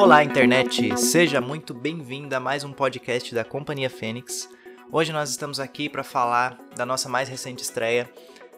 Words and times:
Olá, 0.00 0.24
internet! 0.24 0.98
Seja 0.98 1.42
muito 1.42 1.74
bem-vinda 1.74 2.38
a 2.38 2.40
mais 2.40 2.64
um 2.64 2.72
podcast 2.72 3.34
da 3.34 3.44
Companhia 3.44 3.90
Fênix. 3.90 4.48
Hoje 4.90 5.12
nós 5.12 5.28
estamos 5.28 5.60
aqui 5.60 5.90
para 5.90 6.02
falar 6.02 6.58
da 6.74 6.86
nossa 6.86 7.06
mais 7.06 7.28
recente 7.28 7.62
estreia, 7.62 8.10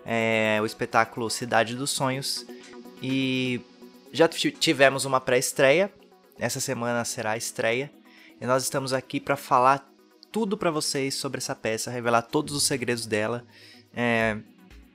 é, 0.07 0.61
o 0.63 0.65
espetáculo 0.65 1.29
Cidade 1.29 1.75
dos 1.75 1.91
Sonhos. 1.91 2.47
E 3.03 3.61
já 4.13 4.29
tivemos 4.29 5.05
uma 5.05 5.21
pré-estreia, 5.21 5.93
essa 6.39 6.61
semana 6.61 7.05
será 7.05 7.33
a 7.33 7.37
estreia, 7.37 7.91
e 8.41 8.47
nós 8.47 8.63
estamos 8.63 8.93
aqui 8.93 9.19
para 9.19 9.35
falar 9.35 9.93
tudo 10.31 10.57
para 10.57 10.71
vocês 10.71 11.15
sobre 11.15 11.39
essa 11.39 11.57
peça, 11.57 11.91
revelar 11.91 12.23
todos 12.23 12.55
os 12.55 12.63
segredos 12.63 13.05
dela. 13.05 13.45
É, 13.93 14.39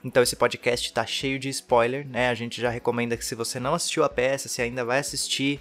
então 0.02 0.23
esse 0.23 0.38
podcast 0.38 0.88
está 0.88 1.05
cheio 1.05 1.38
de 1.39 1.50
spoiler, 1.50 2.07
né? 2.07 2.29
A 2.29 2.34
gente 2.34 2.61
já 2.61 2.70
recomenda 2.70 3.18
que 3.18 3.25
se 3.25 3.36
você 3.36 3.59
não 3.59 3.73
assistiu 3.73 4.05
a 4.05 4.09
peça, 4.09 4.48
se 4.48 4.61
ainda 4.61 4.86
vai 4.86 5.00
assistir, 5.00 5.59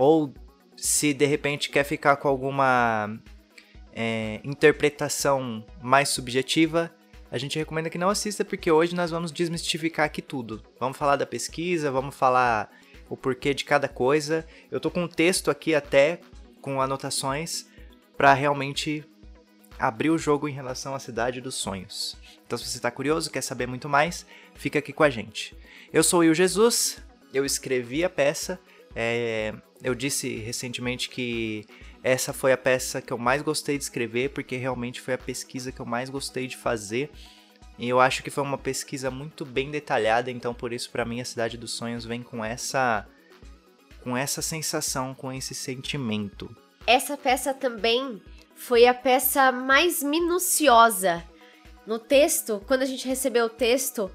ou 0.00 0.32
se 0.74 1.12
de 1.12 1.26
repente 1.26 1.68
quer 1.68 1.84
ficar 1.84 2.16
com 2.16 2.26
alguma 2.26 3.20
é, 3.92 4.40
interpretação 4.42 5.62
mais 5.82 6.08
subjetiva, 6.08 6.90
a 7.30 7.36
gente 7.36 7.58
recomenda 7.58 7.90
que 7.90 7.98
não 7.98 8.08
assista, 8.08 8.42
porque 8.42 8.72
hoje 8.72 8.94
nós 8.94 9.10
vamos 9.10 9.30
desmistificar 9.30 10.06
aqui 10.06 10.22
tudo. 10.22 10.64
Vamos 10.80 10.96
falar 10.96 11.16
da 11.16 11.26
pesquisa, 11.26 11.90
vamos 11.90 12.14
falar 12.14 12.74
o 13.10 13.16
porquê 13.16 13.52
de 13.52 13.62
cada 13.62 13.88
coisa. 13.88 14.46
Eu 14.70 14.80
tô 14.80 14.90
com 14.90 15.02
um 15.02 15.08
texto 15.08 15.50
aqui 15.50 15.74
até 15.74 16.20
com 16.62 16.80
anotações 16.80 17.66
para 18.16 18.32
realmente 18.32 19.04
abrir 19.78 20.08
o 20.08 20.16
jogo 20.16 20.48
em 20.48 20.52
relação 20.52 20.94
à 20.94 20.98
cidade 20.98 21.42
dos 21.42 21.56
sonhos. 21.56 22.16
Então, 22.46 22.56
se 22.56 22.66
você 22.66 22.78
está 22.78 22.90
curioso, 22.90 23.30
quer 23.30 23.42
saber 23.42 23.66
muito 23.66 23.86
mais, 23.86 24.24
fica 24.54 24.78
aqui 24.78 24.94
com 24.94 25.02
a 25.02 25.10
gente. 25.10 25.54
Eu 25.92 26.02
sou 26.02 26.20
o 26.20 26.34
Jesus, 26.34 27.02
eu 27.34 27.44
escrevi 27.44 28.02
a 28.02 28.08
peça. 28.08 28.58
É, 28.94 29.54
eu 29.82 29.94
disse 29.94 30.36
recentemente 30.36 31.08
que 31.08 31.64
essa 32.02 32.32
foi 32.32 32.52
a 32.52 32.56
peça 32.56 33.00
que 33.00 33.12
eu 33.12 33.18
mais 33.18 33.42
gostei 33.42 33.76
de 33.76 33.84
escrever, 33.84 34.30
porque 34.30 34.56
realmente 34.56 35.00
foi 35.00 35.14
a 35.14 35.18
pesquisa 35.18 35.70
que 35.70 35.80
eu 35.80 35.86
mais 35.86 36.08
gostei 36.08 36.46
de 36.46 36.56
fazer. 36.56 37.10
E 37.78 37.88
eu 37.88 38.00
acho 38.00 38.22
que 38.22 38.30
foi 38.30 38.42
uma 38.42 38.58
pesquisa 38.58 39.10
muito 39.10 39.44
bem 39.44 39.70
detalhada, 39.70 40.30
então 40.30 40.52
por 40.52 40.72
isso 40.72 40.90
para 40.90 41.04
mim 41.04 41.20
a 41.20 41.24
Cidade 41.24 41.56
dos 41.56 41.72
Sonhos 41.72 42.04
vem 42.04 42.22
com 42.22 42.44
essa 42.44 43.06
com 44.02 44.16
essa 44.16 44.40
sensação, 44.40 45.14
com 45.14 45.30
esse 45.30 45.54
sentimento. 45.54 46.54
Essa 46.86 47.18
peça 47.18 47.52
também 47.52 48.20
foi 48.54 48.86
a 48.86 48.94
peça 48.94 49.52
mais 49.52 50.02
minuciosa 50.02 51.22
no 51.86 51.98
texto, 51.98 52.62
quando 52.66 52.82
a 52.82 52.86
gente 52.86 53.06
recebeu 53.06 53.46
o 53.46 53.50
texto, 53.50 54.10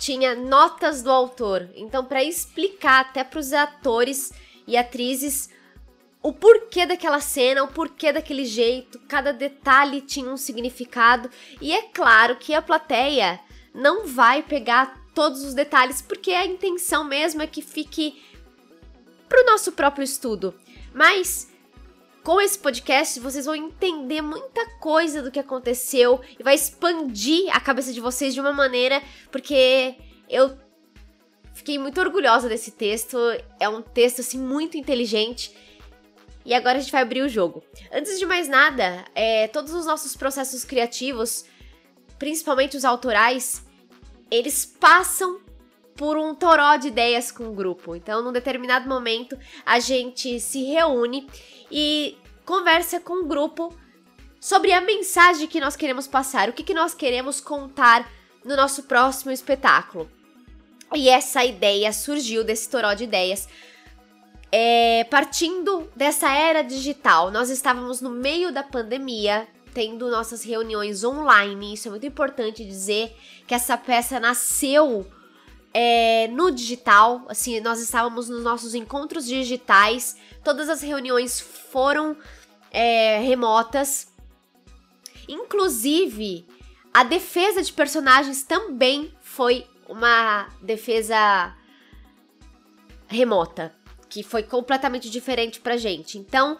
tinha 0.00 0.34
notas 0.34 1.02
do 1.02 1.10
autor. 1.10 1.68
Então, 1.76 2.04
para 2.04 2.24
explicar 2.24 3.02
até 3.02 3.22
para 3.22 3.38
os 3.38 3.52
atores 3.52 4.32
e 4.66 4.76
atrizes 4.76 5.50
o 6.22 6.32
porquê 6.32 6.86
daquela 6.86 7.20
cena, 7.20 7.62
o 7.62 7.68
porquê 7.68 8.10
daquele 8.10 8.46
jeito, 8.46 8.98
cada 9.06 9.32
detalhe 9.32 10.00
tinha 10.00 10.30
um 10.30 10.38
significado. 10.38 11.30
E 11.60 11.72
é 11.72 11.82
claro 11.82 12.36
que 12.36 12.54
a 12.54 12.62
plateia 12.62 13.38
não 13.74 14.06
vai 14.06 14.42
pegar 14.42 14.98
todos 15.14 15.44
os 15.44 15.52
detalhes, 15.52 16.00
porque 16.00 16.32
a 16.32 16.46
intenção 16.46 17.04
mesmo 17.04 17.42
é 17.42 17.46
que 17.46 17.60
fique 17.60 18.22
para 19.28 19.42
o 19.42 19.46
nosso 19.46 19.72
próprio 19.72 20.02
estudo. 20.02 20.54
Mas 20.94 21.49
com 22.22 22.40
esse 22.40 22.58
podcast, 22.58 23.18
vocês 23.20 23.46
vão 23.46 23.54
entender 23.54 24.20
muita 24.20 24.66
coisa 24.78 25.22
do 25.22 25.30
que 25.30 25.38
aconteceu 25.38 26.20
e 26.38 26.42
vai 26.42 26.54
expandir 26.54 27.54
a 27.54 27.60
cabeça 27.60 27.92
de 27.92 28.00
vocês 28.00 28.34
de 28.34 28.40
uma 28.40 28.52
maneira, 28.52 29.02
porque 29.30 29.94
eu 30.28 30.56
fiquei 31.54 31.78
muito 31.78 32.00
orgulhosa 32.00 32.48
desse 32.48 32.72
texto. 32.72 33.18
É 33.58 33.68
um 33.68 33.80
texto 33.80 34.20
assim 34.20 34.38
muito 34.38 34.76
inteligente. 34.76 35.54
E 36.44 36.54
agora 36.54 36.78
a 36.78 36.80
gente 36.80 36.92
vai 36.92 37.02
abrir 37.02 37.22
o 37.22 37.28
jogo. 37.28 37.62
Antes 37.92 38.18
de 38.18 38.26
mais 38.26 38.48
nada, 38.48 39.04
é, 39.14 39.46
todos 39.48 39.72
os 39.72 39.86
nossos 39.86 40.16
processos 40.16 40.64
criativos, 40.64 41.44
principalmente 42.18 42.76
os 42.76 42.84
autorais, 42.84 43.64
eles 44.30 44.64
passam 44.64 45.40
por 46.00 46.16
um 46.16 46.34
toró 46.34 46.76
de 46.76 46.88
ideias 46.88 47.30
com 47.30 47.48
o 47.48 47.52
grupo. 47.52 47.94
Então, 47.94 48.22
num 48.22 48.32
determinado 48.32 48.88
momento, 48.88 49.38
a 49.66 49.78
gente 49.80 50.40
se 50.40 50.64
reúne 50.64 51.28
e 51.70 52.16
conversa 52.42 52.98
com 52.98 53.22
o 53.22 53.26
grupo 53.26 53.76
sobre 54.40 54.72
a 54.72 54.80
mensagem 54.80 55.46
que 55.46 55.60
nós 55.60 55.76
queremos 55.76 56.08
passar, 56.08 56.48
o 56.48 56.54
que, 56.54 56.62
que 56.62 56.72
nós 56.72 56.94
queremos 56.94 57.38
contar 57.38 58.10
no 58.42 58.56
nosso 58.56 58.84
próximo 58.84 59.30
espetáculo. 59.30 60.10
E 60.94 61.10
essa 61.10 61.44
ideia 61.44 61.92
surgiu 61.92 62.42
desse 62.42 62.70
toró 62.70 62.94
de 62.94 63.04
ideias. 63.04 63.46
É, 64.50 65.04
partindo 65.04 65.86
dessa 65.94 66.32
era 66.32 66.62
digital, 66.62 67.30
nós 67.30 67.50
estávamos 67.50 68.00
no 68.00 68.08
meio 68.08 68.50
da 68.50 68.62
pandemia, 68.62 69.46
tendo 69.74 70.10
nossas 70.10 70.42
reuniões 70.44 71.04
online. 71.04 71.74
Isso 71.74 71.88
é 71.88 71.90
muito 71.90 72.06
importante 72.06 72.64
dizer 72.64 73.14
que 73.46 73.52
essa 73.52 73.76
peça 73.76 74.18
nasceu 74.18 75.06
é, 75.72 76.28
no 76.28 76.50
digital, 76.50 77.24
assim, 77.28 77.60
nós 77.60 77.80
estávamos 77.80 78.28
nos 78.28 78.42
nossos 78.42 78.74
encontros 78.74 79.26
digitais, 79.26 80.16
todas 80.42 80.68
as 80.68 80.82
reuniões 80.82 81.40
foram 81.40 82.16
é, 82.70 83.18
remotas. 83.20 84.08
Inclusive, 85.28 86.46
a 86.92 87.04
defesa 87.04 87.62
de 87.62 87.72
personagens 87.72 88.42
também 88.42 89.14
foi 89.20 89.66
uma 89.88 90.48
defesa 90.60 91.54
remota, 93.06 93.72
que 94.08 94.22
foi 94.22 94.42
completamente 94.42 95.08
diferente 95.08 95.60
pra 95.60 95.76
gente. 95.76 96.18
Então, 96.18 96.58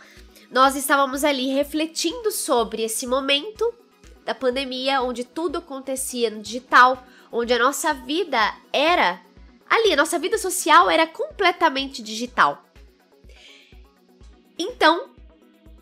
nós 0.51 0.77
estávamos 0.77 1.25
ali 1.25 1.49
refletindo 1.49 2.31
sobre 2.31 2.83
esse 2.83 3.07
momento 3.07 3.73
da 4.25 4.35
pandemia, 4.35 5.03
onde 5.03 5.25
tudo 5.25 5.59
acontecia 5.59 6.31
no 6.31 6.43
digital, 6.43 7.05
onde 7.33 7.53
a 7.53 7.59
nossa 7.59 7.93
vida 7.93 8.39
era 8.73 9.21
ali, 9.69 9.93
a 9.93 9.97
nossa 9.97 10.19
vida 10.19 10.37
social 10.37 10.91
era 10.91 11.07
completamente 11.07 12.03
digital. 12.03 12.65
Então, 14.59 15.11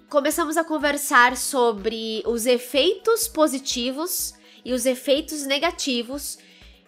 começamos 0.08 0.56
a 0.56 0.64
conversar 0.64 1.36
sobre 1.36 2.22
os 2.26 2.46
efeitos 2.46 3.26
positivos 3.26 4.34
e 4.64 4.72
os 4.72 4.86
efeitos 4.86 5.44
negativos 5.44 6.38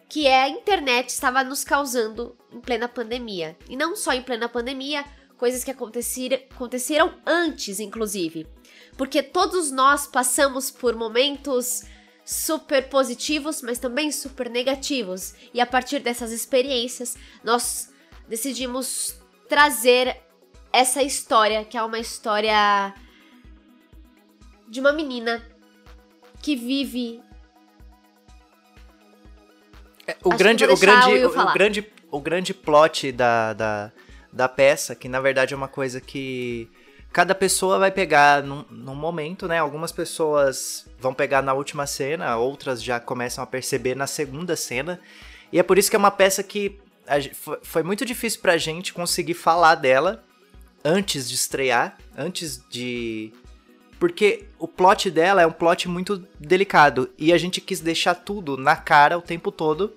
que 0.08 0.26
a 0.26 0.48
internet 0.48 1.08
estava 1.08 1.42
nos 1.44 1.64
causando 1.64 2.36
em 2.52 2.60
plena 2.60 2.88
pandemia. 2.88 3.56
E 3.68 3.76
não 3.76 3.94
só 3.94 4.12
em 4.12 4.22
plena 4.22 4.48
pandemia, 4.48 5.04
coisas 5.36 5.64
que 5.64 5.70
aconteceram 5.70 7.14
antes, 7.24 7.80
inclusive. 7.80 8.46
Porque 8.96 9.22
todos 9.22 9.70
nós 9.70 10.06
passamos 10.06 10.70
por 10.70 10.94
momentos 10.94 11.84
super 12.30 12.88
positivos, 12.88 13.60
mas 13.60 13.80
também 13.80 14.12
super 14.12 14.48
negativos. 14.48 15.34
E 15.52 15.60
a 15.60 15.66
partir 15.66 15.98
dessas 15.98 16.30
experiências, 16.30 17.16
nós 17.42 17.92
decidimos 18.28 19.20
trazer 19.48 20.16
essa 20.72 21.02
história, 21.02 21.64
que 21.64 21.76
é 21.76 21.82
uma 21.82 21.98
história 21.98 22.94
de 24.68 24.78
uma 24.78 24.92
menina 24.92 25.44
que 26.40 26.54
vive. 26.54 27.20
É, 30.06 30.16
o, 30.22 30.30
grande, 30.30 30.64
o, 30.64 30.76
grande, 30.76 31.24
o, 31.24 31.28
o, 31.28 31.52
grande, 31.52 31.92
o 32.12 32.20
grande 32.20 32.54
plot 32.54 33.10
da, 33.10 33.54
da, 33.54 33.92
da 34.32 34.48
peça, 34.48 34.94
que 34.94 35.08
na 35.08 35.20
verdade 35.20 35.52
é 35.52 35.56
uma 35.56 35.66
coisa 35.66 36.00
que 36.00 36.70
cada 37.12 37.34
pessoa 37.34 37.78
vai 37.78 37.90
pegar 37.90 38.42
num, 38.42 38.64
num, 38.70 38.94
momento, 38.94 39.48
né? 39.48 39.58
Algumas 39.58 39.92
pessoas 39.92 40.86
vão 40.98 41.12
pegar 41.12 41.42
na 41.42 41.52
última 41.52 41.86
cena, 41.86 42.36
outras 42.36 42.82
já 42.82 43.00
começam 43.00 43.42
a 43.42 43.46
perceber 43.46 43.96
na 43.96 44.06
segunda 44.06 44.54
cena. 44.54 45.00
E 45.52 45.58
é 45.58 45.62
por 45.62 45.78
isso 45.78 45.90
que 45.90 45.96
é 45.96 45.98
uma 45.98 46.10
peça 46.10 46.42
que 46.42 46.78
foi 47.62 47.82
muito 47.82 48.04
difícil 48.04 48.40
pra 48.40 48.56
gente 48.56 48.92
conseguir 48.92 49.34
falar 49.34 49.74
dela 49.74 50.22
antes 50.84 51.28
de 51.28 51.34
estrear, 51.34 51.98
antes 52.16 52.62
de. 52.70 53.32
Porque 53.98 54.46
o 54.58 54.66
plot 54.66 55.10
dela 55.10 55.42
é 55.42 55.46
um 55.46 55.52
plot 55.52 55.88
muito 55.88 56.24
delicado 56.38 57.10
e 57.18 57.32
a 57.32 57.38
gente 57.38 57.60
quis 57.60 57.80
deixar 57.80 58.14
tudo 58.14 58.56
na 58.56 58.76
cara 58.76 59.18
o 59.18 59.22
tempo 59.22 59.52
todo, 59.52 59.94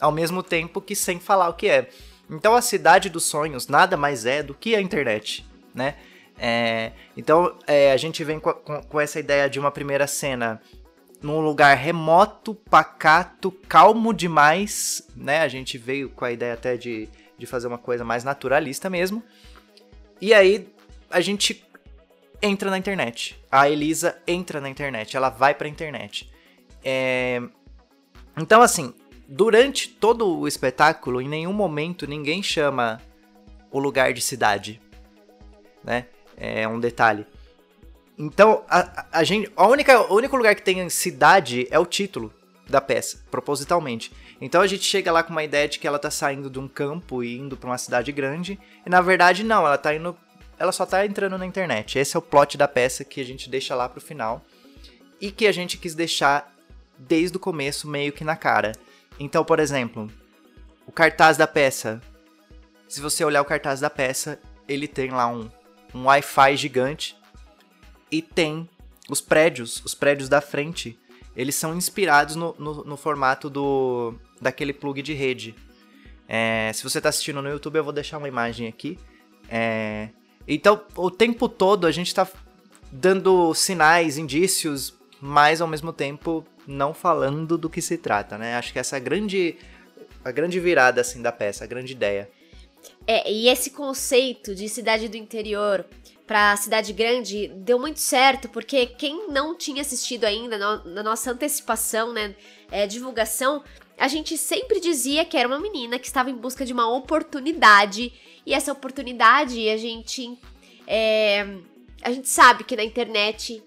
ao 0.00 0.12
mesmo 0.12 0.42
tempo 0.42 0.80
que 0.80 0.94
sem 0.94 1.18
falar 1.18 1.48
o 1.48 1.54
que 1.54 1.68
é. 1.68 1.90
Então 2.30 2.54
a 2.54 2.62
cidade 2.62 3.10
dos 3.10 3.24
sonhos 3.24 3.68
nada 3.68 3.96
mais 3.96 4.24
é 4.24 4.42
do 4.42 4.54
que 4.54 4.74
a 4.74 4.80
internet, 4.80 5.44
né? 5.74 5.96
É, 6.38 6.92
então 7.16 7.56
é, 7.66 7.92
a 7.92 7.96
gente 7.96 8.22
vem 8.22 8.38
com, 8.38 8.52
com, 8.52 8.82
com 8.82 9.00
essa 9.00 9.18
ideia 9.18 9.48
de 9.48 9.58
uma 9.58 9.70
primeira 9.70 10.06
cena 10.06 10.60
num 11.22 11.40
lugar 11.40 11.76
remoto, 11.76 12.54
pacato, 12.54 13.50
calmo 13.50 14.12
demais, 14.12 15.02
né? 15.16 15.40
A 15.40 15.48
gente 15.48 15.78
veio 15.78 16.10
com 16.10 16.24
a 16.24 16.32
ideia 16.32 16.54
até 16.54 16.76
de, 16.76 17.08
de 17.38 17.46
fazer 17.46 17.66
uma 17.66 17.78
coisa 17.78 18.04
mais 18.04 18.22
naturalista 18.22 18.90
mesmo. 18.90 19.22
E 20.20 20.34
aí 20.34 20.68
a 21.10 21.20
gente 21.20 21.64
entra 22.42 22.70
na 22.70 22.78
internet. 22.78 23.38
A 23.50 23.68
Elisa 23.68 24.18
entra 24.26 24.60
na 24.60 24.68
internet, 24.68 25.16
ela 25.16 25.30
vai 25.30 25.54
pra 25.54 25.68
internet. 25.68 26.30
É... 26.84 27.42
Então, 28.36 28.60
assim, 28.60 28.92
durante 29.26 29.88
todo 29.88 30.38
o 30.38 30.46
espetáculo, 30.46 31.20
em 31.20 31.28
nenhum 31.28 31.52
momento 31.52 32.06
ninguém 32.06 32.42
chama 32.42 33.00
o 33.70 33.78
lugar 33.78 34.12
de 34.12 34.20
cidade. 34.20 34.80
né? 35.82 36.06
É 36.36 36.68
um 36.68 36.78
detalhe. 36.78 37.26
Então, 38.18 38.64
a, 38.68 39.06
a 39.12 39.24
gente, 39.24 39.50
a 39.56 39.66
única, 39.66 40.00
o 40.12 40.14
único 40.14 40.36
lugar 40.36 40.54
que 40.54 40.62
tem 40.62 40.88
cidade 40.88 41.66
é 41.70 41.78
o 41.78 41.86
título 41.86 42.32
da 42.68 42.80
peça, 42.80 43.18
propositalmente. 43.30 44.12
Então 44.40 44.60
a 44.60 44.66
gente 44.66 44.84
chega 44.84 45.12
lá 45.12 45.22
com 45.22 45.30
uma 45.30 45.44
ideia 45.44 45.68
de 45.68 45.78
que 45.78 45.86
ela 45.86 45.98
tá 45.98 46.10
saindo 46.10 46.50
de 46.50 46.58
um 46.58 46.68
campo 46.68 47.22
e 47.22 47.38
indo 47.38 47.56
para 47.56 47.70
uma 47.70 47.78
cidade 47.78 48.12
grande, 48.12 48.58
e 48.84 48.90
na 48.90 49.00
verdade 49.00 49.44
não, 49.44 49.66
ela 49.66 49.78
tá 49.78 49.94
indo, 49.94 50.16
ela 50.58 50.72
só 50.72 50.84
tá 50.84 51.06
entrando 51.06 51.38
na 51.38 51.46
internet. 51.46 51.98
Esse 51.98 52.16
é 52.16 52.18
o 52.18 52.22
plot 52.22 52.58
da 52.58 52.68
peça 52.68 53.04
que 53.04 53.20
a 53.20 53.24
gente 53.24 53.48
deixa 53.48 53.74
lá 53.74 53.88
pro 53.88 54.00
final 54.00 54.44
e 55.20 55.30
que 55.30 55.46
a 55.46 55.52
gente 55.52 55.78
quis 55.78 55.94
deixar 55.94 56.52
desde 56.98 57.36
o 57.36 57.40
começo 57.40 57.88
meio 57.88 58.12
que 58.12 58.24
na 58.24 58.36
cara. 58.36 58.72
Então, 59.18 59.44
por 59.44 59.58
exemplo, 59.58 60.10
o 60.86 60.92
cartaz 60.92 61.36
da 61.36 61.46
peça. 61.46 62.00
Se 62.88 63.00
você 63.00 63.24
olhar 63.24 63.42
o 63.42 63.46
cartaz 63.46 63.80
da 63.80 63.90
peça, 63.90 64.38
ele 64.68 64.86
tem 64.86 65.10
lá 65.10 65.26
um, 65.26 65.50
um 65.94 66.04
Wi-Fi 66.04 66.56
gigante 66.56 67.16
e 68.10 68.22
tem 68.22 68.68
os 69.08 69.20
prédios, 69.20 69.82
os 69.84 69.94
prédios 69.94 70.28
da 70.28 70.40
frente, 70.40 70.98
eles 71.36 71.54
são 71.54 71.74
inspirados 71.74 72.36
no, 72.36 72.54
no, 72.58 72.84
no 72.84 72.96
formato 72.96 73.48
do 73.48 74.14
daquele 74.40 74.72
plug 74.72 75.02
de 75.02 75.12
rede. 75.12 75.54
É, 76.28 76.70
se 76.74 76.82
você 76.82 76.98
está 76.98 77.08
assistindo 77.08 77.40
no 77.40 77.48
YouTube, 77.48 77.76
eu 77.76 77.84
vou 77.84 77.92
deixar 77.92 78.18
uma 78.18 78.28
imagem 78.28 78.66
aqui. 78.66 78.98
É, 79.48 80.08
então, 80.46 80.82
o 80.96 81.10
tempo 81.10 81.48
todo 81.48 81.86
a 81.86 81.92
gente 81.92 82.08
está 82.08 82.26
dando 82.90 83.52
sinais, 83.54 84.18
indícios, 84.18 84.94
mas 85.20 85.60
ao 85.60 85.68
mesmo 85.68 85.92
tempo 85.92 86.44
não 86.66 86.92
falando 86.92 87.56
do 87.56 87.70
que 87.70 87.80
se 87.80 87.96
trata, 87.96 88.36
né? 88.36 88.56
Acho 88.56 88.72
que 88.72 88.78
essa 88.78 88.96
é 88.96 88.98
a 88.98 89.00
grande, 89.00 89.56
a 90.24 90.30
grande 90.30 90.58
virada 90.58 91.00
assim 91.00 91.22
da 91.22 91.32
peça, 91.32 91.64
a 91.64 91.66
grande 91.66 91.92
ideia. 91.92 92.28
É, 93.06 93.30
e 93.30 93.48
esse 93.48 93.70
conceito 93.70 94.54
de 94.54 94.68
cidade 94.68 95.08
do 95.08 95.16
interior 95.16 95.84
para 96.26 96.56
cidade 96.56 96.92
grande 96.92 97.48
deu 97.48 97.78
muito 97.78 98.00
certo, 98.00 98.48
porque 98.48 98.86
quem 98.86 99.28
não 99.28 99.54
tinha 99.54 99.80
assistido 99.80 100.24
ainda 100.24 100.58
no, 100.58 100.92
na 100.92 101.02
nossa 101.02 101.30
antecipação, 101.30 102.12
né, 102.12 102.34
é, 102.70 102.86
divulgação, 102.86 103.62
a 103.96 104.08
gente 104.08 104.36
sempre 104.36 104.80
dizia 104.80 105.24
que 105.24 105.36
era 105.36 105.46
uma 105.46 105.60
menina 105.60 105.98
que 105.98 106.06
estava 106.06 106.30
em 106.30 106.34
busca 106.34 106.64
de 106.64 106.72
uma 106.72 106.92
oportunidade. 106.92 108.12
E 108.44 108.52
essa 108.52 108.72
oportunidade 108.72 109.68
a 109.68 109.76
gente 109.76 110.36
é, 110.86 111.46
a 112.02 112.10
gente 112.10 112.28
sabe 112.28 112.64
que 112.64 112.76
na 112.76 112.84
internet 112.84 113.62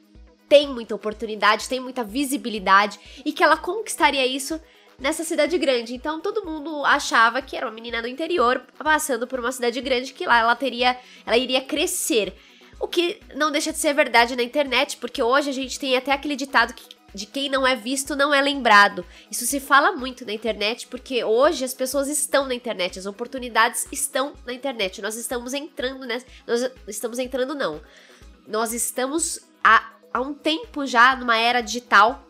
tem 0.47 0.67
muita 0.67 0.95
oportunidade, 0.95 1.69
tem 1.69 1.79
muita 1.79 2.03
visibilidade 2.03 2.99
e 3.23 3.31
que 3.31 3.43
ela 3.43 3.57
conquistaria 3.57 4.25
isso 4.25 4.59
nessa 4.99 5.23
cidade 5.23 5.57
grande. 5.57 5.95
Então 5.95 6.19
todo 6.19 6.45
mundo 6.45 6.83
achava 6.85 7.41
que 7.41 7.55
era 7.55 7.65
uma 7.65 7.73
menina 7.73 8.01
do 8.01 8.07
interior 8.07 8.61
passando 8.77 9.27
por 9.27 9.39
uma 9.39 9.51
cidade 9.51 9.79
grande 9.81 10.13
que 10.13 10.25
lá 10.25 10.39
ela 10.39 10.55
teria, 10.55 10.97
ela 11.25 11.37
iria 11.37 11.61
crescer. 11.61 12.33
O 12.79 12.87
que 12.87 13.19
não 13.35 13.51
deixa 13.51 13.71
de 13.71 13.77
ser 13.77 13.93
verdade 13.93 14.35
na 14.35 14.43
internet, 14.43 14.97
porque 14.97 15.21
hoje 15.21 15.49
a 15.49 15.53
gente 15.53 15.77
tem 15.79 15.97
até 15.97 16.11
aquele 16.11 16.35
ditado 16.35 16.73
que 16.73 16.99
de 17.13 17.25
quem 17.25 17.49
não 17.49 17.65
é 17.65 17.75
visto 17.75 18.15
não 18.15 18.33
é 18.33 18.39
lembrado. 18.39 19.03
Isso 19.31 19.45
se 19.45 19.59
fala 19.59 19.91
muito 19.93 20.25
na 20.25 20.31
internet, 20.31 20.87
porque 20.87 21.23
hoje 21.23 21.65
as 21.65 21.73
pessoas 21.73 22.07
estão 22.07 22.47
na 22.47 22.53
internet, 22.53 22.99
as 22.99 23.07
oportunidades 23.07 23.87
estão 23.91 24.33
na 24.45 24.53
internet. 24.53 25.01
Nós 25.01 25.15
estamos 25.15 25.53
entrando 25.53 26.05
nessa. 26.05 26.25
Nós 26.45 26.71
estamos 26.87 27.17
entrando, 27.17 27.55
não. 27.55 27.81
Nós 28.47 28.73
estamos 28.73 29.39
há 29.63 29.93
há 30.13 30.21
um 30.21 30.33
tempo 30.33 30.85
já 30.85 31.15
numa 31.15 31.37
era 31.37 31.61
digital 31.61 32.28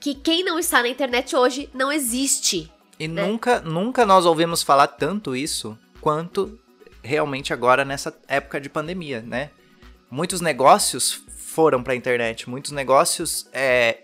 que 0.00 0.14
quem 0.14 0.42
não 0.42 0.58
está 0.58 0.82
na 0.82 0.88
internet 0.88 1.36
hoje 1.36 1.68
não 1.74 1.92
existe. 1.92 2.72
E 2.98 3.06
né? 3.06 3.24
nunca, 3.24 3.60
nunca 3.60 4.06
nós 4.06 4.24
ouvimos 4.24 4.62
falar 4.62 4.86
tanto 4.86 5.36
isso 5.36 5.78
quanto 6.00 6.58
realmente 7.02 7.52
agora 7.52 7.84
nessa 7.84 8.14
época 8.26 8.60
de 8.60 8.68
pandemia, 8.68 9.20
né? 9.20 9.50
Muitos 10.10 10.40
negócios 10.40 11.22
foram 11.36 11.82
para 11.82 11.92
a 11.92 11.96
internet, 11.96 12.48
muitos 12.48 12.72
negócios 12.72 13.48
é, 13.52 14.02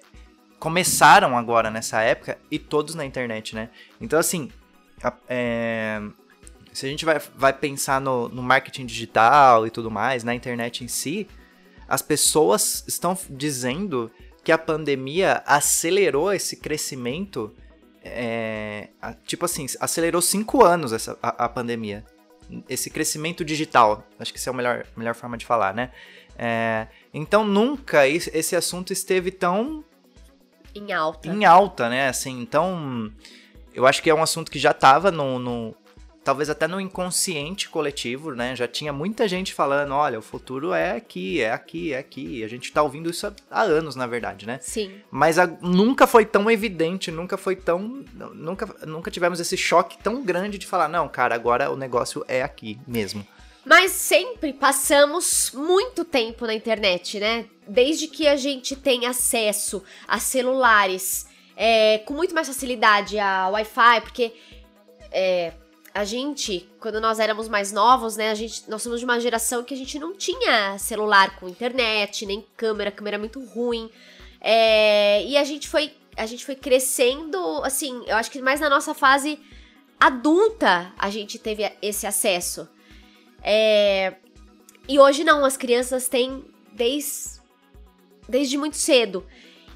começaram 0.59 1.37
agora 1.37 1.71
nessa 1.71 2.01
época 2.01 2.39
e 2.51 2.59
todos 2.59 2.95
na 2.95 3.05
internet, 3.05 3.55
né? 3.55 3.71
Então 4.01 4.19
assim, 4.19 4.51
é, 5.29 6.01
se 6.73 6.87
a 6.87 6.89
gente 6.89 7.05
vai, 7.05 7.19
vai 7.35 7.53
pensar 7.53 8.01
no, 8.01 8.29
no 8.29 8.43
marketing 8.43 8.87
digital 8.87 9.67
e 9.67 9.71
tudo 9.71 9.91
mais, 9.91 10.25
na 10.25 10.35
internet 10.35 10.85
em 10.85 10.89
si, 10.89 11.27
as 11.89 12.03
pessoas 12.03 12.85
estão 12.87 13.17
dizendo 13.31 14.11
que 14.47 14.53
a 14.53 14.59
pandemia 14.59 15.43
acelerou 15.45 16.33
esse 16.33 16.57
crescimento. 16.57 17.53
É, 18.01 18.91
tipo 19.25 19.45
assim, 19.45 19.67
acelerou 19.81 20.23
cinco 20.23 20.65
anos 20.65 20.93
essa, 20.93 21.19
a, 21.21 21.47
a, 21.47 21.49
pandemia. 21.49 22.05
Esse 22.69 22.89
crescimento 22.89 23.45
digital. 23.45 24.07
Acho 24.21 24.33
que 24.33 24.39
essa 24.39 24.49
é 24.49 24.53
a 24.53 24.57
melhor, 24.57 24.87
melhor 24.97 25.17
forma 25.17 25.37
de 25.37 25.45
falar, 25.45 25.75
né? 25.75 25.91
É, 26.39 26.87
então 27.13 27.45
nunca 27.45 28.07
esse 28.07 28.55
assunto 28.55 28.93
esteve 28.93 29.33
tão. 29.33 29.85
Em 30.73 30.93
alta. 30.93 31.29
Em 31.29 31.45
alta, 31.45 31.89
né? 31.89 32.09
Assim, 32.09 32.41
então. 32.41 33.13
Eu 33.75 33.85
acho 33.85 34.01
que 34.01 34.09
é 34.09 34.15
um 34.15 34.23
assunto 34.23 34.49
que 34.49 34.61
já 34.61 34.71
estava 34.71 35.11
no, 35.11 35.41
no, 35.41 35.75
talvez 36.27 36.51
até 36.51 36.67
no 36.67 36.81
inconsciente 36.81 37.69
coletivo, 37.69 38.35
né? 38.35 38.57
Já 38.57 38.67
tinha 38.67 38.93
muita 38.93 39.29
gente 39.29 39.55
falando, 39.55 39.95
olha, 39.95 40.19
o 40.19 40.23
futuro 40.23 40.73
é 40.73 40.97
aqui, 40.97 41.41
é 41.41 41.53
aqui, 41.53 41.93
é 41.93 41.99
aqui. 41.99 42.43
A 42.43 42.49
gente 42.49 42.73
tá 42.73 42.83
ouvindo 42.83 43.09
isso 43.09 43.33
há 43.49 43.63
anos, 43.63 43.95
na 43.95 44.09
verdade, 44.09 44.45
né? 44.45 44.59
Sim. 44.61 44.91
Mas 45.09 45.39
a, 45.39 45.47
nunca 45.47 46.05
foi 46.05 46.27
tão 46.27 46.51
evidente, 46.51 47.13
nunca 47.13 47.37
foi 47.37 47.55
tão. 47.55 48.05
Nunca, 48.35 48.67
nunca 48.85 49.09
tivemos 49.09 49.39
esse 49.39 49.57
choque 49.57 49.99
tão 50.03 50.25
grande 50.25 50.59
de 50.59 50.67
falar, 50.67 50.89
não, 50.89 51.09
cara, 51.09 51.33
agora 51.33 51.71
o 51.71 51.77
negócio 51.77 52.25
é 52.27 52.43
aqui 52.43 52.77
mesmo. 52.89 53.25
Mas 53.65 53.93
sempre 53.93 54.53
passamos 54.53 55.53
muito 55.55 56.05
tempo 56.05 56.45
na 56.45 56.55
internet, 56.55 57.21
né? 57.21 57.45
Desde 57.69 58.09
que 58.09 58.27
a 58.27 58.35
gente 58.35 58.75
tem 58.75 59.07
acesso 59.07 59.81
a 60.09 60.19
celulares 60.19 61.29
é, 61.57 61.99
com 61.99 62.15
muito 62.15 62.35
mais 62.35 62.49
facilidade 62.49 63.17
a 63.17 63.49
Wi-Fi, 63.49 64.01
porque 64.01 64.33
é, 65.13 65.53
a 65.97 66.05
gente, 66.05 66.69
quando 66.79 67.01
nós 67.01 67.19
éramos 67.19 67.49
mais 67.49 67.73
novos, 67.73 68.19
né, 68.19 68.31
a 68.31 68.35
gente, 68.35 68.69
nós 68.69 68.83
somos 68.83 69.01
de 69.01 69.07
uma 69.07 69.19
geração 69.19 69.65
que 69.65 69.73
a 69.73 69.77
gente 69.77 69.99
não 69.99 70.15
tinha 70.15 70.77
celular 70.79 71.37
com 71.37 71.49
internet, 71.49 72.27
nem 72.27 72.45
câmera, 72.55 72.91
câmera 72.93 73.19
muito 73.19 73.43
ruim. 73.43 73.91
É, 74.39 75.25
e 75.25 75.39
a 75.39 75.45
gente 75.45 75.67
foi, 75.67 75.95
a 76.15 76.27
gente 76.27 76.45
foi 76.45 76.55
crescendo, 76.55 77.39
assim, 77.65 78.05
eu 78.07 78.15
acho 78.17 78.31
que 78.31 78.43
mais 78.43 78.61
na 78.61 78.69
nossa 78.69 78.93
fase 78.93 79.41
adulta 79.99 80.93
a 80.99 81.09
gente 81.09 81.39
teve 81.39 81.73
esse 81.81 82.07
acesso. 82.07 82.69
É, 83.43 84.17
e 84.87 84.99
hoje 84.99 85.25
não, 85.25 85.47
as 85.47 85.57
crianças 85.57 86.09
têm 86.09 86.45
desde, 86.73 87.41
desde 88.29 88.59
muito 88.59 88.77
cedo. 88.77 89.27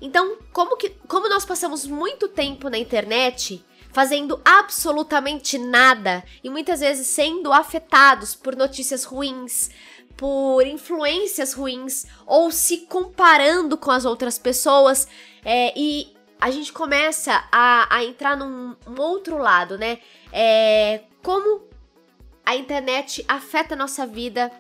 Então, 0.03 0.37
como, 0.53 0.77
que, 0.77 0.91
como 1.09 1.31
nós 1.31 1.47
passamos 1.47 1.87
muito 1.87 2.29
tempo 2.29 2.69
na 2.69 2.77
internet, 2.77 3.65
fazendo 3.93 4.41
absolutamente 4.45 5.59
nada 5.59 6.25
e 6.43 6.51
muitas 6.51 6.81
vezes 6.81 7.07
sendo 7.07 7.53
afetados 7.53 8.35
por 8.35 8.57
notícias 8.57 9.05
ruins, 9.05 9.71
por 10.17 10.67
influências 10.67 11.53
ruins 11.53 12.07
ou 12.27 12.51
se 12.51 12.79
comparando 12.79 13.77
com 13.77 13.91
as 13.91 14.05
outras 14.05 14.39
pessoas 14.39 15.09
é, 15.45 15.73
e 15.77 16.15
a 16.41 16.51
gente 16.51 16.73
começa 16.73 17.45
a, 17.53 17.95
a 17.95 18.05
entrar 18.05 18.37
num 18.37 18.75
um 18.87 19.01
outro 19.01 19.37
lado, 19.37 19.77
né? 19.77 19.99
É, 20.33 21.03
como 21.23 21.63
a 22.45 22.57
internet 22.57 23.25
afeta 23.29 23.75
a 23.75 23.77
nossa 23.77 24.07
vida 24.07 24.51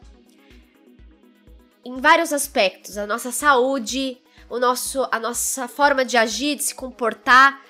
em 1.84 2.00
vários 2.00 2.32
aspectos, 2.32 2.98
a 2.98 3.06
nossa 3.06 3.32
saúde, 3.32 4.20
o 4.48 4.58
nosso, 4.58 5.08
a 5.10 5.18
nossa 5.18 5.66
forma 5.66 6.04
de 6.04 6.16
agir, 6.16 6.56
de 6.56 6.64
se 6.64 6.74
comportar, 6.74 7.64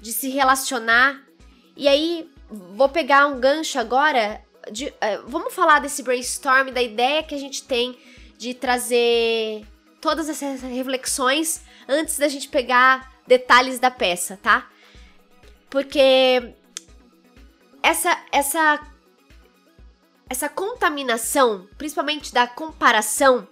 de 0.00 0.12
se 0.12 0.28
relacionar. 0.28 1.22
E 1.76 1.88
aí, 1.88 2.30
vou 2.48 2.88
pegar 2.88 3.26
um 3.26 3.40
gancho 3.40 3.78
agora. 3.78 4.42
De, 4.70 4.86
uh, 4.86 5.26
vamos 5.26 5.54
falar 5.54 5.80
desse 5.80 6.02
brainstorm, 6.02 6.70
da 6.70 6.82
ideia 6.82 7.22
que 7.22 7.34
a 7.34 7.38
gente 7.38 7.62
tem 7.64 7.98
de 8.36 8.54
trazer 8.54 9.66
todas 10.00 10.28
essas 10.28 10.62
reflexões 10.62 11.62
antes 11.88 12.18
da 12.18 12.28
gente 12.28 12.48
pegar 12.48 13.12
detalhes 13.26 13.78
da 13.78 13.90
peça, 13.90 14.38
tá? 14.42 14.68
Porque 15.68 16.54
essa 17.82 18.18
essa 18.32 18.80
essa 20.28 20.48
contaminação, 20.48 21.68
principalmente 21.76 22.32
da 22.32 22.46
comparação, 22.46 23.48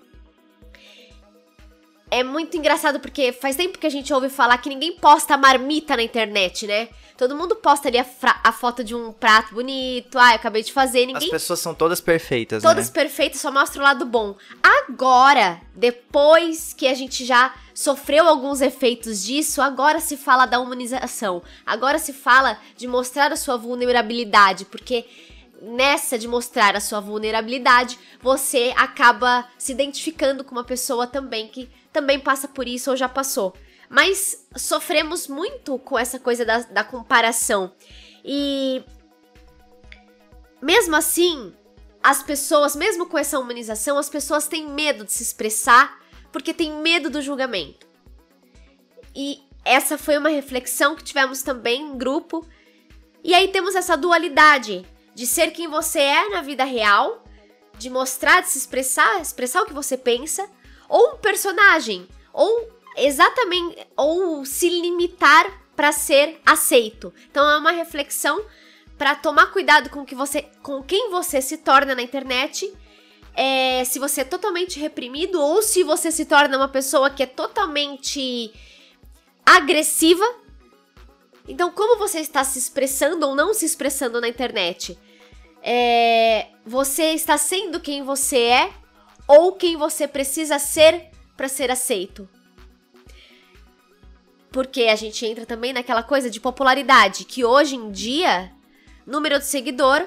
é 2.11 2.23
muito 2.23 2.57
engraçado 2.57 3.01
porque 3.01 3.33
faz 3.33 3.57
tempo 3.57 3.79
que 3.79 3.87
a 3.87 3.91
gente 3.91 4.13
ouve 4.13 4.29
falar 4.29 4.59
que 4.59 4.69
ninguém 4.69 4.93
posta 4.93 5.37
marmita 5.37 5.97
na 5.97 6.03
internet, 6.03 6.67
né? 6.67 6.89
Todo 7.17 7.35
mundo 7.35 7.57
posta 7.57 7.89
ali 7.89 7.99
a, 7.99 8.07
a, 8.45 8.53
foto 8.53 8.85
de 8.85 8.95
um 8.95 9.13
prato 9.13 9.53
bonito. 9.53 10.17
Ah, 10.17 10.31
eu 10.31 10.37
acabei 10.37 10.63
de 10.63 10.73
fazer. 10.73 11.05
Ninguém... 11.05 11.25
As 11.25 11.31
pessoas 11.31 11.59
são 11.59 11.75
todas 11.75 12.01
perfeitas, 12.01 12.63
todas 12.63 12.77
né? 12.77 12.83
Todas 12.83 12.91
perfeitas, 12.91 13.41
só 13.41 13.51
mostra 13.51 13.81
o 13.81 13.85
lado 13.85 14.07
bom. 14.07 14.37
Agora, 14.63 15.61
depois 15.75 16.73
que 16.73 16.87
a 16.87 16.95
gente 16.95 17.25
já 17.25 17.53
sofreu 17.75 18.29
alguns 18.29 18.61
efeitos 18.61 19.25
disso, 19.25 19.61
agora 19.61 19.99
se 19.99 20.17
fala 20.17 20.47
da 20.47 20.61
humanização. 20.61 21.43
Agora 21.67 21.99
se 21.99 22.13
fala 22.13 22.57
de 22.77 22.87
mostrar 22.87 23.33
a 23.33 23.37
sua 23.37 23.57
vulnerabilidade, 23.57 24.65
porque 24.67 25.05
nessa 25.61 26.17
de 26.17 26.29
mostrar 26.29 26.77
a 26.77 26.81
sua 26.81 27.01
vulnerabilidade, 27.01 27.99
você 28.23 28.73
acaba 28.77 29.45
se 29.59 29.73
identificando 29.73 30.45
com 30.45 30.53
uma 30.53 30.65
pessoa 30.65 31.05
também 31.07 31.49
que 31.49 31.69
também 31.99 32.21
passa 32.21 32.47
por 32.47 32.69
isso 32.69 32.91
ou 32.91 32.97
já 32.97 33.09
passou. 33.09 33.53
Mas 33.91 34.47
sofremos 34.57 35.27
muito 35.27 35.79
com 35.81 35.99
essa 35.99 36.19
coisa 36.19 36.45
da, 36.45 36.61
da 36.61 36.85
comparação. 36.85 37.73
E 38.25 38.85
mesmo 40.63 40.95
assim, 40.95 41.53
as 42.01 42.23
pessoas, 42.23 42.77
mesmo 42.77 43.07
com 43.07 43.19
essa 43.19 43.39
humanização, 43.39 43.99
as 43.99 44.09
pessoas 44.09 44.47
têm 44.47 44.69
medo 44.69 45.05
de 45.05 45.13
se 45.13 45.25
expressar 45.25 45.99
porque 46.31 46.55
têm 46.55 46.81
medo 46.81 47.11
do 47.11 47.21
julgamento. 47.21 47.89
E 49.15 49.41
essa 49.65 49.99
foi 49.99 50.17
uma 50.19 50.29
reflexão 50.29 50.95
que 50.95 51.03
tivemos 51.03 51.43
também 51.43 51.83
em 51.83 51.99
grupo. 51.99 52.47
E 53.25 53.35
aí 53.35 53.49
temos 53.49 53.75
essa 53.75 53.97
dualidade 53.97 54.87
de 55.15 55.27
ser 55.27 55.51
quem 55.51 55.67
você 55.67 55.99
é 55.99 56.29
na 56.29 56.43
vida 56.43 56.63
real, 56.63 57.25
de 57.77 57.91
mostrar, 57.91 58.43
de 58.43 58.51
se 58.51 58.59
expressar, 58.59 59.21
expressar 59.21 59.63
o 59.63 59.67
que 59.67 59.73
você 59.73 59.97
pensa, 59.97 60.49
ou 60.89 61.15
um 61.15 61.17
personagem, 61.17 62.09
ou 62.33 62.69
exatamente, 62.97 63.87
ou 63.97 64.45
se 64.45 64.69
limitar 64.69 65.47
para 65.77 65.93
ser 65.93 66.41
aceito. 66.45 67.13
Então 67.31 67.49
é 67.49 67.59
uma 67.59 67.71
reflexão 67.71 68.45
para 68.97 69.15
tomar 69.15 69.53
cuidado 69.53 69.91
com 69.91 70.05
que 70.05 70.15
você, 70.15 70.43
com 70.63 70.83
quem 70.83 71.11
você 71.11 71.41
se 71.41 71.59
torna 71.59 71.95
na 71.95 72.03
internet. 72.03 72.73
É, 73.35 73.85
se 73.85 74.01
você 74.01 74.23
é 74.23 74.25
totalmente 74.25 74.81
reprimido 74.81 75.41
ou 75.41 75.63
se 75.63 75.85
você 75.85 76.11
se 76.11 76.25
torna 76.25 76.57
uma 76.57 76.69
pessoa 76.69 77.09
que 77.09 77.23
é 77.23 77.27
totalmente 77.27 78.53
agressiva. 79.47 80.25
Então, 81.47 81.71
como 81.71 81.97
você 81.97 82.19
está 82.19 82.43
se 82.43 82.59
expressando 82.59 83.27
ou 83.27 83.37
não 83.37 83.55
se 83.55 83.65
expressando 83.65 84.21
na 84.21 84.29
internet? 84.29 84.99
é, 85.63 86.47
você 86.65 87.13
está 87.13 87.37
sendo 87.37 87.81
quem 87.81 88.03
você 88.03 88.39
é 88.39 88.73
ou 89.29 89.53
quem 89.53 89.77
você 89.77 90.09
precisa 90.09 90.59
ser 90.59 91.11
para 91.37 91.47
ser 91.47 91.71
aceito. 91.71 92.27
Porque 94.51 94.85
a 94.85 94.97
gente 94.97 95.27
entra 95.27 95.45
também 95.45 95.75
naquela 95.75 96.03
coisa 96.03 96.31
de 96.31 96.41
popularidade, 96.41 97.27
que 97.27 97.45
hoje 97.45 97.77
em 97.77 97.93
dia, 97.93 98.51
número 99.07 99.39
de 99.39 99.45
seguidor 99.45 100.07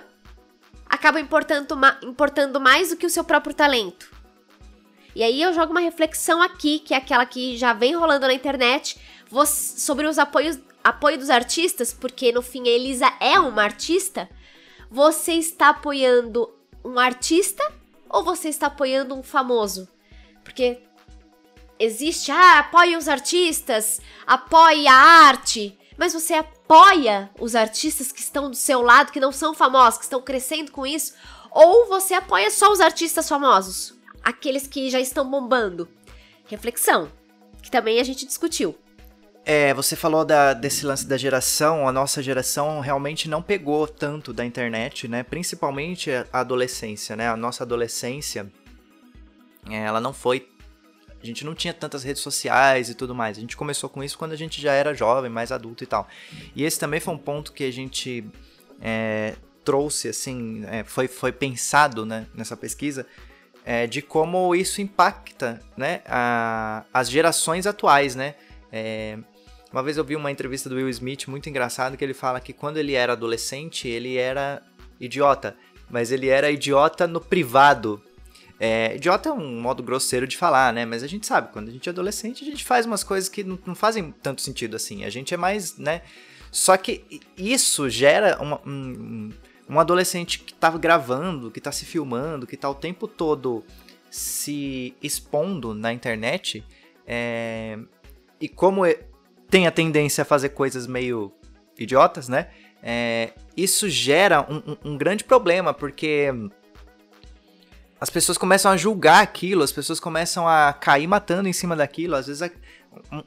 acaba 0.89 1.19
importando, 1.19 1.77
importando 2.01 2.59
mais 2.59 2.89
do 2.89 2.97
que 2.97 3.05
o 3.05 3.09
seu 3.09 3.23
próprio 3.23 3.53
talento. 3.53 4.11
E 5.15 5.23
aí 5.23 5.41
eu 5.41 5.53
jogo 5.53 5.71
uma 5.71 5.79
reflexão 5.79 6.41
aqui, 6.41 6.79
que 6.79 6.93
é 6.93 6.97
aquela 6.97 7.25
que 7.25 7.55
já 7.55 7.73
vem 7.73 7.95
rolando 7.95 8.27
na 8.27 8.33
internet, 8.33 8.97
sobre 9.45 10.07
os 10.07 10.17
apoios 10.17 10.59
apoio 10.83 11.17
dos 11.17 11.29
artistas, 11.29 11.93
porque 11.93 12.31
no 12.31 12.41
fim 12.41 12.67
a 12.67 12.71
Elisa 12.71 13.13
é 13.19 13.39
uma 13.39 13.61
artista, 13.61 14.27
você 14.89 15.33
está 15.33 15.69
apoiando 15.69 16.51
um 16.83 16.97
artista 16.97 17.63
ou 18.11 18.23
você 18.23 18.49
está 18.49 18.67
apoiando 18.67 19.15
um 19.15 19.23
famoso? 19.23 19.87
Porque 20.43 20.83
existe, 21.79 22.31
ah, 22.31 22.59
apoie 22.59 22.97
os 22.97 23.07
artistas, 23.07 24.01
apoie 24.27 24.87
a 24.87 24.93
arte, 24.93 25.77
mas 25.97 26.13
você 26.13 26.33
apoia 26.33 27.29
os 27.39 27.55
artistas 27.55 28.11
que 28.11 28.19
estão 28.19 28.49
do 28.49 28.55
seu 28.55 28.81
lado, 28.81 29.11
que 29.11 29.19
não 29.19 29.31
são 29.31 29.53
famosos, 29.53 29.99
que 29.99 30.03
estão 30.03 30.21
crescendo 30.21 30.71
com 30.71 30.85
isso, 30.85 31.13
ou 31.49 31.87
você 31.87 32.13
apoia 32.13 32.51
só 32.51 32.71
os 32.71 32.79
artistas 32.79 33.27
famosos, 33.27 33.93
aqueles 34.23 34.67
que 34.67 34.89
já 34.89 34.99
estão 34.99 35.29
bombando? 35.29 35.87
Reflexão, 36.47 37.11
que 37.61 37.71
também 37.71 37.99
a 37.99 38.03
gente 38.03 38.25
discutiu. 38.25 38.77
É, 39.43 39.73
você 39.73 39.95
falou 39.95 40.23
da, 40.23 40.53
desse 40.53 40.85
lance 40.85 41.05
da 41.05 41.17
geração, 41.17 41.87
a 41.87 41.91
nossa 41.91 42.21
geração 42.21 42.79
realmente 42.79 43.27
não 43.27 43.41
pegou 43.41 43.87
tanto 43.87 44.31
da 44.31 44.45
internet, 44.45 45.07
né? 45.07 45.23
Principalmente 45.23 46.11
a 46.11 46.27
adolescência, 46.31 47.15
né? 47.15 47.27
A 47.27 47.35
nossa 47.35 47.63
adolescência, 47.63 48.51
é, 49.69 49.77
ela 49.77 49.99
não 49.99 50.13
foi. 50.13 50.47
A 51.21 51.25
gente 51.25 51.43
não 51.43 51.55
tinha 51.55 51.73
tantas 51.73 52.03
redes 52.03 52.21
sociais 52.21 52.89
e 52.89 52.95
tudo 52.95 53.15
mais. 53.15 53.37
A 53.37 53.41
gente 53.41 53.57
começou 53.57 53.89
com 53.89 54.03
isso 54.03 54.17
quando 54.17 54.31
a 54.31 54.35
gente 54.35 54.61
já 54.61 54.73
era 54.73 54.93
jovem, 54.93 55.29
mais 55.29 55.51
adulto 55.51 55.83
e 55.83 55.87
tal. 55.87 56.07
E 56.55 56.63
esse 56.63 56.79
também 56.79 56.99
foi 56.99 57.13
um 57.13 57.17
ponto 57.17 57.51
que 57.51 57.63
a 57.63 57.71
gente 57.71 58.23
é, 58.79 59.35
trouxe, 59.63 60.09
assim, 60.09 60.63
é, 60.67 60.83
foi, 60.83 61.07
foi 61.07 61.31
pensado 61.31 62.05
né, 62.05 62.27
nessa 62.33 62.57
pesquisa, 62.57 63.05
é, 63.63 63.85
de 63.85 64.01
como 64.01 64.55
isso 64.55 64.81
impacta 64.81 65.61
né, 65.77 66.01
a, 66.07 66.83
as 66.93 67.09
gerações 67.09 67.67
atuais, 67.67 68.15
né? 68.15 68.35
É, 68.71 69.19
uma 69.71 69.81
vez 69.81 69.97
eu 69.97 70.03
vi 70.03 70.15
uma 70.15 70.31
entrevista 70.31 70.69
do 70.69 70.75
Will 70.75 70.89
Smith 70.89 71.27
muito 71.27 71.47
engraçado 71.49 71.95
que 71.95 72.03
ele 72.03 72.13
fala 72.13 72.39
que 72.39 72.53
quando 72.53 72.77
ele 72.77 72.93
era 72.93 73.13
adolescente 73.13 73.87
ele 73.87 74.17
era 74.17 74.61
idiota, 74.99 75.55
mas 75.89 76.11
ele 76.11 76.27
era 76.27 76.51
idiota 76.51 77.07
no 77.07 77.19
privado. 77.19 78.01
É, 78.59 78.95
idiota 78.95 79.29
é 79.29 79.31
um 79.31 79.59
modo 79.59 79.81
grosseiro 79.81 80.27
de 80.27 80.37
falar, 80.37 80.71
né? 80.71 80.85
Mas 80.85 81.01
a 81.01 81.07
gente 81.07 81.25
sabe, 81.25 81.51
quando 81.51 81.69
a 81.69 81.71
gente 81.71 81.89
é 81.89 81.91
adolescente, 81.91 82.43
a 82.43 82.45
gente 82.45 82.63
faz 82.63 82.85
umas 82.85 83.03
coisas 83.03 83.27
que 83.27 83.43
não, 83.43 83.57
não 83.65 83.73
fazem 83.73 84.13
tanto 84.21 84.41
sentido 84.41 84.75
assim. 84.75 85.03
A 85.03 85.09
gente 85.09 85.33
é 85.33 85.37
mais, 85.37 85.77
né? 85.77 86.03
Só 86.51 86.77
que 86.77 87.21
isso 87.35 87.89
gera 87.89 88.37
uma, 88.39 88.61
um, 88.63 89.31
um 89.67 89.79
adolescente 89.79 90.39
que 90.39 90.53
tá 90.53 90.69
gravando, 90.77 91.49
que 91.49 91.59
tá 91.59 91.71
se 91.71 91.85
filmando, 91.85 92.45
que 92.45 92.55
tá 92.55 92.69
o 92.69 92.75
tempo 92.75 93.07
todo 93.07 93.63
se 94.11 94.93
expondo 95.01 95.73
na 95.73 95.91
internet. 95.91 96.63
É, 97.07 97.79
e 98.39 98.47
como 98.47 98.85
tem 99.51 99.67
a 99.67 99.71
tendência 99.71 100.21
a 100.21 100.25
fazer 100.25 100.49
coisas 100.49 100.87
meio 100.87 101.31
idiotas, 101.77 102.29
né? 102.29 102.47
É, 102.81 103.33
isso 103.55 103.87
gera 103.89 104.41
um, 104.49 104.71
um, 104.71 104.91
um, 104.91 104.97
grande 104.97 105.23
problema, 105.23 105.73
porque 105.73 106.29
as 107.99 108.09
pessoas 108.09 108.37
começam 108.37 108.71
a 108.71 108.77
julgar 108.77 109.21
aquilo, 109.21 109.61
as 109.61 109.71
pessoas 109.71 109.99
começam 109.99 110.47
a 110.47 110.73
cair 110.73 111.05
matando 111.05 111.47
em 111.49 111.53
cima 111.53 111.75
daquilo. 111.75 112.15
Às 112.15 112.27
vezes, 112.27 112.49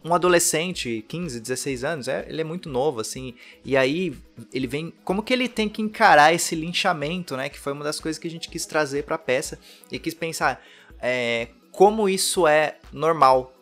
um 0.03 0.15
adolescente, 0.15 1.05
15, 1.07 1.39
16 1.39 1.85
anos, 1.85 2.09
é, 2.09 2.25
ele 2.29 2.41
é 2.41 2.45
muito 2.45 2.69
novo, 2.69 3.01
assim, 3.01 3.35
e 3.65 3.77
aí 3.77 4.17
ele 4.53 4.67
vem. 4.67 4.93
Como 5.05 5.23
que 5.23 5.33
ele 5.33 5.49
tem 5.49 5.69
que 5.69 5.83
encarar 5.83 6.33
esse 6.33 6.55
linchamento, 6.57 7.37
né? 7.37 7.51
Que 7.51 7.61
foi 7.61 7.73
uma 7.73 7.85
das 7.85 8.01
coisas 8.01 8.19
que 8.19 8.27
a 8.27 8.31
gente 8.31 8.49
quis 8.49 8.65
trazer 8.65 9.05
pra 9.05 9.19
peça 9.19 9.59
e 9.93 9.99
quis 9.99 10.15
pensar 10.15 10.61
é, 11.01 11.49
como 11.71 12.09
isso 12.09 12.47
é 12.49 12.79
normal 12.93 13.54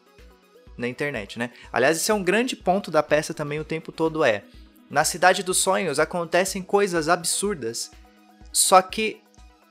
na 0.77 0.89
internet, 0.89 1.39
né? 1.39 1.51
Aliás, 1.73 1.97
esse 1.97 2.11
é 2.11 2.15
um 2.15 2.23
grande 2.23 2.57
ponto 2.57 2.91
da 2.91 3.03
peça 3.03 3.33
também 3.35 3.61
o 3.61 3.65
tempo 3.65 3.93
todo 3.93 4.25
é. 4.25 4.45
Na 4.91 5.05
cidade 5.05 5.43
dos 5.43 5.59
sonhos 5.59 5.99
acontecem 5.99 6.63
coisas 6.63 7.09
absurdas, 7.09 7.91
só 8.53 8.81
que 8.83 9.23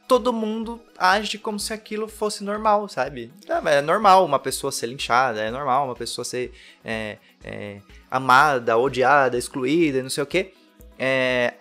todo 0.07 0.33
mundo 0.33 0.81
age 0.97 1.37
como 1.37 1.59
se 1.59 1.71
aquilo 1.71 2.07
fosse 2.07 2.43
normal, 2.43 2.89
sabe? 2.89 3.31
É 3.65 3.81
normal 3.81 4.25
uma 4.25 4.39
pessoa 4.39 4.71
ser 4.71 4.87
linchada, 4.87 5.39
é 5.41 5.49
normal 5.49 5.85
uma 5.85 5.95
pessoa 5.95 6.25
ser 6.25 6.51
é, 6.83 7.17
é, 7.43 7.79
amada, 8.09 8.77
odiada, 8.77 9.37
excluída, 9.37 10.03
não 10.03 10.09
sei 10.09 10.23
o 10.23 10.27
que, 10.27 10.53
é, 10.99 11.53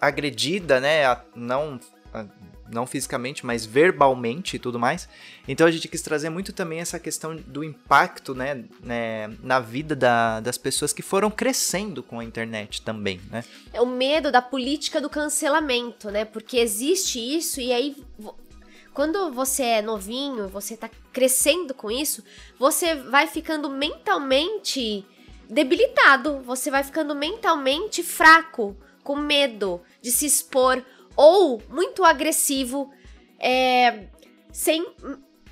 agredida, 0.00 0.80
né? 0.80 1.02
Não 1.34 1.80
não 2.70 2.86
fisicamente, 2.86 3.44
mas 3.44 3.64
verbalmente 3.64 4.56
e 4.56 4.58
tudo 4.58 4.78
mais. 4.78 5.08
Então 5.46 5.66
a 5.66 5.70
gente 5.70 5.88
quis 5.88 6.02
trazer 6.02 6.30
muito 6.30 6.52
também 6.52 6.80
essa 6.80 6.98
questão 6.98 7.36
do 7.36 7.64
impacto, 7.64 8.34
né, 8.34 8.64
né 8.82 9.28
na 9.42 9.60
vida 9.60 9.94
da, 9.94 10.40
das 10.40 10.58
pessoas 10.58 10.92
que 10.92 11.02
foram 11.02 11.30
crescendo 11.30 12.02
com 12.02 12.20
a 12.20 12.24
internet 12.24 12.82
também, 12.82 13.20
né? 13.30 13.44
É 13.72 13.80
o 13.80 13.86
medo 13.86 14.30
da 14.30 14.42
política 14.42 15.00
do 15.00 15.08
cancelamento, 15.08 16.10
né? 16.10 16.24
Porque 16.24 16.58
existe 16.58 17.18
isso 17.18 17.60
e 17.60 17.72
aí 17.72 17.96
quando 18.98 19.30
você 19.30 19.62
é 19.62 19.82
novinho, 19.82 20.48
você 20.48 20.76
tá 20.76 20.90
crescendo 21.12 21.72
com 21.72 21.88
isso, 21.88 22.24
você 22.58 22.96
vai 22.96 23.28
ficando 23.28 23.70
mentalmente 23.70 25.06
debilitado, 25.48 26.40
você 26.40 26.68
vai 26.68 26.82
ficando 26.82 27.14
mentalmente 27.14 28.02
fraco, 28.02 28.76
com 29.04 29.16
medo 29.16 29.80
de 30.02 30.10
se 30.10 30.26
expor 30.26 30.82
ou 31.18 31.60
muito 31.68 32.04
agressivo, 32.04 32.92
é, 33.40 34.04
sem, 34.52 34.86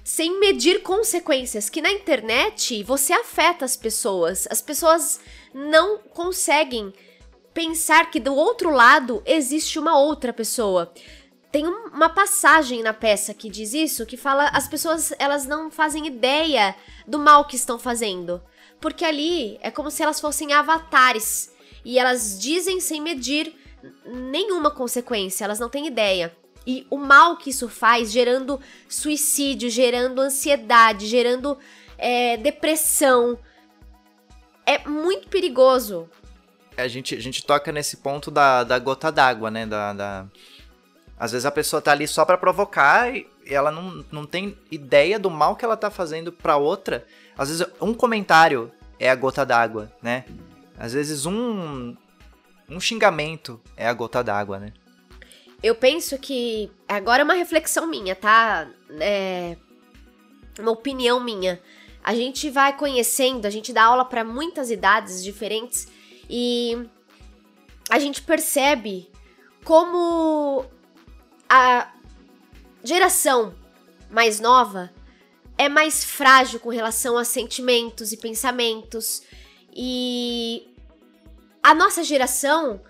sem 0.04 0.38
medir 0.38 0.80
consequências. 0.80 1.68
Que 1.68 1.82
na 1.82 1.90
internet 1.90 2.84
você 2.84 3.12
afeta 3.12 3.64
as 3.64 3.76
pessoas. 3.76 4.46
As 4.48 4.62
pessoas 4.62 5.18
não 5.52 5.98
conseguem 5.98 6.94
pensar 7.52 8.12
que 8.12 8.20
do 8.20 8.32
outro 8.32 8.70
lado 8.70 9.20
existe 9.26 9.76
uma 9.76 9.98
outra 9.98 10.32
pessoa. 10.32 10.92
Tem 11.50 11.66
uma 11.66 12.10
passagem 12.10 12.80
na 12.80 12.92
peça 12.92 13.34
que 13.34 13.50
diz 13.50 13.74
isso, 13.74 14.06
que 14.06 14.16
fala 14.16 14.48
as 14.48 14.68
pessoas 14.68 15.12
elas 15.18 15.46
não 15.46 15.68
fazem 15.68 16.06
ideia 16.06 16.76
do 17.08 17.18
mal 17.18 17.44
que 17.44 17.56
estão 17.56 17.78
fazendo, 17.78 18.42
porque 18.80 19.04
ali 19.04 19.58
é 19.62 19.70
como 19.70 19.90
se 19.90 20.02
elas 20.02 20.20
fossem 20.20 20.52
avatares 20.52 21.50
e 21.84 21.98
elas 21.98 22.38
dizem 22.38 22.78
sem 22.78 23.00
medir 23.00 23.54
nenhuma 24.04 24.70
consequência, 24.70 25.44
elas 25.44 25.58
não 25.58 25.68
têm 25.68 25.86
ideia. 25.86 26.34
E 26.66 26.86
o 26.90 26.96
mal 26.96 27.36
que 27.36 27.50
isso 27.50 27.68
faz, 27.68 28.10
gerando 28.10 28.60
suicídio, 28.88 29.70
gerando 29.70 30.20
ansiedade, 30.20 31.06
gerando 31.06 31.56
é, 31.96 32.36
depressão, 32.36 33.38
é 34.64 34.86
muito 34.86 35.28
perigoso. 35.28 36.08
A 36.76 36.88
gente, 36.88 37.14
a 37.14 37.20
gente 37.20 37.46
toca 37.46 37.70
nesse 37.70 37.98
ponto 37.98 38.30
da, 38.30 38.64
da 38.64 38.78
gota 38.78 39.12
d'água, 39.12 39.50
né? 39.50 39.64
Da, 39.64 39.92
da, 39.92 40.26
Às 41.18 41.32
vezes 41.32 41.46
a 41.46 41.52
pessoa 41.52 41.80
tá 41.80 41.92
ali 41.92 42.06
só 42.08 42.24
para 42.24 42.36
provocar 42.36 43.14
e 43.14 43.26
ela 43.46 43.70
não, 43.70 44.04
não 44.10 44.26
tem 44.26 44.58
ideia 44.70 45.18
do 45.18 45.30
mal 45.30 45.54
que 45.54 45.64
ela 45.64 45.76
tá 45.76 45.88
fazendo 45.88 46.32
pra 46.32 46.56
outra. 46.56 47.06
Às 47.38 47.48
vezes 47.48 47.66
um 47.80 47.94
comentário 47.94 48.72
é 48.98 49.08
a 49.08 49.14
gota 49.14 49.46
d'água, 49.46 49.90
né? 50.02 50.24
Às 50.76 50.92
vezes 50.92 51.24
um 51.24 51.96
um 52.68 52.80
xingamento 52.80 53.60
é 53.76 53.86
a 53.86 53.92
gota 53.92 54.22
d'água, 54.22 54.58
né? 54.58 54.72
Eu 55.62 55.74
penso 55.74 56.18
que 56.18 56.70
agora 56.88 57.22
é 57.22 57.24
uma 57.24 57.34
reflexão 57.34 57.86
minha, 57.86 58.14
tá? 58.14 58.68
É 59.00 59.56
uma 60.58 60.70
opinião 60.70 61.20
minha. 61.20 61.60
A 62.02 62.14
gente 62.14 62.50
vai 62.50 62.76
conhecendo, 62.76 63.46
a 63.46 63.50
gente 63.50 63.72
dá 63.72 63.84
aula 63.84 64.04
para 64.04 64.22
muitas 64.22 64.70
idades 64.70 65.22
diferentes 65.24 65.88
e 66.30 66.88
a 67.90 67.98
gente 67.98 68.22
percebe 68.22 69.10
como 69.64 70.64
a 71.48 71.92
geração 72.84 73.54
mais 74.10 74.38
nova 74.38 74.92
é 75.58 75.68
mais 75.68 76.04
frágil 76.04 76.60
com 76.60 76.68
relação 76.68 77.16
a 77.16 77.24
sentimentos 77.24 78.12
e 78.12 78.16
pensamentos. 78.16 79.22
E 79.74 80.68
a 81.66 81.74
nossa 81.74 82.04
geração. 82.04 82.80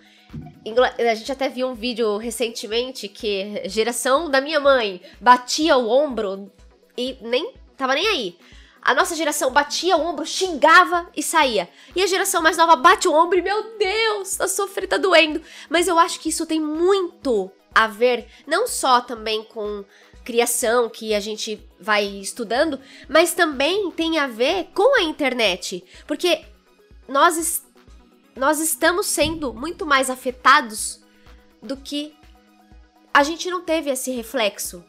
A 0.98 1.14
gente 1.14 1.32
até 1.32 1.48
viu 1.48 1.66
um 1.66 1.74
vídeo 1.74 2.18
recentemente 2.18 3.08
que 3.08 3.62
geração 3.64 4.30
da 4.30 4.38
minha 4.38 4.60
mãe 4.60 5.00
batia 5.18 5.78
o 5.78 5.88
ombro 5.88 6.52
e 6.94 7.16
nem 7.22 7.54
tava 7.74 7.94
nem 7.94 8.06
aí. 8.06 8.38
A 8.82 8.94
nossa 8.94 9.16
geração 9.16 9.50
batia 9.50 9.96
o 9.96 10.00
ombro, 10.02 10.26
xingava 10.26 11.10
e 11.16 11.22
saía. 11.22 11.70
E 11.94 12.02
a 12.02 12.06
geração 12.06 12.42
mais 12.42 12.58
nova 12.58 12.76
bate 12.76 13.08
o 13.08 13.14
ombro 13.14 13.38
e, 13.38 13.42
meu 13.42 13.78
Deus, 13.78 14.36
tá 14.36 14.46
sofrendo, 14.46 14.90
tá 14.90 14.98
doendo. 14.98 15.40
Mas 15.70 15.88
eu 15.88 15.98
acho 15.98 16.20
que 16.20 16.28
isso 16.28 16.44
tem 16.44 16.60
muito 16.60 17.50
a 17.74 17.86
ver 17.86 18.26
não 18.46 18.66
só 18.66 19.00
também 19.00 19.42
com 19.42 19.84
criação 20.22 20.90
que 20.90 21.14
a 21.14 21.20
gente 21.20 21.66
vai 21.80 22.04
estudando, 22.04 22.78
mas 23.08 23.32
também 23.32 23.90
tem 23.90 24.18
a 24.18 24.26
ver 24.26 24.68
com 24.74 24.98
a 24.98 25.02
internet, 25.02 25.82
porque 26.06 26.44
nós 27.08 27.64
nós 28.36 28.60
estamos 28.60 29.06
sendo 29.06 29.52
muito 29.54 29.86
mais 29.86 30.10
afetados 30.10 31.00
do 31.62 31.76
que 31.76 32.14
a 33.12 33.22
gente 33.22 33.50
não 33.50 33.62
teve 33.62 33.90
esse 33.90 34.10
reflexo. 34.10 34.84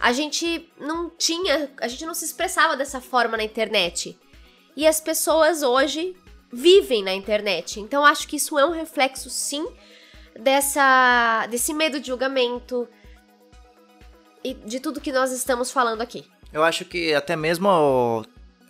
A 0.00 0.12
gente 0.12 0.68
não 0.80 1.10
tinha, 1.10 1.70
a 1.80 1.86
gente 1.86 2.06
não 2.06 2.14
se 2.14 2.24
expressava 2.24 2.76
dessa 2.76 3.00
forma 3.00 3.36
na 3.36 3.44
internet. 3.44 4.18
E 4.74 4.86
as 4.86 5.00
pessoas 5.00 5.62
hoje 5.62 6.16
vivem 6.50 7.02
na 7.02 7.12
internet. 7.12 7.78
Então 7.78 8.04
acho 8.04 8.26
que 8.26 8.36
isso 8.36 8.58
é 8.58 8.64
um 8.64 8.72
reflexo 8.72 9.28
sim 9.28 9.66
dessa 10.34 11.46
desse 11.50 11.74
medo 11.74 12.00
de 12.00 12.06
julgamento 12.06 12.88
e 14.42 14.54
de 14.54 14.80
tudo 14.80 15.00
que 15.00 15.12
nós 15.12 15.30
estamos 15.30 15.70
falando 15.70 16.00
aqui. 16.00 16.24
Eu 16.52 16.64
acho 16.64 16.84
que 16.84 17.14
até 17.14 17.36
mesmo 17.36 18.24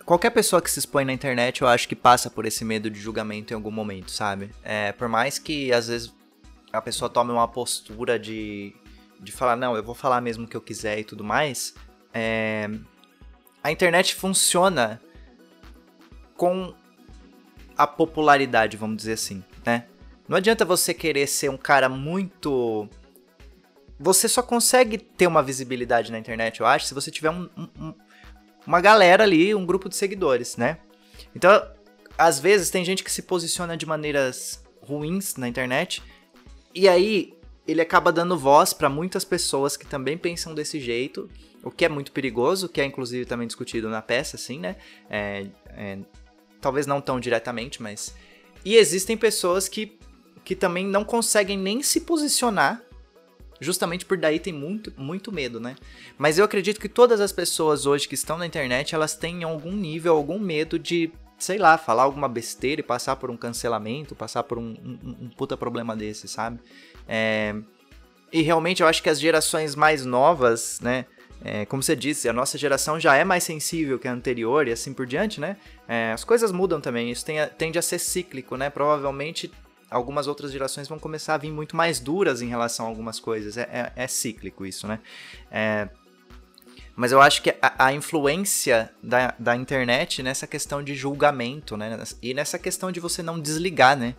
qualquer 0.04 0.30
pessoa 0.30 0.61
que 0.61 0.71
se 0.71 0.78
expõe 0.78 1.04
na 1.04 1.12
internet, 1.12 1.62
eu 1.62 1.68
acho 1.68 1.88
que 1.88 1.97
passa 1.97 2.30
por 2.30 2.44
esse 2.44 2.64
medo 2.64 2.90
de 2.90 3.00
julgamento 3.00 3.52
em 3.52 3.56
algum 3.56 3.71
momento, 3.71 4.11
sabe? 4.11 4.50
É, 4.62 4.92
por 4.92 5.09
mais 5.09 5.38
que 5.38 5.73
às 5.73 5.88
vezes 5.88 6.12
a 6.73 6.80
pessoa 6.80 7.09
tome 7.09 7.32
uma 7.32 7.47
postura 7.47 8.18
de, 8.18 8.75
de 9.21 9.32
falar, 9.32 9.56
não, 9.56 9.76
eu 9.76 9.82
vou 9.82 9.94
falar 9.94 10.21
mesmo 10.21 10.44
o 10.44 10.49
que 10.49 10.56
eu 10.56 10.61
quiser 10.61 10.99
e 10.99 11.04
tudo 11.04 11.23
mais, 11.23 11.75
é, 12.12 12.68
a 13.62 13.71
internet 13.71 14.14
funciona 14.14 15.00
com 16.37 16.75
a 17.76 17.87
popularidade, 17.87 18.76
vamos 18.76 18.97
dizer 18.97 19.12
assim, 19.12 19.44
né? 19.64 19.87
Não 20.28 20.37
adianta 20.37 20.64
você 20.64 20.94
querer 20.94 21.26
ser 21.26 21.50
um 21.50 21.56
cara 21.56 21.88
muito. 21.88 22.88
Você 23.99 24.28
só 24.28 24.42
consegue 24.42 24.99
ter 24.99 25.26
uma 25.26 25.42
visibilidade 25.42 26.11
na 26.11 26.18
internet, 26.18 26.61
eu 26.61 26.66
acho, 26.66 26.87
se 26.87 26.94
você 26.94 27.11
tiver 27.11 27.30
um, 27.30 27.49
um, 27.56 27.94
uma 28.66 28.80
galera 28.80 29.25
ali, 29.25 29.54
um 29.54 29.66
grupo 29.66 29.88
de 29.88 29.96
seguidores, 29.96 30.56
né? 30.56 30.78
Então, 31.34 31.50
às 32.16 32.38
vezes 32.38 32.70
tem 32.70 32.84
gente 32.84 33.02
que 33.02 33.10
se 33.10 33.22
posiciona 33.22 33.76
de 33.76 33.86
maneiras 33.86 34.62
ruins 34.80 35.36
na 35.36 35.48
internet 35.48 36.02
e 36.75 36.88
aí 36.88 37.34
ele 37.66 37.80
acaba 37.80 38.12
dando 38.12 38.36
voz 38.36 38.72
para 38.72 38.88
muitas 38.88 39.25
pessoas 39.25 39.76
que 39.76 39.86
também 39.86 40.18
pensam 40.18 40.54
desse 40.54 40.80
jeito, 40.80 41.28
o 41.62 41.70
que 41.70 41.84
é 41.84 41.88
muito 41.88 42.12
perigoso, 42.12 42.68
que 42.68 42.80
é 42.80 42.84
inclusive 42.84 43.25
também 43.25 43.46
discutido 43.46 43.88
na 43.88 44.02
peça, 44.02 44.36
assim, 44.36 44.58
né? 44.58 44.76
É, 45.08 45.46
é, 45.68 45.98
talvez 46.60 46.86
não 46.86 47.00
tão 47.00 47.20
diretamente, 47.20 47.80
mas. 47.80 48.14
E 48.64 48.76
existem 48.76 49.16
pessoas 49.16 49.68
que 49.68 49.98
que 50.44 50.56
também 50.56 50.84
não 50.84 51.04
conseguem 51.04 51.56
nem 51.56 51.82
se 51.82 52.00
posicionar, 52.00 52.82
justamente 53.62 54.04
por 54.04 54.18
daí 54.18 54.38
tem 54.38 54.52
muito, 54.52 54.92
muito 54.96 55.32
medo, 55.32 55.60
né? 55.60 55.76
Mas 56.18 56.38
eu 56.38 56.44
acredito 56.44 56.80
que 56.80 56.88
todas 56.88 57.20
as 57.20 57.32
pessoas 57.32 57.86
hoje 57.86 58.08
que 58.08 58.14
estão 58.14 58.36
na 58.36 58.46
internet, 58.46 58.94
elas 58.94 59.14
têm 59.14 59.44
algum 59.44 59.72
nível, 59.72 60.16
algum 60.16 60.38
medo 60.38 60.78
de, 60.78 61.10
sei 61.38 61.58
lá, 61.58 61.78
falar 61.78 62.02
alguma 62.02 62.28
besteira 62.28 62.80
e 62.80 62.84
passar 62.84 63.16
por 63.16 63.30
um 63.30 63.36
cancelamento, 63.36 64.14
passar 64.14 64.42
por 64.42 64.58
um, 64.58 64.75
um, 64.84 65.16
um 65.22 65.30
puta 65.30 65.56
problema 65.56 65.96
desse, 65.96 66.28
sabe? 66.28 66.58
É... 67.08 67.54
E 68.32 68.40
realmente 68.40 68.82
eu 68.82 68.88
acho 68.88 69.02
que 69.02 69.10
as 69.10 69.20
gerações 69.20 69.75
mais 69.75 70.06
novas, 70.06 70.80
né? 70.80 71.04
É, 71.44 71.66
como 71.66 71.82
você 71.82 71.96
disse, 71.96 72.28
a 72.28 72.32
nossa 72.32 72.56
geração 72.56 73.00
já 73.00 73.16
é 73.16 73.25
mais 73.25 73.42
sensível 73.42 73.98
que 73.98 74.06
a 74.06 74.12
anterior 74.12 74.68
e 74.68 74.72
assim 74.72 74.94
por 74.94 75.06
diante, 75.06 75.40
né? 75.40 75.56
É, 75.88 76.12
as 76.12 76.22
coisas 76.22 76.52
mudam 76.52 76.80
também, 76.80 77.10
isso 77.10 77.25
tem, 77.25 77.36
tende 77.58 77.78
a 77.78 77.82
ser 77.82 77.98
cíclico, 77.98 78.56
né? 78.56 78.70
Provavelmente 78.70 79.50
algumas 79.93 80.26
outras 80.26 80.50
gerações 80.50 80.89
vão 80.89 80.99
começar 80.99 81.35
a 81.35 81.39
vir 81.39 81.52
muito 81.52 81.76
mais 81.76 82.00
duras 82.00 82.43
em 82.43 82.49
relação 82.49 82.87
a 82.87 82.89
algumas 82.89 83.21
coisas. 83.21 83.57
É, 83.57 83.63
é, 83.63 83.93
é 84.05 84.07
cíclico 84.09 84.67
isso, 84.67 84.87
né? 84.87 84.99
É, 85.50 85.89
mas 86.95 87.13
eu 87.13 87.21
acho 87.21 87.43
que 87.43 87.50
a, 87.63 87.87
a, 87.87 87.93
influência 87.93 88.91
da, 89.02 89.35
da 89.39 89.57
internet 89.57 90.23
nessa 90.23 90.47
questão 90.47 90.83
de 90.83 90.95
julgamento, 90.95 91.76
né? 91.76 92.02
E 92.21 92.35
nessa 92.35 92.59
questão 92.59 92.93
de 92.93 93.00
você 93.00 93.23
não 93.23 93.41
desligar, 93.41 93.97
né? 93.97 94.15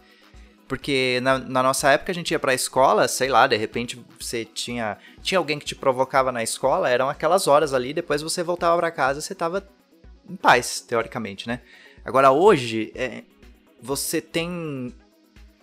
Porque 0.68 1.20
na, 1.22 1.38
na, 1.38 1.62
nossa 1.62 1.92
época 1.92 2.12
a 2.12 2.16
gente 2.16 2.32
ia 2.32 2.40
pra 2.40 2.54
escola, 2.54 3.08
sei 3.08 3.30
lá, 3.30 3.46
de 3.46 3.56
repente 3.58 4.04
você 4.20 4.46
tinha. 4.46 4.98
Tinha 5.22 5.38
alguém 5.38 5.60
que 5.60 5.66
te 5.66 5.76
provocava 5.76 6.32
na 6.32 6.42
escola, 6.42 6.90
eram 6.90 7.10
aquelas 7.10 7.48
horas 7.48 7.74
ali, 7.74 7.94
depois 7.94 8.22
você 8.22 8.42
voltava 8.42 8.78
para 8.78 8.90
casa 8.90 9.22
você 9.22 9.36
tava 9.36 9.68
em 10.28 10.36
paz, 10.36 10.82
teoricamente, 10.82 11.48
né? 11.48 11.60
Agora 12.04 12.32
hoje, 12.32 12.92
é, 12.96 13.24
você 13.82 14.20
tem 14.20 14.94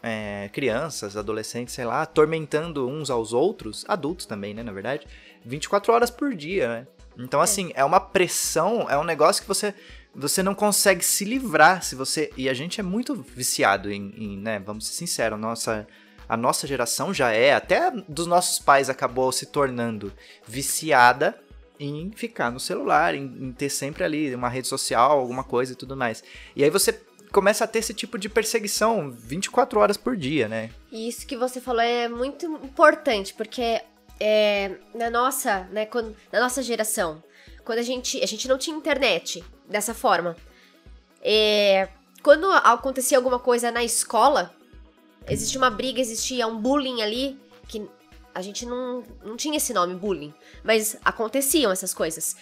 é, 0.03 0.49
crianças, 0.53 1.17
adolescentes, 1.17 1.75
sei 1.75 1.85
lá, 1.85 2.03
atormentando 2.03 2.89
uns 2.89 3.11
aos 3.11 3.33
outros, 3.33 3.85
adultos 3.89 4.27
também, 4.27 4.55
né, 4.55 4.63
na 4.63 4.73
verdade, 4.73 5.07
24 5.45 5.93
horas 5.93 6.11
por 6.11 6.35
dia, 6.35 6.69
né? 6.69 6.87
Então, 7.19 7.41
é. 7.41 7.45
assim, 7.45 7.71
é. 7.75 7.81
é 7.81 7.85
uma 7.85 8.01
pressão, 8.01 8.89
é 8.89 8.97
um 8.99 9.05
negócio 9.05 9.43
que 9.43 9.49
você 9.49 9.75
você 10.15 10.43
não 10.43 10.55
consegue 10.55 11.05
se 11.05 11.25
livrar 11.25 11.83
se 11.83 11.95
você. 11.95 12.33
E 12.37 12.49
a 12.49 12.55
gente 12.55 12.81
é 12.81 12.83
muito 12.83 13.15
viciado 13.15 13.91
em, 13.91 14.13
em 14.17 14.39
né? 14.39 14.59
Vamos 14.59 14.87
ser 14.87 14.95
sinceros, 14.95 15.39
nossa, 15.39 15.87
a 16.29 16.37
nossa 16.37 16.67
geração 16.67 17.15
já 17.15 17.33
é, 17.33 17.55
até 17.55 17.91
dos 18.09 18.27
nossos 18.27 18.59
pais 18.59 18.91
acabou 18.91 19.31
se 19.31 19.47
tornando 19.47 20.13
viciada 20.47 21.39
em 21.79 22.11
ficar 22.15 22.51
no 22.51 22.61
celular, 22.61 23.15
em, 23.15 23.25
em 23.25 23.53
ter 23.53 23.71
sempre 23.71 24.05
ali 24.05 24.35
uma 24.35 24.49
rede 24.49 24.69
social, 24.69 25.19
alguma 25.19 25.43
coisa 25.43 25.73
e 25.73 25.77
tudo 25.77 25.97
mais. 25.97 26.23
E 26.55 26.63
aí 26.63 26.71
você 26.71 26.93
começa 27.33 27.65
a 27.65 27.67
ter 27.67 27.79
esse 27.79 27.95
tipo 27.95 28.19
de 28.19 28.29
perseguição 28.29 29.11
24 29.11 29.79
horas 29.81 29.97
por 29.97 30.17
dia, 30.17 30.49
né? 30.49 30.71
Isso 30.91 31.27
que 31.27 31.37
você 31.37 31.61
falou 31.61 31.81
é 31.81 32.09
muito 32.09 32.47
importante, 32.47 33.35
porque 33.35 33.81
é, 34.19 34.77
na 34.95 35.09
nossa, 35.09 35.61
né, 35.73 35.87
quando, 35.87 36.17
na 36.33 36.41
nossa 36.41 36.63
geração, 36.63 37.23
quando 37.65 37.79
a 37.79 37.83
gente, 37.83 38.23
a 38.23 38.27
gente 38.27 38.47
não 38.49 38.59
tinha 38.59 38.77
internet 38.77 39.45
dessa 39.69 39.95
forma, 39.95 40.37
é, 41.23 41.89
quando 42.23 42.51
acontecia 42.51 43.17
alguma 43.17 43.39
coisa 43.39 43.71
na 43.71 43.83
escola, 43.83 44.55
existia 45.29 45.61
uma 45.61 45.71
briga, 45.71 46.01
existia 46.01 46.47
um 46.47 46.61
bullying 46.61 47.03
ali, 47.03 47.41
que 47.69 47.89
a 48.35 48.43
gente 48.43 48.67
não, 48.67 49.03
não 49.25 49.37
tinha 49.37 49.57
esse 49.57 49.73
nome, 49.73 49.95
bullying, 49.95 50.35
mas 50.63 50.97
aconteciam 51.05 51.73
essas 51.73 51.95
coisas. 51.95 52.37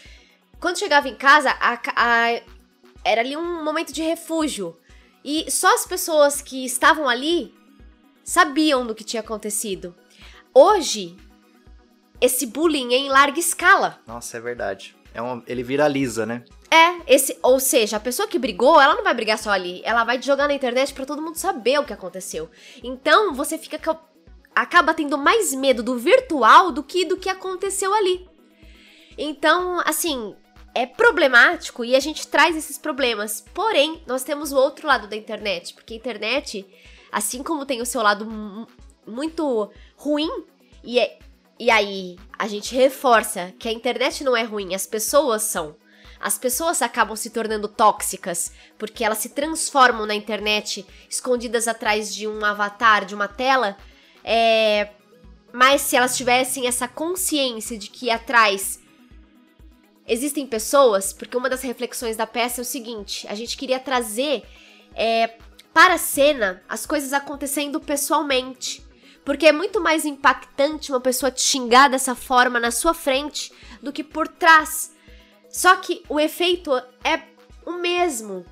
Quando 0.60 0.78
chegava 0.78 1.08
em 1.08 1.14
casa, 1.14 1.50
a, 1.60 1.78
a, 1.94 2.40
era 3.04 3.20
ali 3.20 3.36
um 3.36 3.64
momento 3.64 3.92
de 3.92 4.02
refúgio. 4.02 4.76
E 5.24 5.50
só 5.50 5.74
as 5.74 5.86
pessoas 5.86 6.40
que 6.40 6.64
estavam 6.64 7.08
ali 7.08 7.54
sabiam 8.24 8.86
do 8.86 8.94
que 8.94 9.04
tinha 9.04 9.20
acontecido. 9.20 9.94
Hoje, 10.54 11.16
esse 12.20 12.46
bullying 12.46 12.92
é 12.92 12.98
em 12.98 13.08
larga 13.08 13.38
escala. 13.38 14.00
Nossa, 14.06 14.36
é 14.36 14.40
verdade. 14.40 14.96
É 15.14 15.22
um, 15.22 15.42
ele 15.46 15.62
viraliza, 15.62 16.26
né? 16.26 16.44
É, 16.70 17.14
esse, 17.14 17.38
ou 17.42 17.58
seja, 17.58 17.96
a 17.96 18.00
pessoa 18.00 18.28
que 18.28 18.38
brigou, 18.38 18.80
ela 18.80 18.94
não 18.94 19.02
vai 19.02 19.14
brigar 19.14 19.38
só 19.38 19.50
ali, 19.50 19.80
ela 19.84 20.04
vai 20.04 20.20
jogar 20.20 20.46
na 20.46 20.54
internet 20.54 20.92
para 20.92 21.06
todo 21.06 21.22
mundo 21.22 21.36
saber 21.36 21.78
o 21.80 21.84
que 21.84 21.92
aconteceu. 21.92 22.50
Então, 22.82 23.32
você 23.32 23.56
fica 23.56 23.78
acaba 24.54 24.92
tendo 24.92 25.16
mais 25.16 25.54
medo 25.54 25.82
do 25.82 25.96
virtual 25.96 26.72
do 26.72 26.82
que 26.82 27.04
do 27.04 27.16
que 27.16 27.28
aconteceu 27.28 27.94
ali. 27.94 28.28
Então, 29.16 29.80
assim, 29.84 30.34
é 30.78 30.86
problemático 30.86 31.84
e 31.84 31.96
a 31.96 32.00
gente 32.00 32.28
traz 32.28 32.56
esses 32.56 32.78
problemas. 32.78 33.44
Porém, 33.52 34.00
nós 34.06 34.22
temos 34.22 34.52
o 34.52 34.56
outro 34.56 34.86
lado 34.86 35.08
da 35.08 35.16
internet, 35.16 35.74
porque 35.74 35.92
a 35.92 35.96
internet, 35.96 36.64
assim 37.10 37.42
como 37.42 37.66
tem 37.66 37.82
o 37.82 37.86
seu 37.86 38.00
lado 38.00 38.24
muito 39.04 39.72
ruim, 39.96 40.30
e 40.84 41.00
é 41.00 41.18
E 41.58 41.68
aí, 41.72 42.16
a 42.38 42.46
gente 42.46 42.72
reforça 42.76 43.52
que 43.58 43.68
a 43.68 43.72
internet 43.72 44.22
não 44.22 44.36
é 44.36 44.44
ruim, 44.44 44.72
as 44.72 44.86
pessoas 44.86 45.42
são. 45.42 45.74
As 46.20 46.38
pessoas 46.38 46.80
acabam 46.80 47.16
se 47.16 47.30
tornando 47.30 47.66
tóxicas 47.66 48.52
porque 48.78 49.04
elas 49.04 49.18
se 49.18 49.30
transformam 49.30 50.06
na 50.06 50.14
internet, 50.14 50.86
escondidas 51.10 51.66
atrás 51.66 52.14
de 52.14 52.28
um 52.28 52.44
avatar, 52.44 53.04
de 53.04 53.16
uma 53.16 53.26
tela. 53.26 53.76
É... 54.22 54.90
Mas 55.52 55.80
se 55.80 55.96
elas 55.96 56.16
tivessem 56.16 56.68
essa 56.68 56.86
consciência 56.86 57.76
de 57.76 57.90
que 57.90 58.08
atrás 58.10 58.78
existem 60.08 60.46
pessoas, 60.46 61.12
porque 61.12 61.36
uma 61.36 61.50
das 61.50 61.62
reflexões 61.62 62.16
da 62.16 62.26
peça 62.26 62.60
é 62.60 62.62
o 62.62 62.64
seguinte: 62.64 63.26
a 63.28 63.34
gente 63.34 63.56
queria 63.56 63.78
trazer 63.78 64.42
é, 64.94 65.34
para 65.72 65.94
a 65.94 65.98
cena 65.98 66.62
as 66.68 66.86
coisas 66.86 67.12
acontecendo 67.12 67.78
pessoalmente. 67.80 68.84
Porque 69.24 69.46
é 69.46 69.52
muito 69.52 69.78
mais 69.80 70.06
impactante 70.06 70.90
uma 70.90 71.00
pessoa 71.00 71.30
te 71.30 71.42
xingar 71.42 71.88
dessa 71.88 72.14
forma 72.14 72.58
na 72.58 72.70
sua 72.70 72.94
frente 72.94 73.52
do 73.82 73.92
que 73.92 74.02
por 74.02 74.26
trás. 74.26 74.92
Só 75.50 75.76
que 75.76 76.02
o 76.08 76.18
efeito 76.18 76.74
é 77.04 77.20
o 77.66 77.72
mesmo. 77.72 78.46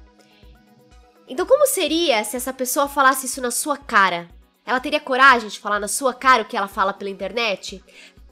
Então, 1.27 1.47
como 1.47 1.67
seria 1.67 2.23
se 2.25 2.37
essa 2.37 2.53
pessoa 2.53 2.89
falasse 2.89 3.27
isso 3.27 3.41
na 3.41 3.51
sua 3.51 3.77
cara? 3.77 4.29
Ela 4.65 4.79
teria 4.79 5.01
coragem 5.01 5.49
de 5.49 5.59
falar 5.59 5.81
na 5.81 5.89
sua 5.89 6.13
cara 6.13 6.43
o 6.43 6.47
que 6.47 6.57
ela 6.57 6.69
fala 6.69 6.93
pela 6.93 7.11
internet? 7.11 7.83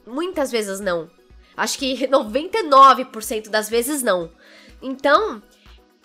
Muitas 0.07 0.53
vezes 0.53 0.81
não. 0.81 1.11
Acho 1.57 1.79
que 1.79 2.07
99% 2.09 3.49
das 3.49 3.69
vezes 3.69 4.03
não. 4.03 4.31
Então, 4.83 5.43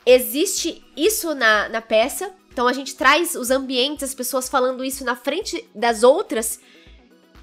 existe 0.06 0.84
isso 0.96 1.34
na, 1.36 1.70
na 1.70 1.82
peça, 1.82 2.34
então 2.52 2.68
a 2.68 2.74
gente 2.74 2.96
traz 2.96 3.36
os 3.36 3.52
ambientes, 3.52 4.04
as 4.04 4.14
pessoas 4.14 4.50
falando 4.50 4.84
isso 4.84 5.04
na 5.04 5.16
frente 5.16 5.68
das 5.74 6.04
outras 6.04 6.60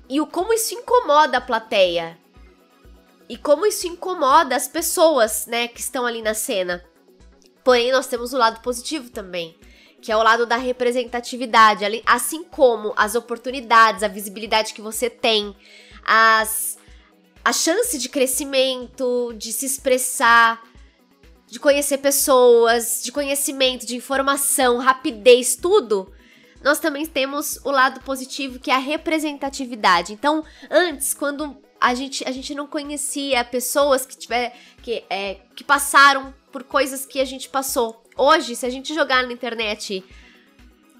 e 0.08 0.20
o 0.20 0.26
como 0.26 0.52
isso 0.52 0.74
incomoda 0.74 1.38
a 1.38 1.40
plateia. 1.40 2.18
E 3.28 3.36
como 3.36 3.66
isso 3.66 3.86
incomoda 3.88 4.54
as 4.54 4.68
pessoas, 4.68 5.46
né, 5.46 5.66
que 5.66 5.80
estão 5.80 6.06
ali 6.06 6.22
na 6.22 6.32
cena. 6.32 6.84
Porém, 7.64 7.90
nós 7.90 8.06
temos 8.06 8.32
o 8.32 8.38
lado 8.38 8.60
positivo 8.60 9.10
também, 9.10 9.56
que 10.00 10.12
é 10.12 10.16
o 10.16 10.22
lado 10.22 10.46
da 10.46 10.56
representatividade, 10.56 11.84
assim 12.06 12.44
como 12.44 12.94
as 12.96 13.16
oportunidades, 13.16 14.04
a 14.04 14.08
visibilidade 14.08 14.72
que 14.72 14.80
você 14.80 15.10
tem, 15.10 15.56
as 16.04 16.75
a 17.46 17.52
chance 17.52 17.96
de 17.96 18.08
crescimento, 18.08 19.32
de 19.38 19.52
se 19.52 19.64
expressar, 19.64 20.60
de 21.46 21.60
conhecer 21.60 21.98
pessoas, 21.98 23.04
de 23.04 23.12
conhecimento, 23.12 23.86
de 23.86 23.94
informação, 23.94 24.78
rapidez, 24.78 25.54
tudo, 25.54 26.12
nós 26.60 26.80
também 26.80 27.06
temos 27.06 27.60
o 27.64 27.70
lado 27.70 28.00
positivo 28.00 28.58
que 28.58 28.68
é 28.68 28.74
a 28.74 28.78
representatividade. 28.78 30.12
Então, 30.12 30.44
antes, 30.68 31.14
quando 31.14 31.56
a 31.80 31.94
gente, 31.94 32.28
a 32.28 32.32
gente 32.32 32.52
não 32.52 32.66
conhecia 32.66 33.44
pessoas 33.44 34.04
que 34.04 34.18
tiver 34.18 34.52
que, 34.82 35.04
é, 35.08 35.34
que 35.54 35.62
passaram 35.62 36.34
por 36.50 36.64
coisas 36.64 37.06
que 37.06 37.20
a 37.20 37.24
gente 37.24 37.48
passou. 37.48 38.02
Hoje, 38.16 38.56
se 38.56 38.66
a 38.66 38.70
gente 38.70 38.92
jogar 38.92 39.24
na 39.24 39.32
internet 39.32 40.04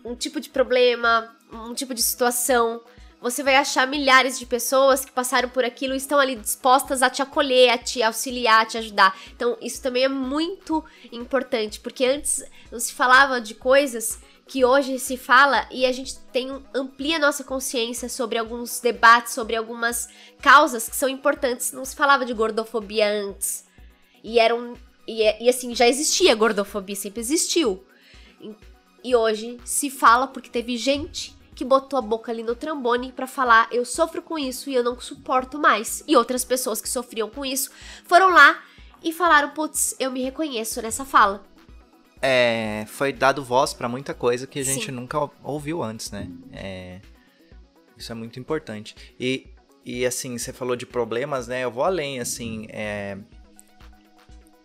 um 0.04 0.14
tipo 0.14 0.38
de 0.38 0.48
problema, 0.48 1.36
um 1.52 1.74
tipo 1.74 1.92
de 1.92 2.04
situação, 2.04 2.80
você 3.20 3.42
vai 3.42 3.56
achar 3.56 3.86
milhares 3.86 4.38
de 4.38 4.46
pessoas 4.46 5.04
que 5.04 5.12
passaram 5.12 5.48
por 5.48 5.64
aquilo 5.64 5.94
e 5.94 5.96
estão 5.96 6.18
ali 6.18 6.36
dispostas 6.36 7.02
a 7.02 7.10
te 7.10 7.22
acolher, 7.22 7.70
a 7.70 7.78
te 7.78 8.02
auxiliar, 8.02 8.62
a 8.62 8.66
te 8.66 8.78
ajudar. 8.78 9.18
Então, 9.34 9.56
isso 9.60 9.82
também 9.82 10.04
é 10.04 10.08
muito 10.08 10.84
importante, 11.10 11.80
porque 11.80 12.04
antes 12.04 12.44
não 12.70 12.78
se 12.78 12.92
falava 12.92 13.40
de 13.40 13.54
coisas 13.54 14.18
que 14.46 14.64
hoje 14.64 14.98
se 14.98 15.16
fala 15.16 15.66
e 15.72 15.84
a 15.84 15.92
gente 15.92 16.18
tem 16.32 16.62
amplia 16.72 17.18
nossa 17.18 17.42
consciência 17.42 18.08
sobre 18.08 18.38
alguns 18.38 18.78
debates, 18.78 19.32
sobre 19.32 19.56
algumas 19.56 20.08
causas 20.40 20.88
que 20.88 20.94
são 20.94 21.08
importantes. 21.08 21.72
Não 21.72 21.84
se 21.84 21.96
falava 21.96 22.24
de 22.24 22.32
gordofobia 22.32 23.10
antes. 23.10 23.66
E 24.22 24.38
eram 24.38 24.74
e, 25.06 25.44
e 25.44 25.48
assim, 25.48 25.74
já 25.74 25.88
existia 25.88 26.34
gordofobia, 26.34 26.96
sempre 26.96 27.20
existiu. 27.20 27.84
E 29.02 29.14
hoje 29.14 29.58
se 29.64 29.88
fala 29.90 30.26
porque 30.26 30.50
teve 30.50 30.76
gente 30.76 31.35
que 31.56 31.64
botou 31.64 31.98
a 31.98 32.02
boca 32.02 32.30
ali 32.30 32.42
no 32.42 32.54
trombone 32.54 33.10
para 33.10 33.26
falar: 33.26 33.66
eu 33.72 33.84
sofro 33.84 34.22
com 34.22 34.38
isso 34.38 34.68
e 34.70 34.74
eu 34.74 34.84
não 34.84 35.00
suporto 35.00 35.58
mais. 35.58 36.04
E 36.06 36.14
outras 36.14 36.44
pessoas 36.44 36.80
que 36.80 36.88
sofriam 36.88 37.30
com 37.30 37.44
isso 37.44 37.70
foram 38.04 38.30
lá 38.30 38.62
e 39.02 39.12
falaram: 39.12 39.50
putz, 39.50 39.96
eu 39.98 40.12
me 40.12 40.22
reconheço 40.22 40.80
nessa 40.82 41.04
fala. 41.04 41.42
É, 42.20 42.84
foi 42.88 43.12
dado 43.12 43.42
voz 43.42 43.72
para 43.72 43.88
muita 43.88 44.12
coisa 44.14 44.46
que 44.46 44.58
a 44.58 44.64
gente 44.64 44.86
Sim. 44.86 44.92
nunca 44.92 45.30
ouviu 45.42 45.82
antes, 45.82 46.10
né? 46.10 46.30
É, 46.52 47.00
isso 47.96 48.12
é 48.12 48.14
muito 48.14 48.38
importante. 48.38 48.94
E, 49.18 49.46
e 49.84 50.04
assim, 50.04 50.36
você 50.36 50.52
falou 50.52 50.76
de 50.76 50.84
problemas, 50.84 51.48
né? 51.48 51.64
Eu 51.64 51.70
vou 51.70 51.84
além, 51.84 52.20
assim, 52.20 52.66
é, 52.70 53.16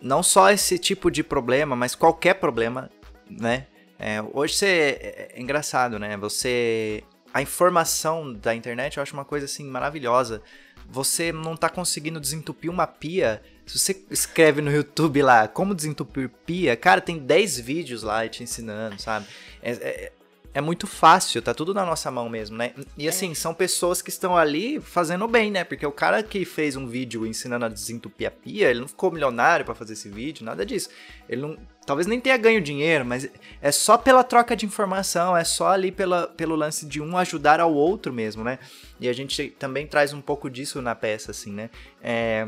não 0.02 0.22
só 0.22 0.50
esse 0.50 0.78
tipo 0.78 1.10
de 1.10 1.24
problema, 1.24 1.76
mas 1.76 1.96
qualquer 1.96 2.36
problema, 2.36 2.90
né? 3.30 3.68
É, 4.04 4.20
hoje 4.34 4.56
você. 4.56 4.98
É, 5.00 5.32
é 5.36 5.42
engraçado, 5.42 6.00
né? 6.00 6.18
Você. 6.18 7.04
A 7.32 7.42
informação 7.42 8.34
da 8.34 8.54
internet 8.54 8.98
eu 8.98 9.04
acho 9.04 9.14
uma 9.14 9.24
coisa 9.24 9.46
assim 9.46 9.64
maravilhosa. 9.64 10.42
Você 10.90 11.32
não 11.32 11.56
tá 11.56 11.70
conseguindo 11.70 12.20
desentupir 12.20 12.70
uma 12.70 12.88
pia. 12.88 13.42
Se 13.66 13.78
você 13.78 14.04
escreve 14.10 14.60
no 14.60 14.72
YouTube 14.72 15.22
lá 15.22 15.48
como 15.48 15.76
desentupir 15.76 16.30
pia, 16.46 16.76
cara, 16.76 17.00
tem 17.00 17.20
10 17.20 17.60
vídeos 17.60 18.04
lá 18.04 18.28
te 18.28 18.44
ensinando, 18.44 19.00
sabe? 19.00 19.28
É, 19.62 19.72
é, 19.72 20.12
é 20.54 20.60
muito 20.60 20.86
fácil, 20.86 21.42
tá 21.42 21.54
tudo 21.54 21.74
na 21.74 21.86
nossa 21.86 22.12
mão 22.12 22.28
mesmo, 22.28 22.58
né? 22.58 22.74
E 22.98 23.08
assim, 23.08 23.32
é. 23.32 23.36
são 23.36 23.54
pessoas 23.54 24.02
que 24.02 24.10
estão 24.10 24.36
ali 24.36 24.82
fazendo 24.82 25.26
bem, 25.28 25.50
né? 25.52 25.64
Porque 25.64 25.86
o 25.86 25.92
cara 25.92 26.22
que 26.22 26.44
fez 26.44 26.76
um 26.76 26.88
vídeo 26.88 27.26
ensinando 27.26 27.66
a 27.66 27.70
desentupir 27.70 28.28
a 28.28 28.32
pia, 28.32 28.70
ele 28.70 28.82
não 28.82 28.88
ficou 28.88 29.12
milionário 29.12 29.64
para 29.64 29.76
fazer 29.76 29.94
esse 29.94 30.10
vídeo, 30.10 30.44
nada 30.44 30.66
disso. 30.66 30.90
Ele 31.30 31.44
não. 31.44 31.58
Talvez 31.86 32.06
nem 32.08 32.20
tenha 32.20 32.38
ganho 32.38 32.62
dinheiro, 32.62 33.04
mas 33.04 33.28
é 33.62 33.72
só 33.72 33.98
pela 33.98 34.24
troca 34.24 34.56
de 34.56 34.66
informação, 34.66 35.36
é 35.36 35.44
só 35.44 35.70
ali 35.70 35.92
pela, 35.92 36.28
pelo 36.28 36.56
lance 36.56 36.86
de 36.86 37.02
um 37.02 37.18
ajudar 37.18 37.60
ao 37.60 37.74
outro 37.74 38.14
mesmo, 38.14 38.44
né? 38.44 38.60
E 39.00 39.10
a 39.10 39.14
gente 39.14 39.50
também 39.58 39.88
traz 39.88 40.14
um 40.14 40.22
pouco 40.22 40.50
disso 40.50 40.82
na 40.82 40.94
peça, 40.94 41.32
assim, 41.32 41.52
né? 41.52 41.70
É, 42.02 42.48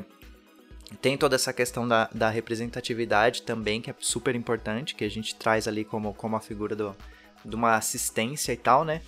tem 1.02 1.17
toda 1.17 1.36
essa 1.36 1.52
questão 1.52 1.88
da, 1.88 2.10
da 2.13 2.30
representatividade 2.30 3.41
também, 3.41 3.82
que 3.82 3.89
é 3.89 3.96
super 4.00 4.36
importante, 4.36 4.93
que 4.93 5.04
a 5.04 5.10
gente 5.10 5.36
traz 5.36 5.67
ali 5.67 5.84
como, 5.84 6.13
como 6.13 6.36
a 6.36 6.39
figura 6.39 6.76
do, 6.76 6.96
de 7.43 7.56
uma 7.56 7.76
assistência 7.76 8.54
e 8.54 8.58
tal, 8.58 8.86
né? 8.86 9.02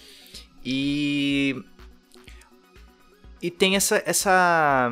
E 0.64 1.64
e 3.42 3.52
tem 3.52 3.76
essa 3.76 4.02
essa 4.06 4.92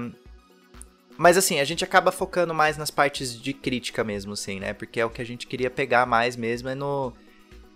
mas 1.18 1.38
assim, 1.38 1.60
a 1.60 1.64
gente 1.64 1.84
acaba 1.84 2.12
focando 2.12 2.54
mais 2.54 2.78
nas 2.78 2.90
partes 2.90 3.40
de 3.40 3.54
crítica 3.54 4.04
mesmo, 4.04 4.34
assim, 4.34 4.60
né? 4.60 4.74
Porque 4.74 5.00
é 5.00 5.06
o 5.06 5.10
que 5.10 5.22
a 5.22 5.26
gente 5.26 5.48
queria 5.48 5.70
pegar 5.70 6.06
mais 6.06 6.36
mesmo 6.36 6.70
é 6.70 6.76
no 6.76 7.14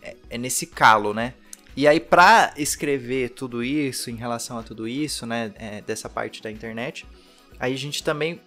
é, 0.01 0.15
é 0.29 0.37
nesse 0.37 0.67
calo, 0.67 1.13
né? 1.13 1.33
E 1.75 1.87
aí 1.87 1.99
para 1.99 2.53
escrever 2.57 3.29
tudo 3.29 3.63
isso 3.63 4.09
em 4.09 4.15
relação 4.15 4.57
a 4.57 4.63
tudo 4.63 4.87
isso, 4.87 5.25
né, 5.25 5.53
é, 5.55 5.81
dessa 5.81 6.09
parte 6.09 6.41
da 6.41 6.49
internet, 6.49 7.05
aí 7.59 7.71
a 7.71 7.77
gente 7.77 8.03
também 8.03 8.41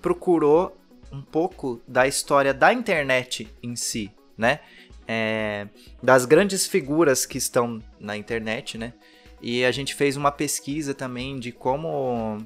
procurou 0.00 0.76
um 1.10 1.20
pouco 1.20 1.80
da 1.86 2.06
história 2.06 2.54
da 2.54 2.72
internet 2.72 3.48
em 3.60 3.74
si, 3.74 4.12
né? 4.38 4.60
é, 5.06 5.68
das 6.02 6.24
grandes 6.24 6.66
figuras 6.66 7.24
que 7.24 7.38
estão 7.38 7.80
na 8.00 8.16
internet, 8.16 8.76
né? 8.76 8.92
E 9.40 9.64
a 9.64 9.70
gente 9.70 9.94
fez 9.94 10.16
uma 10.16 10.32
pesquisa 10.32 10.94
também 10.94 11.38
de 11.38 11.52
como 11.52 12.38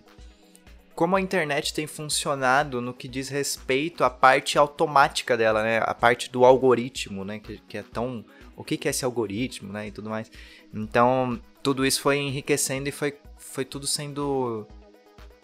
como 1.00 1.16
a 1.16 1.20
internet 1.20 1.72
tem 1.72 1.86
funcionado 1.86 2.82
no 2.82 2.92
que 2.92 3.08
diz 3.08 3.30
respeito 3.30 4.04
à 4.04 4.10
parte 4.10 4.58
automática 4.58 5.34
dela, 5.34 5.62
né? 5.62 5.80
A 5.82 5.94
parte 5.94 6.30
do 6.30 6.44
algoritmo, 6.44 7.24
né? 7.24 7.38
Que, 7.38 7.56
que 7.66 7.78
é 7.78 7.82
tão 7.82 8.22
o 8.54 8.62
que, 8.62 8.76
que 8.76 8.86
é 8.86 8.90
esse 8.90 9.02
algoritmo, 9.02 9.72
né? 9.72 9.86
E 9.86 9.90
tudo 9.90 10.10
mais. 10.10 10.30
Então 10.74 11.40
tudo 11.62 11.86
isso 11.86 12.02
foi 12.02 12.18
enriquecendo 12.18 12.86
e 12.86 12.92
foi 12.92 13.16
foi 13.38 13.64
tudo 13.64 13.86
sendo 13.86 14.66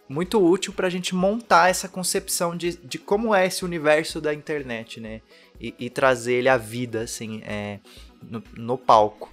muito 0.07 0.39
útil 0.47 0.75
para 0.75 0.89
a 0.89 0.91
gente 0.91 1.15
montar 1.15 1.71
essa 1.71 1.89
concepção 1.89 2.55
de, 2.55 2.77
de 2.77 2.99
como 2.99 3.35
é 3.35 3.47
esse 3.47 3.65
universo 3.65 4.21
da 4.21 4.35
internet, 4.35 5.01
né? 5.01 5.23
E, 5.59 5.75
e 5.79 5.89
trazer 5.89 6.35
ele 6.35 6.51
à 6.51 6.59
vida, 6.59 7.01
assim, 7.01 7.41
é, 7.47 7.81
no, 8.23 8.43
no 8.59 8.77
palco. 8.77 9.33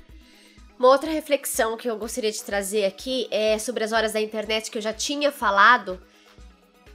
Uma 0.79 0.87
outra 0.87 1.11
reflexão 1.11 1.75
que 1.75 1.89
eu 1.89 1.97
gostaria 1.97 2.31
de 2.31 2.41
trazer 2.41 2.85
aqui 2.85 3.27
é 3.29 3.59
sobre 3.59 3.83
as 3.83 3.91
horas 3.91 4.13
da 4.13 4.21
internet 4.21 4.71
que 4.71 4.77
eu 4.77 4.81
já 4.81 4.93
tinha 4.93 5.29
falado. 5.29 5.99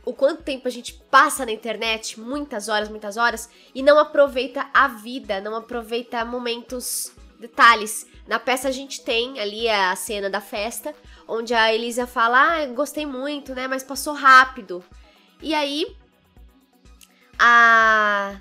O 0.08 0.14
quanto 0.14 0.42
tempo 0.42 0.66
a 0.66 0.70
gente 0.70 0.94
passa 1.10 1.44
na 1.44 1.52
internet, 1.52 2.18
muitas 2.18 2.70
horas, 2.70 2.88
muitas 2.88 3.18
horas, 3.18 3.50
e 3.74 3.82
não 3.82 3.98
aproveita 3.98 4.66
a 4.72 4.88
vida, 4.88 5.38
não 5.38 5.54
aproveita 5.54 6.24
momentos, 6.24 7.12
detalhes. 7.38 8.06
Na 8.26 8.38
peça 8.38 8.68
a 8.68 8.70
gente 8.70 9.02
tem 9.02 9.38
ali 9.38 9.68
a 9.68 9.94
cena 9.94 10.30
da 10.30 10.40
festa, 10.40 10.94
onde 11.28 11.52
a 11.52 11.74
Elisa 11.74 12.06
fala: 12.06 12.38
Ah, 12.40 12.66
gostei 12.68 13.04
muito, 13.04 13.54
né? 13.54 13.68
Mas 13.68 13.84
passou 13.84 14.14
rápido. 14.14 14.82
E 15.42 15.52
aí 15.52 15.94
a 17.38 18.40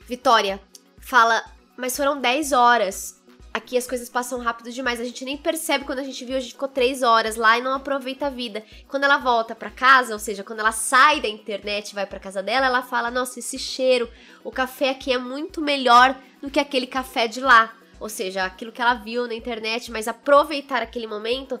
Vitória 0.00 0.60
fala: 0.98 1.44
Mas 1.76 1.96
foram 1.96 2.20
10 2.20 2.50
horas. 2.50 3.21
Aqui 3.52 3.76
as 3.76 3.86
coisas 3.86 4.08
passam 4.08 4.40
rápido 4.40 4.72
demais. 4.72 5.00
A 5.00 5.04
gente 5.04 5.24
nem 5.24 5.36
percebe 5.36 5.84
quando 5.84 5.98
a 5.98 6.04
gente 6.04 6.24
viu, 6.24 6.36
a 6.36 6.40
gente 6.40 6.52
ficou 6.52 6.68
três 6.68 7.02
horas 7.02 7.36
lá 7.36 7.58
e 7.58 7.62
não 7.62 7.74
aproveita 7.74 8.26
a 8.26 8.30
vida. 8.30 8.64
Quando 8.88 9.04
ela 9.04 9.18
volta 9.18 9.54
para 9.54 9.70
casa, 9.70 10.12
ou 10.12 10.18
seja, 10.18 10.42
quando 10.42 10.60
ela 10.60 10.72
sai 10.72 11.20
da 11.20 11.28
internet 11.28 11.90
e 11.90 11.94
vai 11.94 12.06
para 12.06 12.18
casa 12.18 12.42
dela, 12.42 12.66
ela 12.66 12.82
fala: 12.82 13.10
Nossa, 13.10 13.38
esse 13.38 13.58
cheiro, 13.58 14.08
o 14.42 14.50
café 14.50 14.90
aqui 14.90 15.12
é 15.12 15.18
muito 15.18 15.60
melhor 15.60 16.18
do 16.40 16.50
que 16.50 16.60
aquele 16.60 16.86
café 16.86 17.26
de 17.28 17.40
lá. 17.40 17.74
Ou 18.00 18.08
seja, 18.08 18.44
aquilo 18.44 18.72
que 18.72 18.82
ela 18.82 18.94
viu 18.94 19.28
na 19.28 19.34
internet, 19.34 19.90
mas 19.90 20.08
aproveitar 20.08 20.82
aquele 20.82 21.06
momento 21.06 21.60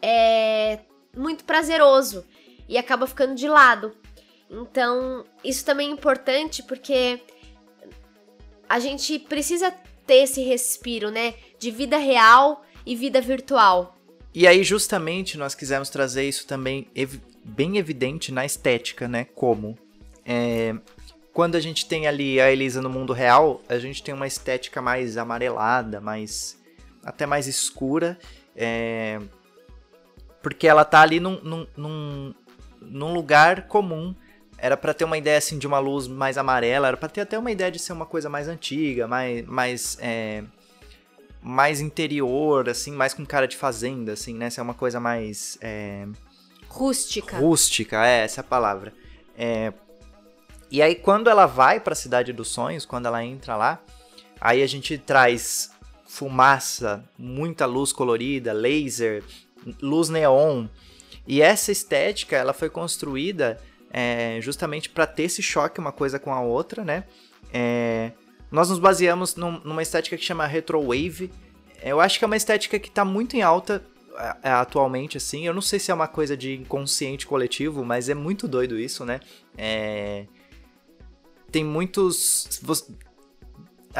é 0.00 0.80
muito 1.16 1.44
prazeroso 1.44 2.24
e 2.68 2.78
acaba 2.78 3.06
ficando 3.06 3.34
de 3.34 3.48
lado. 3.48 3.92
Então, 4.48 5.24
isso 5.42 5.64
também 5.64 5.88
é 5.88 5.92
importante 5.92 6.62
porque 6.62 7.20
a 8.68 8.78
gente 8.78 9.18
precisa 9.18 9.74
ter 10.10 10.24
esse 10.24 10.42
respiro, 10.42 11.08
né? 11.08 11.34
De 11.56 11.70
vida 11.70 11.96
real 11.96 12.64
e 12.84 12.96
vida 12.96 13.20
virtual. 13.20 13.96
E 14.34 14.44
aí, 14.44 14.64
justamente, 14.64 15.38
nós 15.38 15.54
quisemos 15.54 15.88
trazer 15.88 16.28
isso 16.28 16.48
também 16.48 16.88
ev 16.96 17.20
bem 17.44 17.78
evidente 17.78 18.32
na 18.32 18.44
estética, 18.44 19.06
né? 19.06 19.24
Como? 19.36 19.78
É, 20.26 20.74
quando 21.32 21.54
a 21.54 21.60
gente 21.60 21.86
tem 21.86 22.08
ali 22.08 22.40
a 22.40 22.50
Elisa 22.50 22.82
no 22.82 22.90
mundo 22.90 23.12
real, 23.12 23.62
a 23.68 23.78
gente 23.78 24.02
tem 24.02 24.12
uma 24.12 24.26
estética 24.26 24.82
mais 24.82 25.16
amarelada, 25.16 26.00
mais 26.00 26.60
até 27.04 27.24
mais 27.24 27.46
escura, 27.46 28.18
é, 28.56 29.20
porque 30.42 30.66
ela 30.66 30.84
tá 30.84 31.02
ali 31.02 31.20
num, 31.20 31.40
num, 31.40 31.66
num, 31.76 32.34
num 32.82 33.14
lugar 33.14 33.68
comum 33.68 34.12
era 34.60 34.76
para 34.76 34.92
ter 34.92 35.04
uma 35.04 35.16
ideia 35.16 35.38
assim 35.38 35.58
de 35.58 35.66
uma 35.66 35.78
luz 35.78 36.06
mais 36.06 36.36
amarela, 36.36 36.88
era 36.88 36.96
para 36.96 37.08
ter 37.08 37.22
até 37.22 37.38
uma 37.38 37.50
ideia 37.50 37.70
de 37.70 37.78
ser 37.78 37.92
uma 37.92 38.04
coisa 38.04 38.28
mais 38.28 38.46
antiga, 38.46 39.08
mais 39.08 39.44
mais 39.46 39.98
é, 40.00 40.44
mais 41.42 41.80
interior, 41.80 42.68
assim, 42.68 42.92
mais 42.92 43.14
com 43.14 43.24
cara 43.24 43.48
de 43.48 43.56
fazenda, 43.56 44.12
assim, 44.12 44.34
né? 44.34 44.50
Ser 44.50 44.60
uma 44.60 44.74
coisa 44.74 45.00
mais 45.00 45.56
é, 45.62 46.06
rústica. 46.68 47.38
Rústica, 47.38 48.06
é 48.06 48.24
essa 48.24 48.40
é 48.40 48.42
a 48.42 48.44
palavra. 48.44 48.92
É, 49.36 49.72
e 50.70 50.82
aí 50.82 50.94
quando 50.94 51.30
ela 51.30 51.46
vai 51.46 51.80
para 51.80 51.94
a 51.94 51.96
cidade 51.96 52.32
dos 52.32 52.48
sonhos, 52.48 52.84
quando 52.84 53.06
ela 53.06 53.24
entra 53.24 53.56
lá, 53.56 53.82
aí 54.38 54.62
a 54.62 54.66
gente 54.66 54.98
traz 54.98 55.70
fumaça, 56.06 57.02
muita 57.16 57.64
luz 57.64 57.92
colorida, 57.92 58.52
laser, 58.52 59.24
luz 59.80 60.10
neon. 60.10 60.66
E 61.26 61.40
essa 61.40 61.72
estética, 61.72 62.36
ela 62.36 62.52
foi 62.52 62.68
construída 62.68 63.58
é, 63.90 64.38
justamente 64.40 64.88
para 64.88 65.06
ter 65.06 65.24
esse 65.24 65.42
choque 65.42 65.80
uma 65.80 65.92
coisa 65.92 66.18
com 66.18 66.32
a 66.32 66.40
outra, 66.40 66.84
né? 66.84 67.04
É, 67.52 68.12
nós 68.50 68.68
nos 68.68 68.78
baseamos 68.78 69.36
num, 69.36 69.60
numa 69.60 69.82
estética 69.82 70.16
que 70.16 70.24
chama 70.24 70.46
Retrowave. 70.46 71.30
Eu 71.82 72.00
acho 72.00 72.18
que 72.18 72.24
é 72.24 72.26
uma 72.26 72.36
estética 72.36 72.78
que 72.78 72.88
está 72.88 73.04
muito 73.04 73.36
em 73.36 73.42
alta 73.42 73.82
é, 74.42 74.50
atualmente, 74.50 75.16
assim. 75.16 75.46
Eu 75.46 75.54
não 75.54 75.62
sei 75.62 75.78
se 75.78 75.90
é 75.90 75.94
uma 75.94 76.08
coisa 76.08 76.36
de 76.36 76.54
inconsciente 76.54 77.26
coletivo, 77.26 77.84
mas 77.84 78.08
é 78.08 78.14
muito 78.14 78.46
doido 78.46 78.78
isso, 78.78 79.04
né? 79.04 79.20
É... 79.56 80.26
Tem 81.50 81.64
muitos. 81.64 82.60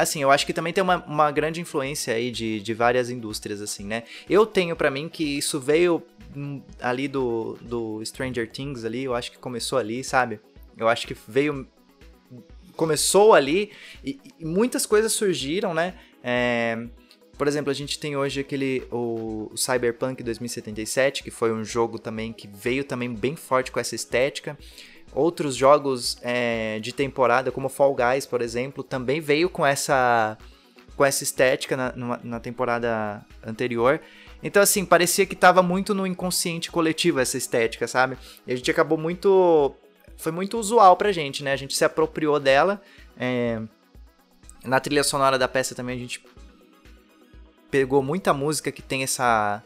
Assim, 0.01 0.21
eu 0.21 0.31
acho 0.31 0.45
que 0.45 0.53
também 0.53 0.73
tem 0.73 0.83
uma, 0.83 1.03
uma 1.05 1.31
grande 1.31 1.61
influência 1.61 2.13
aí 2.13 2.31
de, 2.31 2.59
de 2.59 2.73
várias 2.73 3.09
indústrias, 3.09 3.61
assim, 3.61 3.85
né? 3.85 4.03
Eu 4.29 4.45
tenho 4.45 4.75
para 4.75 4.89
mim 4.89 5.07
que 5.07 5.23
isso 5.23 5.59
veio 5.59 6.03
ali 6.81 7.07
do, 7.07 7.57
do 7.61 8.03
Stranger 8.05 8.49
Things 8.49 8.85
ali, 8.85 9.03
eu 9.03 9.13
acho 9.13 9.31
que 9.31 9.37
começou 9.37 9.77
ali, 9.77 10.03
sabe? 10.03 10.39
Eu 10.77 10.87
acho 10.87 11.05
que 11.07 11.15
veio. 11.27 11.67
Começou 12.75 13.33
ali 13.33 13.71
e, 14.03 14.19
e 14.39 14.45
muitas 14.45 14.85
coisas 14.85 15.11
surgiram, 15.11 15.73
né? 15.73 15.93
É, 16.23 16.87
por 17.37 17.47
exemplo, 17.47 17.69
a 17.71 17.73
gente 17.73 17.99
tem 17.99 18.15
hoje 18.15 18.39
aquele 18.39 18.83
o, 18.91 19.49
o, 19.51 19.57
Cyberpunk 19.57 20.23
2077, 20.23 21.23
que 21.23 21.31
foi 21.31 21.51
um 21.51 21.63
jogo 21.63 21.99
também 21.99 22.31
que 22.31 22.47
veio 22.47 22.83
também 22.83 23.13
bem 23.13 23.35
forte 23.35 23.71
com 23.71 23.79
essa 23.79 23.95
estética. 23.95 24.57
Outros 25.13 25.55
jogos 25.55 26.17
é, 26.21 26.79
de 26.79 26.93
temporada, 26.93 27.51
como 27.51 27.67
Fall 27.67 27.95
Guys, 27.95 28.25
por 28.25 28.41
exemplo, 28.41 28.83
também 28.83 29.19
veio 29.19 29.49
com 29.49 29.65
essa 29.65 30.37
com 30.95 31.05
essa 31.05 31.23
estética 31.23 31.75
na, 31.95 32.19
na 32.23 32.39
temporada 32.39 33.25
anterior. 33.43 33.99
Então, 34.43 34.61
assim, 34.61 34.85
parecia 34.85 35.25
que 35.25 35.35
tava 35.35 35.61
muito 35.61 35.93
no 35.93 36.05
inconsciente 36.05 36.71
coletivo 36.71 37.19
essa 37.19 37.37
estética, 37.37 37.87
sabe? 37.87 38.17
E 38.45 38.53
a 38.53 38.55
gente 38.55 38.69
acabou 38.69 38.97
muito. 38.97 39.75
Foi 40.17 40.31
muito 40.31 40.57
usual 40.57 40.95
pra 40.95 41.11
gente, 41.11 41.43
né? 41.43 41.53
A 41.53 41.55
gente 41.55 41.75
se 41.75 41.85
apropriou 41.85 42.39
dela. 42.39 42.81
É... 43.17 43.61
Na 44.63 44.79
trilha 44.79 45.03
sonora 45.03 45.39
da 45.39 45.47
peça 45.47 45.73
também 45.73 45.95
a 45.95 45.99
gente 45.99 46.23
pegou 47.69 48.03
muita 48.03 48.33
música 48.33 48.71
que 48.71 48.81
tem 48.81 49.03
essa. 49.03 49.63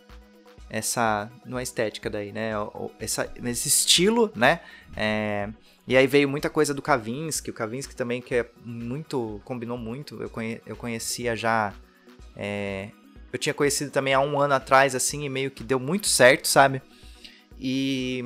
Essa. 0.77 1.31
Não 1.45 1.57
é 1.57 1.63
estética 1.63 2.09
daí, 2.09 2.31
né? 2.31 2.51
Essa, 2.99 3.31
esse 3.43 3.67
estilo, 3.67 4.31
né? 4.35 4.59
É... 4.95 5.49
E 5.87 5.95
aí 5.95 6.07
veio 6.07 6.27
muita 6.27 6.49
coisa 6.49 6.73
do 6.73 6.81
Kavinsky, 6.81 7.51
o 7.51 7.53
Kavinsky 7.53 7.95
também 7.95 8.19
que 8.19 8.33
é 8.33 8.49
muito, 8.63 9.39
combinou 9.45 9.77
muito, 9.77 10.19
eu, 10.19 10.29
conhe, 10.29 10.59
eu 10.65 10.75
conhecia 10.75 11.35
já 11.35 11.75
é, 12.35 12.89
eu 13.31 13.39
tinha 13.39 13.53
conhecido 13.53 13.91
também 13.91 14.13
há 14.13 14.19
um 14.19 14.39
ano 14.39 14.53
atrás, 14.53 14.95
assim, 14.95 15.25
e 15.25 15.29
meio 15.29 15.51
que 15.51 15.63
deu 15.63 15.79
muito 15.79 16.07
certo, 16.07 16.47
sabe? 16.47 16.81
E, 17.59 18.25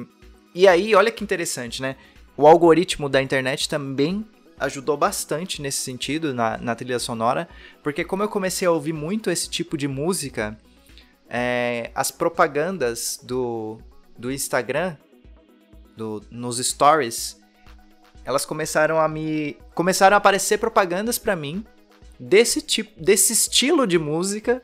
e 0.54 0.68
aí, 0.68 0.96
olha 0.96 1.12
que 1.12 1.24
interessante, 1.24 1.82
né? 1.82 1.96
O 2.36 2.48
algoritmo 2.48 3.10
da 3.10 3.22
internet 3.22 3.68
também 3.68 4.26
ajudou 4.60 4.98
bastante 4.98 5.62
nesse 5.62 5.80
sentido, 5.80 6.34
na, 6.34 6.58
na 6.58 6.76
trilha 6.76 7.00
sonora, 7.00 7.48
porque 7.82 8.04
como 8.04 8.24
eu 8.24 8.30
comecei 8.30 8.68
a 8.68 8.72
ouvir 8.72 8.94
muito 8.94 9.30
esse 9.30 9.50
tipo 9.50 9.78
de 9.78 9.88
música, 9.88 10.58
é, 11.30 11.92
as 11.94 12.10
propagandas 12.10 13.20
do, 13.22 13.80
do 14.18 14.32
Instagram, 14.32 14.98
do, 15.96 16.24
nos 16.32 16.58
stories, 16.58 17.40
elas 18.26 18.46
começaram 18.46 19.00
a 19.00 19.08
me. 19.08 19.58
começaram 19.74 20.16
a 20.16 20.18
aparecer 20.18 20.58
propagandas 20.58 21.18
para 21.18 21.36
mim 21.36 21.64
desse 22.20 22.62
tipo, 22.62 23.02
desse 23.02 23.34
estilo 23.34 23.86
de 23.86 23.98
música 23.98 24.62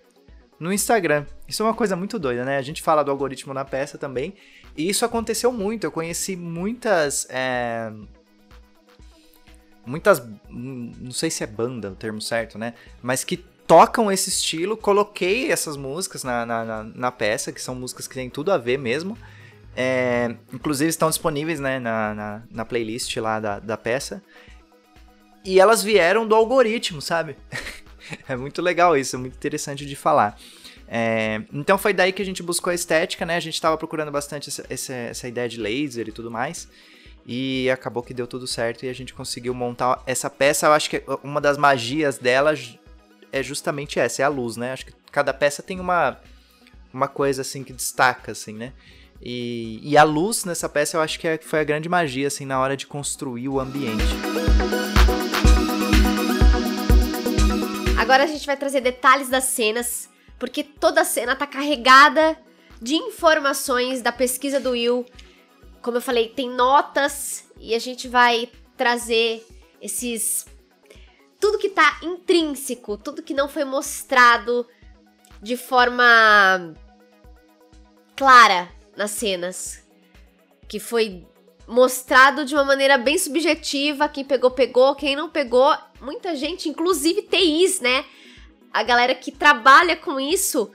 no 0.59 0.73
Instagram. 0.73 1.25
Isso 1.47 1.61
é 1.61 1.65
uma 1.65 1.73
coisa 1.73 1.95
muito 1.95 2.17
doida, 2.17 2.43
né? 2.43 2.57
A 2.57 2.61
gente 2.61 2.81
fala 2.81 3.03
do 3.03 3.11
algoritmo 3.11 3.53
na 3.53 3.63
peça 3.63 3.97
também. 3.97 4.33
E 4.75 4.89
isso 4.89 5.05
aconteceu 5.05 5.51
muito. 5.51 5.85
Eu 5.85 5.91
conheci 5.91 6.35
muitas. 6.35 7.27
É... 7.29 7.91
Muitas. 9.85 10.21
Não 10.49 11.11
sei 11.11 11.29
se 11.29 11.43
é 11.43 11.47
banda 11.47 11.91
o 11.91 11.95
termo 11.95 12.21
certo, 12.21 12.57
né? 12.57 12.73
Mas 13.01 13.23
que 13.23 13.45
tocam 13.67 14.11
esse 14.11 14.29
estilo. 14.29 14.77
Coloquei 14.77 15.51
essas 15.51 15.77
músicas 15.77 16.23
na, 16.23 16.45
na, 16.45 16.65
na, 16.65 16.83
na 16.83 17.11
peça, 17.11 17.51
que 17.51 17.61
são 17.61 17.75
músicas 17.75 18.07
que 18.07 18.13
têm 18.13 18.29
tudo 18.29 18.51
a 18.51 18.57
ver 18.57 18.77
mesmo. 18.77 19.17
É, 19.75 20.35
inclusive 20.53 20.89
estão 20.89 21.09
disponíveis 21.09 21.59
né, 21.59 21.79
na, 21.79 22.13
na, 22.13 22.43
na, 22.49 22.65
playlist 22.65 23.15
lá 23.17 23.39
da, 23.39 23.59
da 23.59 23.77
peça. 23.77 24.23
E 25.43 25.59
elas 25.59 25.83
vieram 25.83 26.25
do 26.25 26.33
algoritmo, 26.33 27.01
sabe? 27.01 27.35
é 28.27 28.35
muito 28.35 28.61
legal 28.61 28.95
isso, 28.95 29.15
é 29.15 29.19
muito 29.19 29.35
interessante 29.35 29.85
de 29.85 29.95
falar. 29.95 30.39
É, 30.87 31.41
então 31.51 31.77
foi 31.77 31.93
daí 31.93 32.13
que 32.13 32.21
a 32.21 32.25
gente 32.25 32.41
buscou 32.41 32.71
a 32.71 32.73
estética, 32.73 33.25
né? 33.25 33.35
A 33.35 33.39
gente 33.39 33.55
estava 33.55 33.77
procurando 33.77 34.11
bastante 34.11 34.49
essa, 34.49 34.65
essa, 34.69 34.93
essa, 34.93 35.27
ideia 35.27 35.49
de 35.49 35.59
laser 35.59 36.07
e 36.07 36.11
tudo 36.11 36.31
mais. 36.31 36.69
E 37.25 37.69
acabou 37.71 38.03
que 38.03 38.13
deu 38.13 38.27
tudo 38.27 38.45
certo 38.45 38.85
e 38.85 38.89
a 38.89 38.93
gente 38.93 39.13
conseguiu 39.13 39.53
montar 39.53 40.01
essa 40.05 40.29
peça. 40.29 40.67
Eu 40.67 40.73
acho 40.73 40.89
que 40.89 41.03
uma 41.23 41.41
das 41.41 41.57
magias 41.57 42.19
dela 42.19 42.53
é 43.35 43.43
justamente 43.43 43.99
essa, 43.99 44.21
é 44.21 44.25
a 44.25 44.29
luz, 44.29 44.55
né? 44.55 44.71
Acho 44.71 44.85
que 44.85 44.93
cada 45.11 45.33
peça 45.33 45.61
tem 45.61 45.77
uma, 45.77 46.17
uma 46.93 47.09
coisa 47.09 47.41
assim 47.41 47.65
que 47.65 47.73
destaca, 47.73 48.31
assim, 48.31 48.53
né? 48.53 48.71
E, 49.21 49.81
e 49.83 49.97
a 49.97 50.03
luz 50.03 50.45
nessa 50.45 50.69
peça 50.69 50.95
eu 50.95 51.01
acho 51.01 51.19
que 51.19 51.27
é, 51.27 51.37
foi 51.37 51.59
a 51.59 51.63
grande 51.65 51.89
magia, 51.89 52.27
assim, 52.27 52.45
na 52.45 52.57
hora 52.57 52.77
de 52.77 52.87
construir 52.87 53.49
o 53.49 53.59
ambiente. 53.59 54.05
Agora 57.97 58.23
a 58.23 58.27
gente 58.27 58.45
vai 58.45 58.55
trazer 58.55 58.79
detalhes 58.79 59.27
das 59.27 59.43
cenas, 59.43 60.09
porque 60.39 60.63
toda 60.63 61.03
cena 61.03 61.35
tá 61.35 61.45
carregada 61.45 62.37
de 62.81 62.95
informações 62.95 64.01
da 64.01 64.13
pesquisa 64.13 64.61
do 64.61 64.71
Will. 64.71 65.05
Como 65.81 65.97
eu 65.97 66.01
falei, 66.01 66.29
tem 66.29 66.49
notas 66.49 67.43
e 67.59 67.75
a 67.75 67.79
gente 67.79 68.07
vai 68.07 68.47
trazer 68.77 69.45
esses 69.81 70.45
tudo 71.45 71.59
que 71.59 71.69
tá 71.69 71.99
intrínseco, 72.01 72.97
tudo 72.97 73.21
que 73.21 73.31
não 73.31 73.47
foi 73.47 73.63
mostrado 73.63 74.67
de 75.39 75.55
forma 75.55 76.73
clara 78.15 78.67
nas 78.97 79.11
cenas, 79.11 79.87
que 80.67 80.79
foi 80.79 81.23
mostrado 81.67 82.45
de 82.45 82.55
uma 82.55 82.63
maneira 82.63 82.97
bem 82.97 83.15
subjetiva, 83.19 84.09
quem 84.09 84.25
pegou 84.25 84.49
pegou, 84.49 84.95
quem 84.95 85.15
não 85.15 85.29
pegou 85.29 85.71
muita 86.01 86.35
gente, 86.35 86.67
inclusive 86.67 87.21
TIs, 87.21 87.79
né? 87.79 88.05
A 88.73 88.81
galera 88.81 89.13
que 89.13 89.31
trabalha 89.31 89.95
com 89.95 90.19
isso, 90.19 90.71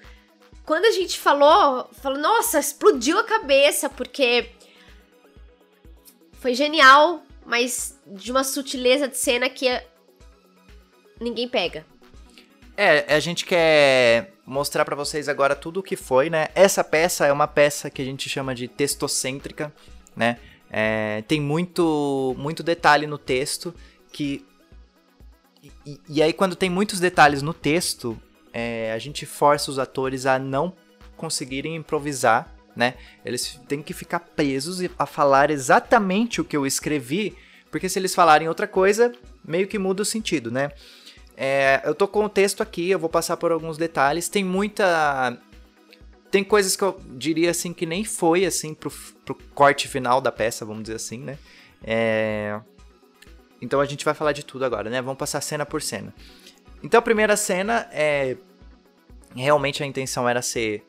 quando 0.64 0.84
a 0.84 0.92
gente 0.92 1.18
falou, 1.18 1.90
falou, 1.94 2.20
nossa, 2.20 2.60
explodiu 2.60 3.18
a 3.18 3.24
cabeça, 3.24 3.90
porque 3.90 4.52
foi 6.34 6.54
genial, 6.54 7.24
mas 7.44 7.98
de 8.06 8.30
uma 8.30 8.44
sutileza 8.44 9.08
de 9.08 9.16
cena 9.16 9.50
que 9.50 9.89
ninguém 11.20 11.48
pega. 11.48 11.84
É, 12.76 13.14
a 13.14 13.20
gente 13.20 13.44
quer 13.44 14.32
mostrar 14.46 14.84
para 14.84 14.96
vocês 14.96 15.28
agora 15.28 15.54
tudo 15.54 15.80
o 15.80 15.82
que 15.82 15.96
foi, 15.96 16.30
né? 16.30 16.48
Essa 16.54 16.82
peça 16.82 17.26
é 17.26 17.32
uma 17.32 17.46
peça 17.46 17.90
que 17.90 18.00
a 18.00 18.04
gente 18.04 18.28
chama 18.28 18.54
de 18.54 18.66
textocêntrica, 18.66 19.72
né? 20.16 20.38
É, 20.70 21.22
tem 21.28 21.40
muito, 21.40 22.34
muito 22.38 22.62
detalhe 22.62 23.06
no 23.06 23.18
texto 23.18 23.74
que. 24.10 24.46
E, 25.84 26.00
e 26.08 26.22
aí, 26.22 26.32
quando 26.32 26.56
tem 26.56 26.70
muitos 26.70 27.00
detalhes 27.00 27.42
no 27.42 27.52
texto, 27.52 28.18
é, 28.52 28.92
a 28.92 28.98
gente 28.98 29.26
força 29.26 29.70
os 29.70 29.78
atores 29.78 30.24
a 30.24 30.38
não 30.38 30.72
conseguirem 31.16 31.76
improvisar, 31.76 32.54
né? 32.74 32.94
Eles 33.24 33.60
têm 33.68 33.82
que 33.82 33.92
ficar 33.92 34.20
presos 34.20 34.80
a 34.98 35.04
falar 35.04 35.50
exatamente 35.50 36.40
o 36.40 36.44
que 36.44 36.56
eu 36.56 36.66
escrevi, 36.66 37.36
porque 37.70 37.88
se 37.88 37.98
eles 37.98 38.14
falarem 38.14 38.48
outra 38.48 38.66
coisa, 38.66 39.12
meio 39.44 39.68
que 39.68 39.78
muda 39.78 40.02
o 40.02 40.04
sentido, 40.04 40.50
né? 40.50 40.70
É, 41.42 41.80
eu 41.86 41.94
tô 41.94 42.06
com 42.06 42.22
o 42.26 42.28
texto 42.28 42.62
aqui, 42.62 42.90
eu 42.90 42.98
vou 42.98 43.08
passar 43.08 43.34
por 43.38 43.50
alguns 43.50 43.78
detalhes. 43.78 44.28
Tem 44.28 44.44
muita. 44.44 45.38
Tem 46.30 46.44
coisas 46.44 46.76
que 46.76 46.84
eu 46.84 47.00
diria 47.16 47.50
assim 47.50 47.72
que 47.72 47.86
nem 47.86 48.04
foi 48.04 48.44
assim 48.44 48.74
pro, 48.74 48.90
pro 49.24 49.34
corte 49.54 49.88
final 49.88 50.20
da 50.20 50.30
peça, 50.30 50.66
vamos 50.66 50.82
dizer 50.82 50.96
assim, 50.96 51.18
né? 51.18 51.38
É... 51.82 52.60
Então 53.58 53.80
a 53.80 53.86
gente 53.86 54.04
vai 54.04 54.12
falar 54.12 54.32
de 54.32 54.44
tudo 54.44 54.66
agora, 54.66 54.90
né? 54.90 55.00
Vamos 55.00 55.16
passar 55.16 55.40
cena 55.40 55.64
por 55.64 55.80
cena. 55.80 56.12
Então 56.82 56.98
a 56.98 57.02
primeira 57.02 57.34
cena 57.38 57.88
é. 57.90 58.36
Realmente 59.34 59.82
a 59.82 59.86
intenção 59.86 60.28
era 60.28 60.42
ser 60.42 60.84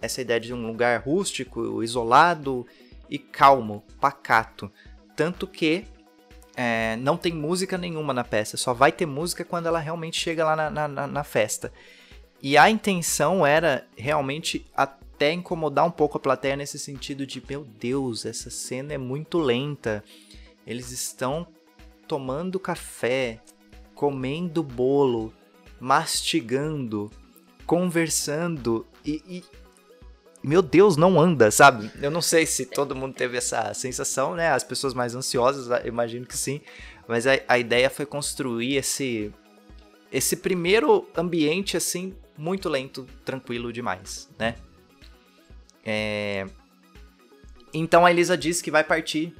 essa 0.00 0.20
ideia 0.20 0.38
de 0.38 0.54
um 0.54 0.68
lugar 0.68 1.00
rústico, 1.00 1.82
isolado 1.82 2.64
e 3.08 3.18
calmo, 3.18 3.82
pacato. 4.00 4.70
Tanto 5.16 5.48
que 5.48 5.84
é, 6.56 6.96
não 6.96 7.16
tem 7.16 7.32
música 7.32 7.78
nenhuma 7.78 8.12
na 8.12 8.24
peça, 8.24 8.56
só 8.56 8.74
vai 8.74 8.92
ter 8.92 9.06
música 9.06 9.44
quando 9.44 9.66
ela 9.66 9.78
realmente 9.78 10.18
chega 10.18 10.44
lá 10.44 10.70
na, 10.70 10.88
na, 10.88 11.06
na 11.06 11.24
festa. 11.24 11.72
E 12.42 12.56
a 12.56 12.70
intenção 12.70 13.46
era 13.46 13.86
realmente 13.96 14.66
até 14.74 15.32
incomodar 15.32 15.84
um 15.84 15.90
pouco 15.90 16.16
a 16.16 16.20
plateia 16.20 16.56
nesse 16.56 16.78
sentido 16.78 17.26
de, 17.26 17.42
meu 17.46 17.64
Deus, 17.64 18.24
essa 18.24 18.48
cena 18.48 18.94
é 18.94 18.98
muito 18.98 19.38
lenta. 19.38 20.02
Eles 20.66 20.90
estão 20.90 21.46
tomando 22.08 22.58
café, 22.58 23.40
comendo 23.94 24.62
bolo, 24.62 25.34
mastigando, 25.78 27.10
conversando 27.66 28.86
e, 29.04 29.22
e, 29.28 29.44
meu 30.42 30.62
Deus, 30.62 30.96
não 30.96 31.20
anda, 31.20 31.50
sabe? 31.50 31.90
Eu 32.00 32.10
não 32.10 32.22
sei 32.22 32.46
se 32.46 32.64
todo 32.64 32.96
mundo 32.96 33.14
teve 33.14 33.36
essa 33.36 33.74
sensação, 33.74 34.34
né? 34.34 34.50
As 34.50 34.64
pessoas 34.64 34.94
mais 34.94 35.14
ansiosas, 35.14 35.68
imagino 35.84 36.24
que 36.24 36.36
sim. 36.36 36.60
Mas 37.06 37.26
a, 37.26 37.32
a 37.46 37.58
ideia 37.58 37.90
foi 37.90 38.06
construir 38.06 38.76
esse 38.76 39.32
esse 40.12 40.36
primeiro 40.36 41.08
ambiente 41.16 41.76
assim 41.76 42.14
muito 42.36 42.68
lento, 42.68 43.06
tranquilo 43.24 43.72
demais, 43.72 44.28
né? 44.38 44.56
É... 45.84 46.46
Então 47.72 48.04
a 48.06 48.10
Elisa 48.10 48.36
diz 48.36 48.62
que 48.62 48.70
vai 48.70 48.82
partir. 48.82 49.34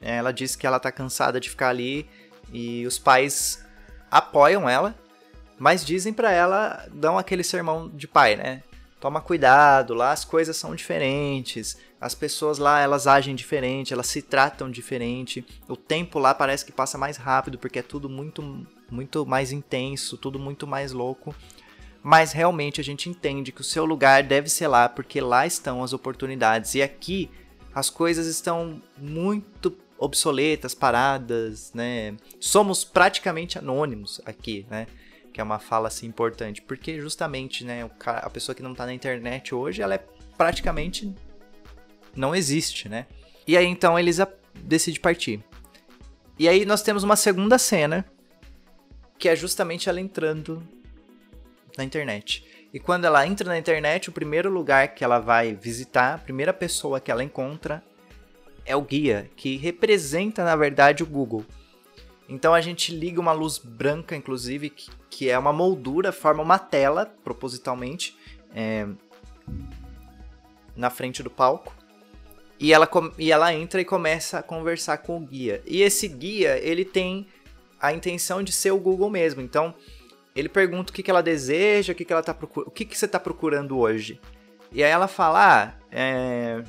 Ela 0.00 0.32
diz 0.32 0.56
que 0.56 0.66
ela 0.66 0.80
tá 0.80 0.90
cansada 0.90 1.38
de 1.38 1.50
ficar 1.50 1.68
ali 1.68 2.08
e 2.52 2.86
os 2.86 2.98
pais 2.98 3.64
apoiam 4.10 4.68
ela, 4.68 4.94
mas 5.58 5.84
dizem 5.84 6.12
para 6.12 6.30
ela, 6.30 6.86
dão 6.92 7.18
aquele 7.18 7.42
sermão 7.42 7.88
de 7.88 8.06
pai, 8.06 8.36
né? 8.36 8.62
Toma 9.00 9.20
cuidado, 9.20 9.94
lá 9.94 10.12
as 10.12 10.24
coisas 10.24 10.56
são 10.56 10.74
diferentes, 10.74 11.76
as 12.00 12.14
pessoas 12.14 12.58
lá 12.58 12.80
elas 12.80 13.06
agem 13.06 13.34
diferente, 13.34 13.92
elas 13.92 14.06
se 14.06 14.22
tratam 14.22 14.70
diferente, 14.70 15.46
o 15.68 15.76
tempo 15.76 16.18
lá 16.18 16.34
parece 16.34 16.64
que 16.64 16.72
passa 16.72 16.96
mais 16.96 17.16
rápido 17.16 17.58
porque 17.58 17.78
é 17.78 17.82
tudo 17.82 18.08
muito 18.08 18.66
muito 18.90 19.26
mais 19.26 19.52
intenso, 19.52 20.16
tudo 20.16 20.38
muito 20.38 20.66
mais 20.66 20.92
louco. 20.92 21.34
Mas 22.02 22.30
realmente 22.30 22.80
a 22.80 22.84
gente 22.84 23.08
entende 23.08 23.50
que 23.50 23.60
o 23.60 23.64
seu 23.64 23.84
lugar 23.84 24.22
deve 24.22 24.48
ser 24.48 24.68
lá 24.68 24.88
porque 24.88 25.20
lá 25.20 25.44
estão 25.44 25.82
as 25.82 25.92
oportunidades 25.92 26.76
e 26.76 26.82
aqui 26.82 27.28
as 27.74 27.90
coisas 27.90 28.28
estão 28.28 28.80
muito 28.96 29.76
obsoletas, 29.98 30.74
paradas, 30.74 31.72
né? 31.74 32.16
Somos 32.38 32.84
praticamente 32.84 33.58
anônimos 33.58 34.20
aqui, 34.24 34.64
né? 34.70 34.86
Que 35.36 35.40
é 35.42 35.44
uma 35.44 35.58
fala 35.58 35.88
assim 35.88 36.06
importante, 36.06 36.62
porque 36.62 36.98
justamente, 36.98 37.62
né, 37.62 37.86
cara, 37.98 38.20
a 38.20 38.30
pessoa 38.30 38.56
que 38.56 38.62
não 38.62 38.74
tá 38.74 38.86
na 38.86 38.94
internet 38.94 39.54
hoje, 39.54 39.82
ela 39.82 39.94
é 39.94 40.02
praticamente 40.34 41.14
não 42.16 42.34
existe, 42.34 42.88
né? 42.88 43.04
E 43.46 43.54
aí 43.54 43.66
então 43.66 43.98
Elisa 43.98 44.26
decide 44.54 44.98
partir. 44.98 45.44
E 46.38 46.48
aí 46.48 46.64
nós 46.64 46.80
temos 46.80 47.04
uma 47.04 47.16
segunda 47.16 47.58
cena, 47.58 48.02
que 49.18 49.28
é 49.28 49.36
justamente 49.36 49.90
ela 49.90 50.00
entrando 50.00 50.66
na 51.76 51.84
internet. 51.84 52.42
E 52.72 52.80
quando 52.80 53.04
ela 53.04 53.26
entra 53.26 53.46
na 53.46 53.58
internet, 53.58 54.08
o 54.08 54.12
primeiro 54.12 54.48
lugar 54.48 54.94
que 54.94 55.04
ela 55.04 55.18
vai 55.18 55.54
visitar, 55.54 56.14
a 56.14 56.18
primeira 56.18 56.54
pessoa 56.54 56.98
que 56.98 57.10
ela 57.10 57.22
encontra 57.22 57.84
é 58.64 58.74
o 58.74 58.80
guia, 58.80 59.30
que 59.36 59.58
representa 59.58 60.42
na 60.42 60.56
verdade 60.56 61.02
o 61.02 61.06
Google. 61.06 61.44
Então 62.28 62.52
a 62.52 62.60
gente 62.60 62.94
liga 62.94 63.20
uma 63.20 63.32
luz 63.32 63.58
branca, 63.58 64.16
inclusive, 64.16 64.70
que, 64.70 64.90
que 65.08 65.30
é 65.30 65.38
uma 65.38 65.52
moldura, 65.52 66.12
forma 66.12 66.42
uma 66.42 66.58
tela, 66.58 67.06
propositalmente, 67.22 68.16
é, 68.54 68.86
na 70.74 70.90
frente 70.90 71.22
do 71.22 71.30
palco. 71.30 71.74
E 72.58 72.72
ela, 72.72 72.88
e 73.18 73.30
ela 73.30 73.52
entra 73.54 73.80
e 73.80 73.84
começa 73.84 74.38
a 74.38 74.42
conversar 74.42 74.98
com 74.98 75.18
o 75.18 75.20
guia. 75.20 75.62
E 75.66 75.82
esse 75.82 76.08
guia, 76.08 76.58
ele 76.58 76.84
tem 76.84 77.26
a 77.80 77.92
intenção 77.92 78.42
de 78.42 78.50
ser 78.50 78.70
o 78.70 78.78
Google 78.78 79.10
mesmo. 79.10 79.40
Então, 79.42 79.74
ele 80.34 80.48
pergunta 80.48 80.90
o 80.90 80.94
que, 80.94 81.02
que 81.02 81.10
ela 81.10 81.22
deseja, 81.22 81.92
o 81.92 81.96
que, 81.96 82.04
que 82.04 82.12
ela 82.12 82.22
tá 82.22 82.34
procurando, 82.34 82.68
o 82.68 82.70
que, 82.70 82.84
que 82.84 82.96
você 82.96 83.04
está 83.04 83.20
procurando 83.20 83.78
hoje. 83.78 84.20
E 84.72 84.82
aí 84.82 84.90
ela 84.90 85.06
fala, 85.06 85.64
ah, 85.64 85.74
é, 85.90 86.62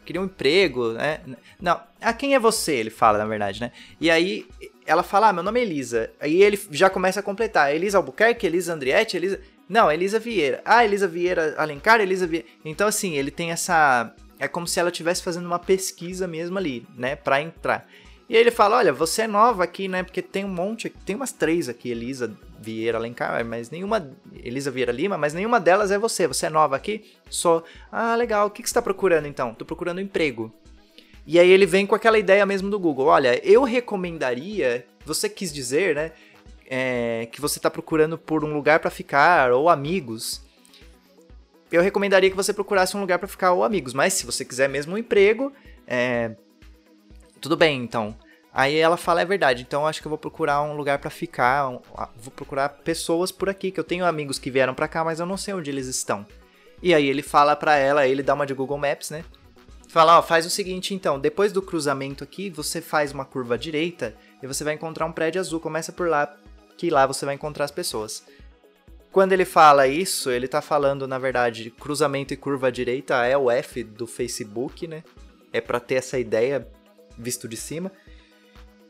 eu 0.00 0.06
queria 0.06 0.20
um 0.20 0.24
emprego, 0.24 0.92
né? 0.92 1.20
Não, 1.60 1.80
ah, 2.00 2.12
quem 2.12 2.34
é 2.34 2.38
você? 2.38 2.74
Ele 2.74 2.90
fala, 2.90 3.18
na 3.18 3.26
verdade, 3.26 3.60
né? 3.60 3.70
E 4.00 4.10
aí 4.10 4.46
ela 4.86 5.02
fala, 5.02 5.28
ah, 5.28 5.32
meu 5.32 5.42
nome 5.42 5.60
é 5.60 5.62
Elisa. 5.62 6.10
Aí 6.18 6.42
ele 6.42 6.58
já 6.70 6.88
começa 6.90 7.20
a 7.20 7.22
completar. 7.22 7.74
Elisa 7.74 7.98
Albuquerque, 7.98 8.46
Elisa 8.46 8.72
Andrietti, 8.72 9.16
Elisa... 9.16 9.40
Não, 9.68 9.90
Elisa 9.90 10.18
Vieira. 10.18 10.60
Ah, 10.64 10.84
Elisa 10.84 11.06
Vieira 11.06 11.54
Alencar, 11.56 12.00
Elisa 12.00 12.26
Vieira... 12.26 12.46
Então, 12.64 12.88
assim, 12.88 13.16
ele 13.16 13.30
tem 13.30 13.52
essa... 13.52 14.12
É 14.38 14.48
como 14.48 14.66
se 14.66 14.80
ela 14.80 14.90
estivesse 14.90 15.22
fazendo 15.22 15.46
uma 15.46 15.58
pesquisa 15.58 16.26
mesmo 16.26 16.58
ali, 16.58 16.86
né? 16.96 17.14
Pra 17.14 17.40
entrar. 17.42 17.86
E 18.28 18.34
aí 18.34 18.40
ele 18.40 18.50
fala, 18.50 18.78
olha, 18.78 18.92
você 18.92 19.22
é 19.22 19.26
nova 19.26 19.62
aqui, 19.62 19.86
né? 19.86 20.02
Porque 20.02 20.22
tem 20.22 20.44
um 20.44 20.48
monte, 20.48 20.88
tem 20.88 21.14
umas 21.14 21.30
três 21.30 21.68
aqui, 21.68 21.90
Elisa 21.90 22.34
Vieira 22.60 22.98
Alencar, 22.98 23.44
mas 23.44 23.70
nenhuma, 23.70 24.10
Elisa 24.44 24.70
Vieira 24.70 24.92
Lima, 24.92 25.16
mas 25.16 25.32
nenhuma 25.32 25.58
delas 25.58 25.90
é 25.90 25.98
você. 25.98 26.26
Você 26.26 26.46
é 26.46 26.50
nova 26.50 26.76
aqui? 26.76 27.10
Sou. 27.30 27.64
Ah, 27.90 28.14
legal. 28.14 28.46
O 28.46 28.50
que, 28.50 28.62
que 28.62 28.68
você 28.68 28.72
está 28.72 28.82
procurando 28.82 29.26
então? 29.26 29.54
Tô 29.54 29.64
procurando 29.64 30.00
emprego. 30.00 30.52
E 31.26 31.38
aí 31.38 31.50
ele 31.50 31.64
vem 31.64 31.86
com 31.86 31.94
aquela 31.94 32.18
ideia 32.18 32.44
mesmo 32.44 32.68
do 32.68 32.78
Google. 32.78 33.06
Olha, 33.06 33.40
eu 33.46 33.62
recomendaria, 33.62 34.86
você 35.04 35.28
quis 35.28 35.52
dizer, 35.52 35.94
né? 35.94 36.12
É, 36.68 37.26
que 37.32 37.40
você 37.40 37.58
está 37.58 37.70
procurando 37.70 38.16
por 38.16 38.44
um 38.44 38.52
lugar 38.52 38.78
para 38.78 38.90
ficar 38.90 39.52
ou 39.52 39.68
amigos. 39.68 40.42
Eu 41.72 41.82
recomendaria 41.82 42.30
que 42.30 42.36
você 42.36 42.52
procurasse 42.52 42.96
um 42.96 43.00
lugar 43.00 43.18
para 43.18 43.26
ficar 43.26 43.52
ou 43.52 43.64
amigos. 43.64 43.94
Mas 43.94 44.12
se 44.14 44.26
você 44.26 44.44
quiser 44.44 44.68
mesmo 44.68 44.94
um 44.94 44.98
emprego, 44.98 45.52
é, 45.86 46.32
tudo 47.40 47.56
bem, 47.56 47.82
então. 47.82 48.14
Aí 48.52 48.76
ela 48.76 48.96
fala, 48.96 49.20
é 49.20 49.24
verdade, 49.24 49.62
então 49.62 49.86
acho 49.86 50.00
que 50.00 50.06
eu 50.06 50.10
vou 50.10 50.18
procurar 50.18 50.60
um 50.62 50.74
lugar 50.74 50.98
para 50.98 51.08
ficar, 51.08 51.68
um, 51.68 51.80
vou 52.16 52.32
procurar 52.34 52.68
pessoas 52.68 53.30
por 53.30 53.48
aqui, 53.48 53.70
que 53.70 53.78
eu 53.78 53.84
tenho 53.84 54.04
amigos 54.04 54.38
que 54.38 54.50
vieram 54.50 54.74
para 54.74 54.88
cá, 54.88 55.04
mas 55.04 55.20
eu 55.20 55.26
não 55.26 55.36
sei 55.36 55.54
onde 55.54 55.70
eles 55.70 55.86
estão. 55.86 56.26
E 56.82 56.92
aí 56.92 57.06
ele 57.06 57.22
fala 57.22 57.54
pra 57.54 57.76
ela, 57.76 58.06
ele 58.06 58.22
dá 58.22 58.34
uma 58.34 58.46
de 58.46 58.54
Google 58.54 58.78
Maps, 58.78 59.10
né? 59.10 59.24
Fala, 59.88 60.18
ó, 60.18 60.22
faz 60.22 60.46
o 60.46 60.50
seguinte 60.50 60.94
então, 60.94 61.18
depois 61.18 61.52
do 61.52 61.62
cruzamento 61.62 62.24
aqui, 62.24 62.50
você 62.50 62.80
faz 62.80 63.12
uma 63.12 63.24
curva 63.24 63.54
à 63.54 63.58
direita 63.58 64.14
e 64.42 64.46
você 64.46 64.64
vai 64.64 64.74
encontrar 64.74 65.06
um 65.06 65.12
prédio 65.12 65.40
azul, 65.40 65.60
começa 65.60 65.92
por 65.92 66.08
lá, 66.08 66.36
que 66.76 66.90
lá 66.90 67.06
você 67.06 67.24
vai 67.24 67.34
encontrar 67.34 67.64
as 67.64 67.70
pessoas. 67.70 68.24
Quando 69.12 69.32
ele 69.32 69.44
fala 69.44 69.88
isso, 69.88 70.30
ele 70.30 70.46
tá 70.46 70.62
falando, 70.62 71.06
na 71.06 71.18
verdade, 71.18 71.70
cruzamento 71.70 72.32
e 72.32 72.36
curva 72.36 72.68
à 72.68 72.70
direita 72.70 73.26
é 73.26 73.36
o 73.36 73.50
F 73.50 73.82
do 73.82 74.06
Facebook, 74.06 74.86
né? 74.86 75.02
É 75.52 75.60
para 75.60 75.80
ter 75.80 75.96
essa 75.96 76.18
ideia 76.18 76.66
visto 77.18 77.48
de 77.48 77.56
cima. 77.56 77.90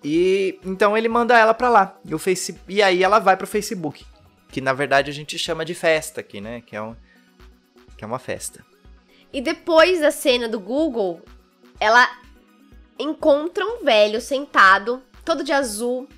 E 0.02 0.58
então 0.64 0.96
ele 0.96 1.08
manda 1.08 1.38
ela 1.38 1.52
para 1.52 1.68
lá. 1.68 1.98
E, 2.04 2.14
o 2.14 2.18
face, 2.18 2.58
e 2.68 2.82
aí 2.82 3.02
ela 3.02 3.18
vai 3.18 3.36
pro 3.36 3.46
Facebook, 3.46 4.04
que 4.50 4.60
na 4.60 4.72
verdade 4.72 5.10
a 5.10 5.14
gente 5.14 5.38
chama 5.38 5.64
de 5.64 5.74
festa 5.74 6.20
aqui, 6.20 6.40
né? 6.40 6.62
Que 6.62 6.76
é, 6.76 6.82
um, 6.82 6.96
que 7.96 8.04
é 8.04 8.06
uma 8.06 8.18
festa. 8.18 8.64
E 9.32 9.40
depois 9.40 10.00
da 10.00 10.10
cena 10.10 10.48
do 10.48 10.58
Google, 10.58 11.20
ela 11.78 12.08
encontra 12.98 13.64
um 13.64 13.84
velho 13.84 14.20
sentado, 14.20 15.02
todo 15.24 15.44
de 15.44 15.52
azul. 15.52 16.08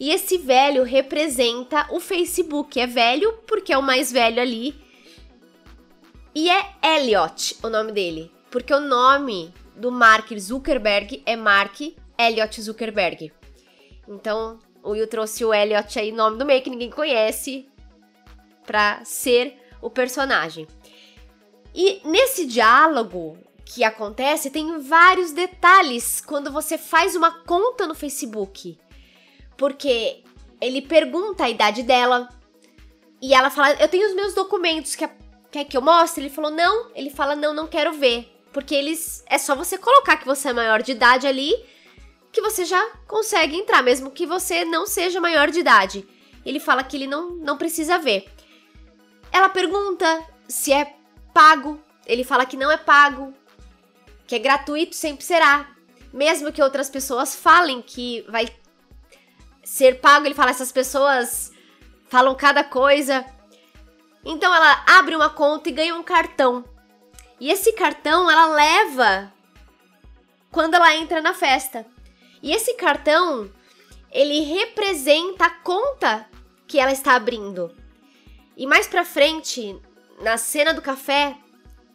E 0.00 0.10
esse 0.10 0.38
velho 0.38 0.84
representa 0.84 1.86
o 1.90 2.00
Facebook. 2.00 2.80
É 2.80 2.86
velho 2.86 3.34
porque 3.46 3.72
é 3.72 3.78
o 3.78 3.82
mais 3.82 4.10
velho 4.10 4.40
ali. 4.40 4.74
E 6.34 6.48
é 6.48 6.74
Elliot 6.82 7.56
o 7.62 7.68
nome 7.68 7.92
dele. 7.92 8.30
Porque 8.50 8.72
o 8.72 8.80
nome 8.80 9.52
do 9.76 9.90
Mark 9.90 10.30
Zuckerberg 10.38 11.22
é 11.26 11.36
Mark 11.36 11.80
Elliot 12.18 12.60
Zuckerberg. 12.60 13.32
Então, 14.08 14.58
o 14.82 14.90
Will 14.90 15.06
trouxe 15.06 15.44
o 15.44 15.54
Elliot 15.54 15.98
aí, 15.98 16.10
nome 16.10 16.38
do 16.38 16.44
meio 16.44 16.62
que 16.62 16.70
ninguém 16.70 16.90
conhece, 16.90 17.68
pra 18.66 19.04
ser 19.04 19.56
o 19.80 19.88
personagem. 19.88 20.66
E 21.74 22.00
nesse 22.04 22.46
diálogo 22.46 23.38
que 23.64 23.84
acontece, 23.84 24.50
tem 24.50 24.78
vários 24.80 25.32
detalhes 25.32 26.20
quando 26.20 26.50
você 26.50 26.76
faz 26.76 27.14
uma 27.14 27.30
conta 27.30 27.86
no 27.86 27.94
Facebook. 27.94 28.78
Porque 29.56 30.24
ele 30.60 30.82
pergunta 30.82 31.44
a 31.44 31.50
idade 31.50 31.82
dela 31.82 32.28
e 33.20 33.34
ela 33.34 33.50
fala: 33.50 33.74
Eu 33.74 33.88
tenho 33.88 34.08
os 34.08 34.14
meus 34.14 34.34
documentos, 34.34 34.94
quer, 34.94 35.16
quer 35.50 35.64
que 35.64 35.76
eu 35.76 35.82
mostre? 35.82 36.24
Ele 36.24 36.34
falou: 36.34 36.50
Não. 36.50 36.90
Ele 36.94 37.10
fala: 37.10 37.36
Não, 37.36 37.52
não 37.52 37.66
quero 37.66 37.92
ver. 37.92 38.32
Porque 38.52 38.74
eles. 38.74 39.22
É 39.26 39.36
só 39.36 39.54
você 39.54 39.76
colocar 39.76 40.16
que 40.16 40.26
você 40.26 40.48
é 40.48 40.52
maior 40.52 40.82
de 40.82 40.92
idade 40.92 41.26
ali 41.26 41.54
que 42.32 42.40
você 42.40 42.64
já 42.64 42.84
consegue 43.06 43.56
entrar, 43.56 43.82
mesmo 43.82 44.10
que 44.10 44.26
você 44.26 44.64
não 44.64 44.86
seja 44.86 45.20
maior 45.20 45.50
de 45.50 45.60
idade. 45.60 46.06
Ele 46.44 46.60
fala 46.60 46.82
que 46.82 46.96
ele 46.96 47.06
não, 47.06 47.30
não 47.30 47.56
precisa 47.56 47.98
ver. 47.98 48.30
Ela 49.32 49.48
pergunta 49.48 50.24
se 50.48 50.72
é 50.72 50.96
pago. 51.32 51.82
Ele 52.06 52.24
fala 52.24 52.46
que 52.46 52.56
não 52.56 52.70
é 52.70 52.76
pago, 52.76 53.34
que 54.26 54.34
é 54.34 54.38
gratuito, 54.38 54.96
sempre 54.96 55.24
será. 55.24 55.68
Mesmo 56.12 56.52
que 56.52 56.62
outras 56.62 56.88
pessoas 56.88 57.36
falem 57.36 57.82
que 57.82 58.24
vai 58.28 58.48
ser 59.62 60.00
pago, 60.00 60.26
ele 60.26 60.34
fala 60.34 60.50
essas 60.50 60.72
pessoas 60.72 61.52
falam 62.08 62.34
cada 62.34 62.64
coisa. 62.64 63.24
Então 64.24 64.54
ela 64.54 64.84
abre 64.86 65.14
uma 65.14 65.30
conta 65.30 65.68
e 65.68 65.72
ganha 65.72 65.94
um 65.94 66.02
cartão. 66.02 66.64
E 67.38 67.50
esse 67.50 67.72
cartão 67.72 68.30
ela 68.30 68.46
leva 68.46 69.32
quando 70.50 70.74
ela 70.74 70.94
entra 70.96 71.20
na 71.20 71.34
festa. 71.34 71.86
E 72.42 72.52
esse 72.52 72.74
cartão, 72.74 73.50
ele 74.10 74.40
representa 74.40 75.46
a 75.46 75.50
conta 75.50 76.28
que 76.66 76.78
ela 76.78 76.92
está 76.92 77.14
abrindo. 77.14 77.74
E 78.56 78.66
mais 78.66 78.86
pra 78.86 79.04
frente, 79.04 79.76
na 80.20 80.36
cena 80.36 80.74
do 80.74 80.82
café, 80.82 81.36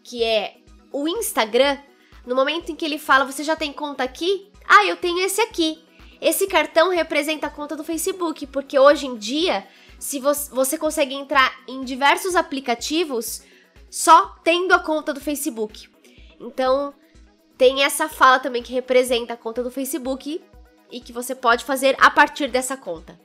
que 0.04 0.24
é 0.24 0.58
o 0.92 1.08
Instagram, 1.08 1.78
no 2.26 2.36
momento 2.36 2.72
em 2.72 2.76
que 2.76 2.86
ele 2.86 2.98
fala, 2.98 3.26
você 3.26 3.44
já 3.44 3.56
tem 3.56 3.74
conta 3.74 4.04
aqui? 4.04 4.50
Ah, 4.68 4.86
eu 4.86 4.98
tenho 4.98 5.20
esse 5.20 5.42
aqui. 5.42 5.84
Esse 6.22 6.48
cartão 6.48 6.90
representa 6.90 7.48
a 7.48 7.50
conta 7.50 7.76
do 7.76 7.84
Facebook, 7.84 8.48
porque 8.48 8.80
hoje 8.80 9.06
em 9.06 9.18
dia, 9.18 9.68
se 10.00 10.20
você, 10.20 10.50
você 10.52 10.78
consegue 10.78 11.14
entrar 11.14 11.54
em 11.68 11.84
diversos 11.84 12.36
aplicativos 12.36 13.44
só 13.90 14.36
tendo 14.44 14.74
a 14.74 14.80
conta 14.80 15.14
do 15.14 15.20
Facebook. 15.20 15.90
Então, 16.40 16.94
tem 17.64 17.82
essa 17.82 18.10
fala 18.10 18.40
também 18.40 18.62
que 18.62 18.74
representa 18.74 19.36
a 19.36 19.38
conta 19.38 19.64
do 19.64 19.72
Facebook 19.72 20.44
e 20.92 21.00
que 21.00 21.14
você 21.14 21.34
pode 21.34 21.64
fazer 21.64 21.96
a 21.98 22.12
partir 22.12 22.50
dessa 22.50 22.76
conta. 22.76 23.18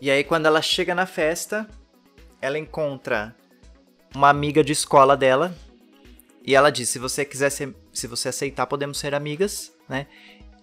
E 0.00 0.10
aí, 0.10 0.24
quando 0.24 0.46
ela 0.46 0.60
chega 0.60 0.92
na 0.92 1.06
festa, 1.06 1.64
ela 2.42 2.58
encontra 2.58 3.36
uma 4.12 4.28
amiga 4.28 4.64
de 4.64 4.72
escola 4.72 5.16
dela 5.16 5.54
e 6.44 6.56
ela 6.56 6.70
diz: 6.70 6.88
se 6.88 6.98
você 6.98 7.24
quiser 7.24 7.50
ser, 7.50 7.72
se 7.92 8.08
você 8.08 8.30
aceitar, 8.30 8.66
podemos 8.66 8.98
ser 8.98 9.14
amigas, 9.14 9.72
né? 9.88 10.08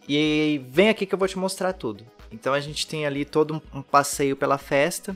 E 0.10 0.62
vem 0.68 0.90
aqui 0.90 1.06
que 1.06 1.16
eu 1.16 1.20
vou 1.20 1.28
te 1.30 1.40
mostrar 1.40 1.72
tudo. 1.72 2.06
Então 2.30 2.54
a 2.54 2.60
gente 2.60 2.86
tem 2.86 3.06
ali 3.06 3.24
todo 3.24 3.64
um 3.74 3.82
passeio 3.82 4.36
pela 4.36 4.58
festa. 4.58 5.16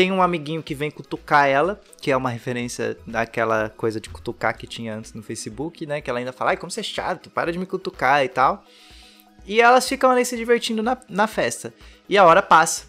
Tem 0.00 0.10
um 0.10 0.22
amiguinho 0.22 0.62
que 0.62 0.74
vem 0.74 0.90
cutucar 0.90 1.46
ela, 1.46 1.78
que 2.00 2.10
é 2.10 2.16
uma 2.16 2.30
referência 2.30 2.96
daquela 3.06 3.68
coisa 3.68 4.00
de 4.00 4.08
cutucar 4.08 4.56
que 4.56 4.66
tinha 4.66 4.94
antes 4.96 5.12
no 5.12 5.22
Facebook, 5.22 5.84
né? 5.84 6.00
Que 6.00 6.08
ela 6.08 6.20
ainda 6.20 6.32
fala, 6.32 6.52
ai, 6.52 6.56
como 6.56 6.70
você 6.70 6.80
é 6.80 6.82
chato, 6.82 7.28
para 7.28 7.52
de 7.52 7.58
me 7.58 7.66
cutucar 7.66 8.24
e 8.24 8.28
tal. 8.30 8.64
E 9.44 9.60
elas 9.60 9.86
ficam 9.86 10.10
ali 10.10 10.24
se 10.24 10.38
divertindo 10.38 10.82
na, 10.82 10.96
na 11.06 11.26
festa. 11.26 11.74
E 12.08 12.16
a 12.16 12.24
hora 12.24 12.40
passa. 12.40 12.86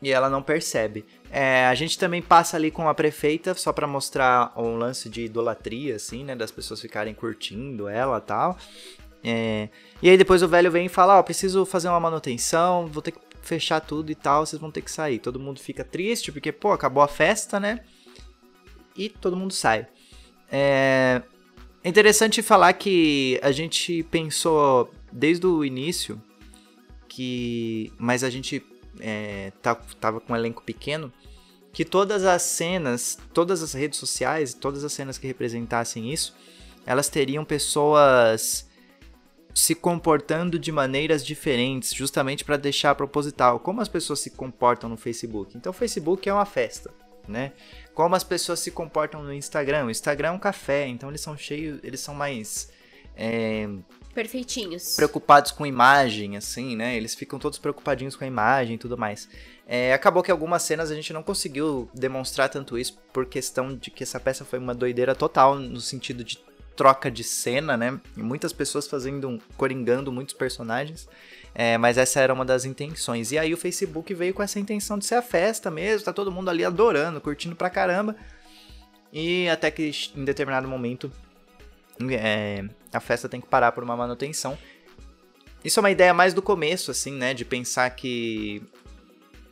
E 0.00 0.12
ela 0.12 0.30
não 0.30 0.44
percebe. 0.44 1.04
É, 1.28 1.66
a 1.66 1.74
gente 1.74 1.98
também 1.98 2.22
passa 2.22 2.56
ali 2.56 2.70
com 2.70 2.88
a 2.88 2.94
prefeita, 2.94 3.52
só 3.54 3.72
para 3.72 3.88
mostrar 3.88 4.52
um 4.56 4.76
lance 4.76 5.08
de 5.08 5.24
idolatria, 5.24 5.96
assim, 5.96 6.22
né? 6.22 6.36
Das 6.36 6.52
pessoas 6.52 6.80
ficarem 6.80 7.14
curtindo 7.14 7.88
ela 7.88 8.18
e 8.18 8.20
tal. 8.20 8.56
É, 9.24 9.68
e 10.00 10.08
aí 10.08 10.16
depois 10.16 10.40
o 10.40 10.46
velho 10.46 10.70
vem 10.70 10.86
e 10.86 10.88
fala, 10.88 11.16
ó, 11.16 11.18
oh, 11.18 11.24
preciso 11.24 11.66
fazer 11.66 11.88
uma 11.88 11.98
manutenção, 11.98 12.86
vou 12.86 13.02
ter 13.02 13.10
que 13.10 13.18
fechar 13.44 13.80
tudo 13.80 14.10
e 14.10 14.14
tal, 14.14 14.44
vocês 14.44 14.60
vão 14.60 14.70
ter 14.70 14.82
que 14.82 14.90
sair. 14.90 15.18
Todo 15.18 15.38
mundo 15.38 15.60
fica 15.60 15.84
triste, 15.84 16.32
porque, 16.32 16.50
pô, 16.50 16.72
acabou 16.72 17.02
a 17.02 17.08
festa, 17.08 17.60
né? 17.60 17.80
E 18.96 19.08
todo 19.08 19.36
mundo 19.36 19.52
sai. 19.52 19.86
É, 20.50 21.22
é 21.82 21.88
interessante 21.88 22.42
falar 22.42 22.72
que 22.74 23.38
a 23.42 23.52
gente 23.52 24.02
pensou 24.04 24.92
desde 25.12 25.46
o 25.46 25.64
início 25.64 26.20
que. 27.08 27.92
Mas 27.98 28.24
a 28.24 28.30
gente 28.30 28.64
é, 29.00 29.52
tá, 29.62 29.74
tava 30.00 30.20
com 30.20 30.32
um 30.32 30.36
elenco 30.36 30.62
pequeno. 30.62 31.12
Que 31.72 31.84
todas 31.84 32.24
as 32.24 32.42
cenas, 32.42 33.18
todas 33.32 33.60
as 33.60 33.72
redes 33.72 33.98
sociais, 33.98 34.54
todas 34.54 34.84
as 34.84 34.92
cenas 34.92 35.18
que 35.18 35.26
representassem 35.26 36.12
isso, 36.12 36.32
elas 36.86 37.08
teriam 37.08 37.44
pessoas 37.44 38.68
se 39.54 39.74
comportando 39.74 40.58
de 40.58 40.72
maneiras 40.72 41.24
diferentes, 41.24 41.94
justamente 41.94 42.44
para 42.44 42.56
deixar 42.56 42.94
proposital. 42.96 43.60
Como 43.60 43.80
as 43.80 43.88
pessoas 43.88 44.18
se 44.18 44.30
comportam 44.30 44.90
no 44.90 44.96
Facebook? 44.96 45.56
Então, 45.56 45.70
o 45.70 45.72
Facebook 45.72 46.28
é 46.28 46.34
uma 46.34 46.44
festa, 46.44 46.92
né? 47.28 47.52
Como 47.94 48.16
as 48.16 48.24
pessoas 48.24 48.58
se 48.58 48.72
comportam 48.72 49.22
no 49.22 49.32
Instagram? 49.32 49.86
O 49.86 49.90
Instagram 49.90 50.28
é 50.28 50.32
um 50.32 50.38
café, 50.38 50.88
então 50.88 51.08
eles 51.08 51.20
são 51.20 51.36
cheios, 51.36 51.78
eles 51.84 52.00
são 52.00 52.14
mais 52.14 52.68
é, 53.16 53.68
perfeitinhos, 54.12 54.96
preocupados 54.96 55.52
com 55.52 55.64
imagem, 55.64 56.36
assim, 56.36 56.74
né? 56.74 56.96
Eles 56.96 57.14
ficam 57.14 57.38
todos 57.38 57.56
preocupadinhos 57.56 58.16
com 58.16 58.24
a 58.24 58.26
imagem 58.26 58.74
e 58.74 58.78
tudo 58.78 58.98
mais. 58.98 59.28
É, 59.66 59.94
acabou 59.94 60.22
que 60.22 60.32
algumas 60.32 60.62
cenas 60.62 60.90
a 60.90 60.94
gente 60.96 61.12
não 61.12 61.22
conseguiu 61.22 61.88
demonstrar 61.94 62.48
tanto 62.48 62.76
isso 62.76 62.98
por 63.12 63.24
questão 63.26 63.76
de 63.76 63.90
que 63.90 64.02
essa 64.02 64.18
peça 64.18 64.44
foi 64.44 64.58
uma 64.58 64.74
doideira 64.74 65.14
total 65.14 65.54
no 65.54 65.80
sentido 65.80 66.24
de 66.24 66.38
troca 66.76 67.10
de 67.10 67.22
cena, 67.22 67.76
né? 67.76 68.00
Muitas 68.16 68.52
pessoas 68.52 68.86
fazendo, 68.86 69.40
coringando 69.56 70.12
muitos 70.12 70.34
personagens. 70.34 71.08
É, 71.54 71.78
mas 71.78 71.96
essa 71.96 72.20
era 72.20 72.34
uma 72.34 72.44
das 72.44 72.64
intenções. 72.64 73.30
E 73.30 73.38
aí 73.38 73.54
o 73.54 73.56
Facebook 73.56 74.12
veio 74.12 74.34
com 74.34 74.42
essa 74.42 74.58
intenção 74.58 74.98
de 74.98 75.06
ser 75.06 75.14
a 75.14 75.22
festa 75.22 75.70
mesmo, 75.70 76.04
tá 76.04 76.12
todo 76.12 76.32
mundo 76.32 76.50
ali 76.50 76.64
adorando, 76.64 77.20
curtindo 77.20 77.54
pra 77.54 77.70
caramba. 77.70 78.16
E 79.12 79.48
até 79.48 79.70
que 79.70 79.92
em 80.16 80.24
determinado 80.24 80.66
momento 80.66 81.12
é, 82.10 82.64
a 82.92 82.98
festa 82.98 83.28
tem 83.28 83.40
que 83.40 83.46
parar 83.46 83.70
por 83.72 83.84
uma 83.84 83.96
manutenção. 83.96 84.58
Isso 85.64 85.78
é 85.78 85.82
uma 85.82 85.90
ideia 85.90 86.12
mais 86.12 86.34
do 86.34 86.42
começo, 86.42 86.90
assim, 86.90 87.12
né? 87.12 87.32
De 87.32 87.44
pensar 87.44 87.88
que 87.90 88.60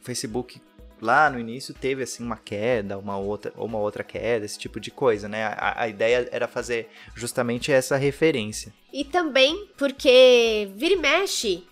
o 0.01 0.05
Facebook 0.05 0.61
lá 1.03 1.28
no 1.28 1.38
início 1.38 1.74
teve 1.74 2.05
assim 2.05 2.24
uma 2.24 2.36
queda, 2.36 2.96
uma 2.96 3.18
outra, 3.18 3.53
ou 3.57 3.66
uma 3.66 3.78
outra 3.78 4.05
queda, 4.05 4.44
esse 4.44 4.57
tipo 4.57 4.78
de 4.78 4.90
coisa, 4.90 5.28
né? 5.28 5.46
A, 5.46 5.82
a 5.82 5.88
ideia 5.88 6.28
era 6.30 6.46
fazer 6.46 6.88
justamente 7.14 7.72
essa 7.72 7.96
referência. 7.96 8.72
E 8.92 9.05
também 9.05 9.68
porque 9.76 10.70
vira 10.76 10.94
e 10.94 10.96
mexe, 10.96 11.64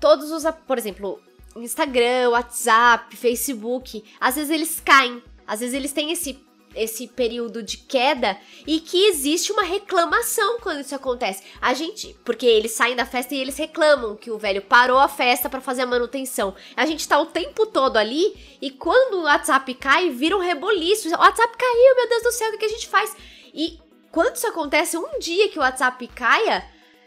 todos 0.00 0.30
os, 0.30 0.44
por 0.66 0.78
exemplo, 0.78 1.20
Instagram, 1.54 2.30
WhatsApp, 2.30 3.14
Facebook, 3.14 4.02
às 4.18 4.36
vezes 4.36 4.50
eles 4.50 4.80
caem, 4.80 5.22
às 5.46 5.60
vezes 5.60 5.74
eles 5.74 5.92
têm 5.92 6.10
esse 6.10 6.45
esse 6.76 7.08
período 7.08 7.62
de 7.62 7.78
queda 7.78 8.36
e 8.66 8.80
que 8.80 9.06
existe 9.06 9.50
uma 9.50 9.62
reclamação 9.62 10.58
quando 10.60 10.80
isso 10.80 10.94
acontece. 10.94 11.42
A 11.60 11.74
gente, 11.74 12.14
porque 12.24 12.46
eles 12.46 12.72
saem 12.72 12.94
da 12.94 13.06
festa 13.06 13.34
e 13.34 13.40
eles 13.40 13.56
reclamam 13.56 14.14
que 14.16 14.30
o 14.30 14.38
velho 14.38 14.62
parou 14.62 14.98
a 14.98 15.08
festa 15.08 15.48
para 15.48 15.60
fazer 15.60 15.82
a 15.82 15.86
manutenção. 15.86 16.54
A 16.76 16.86
gente 16.86 17.08
tá 17.08 17.18
o 17.18 17.26
tempo 17.26 17.66
todo 17.66 17.96
ali 17.96 18.34
e 18.60 18.70
quando 18.70 19.14
o 19.14 19.22
WhatsApp 19.22 19.74
cai, 19.74 20.10
vira 20.10 20.36
um 20.36 20.40
reboliço. 20.40 21.08
O 21.08 21.18
WhatsApp 21.18 21.56
caiu, 21.56 21.96
meu 21.96 22.08
Deus 22.08 22.22
do 22.22 22.32
céu, 22.32 22.52
o 22.52 22.58
que, 22.58 22.64
a 22.64 22.68
gente 22.68 22.86
faz? 22.86 23.16
E 23.54 23.80
quando 24.12 24.36
isso 24.36 24.46
acontece, 24.46 24.96
um 24.96 25.18
dia 25.18 25.48
que 25.48 25.58
o 25.58 25.62
WhatsApp 25.62 26.06
caia, 26.08 26.64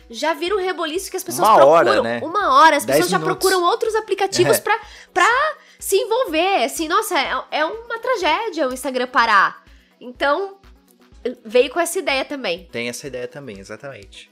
já 0.09 0.34
vira 0.34 0.55
um 0.55 0.59
reboliço 0.59 1.11
que 1.11 1.17
as 1.17 1.24
pessoas 1.24 1.47
uma 1.47 1.55
procuram. 1.55 1.91
Hora, 1.91 2.01
né? 2.01 2.20
Uma 2.24 2.53
hora, 2.55 2.78
as 2.78 2.86
pessoas 2.86 3.09
já 3.09 3.20
procuram 3.20 3.61
outros 3.63 3.93
aplicativos 3.95 4.57
é. 4.57 4.61
pra, 4.61 4.80
pra 5.13 5.57
se 5.80 5.95
envolver. 5.95 6.65
Assim, 6.65 6.88
nossa, 6.88 7.17
é, 7.17 7.59
é 7.59 7.65
uma 7.65 7.97
tragédia 7.99 8.67
o 8.67 8.73
Instagram 8.73 9.07
parar. 9.07 9.63
Então, 9.99 10.57
veio 11.43 11.71
com 11.71 11.80
essa 11.80 11.97
ideia 11.97 12.25
também. 12.25 12.67
Tem 12.71 12.89
essa 12.89 13.07
ideia 13.07 13.27
também, 13.27 13.57
exatamente. 13.57 14.30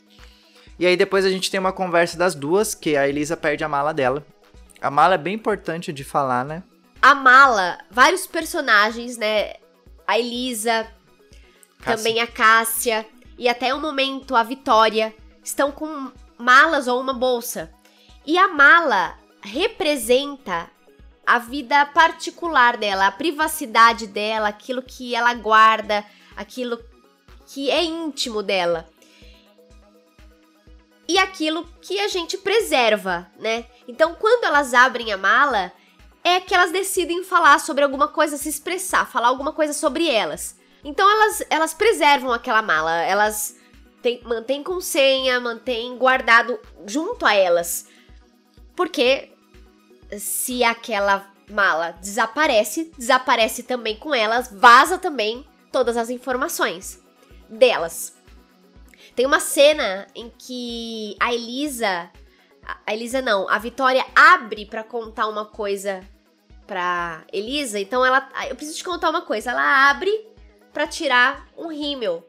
E 0.77 0.85
aí 0.85 0.95
depois 0.95 1.25
a 1.25 1.29
gente 1.29 1.49
tem 1.49 1.59
uma 1.59 1.73
conversa 1.73 2.17
das 2.17 2.35
duas, 2.35 2.75
que 2.75 2.95
a 2.95 3.07
Elisa 3.07 3.35
perde 3.35 3.63
a 3.63 3.69
mala 3.69 3.93
dela. 3.93 4.25
A 4.79 4.91
mala 4.91 5.15
é 5.15 5.17
bem 5.17 5.33
importante 5.33 5.91
de 5.91 6.03
falar, 6.03 6.45
né? 6.45 6.61
A 7.01 7.15
mala, 7.15 7.79
vários 7.89 8.27
personagens, 8.27 9.17
né? 9.17 9.55
A 10.05 10.19
Elisa, 10.19 10.87
Cássia. 11.79 11.95
também 11.95 12.21
a 12.21 12.27
Cássia, 12.27 13.05
e 13.37 13.49
até 13.49 13.73
o 13.73 13.79
momento 13.79 14.35
a 14.35 14.43
Vitória, 14.43 15.13
estão 15.43 15.71
com 15.71 16.11
malas 16.37 16.87
ou 16.87 17.01
uma 17.01 17.13
bolsa. 17.13 17.71
E 18.25 18.37
a 18.37 18.47
mala 18.47 19.17
representa 19.41 20.69
a 21.27 21.39
vida 21.39 21.85
particular 21.87 22.77
dela, 22.77 23.07
a 23.07 23.11
privacidade 23.11 24.07
dela, 24.07 24.47
aquilo 24.47 24.81
que 24.81 25.13
ela 25.13 25.33
guarda, 25.33 26.05
aquilo 26.37 26.79
que 27.45 27.69
é 27.69 27.83
íntimo 27.83 28.41
dela. 28.41 28.89
e 31.07 31.17
aquilo 31.17 31.65
que 31.81 31.99
a 32.01 32.09
gente 32.09 32.37
preserva, 32.37 33.31
né? 33.39 33.65
Então, 33.87 34.13
quando 34.15 34.43
elas 34.43 34.73
abrem 34.73 35.13
a 35.13 35.17
mala, 35.17 35.71
é 36.21 36.41
que 36.41 36.53
elas 36.53 36.71
decidem 36.71 37.23
falar 37.23 37.59
sobre 37.59 37.83
alguma 37.83 38.09
coisa, 38.09 38.35
se 38.35 38.49
expressar, 38.49 39.09
falar 39.09 39.29
alguma 39.29 39.53
coisa 39.53 39.71
sobre 39.71 40.09
elas. 40.09 40.59
Então, 40.83 41.09
elas, 41.09 41.45
elas 41.49 41.73
preservam 41.73 42.33
aquela 42.33 42.61
mala, 42.61 43.01
elas 43.03 43.55
tem, 44.01 44.21
mantêm 44.23 44.61
com 44.61 44.81
senha, 44.81 45.39
mantêm 45.39 45.97
guardado 45.97 46.59
junto 46.85 47.25
a 47.25 47.33
elas. 47.33 47.87
Porque 48.75 49.31
se 50.17 50.63
aquela 50.63 51.31
mala 51.49 51.91
desaparece, 51.91 52.91
desaparece 52.97 53.63
também 53.63 53.95
com 53.95 54.13
elas, 54.13 54.51
vaza 54.51 54.97
também 54.97 55.45
todas 55.71 55.97
as 55.97 56.09
informações 56.09 57.03
delas. 57.49 58.15
Tem 59.15 59.25
uma 59.25 59.39
cena 59.39 60.07
em 60.13 60.31
que 60.37 61.15
a 61.19 61.33
Elisa. 61.33 62.11
A 62.85 62.93
Elisa 62.93 63.21
não, 63.21 63.49
a 63.49 63.57
Vitória 63.57 64.05
abre 64.13 64.65
para 64.65 64.83
contar 64.83 65.27
uma 65.27 65.45
coisa 65.45 66.01
pra 66.67 67.23
Elisa. 67.31 67.79
Então 67.79 68.05
ela. 68.05 68.29
Eu 68.47 68.55
preciso 68.55 68.77
te 68.77 68.83
contar 68.83 69.09
uma 69.09 69.21
coisa. 69.21 69.51
Ela 69.51 69.89
abre 69.89 70.11
para 70.73 70.85
tirar 70.85 71.47
um 71.57 71.69
rímel. 71.69 72.27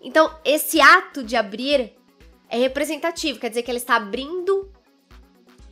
Então, 0.00 0.34
esse 0.44 0.80
ato 0.80 1.24
de 1.24 1.36
abrir 1.36 1.94
é 2.48 2.56
representativo, 2.56 3.38
quer 3.38 3.48
dizer 3.48 3.62
que 3.62 3.70
ela 3.70 3.78
está 3.78 3.96
abrindo 3.96 4.72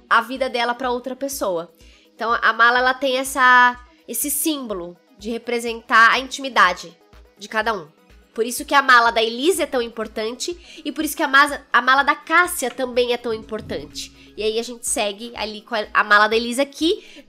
a 0.08 0.20
vida 0.20 0.48
dela 0.48 0.74
para 0.74 0.90
outra 0.90 1.16
pessoa. 1.16 1.72
Então, 2.14 2.32
a 2.32 2.52
mala 2.52 2.78
ela 2.78 2.94
tem 2.94 3.18
essa 3.18 3.78
esse 4.08 4.30
símbolo 4.30 4.96
de 5.18 5.30
representar 5.30 6.12
a 6.12 6.18
intimidade 6.18 6.96
de 7.36 7.48
cada 7.48 7.74
um. 7.74 7.88
Por 8.34 8.44
isso 8.44 8.64
que 8.64 8.74
a 8.74 8.82
mala 8.82 9.10
da 9.10 9.22
Elise 9.22 9.62
é 9.62 9.66
tão 9.66 9.80
importante 9.80 10.82
e 10.84 10.92
por 10.92 11.04
isso 11.04 11.16
que 11.16 11.22
a, 11.22 11.28
mala, 11.28 11.66
a 11.72 11.80
mala 11.80 12.02
da 12.02 12.14
Cássia 12.14 12.70
também 12.70 13.12
é 13.12 13.16
tão 13.16 13.32
importante. 13.32 14.14
E 14.36 14.42
aí 14.42 14.58
a 14.58 14.62
gente 14.62 14.86
segue 14.86 15.32
ali 15.34 15.62
com 15.62 15.74
a, 15.74 15.86
a 15.92 16.04
mala 16.04 16.28
da 16.28 16.36
Elisa 16.36 16.64
que 16.66 17.24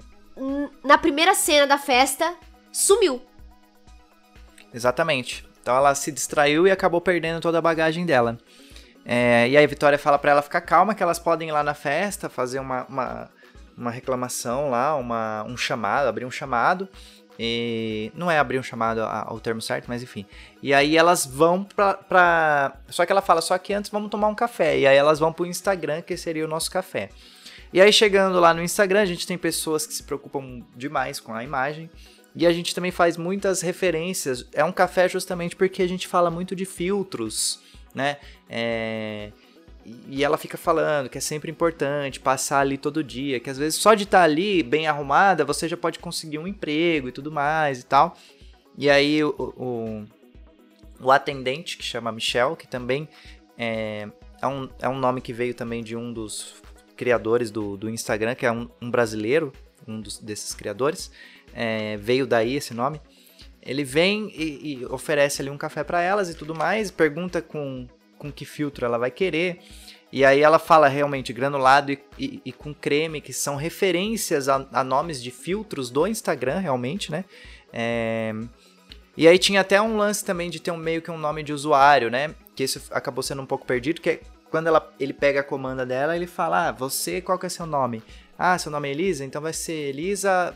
na 0.84 0.98
primeira 0.98 1.34
cena 1.34 1.66
da 1.66 1.78
festa 1.78 2.36
sumiu. 2.72 3.22
Exatamente. 4.74 5.46
Então 5.62 5.76
ela 5.76 5.96
se 5.96 6.12
distraiu 6.12 6.68
e 6.68 6.72
acabou 6.72 7.02
perdendo 7.02 7.42
toda 7.42 7.58
a 7.58 7.62
bagagem 7.62 8.06
dela. 8.06 8.38
É, 9.10 9.48
e 9.48 9.56
aí 9.56 9.64
a 9.64 9.68
Vitória 9.68 9.98
fala 9.98 10.20
para 10.20 10.32
ela 10.32 10.42
ficar 10.42 10.60
calma, 10.60 10.94
que 10.94 11.02
elas 11.02 11.18
podem 11.18 11.48
ir 11.48 11.54
lá 11.54 11.64
na 11.64 11.74
festa, 11.74 12.28
fazer 12.28 12.60
uma, 12.60 12.86
uma, 12.90 13.30
uma 13.78 13.90
reclamação 13.90 14.70
lá, 14.70 14.98
uma, 14.98 15.46
um 15.46 15.56
chamado, 15.56 16.10
abrir 16.10 16.26
um 16.26 16.32
chamado. 16.32 16.90
E 17.40 18.12
não 18.16 18.30
é 18.30 18.38
abrir 18.38 18.60
um 18.60 18.64
chamado 18.64 19.00
ao 19.00 19.40
termo 19.40 19.62
certo, 19.62 19.86
mas 19.88 20.04
enfim. 20.04 20.26
E 20.62 20.74
aí 20.74 20.98
elas 20.98 21.26
vão 21.26 21.64
pra, 21.64 21.94
pra. 21.94 22.76
Só 22.90 23.06
que 23.06 23.12
ela 23.12 23.22
fala, 23.22 23.42
só 23.42 23.58
que 23.58 23.74
antes 23.74 23.92
vamos 23.92 24.10
tomar 24.10 24.28
um 24.28 24.36
café. 24.36 24.78
E 24.78 24.88
aí 24.88 24.98
elas 24.98 25.20
vão 25.20 25.32
pro 25.32 25.46
Instagram, 25.46 26.02
que 26.02 26.18
seria 26.18 26.44
o 26.44 26.48
nosso 26.48 26.70
café. 26.70 27.10
E 27.72 27.80
aí 27.80 27.94
chegando 27.94 28.40
lá 28.40 28.54
no 28.54 28.62
Instagram, 28.62 29.02
a 29.02 29.06
gente 29.06 29.28
tem 29.28 29.38
pessoas 29.38 29.86
que 29.86 29.94
se 29.94 30.04
preocupam 30.04 30.64
demais 30.76 31.20
com 31.20 31.34
a 31.34 31.44
imagem. 31.44 31.90
E 32.36 32.46
a 32.46 32.52
gente 32.52 32.74
também 32.74 32.92
faz 32.92 33.16
muitas 33.18 33.62
referências. 33.62 34.48
É 34.52 34.64
um 34.64 34.72
café 34.72 35.08
justamente 35.08 35.56
porque 35.56 35.82
a 35.82 35.88
gente 35.88 36.08
fala 36.08 36.32
muito 36.32 36.56
de 36.56 36.66
filtros, 36.66 37.60
né? 37.98 38.18
É, 38.48 39.32
e 40.08 40.24
ela 40.24 40.38
fica 40.38 40.58
falando 40.58 41.10
que 41.10 41.18
é 41.18 41.22
sempre 41.22 41.50
importante 41.50 42.20
passar 42.20 42.60
ali 42.60 42.78
todo 42.78 43.04
dia, 43.04 43.40
que 43.40 43.50
às 43.50 43.58
vezes 43.58 43.80
só 43.80 43.94
de 43.94 44.04
estar 44.04 44.20
tá 44.20 44.24
ali 44.24 44.62
bem 44.62 44.86
arrumada 44.86 45.44
você 45.44 45.68
já 45.68 45.76
pode 45.76 45.98
conseguir 45.98 46.38
um 46.38 46.48
emprego 46.48 47.10
e 47.10 47.12
tudo 47.12 47.32
mais 47.32 47.82
e 47.82 47.86
tal. 47.86 48.16
E 48.78 48.90
aí 48.90 49.24
o, 49.24 49.34
o, 49.40 50.06
o 51.00 51.12
atendente, 51.12 51.78
que 51.78 51.84
chama 51.84 52.12
Michel, 52.12 52.56
que 52.56 52.68
também 52.68 53.10
é, 53.58 54.08
é, 54.42 54.48
um, 54.48 54.70
é 54.80 54.88
um 54.88 55.00
nome 55.00 55.20
que 55.20 55.34
veio 55.34 55.56
também 55.56 55.84
de 55.84 55.96
um 55.96 56.14
dos 56.14 56.62
criadores 56.96 57.50
do, 57.50 57.76
do 57.76 57.90
Instagram, 57.90 58.36
que 58.36 58.46
é 58.46 58.52
um, 58.52 58.70
um 58.82 58.92
brasileiro, 58.92 59.52
um 59.88 60.00
dos, 60.00 60.20
desses 60.20 60.54
criadores, 60.54 61.12
é, 61.54 61.98
veio 61.98 62.28
daí 62.28 62.56
esse 62.56 62.74
nome. 62.74 63.02
Ele 63.68 63.84
vem 63.84 64.32
e, 64.34 64.80
e 64.80 64.86
oferece 64.86 65.42
ali 65.42 65.52
um 65.52 65.58
café 65.58 65.84
para 65.84 66.02
elas 66.02 66.30
e 66.30 66.34
tudo 66.34 66.56
mais, 66.56 66.90
pergunta 66.90 67.42
com 67.42 67.88
com 68.18 68.32
que 68.32 68.46
filtro 68.46 68.86
ela 68.86 68.98
vai 68.98 69.12
querer. 69.12 69.60
E 70.12 70.24
aí 70.24 70.42
ela 70.42 70.58
fala 70.58 70.88
realmente 70.88 71.34
granulado 71.34 71.92
e, 71.92 72.00
e, 72.18 72.42
e 72.46 72.52
com 72.52 72.74
creme, 72.74 73.22
que 73.22 73.34
são 73.34 73.56
referências 73.56 74.48
a, 74.48 74.66
a, 74.72 74.84
nomes 74.84 75.22
de 75.22 75.32
filtros 75.32 75.90
do 75.90 76.08
Instagram, 76.08 76.60
realmente, 76.60 77.12
né? 77.12 77.26
É... 77.74 78.34
E 79.16 79.28
aí 79.28 79.38
tinha 79.38 79.62
até 79.62 79.82
um 79.82 79.98
lance 79.98 80.24
também 80.24 80.50
de 80.50 80.60
ter 80.60 80.72
um 80.72 80.78
meio 80.78 81.02
que 81.02 81.12
um 81.12 81.18
nome 81.18 81.44
de 81.44 81.52
usuário, 81.52 82.10
né? 82.10 82.34
Que 82.56 82.64
isso 82.64 82.82
acabou 82.92 83.22
sendo 83.22 83.42
um 83.42 83.46
pouco 83.46 83.66
perdido, 83.66 84.00
que 84.00 84.10
é 84.10 84.20
quando 84.50 84.68
ela, 84.68 84.94
ele 84.98 85.12
pega 85.12 85.42
a 85.42 85.44
comanda 85.44 85.86
dela, 85.86 86.16
ele 86.16 86.28
fala, 86.28 86.70
ah, 86.70 86.72
você, 86.72 87.20
qual 87.20 87.38
que 87.38 87.46
é 87.46 87.50
seu 87.50 87.66
nome? 87.66 88.02
Ah, 88.40 88.58
seu 88.58 88.72
nome 88.72 88.88
é 88.88 88.92
Elisa? 88.92 89.26
Então 89.26 89.42
vai 89.42 89.52
ser 89.52 89.90
Elisa 89.90 90.56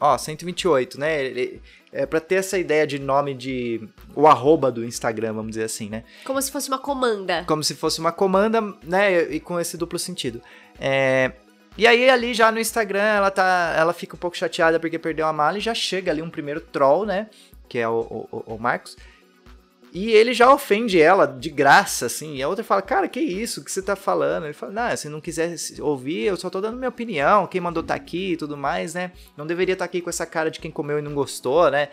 ó, 0.00 0.16
128, 0.16 0.98
né? 0.98 1.60
É 1.92 2.06
para 2.06 2.20
ter 2.20 2.36
essa 2.36 2.56
ideia 2.56 2.86
de 2.86 2.98
nome 2.98 3.34
de 3.34 3.88
o 4.14 4.26
arroba 4.26 4.70
do 4.70 4.84
Instagram, 4.84 5.32
vamos 5.32 5.50
dizer 5.50 5.64
assim, 5.64 5.88
né? 5.88 6.04
Como 6.24 6.40
se 6.40 6.50
fosse 6.50 6.68
uma 6.68 6.78
comanda. 6.78 7.44
Como 7.46 7.62
se 7.62 7.74
fosse 7.74 7.98
uma 7.98 8.12
comanda, 8.12 8.60
né? 8.82 9.22
E 9.24 9.40
com 9.40 9.58
esse 9.58 9.76
duplo 9.76 9.98
sentido. 9.98 10.40
É, 10.78 11.32
e 11.76 11.86
aí 11.86 12.08
ali 12.08 12.32
já 12.32 12.50
no 12.50 12.60
Instagram 12.60 13.02
ela 13.02 13.30
tá, 13.30 13.74
ela 13.76 13.92
fica 13.92 14.14
um 14.14 14.18
pouco 14.18 14.36
chateada 14.36 14.78
porque 14.78 14.98
perdeu 14.98 15.26
a 15.26 15.32
mala 15.32 15.58
e 15.58 15.60
já 15.60 15.74
chega 15.74 16.10
ali 16.10 16.22
um 16.22 16.30
primeiro 16.30 16.60
troll, 16.60 17.04
né? 17.04 17.28
Que 17.68 17.78
é 17.78 17.88
o, 17.88 18.26
o, 18.30 18.54
o 18.54 18.58
Marcos. 18.58 18.96
E 19.92 20.12
ele 20.12 20.32
já 20.32 20.52
ofende 20.52 21.00
ela 21.00 21.26
de 21.26 21.50
graça, 21.50 22.06
assim. 22.06 22.36
E 22.36 22.42
a 22.42 22.48
outra 22.48 22.62
fala, 22.62 22.80
cara, 22.80 23.08
que 23.08 23.18
isso? 23.18 23.64
Que 23.64 23.72
você 23.72 23.82
tá 23.82 23.96
falando? 23.96 24.44
Ele 24.44 24.52
fala, 24.52 24.72
não, 24.72 24.96
se 24.96 25.08
não 25.08 25.20
quiser 25.20 25.54
ouvir, 25.80 26.26
eu 26.26 26.36
só 26.36 26.48
tô 26.48 26.60
dando 26.60 26.76
minha 26.76 26.88
opinião. 26.88 27.46
Quem 27.46 27.60
mandou 27.60 27.82
tá 27.82 27.94
aqui 27.94 28.32
e 28.32 28.36
tudo 28.36 28.56
mais, 28.56 28.94
né? 28.94 29.10
Não 29.36 29.46
deveria 29.46 29.72
estar 29.72 29.84
tá 29.84 29.88
aqui 29.88 30.00
com 30.00 30.08
essa 30.08 30.24
cara 30.24 30.50
de 30.50 30.60
quem 30.60 30.70
comeu 30.70 30.98
e 30.98 31.02
não 31.02 31.12
gostou, 31.12 31.70
né? 31.70 31.88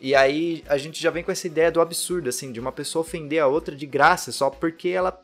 E 0.00 0.14
aí 0.14 0.64
a 0.66 0.78
gente 0.78 1.00
já 1.00 1.10
vem 1.10 1.22
com 1.22 1.30
essa 1.30 1.46
ideia 1.46 1.70
do 1.70 1.80
absurdo, 1.80 2.28
assim, 2.28 2.50
de 2.50 2.58
uma 2.58 2.72
pessoa 2.72 3.02
ofender 3.02 3.40
a 3.40 3.46
outra 3.46 3.76
de 3.76 3.86
graça 3.86 4.32
só 4.32 4.50
porque 4.50 4.88
ela 4.88 5.22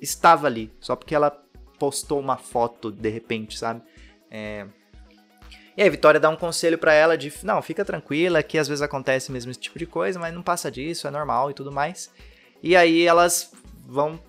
estava 0.00 0.46
ali, 0.46 0.70
só 0.78 0.94
porque 0.94 1.14
ela 1.14 1.30
postou 1.78 2.20
uma 2.20 2.36
foto 2.36 2.92
de 2.92 3.08
repente, 3.08 3.58
sabe? 3.58 3.82
É, 4.30 4.66
e 5.76 5.82
aí, 5.82 5.90
Vitória 5.90 6.20
dá 6.20 6.28
um 6.30 6.36
conselho 6.36 6.78
para 6.78 6.92
ela 6.92 7.18
de, 7.18 7.32
não, 7.42 7.60
fica 7.60 7.84
tranquila, 7.84 8.42
que 8.42 8.56
às 8.56 8.68
vezes 8.68 8.80
acontece 8.80 9.32
mesmo 9.32 9.50
esse 9.50 9.58
tipo 9.58 9.78
de 9.78 9.86
coisa, 9.86 10.20
mas 10.20 10.32
não 10.32 10.42
passa 10.42 10.70
disso, 10.70 11.08
é 11.08 11.10
normal 11.10 11.50
e 11.50 11.54
tudo 11.54 11.72
mais. 11.72 12.12
E 12.62 12.76
aí 12.76 13.02
elas 13.02 13.52
vão 13.86 14.20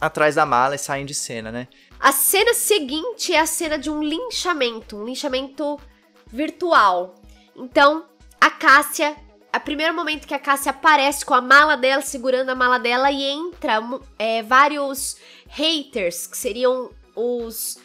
atrás 0.00 0.36
da 0.36 0.46
mala 0.46 0.76
e 0.76 0.78
saem 0.78 1.04
de 1.04 1.14
cena, 1.14 1.50
né? 1.50 1.66
A 1.98 2.12
cena 2.12 2.54
seguinte 2.54 3.32
é 3.32 3.40
a 3.40 3.46
cena 3.46 3.76
de 3.78 3.90
um 3.90 4.02
linchamento, 4.02 4.96
um 4.96 5.04
linchamento 5.04 5.78
virtual. 6.26 7.14
Então, 7.56 8.06
a 8.40 8.50
Cássia, 8.50 9.16
a 9.52 9.60
primeiro 9.60 9.94
momento 9.94 10.26
que 10.26 10.34
a 10.34 10.38
Cássia 10.38 10.70
aparece 10.70 11.24
com 11.24 11.34
a 11.34 11.40
mala 11.40 11.76
dela, 11.76 12.02
segurando 12.02 12.50
a 12.50 12.54
mala 12.54 12.78
dela, 12.78 13.10
e 13.10 13.22
entra 13.22 13.80
é, 14.18 14.42
vários 14.42 15.16
haters, 15.48 16.26
que 16.26 16.36
seriam 16.36 16.90
os, 17.14 17.78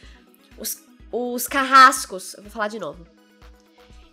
os 0.57 0.86
os 1.11 1.47
carrascos. 1.47 2.33
Eu 2.33 2.43
vou 2.43 2.51
falar 2.51 2.67
de 2.67 2.79
novo. 2.79 3.05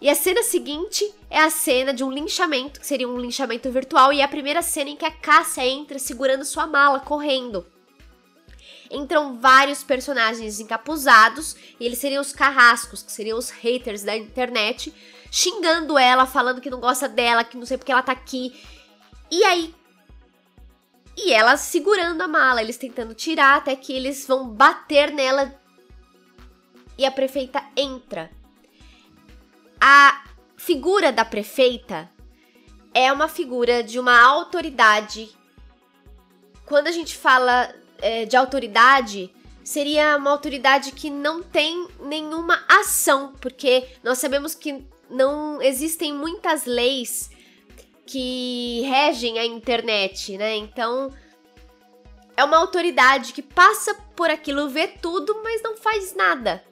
E 0.00 0.10
a 0.10 0.14
cena 0.14 0.42
seguinte 0.42 1.14
é 1.30 1.40
a 1.40 1.48
cena 1.48 1.94
de 1.94 2.04
um 2.04 2.10
linchamento, 2.10 2.78
que 2.78 2.86
seria 2.86 3.08
um 3.08 3.18
linchamento 3.18 3.70
virtual, 3.70 4.12
e 4.12 4.20
é 4.20 4.24
a 4.24 4.28
primeira 4.28 4.60
cena 4.60 4.90
em 4.90 4.96
que 4.96 5.04
a 5.04 5.10
Cássia 5.10 5.66
entra 5.66 5.98
segurando 5.98 6.44
sua 6.44 6.66
mala, 6.66 7.00
correndo. 7.00 7.66
Entram 8.90 9.40
vários 9.40 9.82
personagens 9.82 10.60
encapuzados, 10.60 11.56
e 11.80 11.86
eles 11.86 11.98
seriam 11.98 12.20
os 12.20 12.32
carrascos, 12.32 13.02
que 13.02 13.10
seriam 13.10 13.38
os 13.38 13.48
haters 13.48 14.02
da 14.02 14.14
internet, 14.14 14.92
xingando 15.30 15.98
ela, 15.98 16.26
falando 16.26 16.60
que 16.60 16.68
não 16.68 16.80
gosta 16.80 17.08
dela, 17.08 17.42
que 17.42 17.56
não 17.56 17.64
sei 17.64 17.78
porque 17.78 17.90
ela 17.90 18.02
tá 18.02 18.12
aqui. 18.12 18.54
E 19.30 19.42
aí. 19.42 19.74
E 21.16 21.32
ela 21.32 21.56
segurando 21.56 22.20
a 22.20 22.28
mala, 22.28 22.60
eles 22.60 22.76
tentando 22.76 23.14
tirar 23.14 23.56
até 23.56 23.74
que 23.74 23.92
eles 23.92 24.26
vão 24.26 24.48
bater 24.48 25.12
nela 25.12 25.58
e 26.96 27.04
a 27.04 27.10
prefeita 27.10 27.62
entra. 27.76 28.30
A 29.80 30.24
figura 30.56 31.12
da 31.12 31.24
prefeita 31.24 32.10
é 32.92 33.12
uma 33.12 33.28
figura 33.28 33.82
de 33.82 33.98
uma 33.98 34.18
autoridade. 34.20 35.30
Quando 36.64 36.86
a 36.86 36.92
gente 36.92 37.16
fala 37.16 37.74
é, 37.98 38.24
de 38.24 38.36
autoridade, 38.36 39.30
seria 39.62 40.16
uma 40.16 40.30
autoridade 40.30 40.92
que 40.92 41.10
não 41.10 41.42
tem 41.42 41.86
nenhuma 42.00 42.64
ação, 42.68 43.34
porque 43.40 43.88
nós 44.02 44.18
sabemos 44.18 44.54
que 44.54 44.86
não 45.10 45.60
existem 45.60 46.14
muitas 46.14 46.64
leis 46.64 47.30
que 48.06 48.82
regem 48.82 49.38
a 49.38 49.44
internet, 49.44 50.36
né? 50.38 50.56
Então, 50.56 51.10
é 52.36 52.44
uma 52.44 52.58
autoridade 52.58 53.32
que 53.32 53.42
passa 53.42 53.94
por 54.16 54.30
aquilo, 54.30 54.68
vê 54.68 54.88
tudo, 54.88 55.42
mas 55.42 55.62
não 55.62 55.76
faz 55.76 56.14
nada 56.14 56.62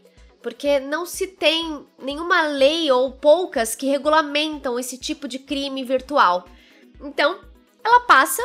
porque 0.42 0.80
não 0.80 1.06
se 1.06 1.26
tem 1.26 1.86
nenhuma 1.98 2.42
lei 2.42 2.90
ou 2.90 3.12
poucas 3.12 3.74
que 3.74 3.86
regulamentam 3.86 4.78
esse 4.78 4.98
tipo 4.98 5.28
de 5.28 5.38
crime 5.38 5.84
virtual. 5.84 6.46
Então, 7.00 7.40
ela 7.84 8.00
passa 8.00 8.42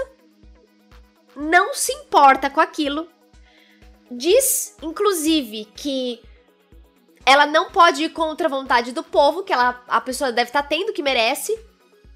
não 1.35 1.73
se 1.73 1.91
importa 1.93 2.49
com 2.49 2.59
aquilo. 2.59 3.07
Diz, 4.09 4.75
inclusive, 4.81 5.65
que 5.75 6.21
ela 7.25 7.45
não 7.45 7.69
pode 7.69 8.03
ir 8.03 8.09
contra 8.09 8.47
a 8.47 8.49
vontade 8.49 8.91
do 8.91 9.03
povo, 9.03 9.43
que 9.43 9.53
ela, 9.53 9.83
a 9.87 10.01
pessoa 10.01 10.31
deve 10.31 10.49
estar 10.49 10.63
tá 10.63 10.67
tendo 10.67 10.93
que 10.93 11.03
merece, 11.03 11.59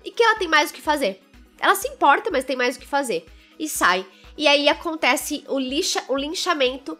e 0.03 0.11
que 0.11 0.23
ela 0.23 0.37
tem 0.37 0.47
mais 0.47 0.71
o 0.71 0.73
que 0.73 0.81
fazer. 0.81 1.21
Ela 1.59 1.75
se 1.75 1.87
importa, 1.87 2.31
mas 2.31 2.45
tem 2.45 2.55
mais 2.55 2.75
o 2.75 2.79
que 2.79 2.87
fazer. 2.87 3.25
E 3.59 3.69
sai. 3.69 4.05
E 4.37 4.47
aí 4.47 4.67
acontece 4.69 5.43
o, 5.47 5.59
lixa, 5.59 6.03
o 6.07 6.17
linchamento 6.17 6.97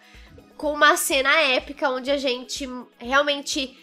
com 0.62 0.74
uma 0.74 0.96
cena 0.96 1.42
épica 1.42 1.90
onde 1.90 2.12
a 2.12 2.18
gente 2.18 2.70
realmente 3.00 3.76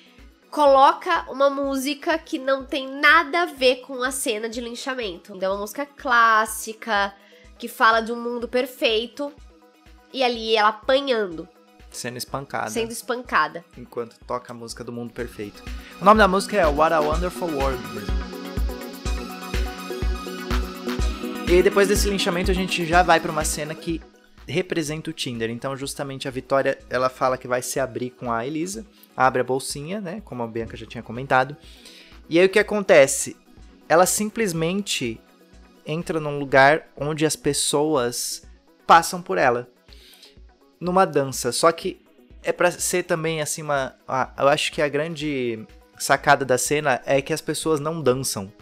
coloca 0.48 1.28
uma 1.28 1.50
música 1.50 2.16
que 2.16 2.38
não 2.38 2.64
tem 2.64 2.88
nada 2.88 3.42
a 3.42 3.46
ver 3.46 3.80
com 3.80 4.00
a 4.04 4.12
cena 4.12 4.48
de 4.48 4.60
linchamento. 4.60 5.34
Então, 5.34 5.50
é 5.50 5.52
uma 5.52 5.60
música 5.60 5.84
clássica 5.84 7.12
que 7.58 7.66
fala 7.66 8.00
de 8.00 8.12
um 8.12 8.22
mundo 8.22 8.46
perfeito 8.46 9.32
e 10.12 10.22
ali 10.22 10.54
ela 10.54 10.68
apanhando. 10.68 11.48
Sendo 11.90 12.16
espancada. 12.16 12.70
Sendo 12.70 12.92
espancada. 12.92 13.64
Enquanto 13.76 14.16
toca 14.24 14.52
a 14.52 14.54
música 14.54 14.84
do 14.84 14.92
Mundo 14.92 15.12
Perfeito. 15.12 15.64
O 16.00 16.04
nome 16.04 16.18
da 16.18 16.28
música 16.28 16.56
é 16.58 16.64
What 16.64 16.94
a 16.94 17.00
Wonderful 17.00 17.48
World. 17.56 17.82
E 21.50 21.60
depois 21.60 21.88
desse 21.88 22.08
linchamento, 22.08 22.52
a 22.52 22.54
gente 22.54 22.86
já 22.86 23.02
vai 23.02 23.18
para 23.18 23.32
uma 23.32 23.44
cena 23.44 23.74
que 23.74 24.00
representa 24.48 25.10
o 25.10 25.12
Tinder. 25.12 25.50
Então, 25.50 25.76
justamente 25.76 26.26
a 26.26 26.30
Vitória, 26.30 26.78
ela 26.88 27.08
fala 27.08 27.38
que 27.38 27.46
vai 27.46 27.62
se 27.62 27.78
abrir 27.78 28.10
com 28.10 28.32
a 28.32 28.46
Elisa, 28.46 28.86
abre 29.16 29.42
a 29.42 29.44
bolsinha, 29.44 30.00
né, 30.00 30.22
como 30.24 30.42
a 30.42 30.46
Bianca 30.46 30.76
já 30.76 30.86
tinha 30.86 31.02
comentado. 31.02 31.56
E 32.28 32.38
aí 32.38 32.46
o 32.46 32.48
que 32.48 32.58
acontece? 32.58 33.36
Ela 33.88 34.06
simplesmente 34.06 35.20
entra 35.86 36.20
num 36.20 36.38
lugar 36.38 36.88
onde 36.96 37.24
as 37.24 37.36
pessoas 37.36 38.42
passam 38.86 39.22
por 39.22 39.38
ela 39.38 39.68
numa 40.80 41.04
dança. 41.04 41.52
Só 41.52 41.72
que 41.72 42.00
é 42.42 42.52
para 42.52 42.70
ser 42.70 43.04
também 43.04 43.40
assim 43.40 43.62
uma. 43.62 43.94
Eu 44.36 44.48
acho 44.48 44.72
que 44.72 44.82
a 44.82 44.88
grande 44.88 45.66
sacada 45.98 46.44
da 46.44 46.58
cena 46.58 47.00
é 47.04 47.20
que 47.20 47.32
as 47.32 47.40
pessoas 47.40 47.80
não 47.80 48.00
dançam. 48.00 48.52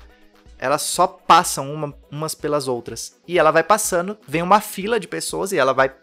Elas 0.59 0.83
só 0.83 1.07
passam 1.07 1.73
uma, 1.73 1.95
umas 2.11 2.35
pelas 2.35 2.67
outras. 2.67 3.19
E 3.27 3.39
ela 3.39 3.51
vai 3.51 3.63
passando, 3.63 4.17
vem 4.27 4.43
uma 4.43 4.61
fila 4.61 4.99
de 4.99 5.07
pessoas 5.07 5.53
e 5.53 5.59
ela 5.59 5.73
vai 5.73 5.95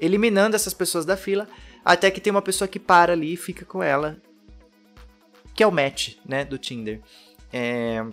eliminando 0.00 0.56
essas 0.56 0.74
pessoas 0.74 1.04
da 1.04 1.16
fila. 1.16 1.48
Até 1.84 2.10
que 2.10 2.20
tem 2.20 2.30
uma 2.30 2.42
pessoa 2.42 2.66
que 2.66 2.80
para 2.80 3.12
ali 3.12 3.34
e 3.34 3.36
fica 3.36 3.64
com 3.64 3.82
ela. 3.82 4.16
Que 5.54 5.62
é 5.62 5.66
o 5.66 5.72
match, 5.72 6.16
né? 6.26 6.44
Do 6.44 6.58
Tinder. 6.58 7.00
É... 7.52 8.04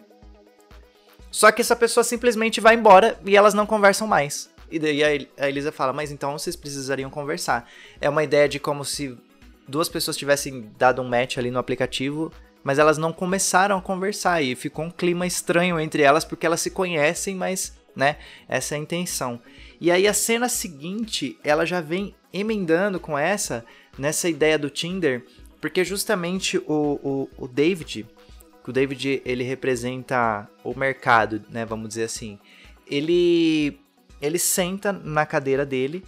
Só 1.31 1.51
que 1.51 1.61
essa 1.61 1.75
pessoa 1.75 2.03
simplesmente 2.03 2.59
vai 2.59 2.75
embora 2.75 3.17
e 3.25 3.35
elas 3.35 3.53
não 3.53 3.65
conversam 3.65 4.05
mais. 4.05 4.51
E 4.69 4.77
daí 4.77 5.27
a 5.37 5.49
Elisa 5.49 5.71
fala, 5.71 5.91
mas 5.91 6.11
então 6.11 6.37
vocês 6.37 6.55
precisariam 6.55 7.09
conversar. 7.09 7.69
É 7.99 8.09
uma 8.09 8.23
ideia 8.23 8.47
de 8.47 8.59
como 8.59 8.85
se 8.85 9.17
duas 9.67 9.89
pessoas 9.89 10.15
tivessem 10.15 10.71
dado 10.77 11.01
um 11.01 11.07
match 11.07 11.37
ali 11.37 11.49
no 11.49 11.59
aplicativo, 11.59 12.31
mas 12.63 12.79
elas 12.79 12.97
não 12.97 13.11
começaram 13.11 13.77
a 13.77 13.81
conversar 13.81 14.41
e 14.41 14.55
ficou 14.55 14.85
um 14.85 14.91
clima 14.91 15.25
estranho 15.25 15.79
entre 15.79 16.03
elas 16.03 16.25
porque 16.25 16.45
elas 16.45 16.61
se 16.61 16.71
conhecem, 16.71 17.35
mas, 17.35 17.77
né, 17.95 18.17
essa 18.47 18.75
é 18.75 18.77
a 18.77 18.81
intenção. 18.81 19.41
E 19.79 19.89
aí 19.89 20.07
a 20.07 20.13
cena 20.13 20.47
seguinte, 20.47 21.37
ela 21.43 21.65
já 21.65 21.81
vem 21.81 22.15
emendando 22.31 22.99
com 22.99 23.17
essa, 23.17 23.65
nessa 23.97 24.29
ideia 24.29 24.57
do 24.57 24.69
Tinder, 24.69 25.25
porque 25.59 25.83
justamente 25.83 26.57
o, 26.59 26.99
o, 27.03 27.29
o 27.37 27.47
David, 27.47 28.05
o 28.65 28.71
David 28.71 29.21
ele 29.25 29.43
representa 29.43 30.47
o 30.63 30.77
mercado, 30.77 31.43
né, 31.49 31.65
vamos 31.65 31.89
dizer 31.89 32.03
assim. 32.03 32.39
Ele 32.87 33.79
ele 34.21 34.37
senta 34.37 34.93
na 34.93 35.25
cadeira 35.25 35.65
dele 35.65 36.03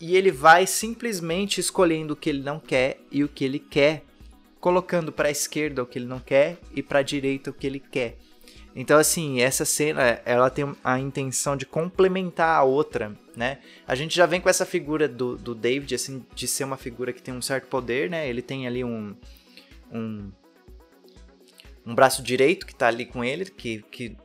e 0.00 0.16
ele 0.16 0.30
vai 0.30 0.66
simplesmente 0.66 1.60
escolhendo 1.60 2.14
o 2.14 2.16
que 2.16 2.28
ele 2.28 2.42
não 2.42 2.58
quer 2.58 3.00
e 3.10 3.22
o 3.22 3.28
que 3.28 3.44
ele 3.44 3.58
quer, 3.58 4.04
colocando 4.66 5.12
para 5.12 5.28
a 5.28 5.30
esquerda 5.30 5.80
o 5.80 5.86
que 5.86 5.96
ele 5.96 6.06
não 6.06 6.18
quer 6.18 6.58
e 6.74 6.82
para 6.82 6.98
a 6.98 7.02
direita 7.02 7.50
o 7.50 7.52
que 7.52 7.68
ele 7.68 7.78
quer. 7.78 8.16
Então 8.74 8.98
assim, 8.98 9.40
essa 9.40 9.64
cena, 9.64 10.20
ela 10.24 10.50
tem 10.50 10.74
a 10.82 10.98
intenção 10.98 11.56
de 11.56 11.64
complementar 11.64 12.58
a 12.58 12.64
outra, 12.64 13.16
né? 13.36 13.60
A 13.86 13.94
gente 13.94 14.16
já 14.16 14.26
vem 14.26 14.40
com 14.40 14.48
essa 14.48 14.66
figura 14.66 15.06
do, 15.06 15.36
do 15.36 15.54
David, 15.54 15.94
assim, 15.94 16.26
de 16.34 16.48
ser 16.48 16.64
uma 16.64 16.76
figura 16.76 17.12
que 17.12 17.22
tem 17.22 17.32
um 17.32 17.40
certo 17.40 17.68
poder, 17.68 18.10
né? 18.10 18.28
Ele 18.28 18.42
tem 18.42 18.66
ali 18.66 18.82
um, 18.82 19.14
um, 19.92 20.32
um 21.86 21.94
braço 21.94 22.20
direito 22.20 22.66
que 22.66 22.74
tá 22.74 22.88
ali 22.88 23.06
com 23.06 23.22
ele, 23.22 23.44
que, 23.44 23.82
que 23.88 24.16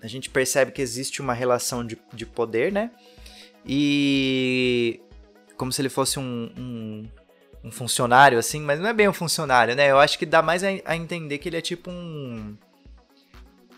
a 0.00 0.06
gente 0.06 0.30
percebe 0.30 0.70
que 0.70 0.80
existe 0.80 1.20
uma 1.20 1.34
relação 1.34 1.84
de, 1.84 1.98
de 2.14 2.26
poder, 2.26 2.70
né? 2.70 2.92
E 3.66 5.00
como 5.56 5.72
se 5.72 5.82
ele 5.82 5.88
fosse 5.88 6.20
um, 6.20 6.48
um, 6.56 7.08
um, 7.64 7.70
funcionário, 7.70 8.38
assim, 8.38 8.60
mas 8.60 8.80
não 8.80 8.88
é 8.88 8.92
bem 8.92 9.08
um 9.08 9.12
funcionário, 9.12 9.74
né? 9.74 9.90
Eu 9.90 9.98
acho 9.98 10.18
que 10.18 10.26
dá 10.26 10.42
mais 10.42 10.62
a, 10.64 10.68
a 10.84 10.96
entender 10.96 11.38
que 11.38 11.48
ele 11.48 11.56
é 11.56 11.60
tipo 11.60 11.90
um, 11.90 12.56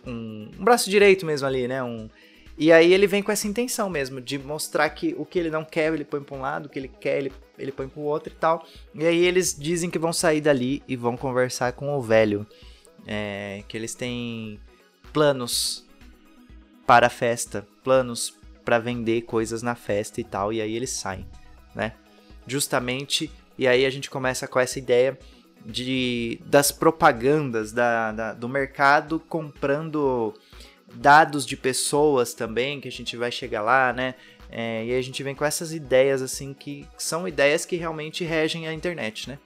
um, 0.07 0.51
um, 0.59 0.64
braço 0.64 0.91
direito 0.91 1.26
mesmo 1.26 1.47
ali, 1.47 1.66
né? 1.68 1.83
Um, 1.83 2.09
e 2.57 2.70
aí 2.70 2.93
ele 2.93 3.07
vem 3.07 3.22
com 3.22 3.33
essa 3.33 3.49
intenção 3.49 3.89
mesmo, 3.89 4.20
de 4.20 4.39
mostrar 4.39 4.89
que 4.91 5.14
o 5.18 5.24
que 5.24 5.39
ele 5.39 5.51
não 5.51 5.64
quer, 5.64 5.93
ele 5.93 6.05
põe 6.05 6.22
para 6.22 6.37
um 6.37 6.41
lado, 6.41 6.66
o 6.66 6.68
que 6.68 6.78
ele 6.78 6.89
quer, 6.89 7.18
ele, 7.18 7.33
ele 7.59 7.72
põe 7.72 7.89
para 7.89 8.01
o 8.01 8.05
outro 8.05 8.33
e 8.33 8.37
tal. 8.37 8.66
E 8.95 9.07
aí 9.07 9.24
eles 9.24 9.57
dizem 9.59 9.91
que 9.91 9.99
vão 9.99 10.12
sair 10.12 10.41
dali 10.41 10.83
e 10.87 10.95
vão 10.95 11.16
conversar 11.16 11.72
com 11.72 11.97
o 11.97 12.01
velho. 12.01 12.47
É, 13.05 13.64
que 13.66 13.76
eles 13.76 13.97
têm 13.97 14.61
planos 15.12 15.85
para 16.87 17.09
a 17.09 17.11
festa, 17.11 17.66
planos 17.83 18.37
para 18.64 18.78
vender 18.78 19.22
coisas 19.22 19.62
na 19.62 19.74
festa 19.74 20.20
e 20.20 20.24
tal, 20.24 20.53
e 20.53 20.61
aí 20.61 20.74
eles 20.74 20.91
saem, 20.91 21.26
né? 21.74 21.95
Justamente, 22.47 23.30
e 23.59 23.66
aí 23.66 23.84
a 23.84 23.90
gente 23.90 24.11
começa 24.11 24.46
com 24.46 24.59
essa 24.59 24.78
ideia 24.78 25.18
de 25.64 26.40
das 26.46 26.72
propagandas 26.72 27.72
da, 27.72 28.12
da, 28.12 28.32
do 28.32 28.48
mercado 28.48 29.20
comprando 29.20 30.34
dados 30.94 31.46
de 31.46 31.57
pessoas 31.57 32.34
também, 32.34 32.80
que 32.80 32.88
a 32.88 32.92
gente 32.92 33.16
vai 33.16 33.30
chegar 33.30 33.62
lá, 33.62 33.92
né? 33.92 34.14
É, 34.50 34.84
e 34.84 34.94
a 34.94 35.00
gente 35.00 35.22
vem 35.22 35.34
com 35.34 35.44
essas 35.44 35.72
ideias, 35.72 36.20
assim, 36.20 36.53
que 36.53 36.86
são 36.98 37.26
ideias 37.26 37.64
que 37.64 37.76
realmente 37.76 38.22
regem 38.22 38.68
a 38.68 38.72
internet, 38.72 39.28
né? 39.28 39.38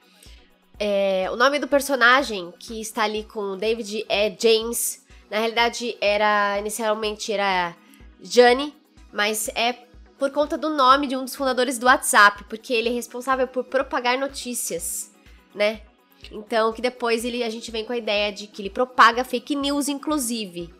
É, 0.78 1.28
o 1.30 1.36
nome 1.36 1.58
do 1.58 1.68
personagem 1.68 2.52
que 2.58 2.80
está 2.80 3.04
ali 3.04 3.22
com 3.22 3.52
o 3.52 3.56
David 3.56 4.04
é 4.08 4.34
James 4.36 5.06
na 5.30 5.38
realidade, 5.38 5.96
era 6.00 6.58
inicialmente 6.58 7.32
era 7.32 7.74
Jane, 8.22 8.74
mas 9.12 9.48
é 9.54 9.72
por 10.18 10.30
conta 10.30 10.56
do 10.56 10.70
nome 10.70 11.06
de 11.06 11.16
um 11.16 11.24
dos 11.24 11.34
fundadores 11.34 11.78
do 11.78 11.86
WhatsApp, 11.86 12.44
porque 12.44 12.72
ele 12.72 12.88
é 12.88 12.92
responsável 12.92 13.46
por 13.46 13.64
propagar 13.64 14.18
notícias, 14.18 15.12
né? 15.54 15.82
Então, 16.30 16.72
que 16.72 16.82
depois 16.82 17.24
ele, 17.24 17.42
a 17.42 17.50
gente 17.50 17.70
vem 17.70 17.84
com 17.84 17.92
a 17.92 17.96
ideia 17.96 18.32
de 18.32 18.46
que 18.46 18.62
ele 18.62 18.70
propaga 18.70 19.24
fake 19.24 19.54
news, 19.54 19.88
inclusive. 19.88 20.72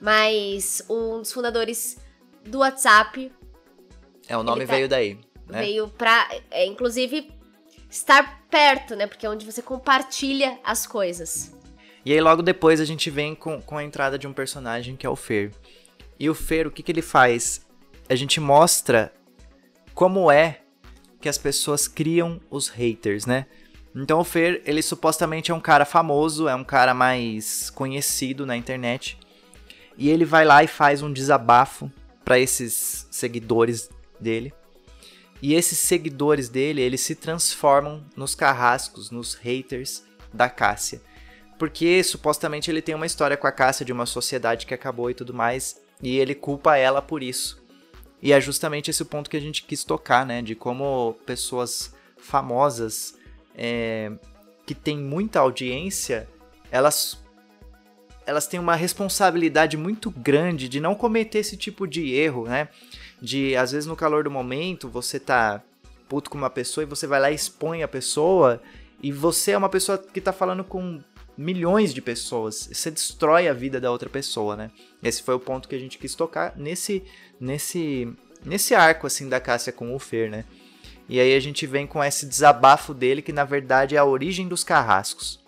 Mas 0.00 0.82
um 0.88 1.18
dos 1.18 1.32
fundadores 1.32 1.98
do 2.44 2.58
WhatsApp. 2.58 3.30
É, 4.28 4.36
o 4.36 4.42
nome 4.42 4.66
tá, 4.66 4.74
veio 4.74 4.88
daí. 4.88 5.18
Né? 5.48 5.60
Veio 5.60 5.88
pra, 5.88 6.28
é, 6.50 6.64
inclusive, 6.66 7.30
estar 7.90 8.44
perto, 8.48 8.96
né? 8.96 9.06
Porque 9.06 9.26
é 9.26 9.30
onde 9.30 9.44
você 9.44 9.60
compartilha 9.60 10.58
as 10.64 10.86
coisas. 10.86 11.52
E 12.04 12.12
aí 12.12 12.20
logo 12.20 12.42
depois 12.42 12.80
a 12.80 12.84
gente 12.84 13.10
vem 13.10 13.34
com, 13.34 13.60
com 13.60 13.78
a 13.78 13.84
entrada 13.84 14.18
de 14.18 14.26
um 14.26 14.32
personagem 14.32 14.96
que 14.96 15.06
é 15.06 15.10
o 15.10 15.16
Fer. 15.16 15.52
E 16.18 16.28
o 16.28 16.34
Fer, 16.34 16.66
o 16.66 16.70
que, 16.70 16.82
que 16.82 16.90
ele 16.90 17.02
faz? 17.02 17.64
A 18.12 18.14
gente 18.14 18.38
mostra 18.38 19.10
como 19.94 20.30
é 20.30 20.60
que 21.18 21.30
as 21.30 21.38
pessoas 21.38 21.88
criam 21.88 22.38
os 22.50 22.68
haters, 22.68 23.24
né? 23.24 23.46
Então 23.94 24.20
o 24.20 24.24
Fer, 24.24 24.60
ele 24.66 24.82
supostamente 24.82 25.50
é 25.50 25.54
um 25.54 25.60
cara 25.60 25.86
famoso, 25.86 26.46
é 26.46 26.54
um 26.54 26.62
cara 26.62 26.92
mais 26.92 27.70
conhecido 27.70 28.44
na 28.44 28.54
internet. 28.54 29.18
E 29.96 30.10
ele 30.10 30.26
vai 30.26 30.44
lá 30.44 30.62
e 30.62 30.66
faz 30.66 31.00
um 31.00 31.10
desabafo 31.10 31.90
para 32.22 32.38
esses 32.38 33.06
seguidores 33.10 33.88
dele. 34.20 34.52
E 35.40 35.54
esses 35.54 35.78
seguidores 35.78 36.50
dele, 36.50 36.82
eles 36.82 37.00
se 37.00 37.14
transformam 37.14 38.04
nos 38.14 38.34
carrascos, 38.34 39.10
nos 39.10 39.34
haters 39.34 40.04
da 40.34 40.50
Cássia 40.50 41.00
porque 41.62 42.02
supostamente 42.02 42.68
ele 42.68 42.82
tem 42.82 42.92
uma 42.92 43.06
história 43.06 43.36
com 43.36 43.46
a 43.46 43.52
Cássia 43.52 43.86
de 43.86 43.92
uma 43.92 44.04
sociedade 44.04 44.66
que 44.66 44.74
acabou 44.74 45.08
e 45.08 45.14
tudo 45.14 45.32
mais, 45.32 45.80
e 46.02 46.18
ele 46.18 46.34
culpa 46.34 46.76
ela 46.76 47.00
por 47.00 47.22
isso. 47.22 47.61
E 48.22 48.32
é 48.32 48.40
justamente 48.40 48.88
esse 48.88 49.04
ponto 49.04 49.28
que 49.28 49.36
a 49.36 49.40
gente 49.40 49.64
quis 49.64 49.82
tocar, 49.82 50.24
né? 50.24 50.40
De 50.40 50.54
como 50.54 51.14
pessoas 51.26 51.92
famosas 52.16 53.18
é, 53.54 54.12
que 54.64 54.74
têm 54.74 54.96
muita 54.96 55.40
audiência, 55.40 56.28
elas 56.70 57.20
elas 58.24 58.46
têm 58.46 58.60
uma 58.60 58.76
responsabilidade 58.76 59.76
muito 59.76 60.08
grande 60.08 60.68
de 60.68 60.78
não 60.78 60.94
cometer 60.94 61.40
esse 61.40 61.56
tipo 61.56 61.88
de 61.88 62.14
erro, 62.14 62.44
né? 62.44 62.68
De 63.20 63.56
às 63.56 63.72
vezes 63.72 63.86
no 63.86 63.96
calor 63.96 64.22
do 64.22 64.30
momento 64.30 64.88
você 64.88 65.18
tá 65.18 65.60
puto 66.08 66.30
com 66.30 66.38
uma 66.38 66.50
pessoa 66.50 66.84
e 66.84 66.86
você 66.86 67.06
vai 67.06 67.20
lá 67.20 67.32
e 67.32 67.34
expõe 67.34 67.82
a 67.82 67.88
pessoa 67.88 68.62
e 69.02 69.10
você 69.10 69.52
é 69.52 69.58
uma 69.58 69.68
pessoa 69.68 69.98
que 69.98 70.20
tá 70.20 70.32
falando 70.32 70.62
com 70.62 71.00
milhões 71.36 71.94
de 71.94 72.02
pessoas. 72.02 72.68
Você 72.72 72.90
destrói 72.90 73.48
a 73.48 73.52
vida 73.52 73.80
da 73.80 73.90
outra 73.90 74.08
pessoa, 74.08 74.56
né? 74.56 74.70
Esse 75.02 75.22
foi 75.22 75.34
o 75.34 75.40
ponto 75.40 75.68
que 75.68 75.74
a 75.74 75.78
gente 75.78 75.98
quis 75.98 76.14
tocar 76.14 76.56
nesse 76.56 77.02
nesse 77.40 78.12
nesse 78.44 78.74
arco 78.74 79.06
assim 79.06 79.28
da 79.28 79.40
Cássia 79.40 79.72
com 79.72 79.94
o 79.94 79.98
Fer, 79.98 80.30
né? 80.30 80.44
E 81.08 81.20
aí 81.20 81.34
a 81.34 81.40
gente 81.40 81.66
vem 81.66 81.86
com 81.86 82.02
esse 82.02 82.26
desabafo 82.26 82.94
dele 82.94 83.22
que 83.22 83.32
na 83.32 83.44
verdade 83.44 83.96
é 83.96 83.98
a 83.98 84.04
origem 84.04 84.48
dos 84.48 84.62
carrascos. 84.64 85.40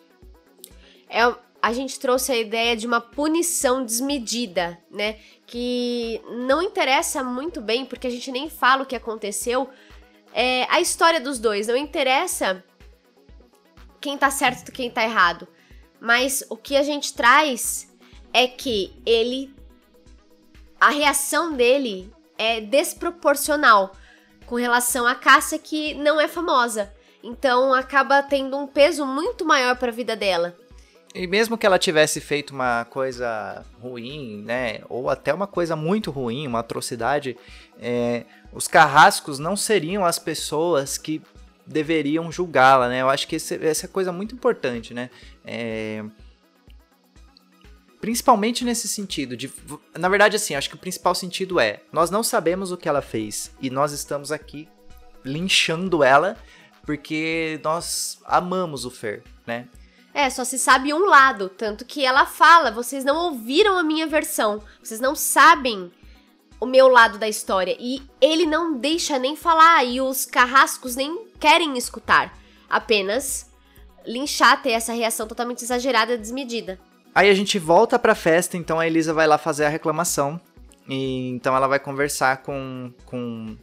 É, 1.08 1.22
a 1.62 1.72
gente 1.72 1.98
trouxe 1.98 2.32
a 2.32 2.36
ideia 2.36 2.76
de 2.76 2.86
uma 2.86 3.00
punição 3.00 3.84
desmedida, 3.84 4.78
né? 4.90 5.16
Que 5.46 6.20
não 6.46 6.60
interessa 6.60 7.22
muito 7.22 7.60
bem, 7.60 7.86
porque 7.86 8.06
a 8.06 8.10
gente 8.10 8.30
nem 8.30 8.50
fala 8.50 8.82
o 8.82 8.86
que 8.86 8.96
aconteceu. 8.96 9.70
É, 10.32 10.66
a 10.68 10.80
história 10.80 11.20
dos 11.20 11.38
dois, 11.38 11.66
não 11.66 11.76
interessa 11.76 12.62
quem 14.00 14.18
tá 14.18 14.30
certo 14.30 14.68
e 14.68 14.72
quem 14.72 14.90
tá 14.90 15.04
errado. 15.04 15.48
Mas 16.04 16.44
o 16.50 16.56
que 16.56 16.76
a 16.76 16.82
gente 16.82 17.14
traz 17.14 17.88
é 18.30 18.46
que 18.46 18.92
ele. 19.06 19.50
A 20.78 20.90
reação 20.90 21.54
dele 21.54 22.12
é 22.36 22.60
desproporcional 22.60 23.92
com 24.44 24.56
relação 24.56 25.06
à 25.06 25.14
Cássia, 25.14 25.58
que 25.58 25.94
não 25.94 26.20
é 26.20 26.28
famosa. 26.28 26.92
Então 27.22 27.72
acaba 27.72 28.22
tendo 28.22 28.54
um 28.54 28.66
peso 28.66 29.06
muito 29.06 29.46
maior 29.46 29.76
para 29.76 29.88
a 29.88 29.94
vida 29.94 30.14
dela. 30.14 30.54
E 31.14 31.26
mesmo 31.26 31.56
que 31.56 31.64
ela 31.64 31.78
tivesse 31.78 32.20
feito 32.20 32.50
uma 32.50 32.84
coisa 32.84 33.64
ruim, 33.80 34.42
né, 34.42 34.80
ou 34.90 35.08
até 35.08 35.32
uma 35.32 35.46
coisa 35.46 35.74
muito 35.74 36.10
ruim, 36.10 36.46
uma 36.46 36.58
atrocidade, 36.58 37.34
é, 37.80 38.24
os 38.52 38.68
carrascos 38.68 39.38
não 39.38 39.56
seriam 39.56 40.04
as 40.04 40.18
pessoas 40.18 40.98
que 40.98 41.22
deveriam 41.66 42.30
julgá-la, 42.30 42.88
né? 42.88 43.02
Eu 43.02 43.08
acho 43.08 43.26
que 43.26 43.36
esse, 43.36 43.54
essa 43.64 43.86
é 43.86 43.88
coisa 43.88 44.12
muito 44.12 44.34
importante, 44.34 44.92
né? 44.92 45.10
É, 45.44 46.04
principalmente 48.00 48.64
nesse 48.64 48.86
sentido 48.86 49.36
de, 49.36 49.50
na 49.98 50.08
verdade, 50.08 50.36
assim, 50.36 50.54
acho 50.54 50.68
que 50.68 50.74
o 50.74 50.78
principal 50.78 51.14
sentido 51.14 51.58
é, 51.58 51.80
nós 51.90 52.10
não 52.10 52.22
sabemos 52.22 52.70
o 52.70 52.76
que 52.76 52.88
ela 52.88 53.00
fez 53.00 53.50
e 53.60 53.70
nós 53.70 53.92
estamos 53.92 54.30
aqui 54.30 54.68
linchando 55.24 56.04
ela 56.04 56.36
porque 56.84 57.58
nós 57.64 58.18
amamos 58.26 58.84
o 58.84 58.90
Fer, 58.90 59.22
né? 59.46 59.66
É, 60.12 60.30
só 60.30 60.44
se 60.44 60.58
sabe 60.58 60.94
um 60.94 61.06
lado, 61.06 61.48
tanto 61.48 61.84
que 61.84 62.04
ela 62.04 62.24
fala, 62.24 62.70
vocês 62.70 63.04
não 63.04 63.16
ouviram 63.16 63.76
a 63.76 63.82
minha 63.82 64.06
versão, 64.06 64.62
vocês 64.80 65.00
não 65.00 65.14
sabem 65.14 65.90
o 66.60 66.66
meu 66.66 66.88
lado 66.88 67.18
da 67.18 67.28
história. 67.28 67.76
E 67.80 68.00
ele 68.20 68.46
não 68.46 68.78
deixa 68.78 69.18
nem 69.18 69.34
falar, 69.34 69.84
e 69.84 70.00
os 70.00 70.24
carrascos 70.24 70.94
nem 70.94 71.23
querem 71.38 71.76
escutar. 71.76 72.36
Apenas 72.68 73.50
linchar, 74.06 74.62
ter 74.62 74.72
essa 74.72 74.92
reação 74.92 75.26
totalmente 75.26 75.62
exagerada, 75.62 76.18
desmedida. 76.18 76.78
Aí 77.14 77.30
a 77.30 77.34
gente 77.34 77.58
volta 77.58 77.98
pra 77.98 78.14
festa, 78.14 78.56
então 78.56 78.80
a 78.80 78.86
Elisa 78.86 79.14
vai 79.14 79.26
lá 79.26 79.38
fazer 79.38 79.64
a 79.64 79.68
reclamação. 79.68 80.40
E 80.88 81.30
então 81.30 81.56
ela 81.56 81.66
vai 81.66 81.78
conversar 81.78 82.42
com, 82.42 82.92
com 83.06 83.56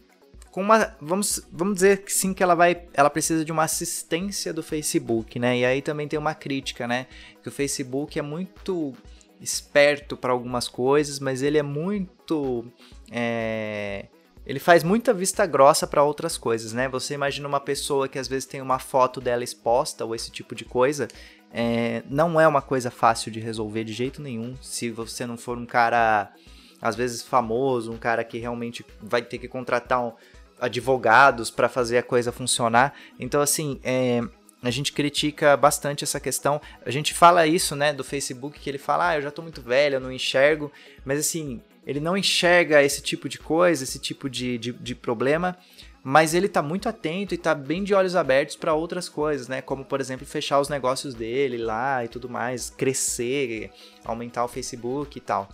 com 0.52 0.60
uma. 0.60 0.94
Vamos, 1.00 1.40
vamos 1.50 1.74
dizer 1.74 2.04
que 2.04 2.12
sim, 2.12 2.34
que 2.34 2.42
ela 2.42 2.54
vai. 2.54 2.82
Ela 2.92 3.10
precisa 3.10 3.44
de 3.44 3.50
uma 3.50 3.64
assistência 3.64 4.52
do 4.52 4.62
Facebook, 4.62 5.38
né? 5.38 5.58
E 5.58 5.64
aí 5.64 5.82
também 5.82 6.06
tem 6.06 6.18
uma 6.18 6.34
crítica, 6.34 6.86
né? 6.86 7.06
Que 7.42 7.48
o 7.48 7.52
Facebook 7.52 8.18
é 8.18 8.22
muito 8.22 8.94
esperto 9.40 10.16
para 10.16 10.30
algumas 10.30 10.68
coisas, 10.68 11.18
mas 11.18 11.42
ele 11.42 11.56
é 11.56 11.62
muito. 11.62 12.64
É, 13.10 14.06
ele 14.46 14.58
faz 14.58 14.82
muita 14.82 15.14
vista 15.14 15.46
grossa 15.46 15.86
para 15.86 16.02
outras 16.02 16.36
coisas, 16.36 16.72
né? 16.72 16.88
Você 16.88 17.14
imagina 17.14 17.46
uma 17.46 17.60
pessoa 17.60 18.08
que 18.08 18.18
às 18.18 18.28
vezes 18.28 18.46
tem 18.46 18.60
uma 18.60 18.78
foto 18.78 19.20
dela 19.20 19.44
exposta 19.44 20.04
ou 20.04 20.14
esse 20.14 20.30
tipo 20.30 20.54
de 20.54 20.64
coisa. 20.64 21.08
É, 21.52 22.02
não 22.08 22.40
é 22.40 22.48
uma 22.48 22.62
coisa 22.62 22.90
fácil 22.90 23.30
de 23.30 23.38
resolver 23.38 23.84
de 23.84 23.92
jeito 23.92 24.22
nenhum 24.22 24.56
se 24.60 24.90
você 24.90 25.26
não 25.26 25.36
for 25.36 25.58
um 25.58 25.66
cara 25.66 26.32
às 26.80 26.96
vezes 26.96 27.22
famoso, 27.22 27.92
um 27.92 27.96
cara 27.96 28.24
que 28.24 28.38
realmente 28.38 28.84
vai 29.00 29.22
ter 29.22 29.38
que 29.38 29.46
contratar 29.46 30.02
um, 30.02 30.12
advogados 30.60 31.50
para 31.50 31.68
fazer 31.68 31.98
a 31.98 32.02
coisa 32.02 32.32
funcionar. 32.32 32.94
Então, 33.18 33.40
assim, 33.40 33.80
é, 33.82 34.20
a 34.62 34.70
gente 34.70 34.92
critica 34.92 35.56
bastante 35.56 36.04
essa 36.04 36.20
questão. 36.20 36.60
A 36.86 36.90
gente 36.90 37.12
fala 37.12 37.46
isso, 37.46 37.74
né, 37.74 37.92
do 37.92 38.04
Facebook, 38.04 38.60
que 38.60 38.70
ele 38.70 38.78
fala, 38.78 39.08
ah, 39.10 39.16
eu 39.16 39.22
já 39.22 39.30
tô 39.30 39.42
muito 39.42 39.60
velho, 39.60 39.96
eu 39.96 40.00
não 40.00 40.12
enxergo. 40.12 40.70
Mas, 41.04 41.18
assim, 41.18 41.60
ele 41.86 42.00
não 42.00 42.16
enxerga 42.16 42.82
esse 42.82 43.02
tipo 43.02 43.28
de 43.28 43.38
coisa, 43.38 43.84
esse 43.84 43.98
tipo 43.98 44.28
de, 44.28 44.58
de, 44.58 44.72
de 44.72 44.94
problema. 44.94 45.56
Mas 46.04 46.34
ele 46.34 46.48
tá 46.48 46.60
muito 46.60 46.88
atento 46.88 47.32
e 47.32 47.38
tá 47.38 47.54
bem 47.54 47.84
de 47.84 47.94
olhos 47.94 48.16
abertos 48.16 48.56
para 48.56 48.74
outras 48.74 49.08
coisas, 49.08 49.46
né? 49.46 49.62
Como, 49.62 49.84
por 49.84 50.00
exemplo, 50.00 50.26
fechar 50.26 50.58
os 50.58 50.68
negócios 50.68 51.14
dele 51.14 51.58
lá 51.58 52.04
e 52.04 52.08
tudo 52.08 52.28
mais, 52.28 52.70
crescer, 52.70 53.70
aumentar 54.04 54.44
o 54.44 54.48
Facebook 54.48 55.16
e 55.16 55.20
tal. 55.20 55.48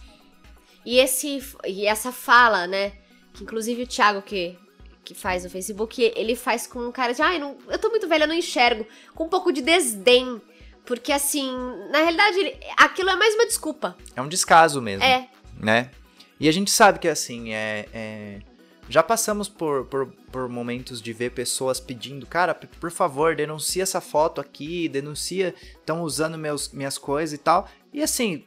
E, 0.87 0.99
esse, 0.99 1.43
e 1.67 1.87
essa 1.87 2.11
fala, 2.11 2.67
né? 2.67 2.93
Que 3.35 3.45
inclusive 3.45 3.83
o 3.83 3.87
Thiago, 3.87 4.23
que 4.23 4.57
que 5.09 5.15
faz 5.15 5.43
no 5.43 5.49
Facebook, 5.49 6.13
ele 6.15 6.37
faz 6.37 6.67
com 6.67 6.81
um 6.81 6.93
cara 6.93 7.15
de, 7.15 7.23
ai, 7.23 7.41
ah, 7.41 7.55
eu 7.71 7.79
tô 7.79 7.89
muito 7.89 8.07
velha, 8.07 8.25
eu 8.25 8.29
não 8.29 8.35
enxergo, 8.35 8.87
com 9.15 9.25
um 9.25 9.29
pouco 9.29 9.51
de 9.51 9.63
desdém. 9.63 10.39
Porque 10.85 11.13
assim, 11.13 11.51
na 11.91 12.01
realidade, 12.01 12.39
ele, 12.39 12.61
aquilo 12.77 13.09
é 13.09 13.17
mais 13.17 13.35
uma 13.35 13.47
desculpa. 13.47 13.97
É 14.15 14.21
um 14.21 14.29
descaso 14.29 14.83
mesmo. 14.83 15.03
É. 15.03 15.27
Né? 15.59 15.91
E 16.41 16.49
a 16.49 16.53
gente 16.53 16.71
sabe 16.71 16.99
que 16.99 17.09
assim, 17.09 17.53
é, 17.53 17.87
é... 17.93 18.39
já 18.89 19.03
passamos 19.03 19.49
por, 19.49 19.87
por, 19.87 20.07
por, 20.31 20.49
momentos 20.49 21.03
de 21.03 21.13
ver 21.13 21.31
pessoas 21.31 21.81
pedindo, 21.81 22.27
cara, 22.27 22.55
por 22.55 22.91
favor, 22.91 23.35
denuncia 23.35 23.83
essa 23.83 24.01
foto 24.01 24.41
aqui, 24.41 24.89
denuncia, 24.89 25.55
estão 25.79 26.03
usando 26.03 26.39
meus, 26.39 26.71
minhas 26.73 26.97
coisas 26.97 27.33
e 27.33 27.39
tal. 27.39 27.69
E 27.93 28.03
assim, 28.03 28.45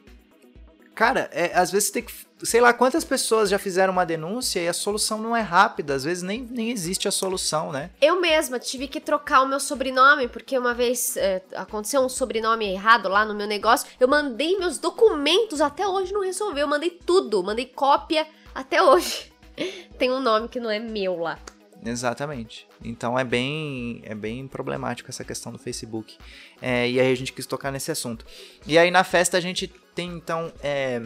cara, 0.94 1.28
é, 1.32 1.52
às 1.54 1.70
vezes 1.70 1.90
tem 1.90 2.02
que 2.02 2.12
sei 2.44 2.60
lá 2.60 2.72
quantas 2.72 3.04
pessoas 3.04 3.48
já 3.50 3.58
fizeram 3.58 3.92
uma 3.92 4.04
denúncia 4.04 4.60
e 4.60 4.68
a 4.68 4.72
solução 4.72 5.18
não 5.18 5.36
é 5.36 5.40
rápida, 5.40 5.94
às 5.94 6.04
vezes 6.04 6.22
nem, 6.22 6.42
nem 6.50 6.70
existe 6.70 7.08
a 7.08 7.10
solução, 7.10 7.72
né? 7.72 7.90
Eu 8.00 8.20
mesma 8.20 8.58
tive 8.58 8.88
que 8.88 9.00
trocar 9.00 9.42
o 9.42 9.48
meu 9.48 9.60
sobrenome, 9.60 10.28
porque 10.28 10.58
uma 10.58 10.74
vez 10.74 11.16
é, 11.16 11.42
aconteceu 11.54 12.00
um 12.00 12.08
sobrenome 12.08 12.72
errado 12.72 13.08
lá 13.08 13.24
no 13.24 13.34
meu 13.34 13.46
negócio, 13.46 13.88
eu 13.98 14.08
mandei 14.08 14.58
meus 14.58 14.78
documentos, 14.78 15.60
até 15.60 15.86
hoje 15.86 16.12
não 16.12 16.22
resolveu, 16.22 16.62
eu 16.62 16.68
mandei 16.68 16.90
tudo, 16.90 17.42
mandei 17.42 17.66
cópia 17.66 18.26
até 18.54 18.82
hoje. 18.82 19.32
Tem 19.98 20.10
um 20.10 20.20
nome 20.20 20.48
que 20.48 20.58
não 20.58 20.70
é 20.70 20.78
meu 20.78 21.16
lá. 21.16 21.38
Exatamente. 21.84 22.66
Então 22.84 23.18
é 23.18 23.24
bem, 23.24 24.00
é 24.04 24.14
bem 24.14 24.46
problemático 24.46 25.10
essa 25.10 25.24
questão 25.24 25.50
do 25.50 25.58
Facebook. 25.58 26.16
É, 26.60 26.88
e 26.88 27.00
aí 27.00 27.10
a 27.10 27.14
gente 27.14 27.32
quis 27.32 27.44
tocar 27.44 27.72
nesse 27.72 27.90
assunto. 27.90 28.24
E 28.66 28.78
aí 28.78 28.90
na 28.90 29.02
festa 29.02 29.36
a 29.36 29.40
gente 29.40 29.66
tem 29.94 30.10
então 30.10 30.52
é, 30.62 31.02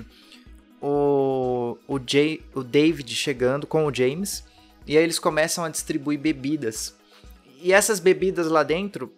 o, 0.80 1.78
o, 1.88 1.98
Jay, 2.04 2.44
o 2.54 2.62
David 2.62 3.14
chegando 3.14 3.66
com 3.66 3.86
o 3.86 3.94
James 3.94 4.44
e 4.86 4.96
aí 4.96 5.02
eles 5.02 5.18
começam 5.18 5.64
a 5.64 5.68
distribuir 5.68 6.18
bebidas. 6.18 6.94
E 7.60 7.72
essas 7.72 7.98
bebidas 7.98 8.46
lá 8.48 8.62
dentro, 8.62 9.12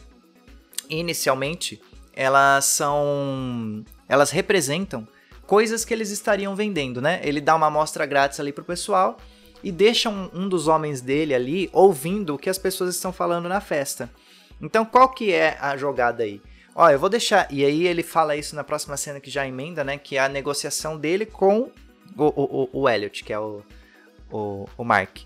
inicialmente, 0.88 1.80
elas 2.14 2.64
são. 2.66 3.84
Elas 4.08 4.30
representam 4.30 5.06
coisas 5.46 5.84
que 5.84 5.92
eles 5.92 6.10
estariam 6.10 6.54
vendendo, 6.54 7.00
né? 7.00 7.20
Ele 7.24 7.40
dá 7.40 7.54
uma 7.56 7.66
amostra 7.66 8.06
grátis 8.06 8.38
ali 8.38 8.52
pro 8.52 8.64
pessoal 8.64 9.18
e 9.62 9.72
deixa 9.72 10.08
um, 10.08 10.30
um, 10.32 10.48
dos 10.48 10.68
homens 10.68 11.00
dele 11.00 11.34
ali 11.34 11.68
ouvindo 11.72 12.34
o 12.34 12.38
que 12.38 12.50
as 12.50 12.58
pessoas 12.58 12.94
estão 12.94 13.12
falando 13.12 13.48
na 13.48 13.60
festa. 13.60 14.10
Então, 14.60 14.84
qual 14.84 15.08
que 15.08 15.32
é 15.32 15.56
a 15.60 15.76
jogada 15.76 16.22
aí? 16.22 16.40
Ó, 16.74 16.88
eu 16.88 16.98
vou 16.98 17.08
deixar. 17.08 17.46
E 17.50 17.64
aí 17.64 17.86
ele 17.86 18.02
fala 18.02 18.36
isso 18.36 18.54
na 18.54 18.62
próxima 18.62 18.96
cena 18.96 19.20
que 19.20 19.30
já 19.30 19.46
emenda, 19.46 19.82
né? 19.82 19.98
Que 19.98 20.16
é 20.16 20.20
a 20.20 20.28
negociação 20.28 20.96
dele 20.96 21.26
com 21.26 21.70
o, 22.16 22.24
o, 22.24 22.68
o 22.72 22.88
Elliot, 22.88 23.24
que 23.24 23.32
é 23.32 23.38
o, 23.38 23.62
o, 24.30 24.68
o 24.76 24.84
Mark. 24.84 25.18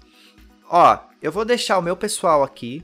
Ó, 0.68 0.99
eu 1.20 1.30
vou 1.30 1.45
deixar 1.45 1.78
o 1.78 1.83
meu 1.83 1.97
pessoal 1.97 2.43
aqui. 2.43 2.83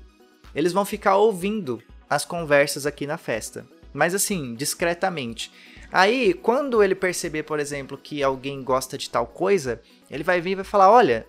Eles 0.54 0.72
vão 0.72 0.84
ficar 0.84 1.16
ouvindo 1.16 1.82
as 2.08 2.24
conversas 2.24 2.84
aqui 2.84 3.06
na 3.06 3.16
festa. 3.16 3.66
Mas 3.92 4.14
assim, 4.14 4.54
discretamente. 4.54 5.50
Aí, 5.90 6.34
quando 6.34 6.82
ele 6.82 6.94
perceber, 6.94 7.44
por 7.44 7.58
exemplo, 7.58 7.96
que 7.96 8.22
alguém 8.22 8.62
gosta 8.62 8.98
de 8.98 9.08
tal 9.08 9.26
coisa, 9.26 9.80
ele 10.10 10.22
vai 10.22 10.40
vir 10.40 10.50
e 10.50 10.56
vai 10.56 10.64
falar: 10.64 10.90
Olha, 10.90 11.26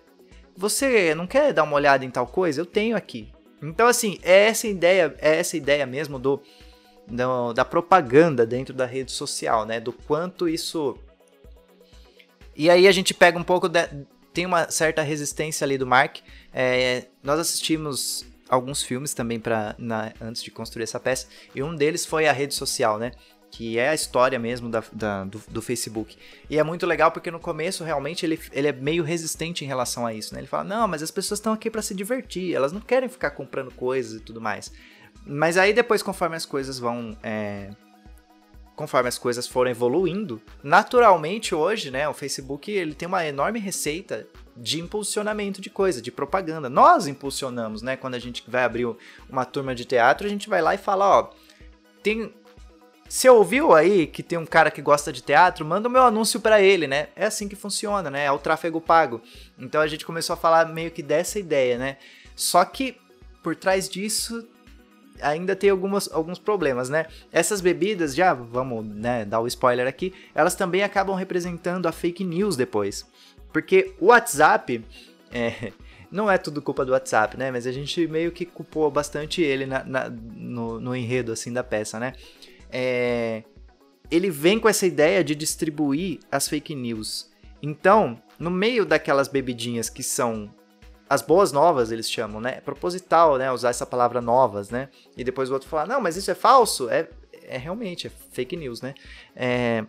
você 0.60 1.14
não 1.14 1.26
quer 1.26 1.54
dar 1.54 1.62
uma 1.62 1.74
olhada 1.74 2.04
em 2.04 2.10
tal 2.10 2.26
coisa? 2.26 2.60
Eu 2.60 2.66
tenho 2.66 2.94
aqui. 2.94 3.32
Então, 3.62 3.86
assim, 3.86 4.18
é 4.22 4.46
essa 4.46 4.68
ideia, 4.68 5.14
é 5.18 5.38
essa 5.38 5.56
ideia 5.56 5.86
mesmo 5.86 6.18
do 6.18 6.40
da, 7.06 7.52
da 7.54 7.64
propaganda 7.64 8.46
dentro 8.46 8.74
da 8.74 8.84
rede 8.84 9.10
social, 9.10 9.64
né? 9.64 9.80
Do 9.80 9.92
quanto 9.92 10.48
isso. 10.48 10.96
E 12.54 12.68
aí 12.68 12.86
a 12.86 12.92
gente 12.92 13.14
pega 13.14 13.38
um 13.38 13.42
pouco. 13.42 13.68
Tem 14.32 14.44
uma 14.44 14.70
certa 14.70 15.02
resistência 15.02 15.64
ali 15.64 15.78
do 15.78 15.86
Mark. 15.86 16.18
É, 16.52 17.06
nós 17.22 17.40
assistimos 17.40 18.24
alguns 18.48 18.82
filmes 18.82 19.14
também 19.14 19.40
para 19.40 19.74
antes 20.20 20.42
de 20.42 20.50
construir 20.50 20.84
essa 20.84 21.00
peça. 21.00 21.26
E 21.54 21.62
um 21.62 21.74
deles 21.74 22.04
foi 22.04 22.28
a 22.28 22.32
rede 22.32 22.54
social, 22.54 22.98
né? 22.98 23.12
Que 23.50 23.78
é 23.78 23.88
a 23.88 23.94
história 23.94 24.38
mesmo 24.38 24.68
da, 24.68 24.82
da 24.92 25.24
do, 25.24 25.42
do, 25.48 25.60
Facebook. 25.60 26.16
E 26.48 26.58
é 26.58 26.62
muito 26.62 26.86
legal 26.86 27.10
porque 27.10 27.30
no 27.30 27.40
começo 27.40 27.82
realmente 27.82 28.24
ele, 28.24 28.38
ele 28.52 28.68
é 28.68 28.72
meio 28.72 29.02
resistente 29.02 29.64
em 29.64 29.66
relação 29.68 30.06
a 30.06 30.14
isso, 30.14 30.32
né? 30.32 30.40
Ele 30.40 30.46
fala: 30.46 30.64
não, 30.64 30.86
mas 30.86 31.02
as 31.02 31.10
pessoas 31.10 31.40
estão 31.40 31.52
aqui 31.52 31.68
para 31.68 31.82
se 31.82 31.94
divertir, 31.94 32.54
elas 32.54 32.72
não 32.72 32.80
querem 32.80 33.08
ficar 33.08 33.32
comprando 33.32 33.72
coisas 33.72 34.20
e 34.20 34.24
tudo 34.24 34.40
mais. 34.40 34.72
Mas 35.26 35.56
aí 35.56 35.72
depois, 35.72 36.02
conforme 36.02 36.36
as 36.36 36.46
coisas 36.46 36.78
vão 36.78 37.16
é, 37.22 37.70
conforme 38.80 39.10
as 39.10 39.18
coisas 39.18 39.46
foram 39.46 39.70
evoluindo, 39.70 40.40
naturalmente 40.62 41.54
hoje, 41.54 41.90
né, 41.90 42.08
o 42.08 42.14
Facebook 42.14 42.70
ele 42.70 42.94
tem 42.94 43.06
uma 43.06 43.26
enorme 43.26 43.58
receita 43.58 44.26
de 44.56 44.80
impulsionamento 44.80 45.60
de 45.60 45.68
coisa, 45.68 46.00
de 46.00 46.10
propaganda. 46.10 46.70
Nós 46.70 47.06
impulsionamos, 47.06 47.82
né? 47.82 47.96
Quando 47.96 48.14
a 48.14 48.18
gente 48.18 48.42
vai 48.48 48.64
abrir 48.64 48.86
uma 49.28 49.44
turma 49.44 49.74
de 49.74 49.84
teatro, 49.84 50.26
a 50.26 50.30
gente 50.30 50.48
vai 50.48 50.62
lá 50.62 50.74
e 50.74 50.78
fala, 50.78 51.18
ó, 51.18 51.30
tem 52.02 52.32
você 53.10 53.28
ouviu 53.28 53.74
aí 53.74 54.06
que 54.06 54.22
tem 54.22 54.38
um 54.38 54.46
cara 54.46 54.70
que 54.70 54.80
gosta 54.80 55.12
de 55.12 55.20
teatro? 55.20 55.66
Manda 55.66 55.88
o 55.88 55.90
meu 55.90 56.02
anúncio 56.02 56.38
para 56.38 56.62
ele, 56.62 56.86
né? 56.86 57.08
É 57.16 57.26
assim 57.26 57.48
que 57.48 57.56
funciona, 57.56 58.08
né? 58.08 58.26
É 58.26 58.30
o 58.30 58.38
tráfego 58.38 58.80
pago. 58.80 59.20
Então 59.58 59.80
a 59.80 59.88
gente 59.88 60.06
começou 60.06 60.34
a 60.34 60.36
falar 60.36 60.66
meio 60.66 60.92
que 60.92 61.02
dessa 61.02 61.36
ideia, 61.36 61.76
né? 61.76 61.96
Só 62.36 62.64
que 62.64 62.96
por 63.42 63.56
trás 63.56 63.88
disso 63.88 64.46
ainda 65.20 65.56
tem 65.56 65.70
algumas, 65.70 66.08
alguns 66.12 66.38
problemas, 66.38 66.88
né? 66.88 67.06
Essas 67.32 67.60
bebidas, 67.60 68.14
já 68.14 68.32
vamos 68.32 68.86
né, 68.86 69.24
dar 69.24 69.40
o 69.40 69.48
spoiler 69.48 69.88
aqui, 69.88 70.14
elas 70.32 70.54
também 70.54 70.84
acabam 70.84 71.16
representando 71.16 71.86
a 71.86 71.92
fake 71.92 72.22
news 72.22 72.56
depois. 72.56 73.04
Porque 73.52 73.92
o 73.98 74.06
WhatsApp. 74.06 74.84
É, 75.32 75.72
não 76.10 76.28
é 76.28 76.36
tudo 76.36 76.60
culpa 76.60 76.84
do 76.84 76.90
WhatsApp, 76.90 77.36
né? 77.36 77.52
Mas 77.52 77.66
a 77.66 77.72
gente 77.72 78.04
meio 78.08 78.32
que 78.32 78.44
culpou 78.44 78.90
bastante 78.90 79.42
ele 79.42 79.64
na, 79.64 79.84
na, 79.84 80.10
no, 80.10 80.80
no, 80.80 80.96
enredo 80.96 81.30
assim 81.30 81.52
da 81.52 81.62
peça, 81.62 82.00
né? 82.00 82.14
É, 82.72 83.42
ele 84.10 84.30
vem 84.30 84.58
com 84.58 84.68
essa 84.68 84.86
ideia 84.86 85.22
de 85.22 85.34
distribuir 85.34 86.20
as 86.30 86.48
fake 86.48 86.74
news. 86.74 87.30
Então, 87.62 88.20
no 88.38 88.50
meio 88.50 88.84
daquelas 88.84 89.28
bebidinhas 89.28 89.88
que 89.90 90.02
são 90.02 90.52
as 91.08 91.22
boas 91.22 91.52
novas, 91.52 91.90
eles 91.90 92.10
chamam, 92.10 92.40
né? 92.40 92.54
É 92.58 92.60
proposital, 92.60 93.36
né? 93.36 93.50
Usar 93.50 93.70
essa 93.70 93.84
palavra 93.84 94.20
novas, 94.20 94.70
né? 94.70 94.88
E 95.16 95.24
depois 95.24 95.50
o 95.50 95.52
outro 95.52 95.68
falar, 95.68 95.86
não, 95.86 96.00
mas 96.00 96.16
isso 96.16 96.30
é 96.30 96.34
falso. 96.34 96.88
É, 96.88 97.08
é 97.42 97.58
realmente, 97.58 98.06
é 98.06 98.10
fake 98.30 98.56
news, 98.56 98.80
né? 98.80 98.94
É, 99.34 99.84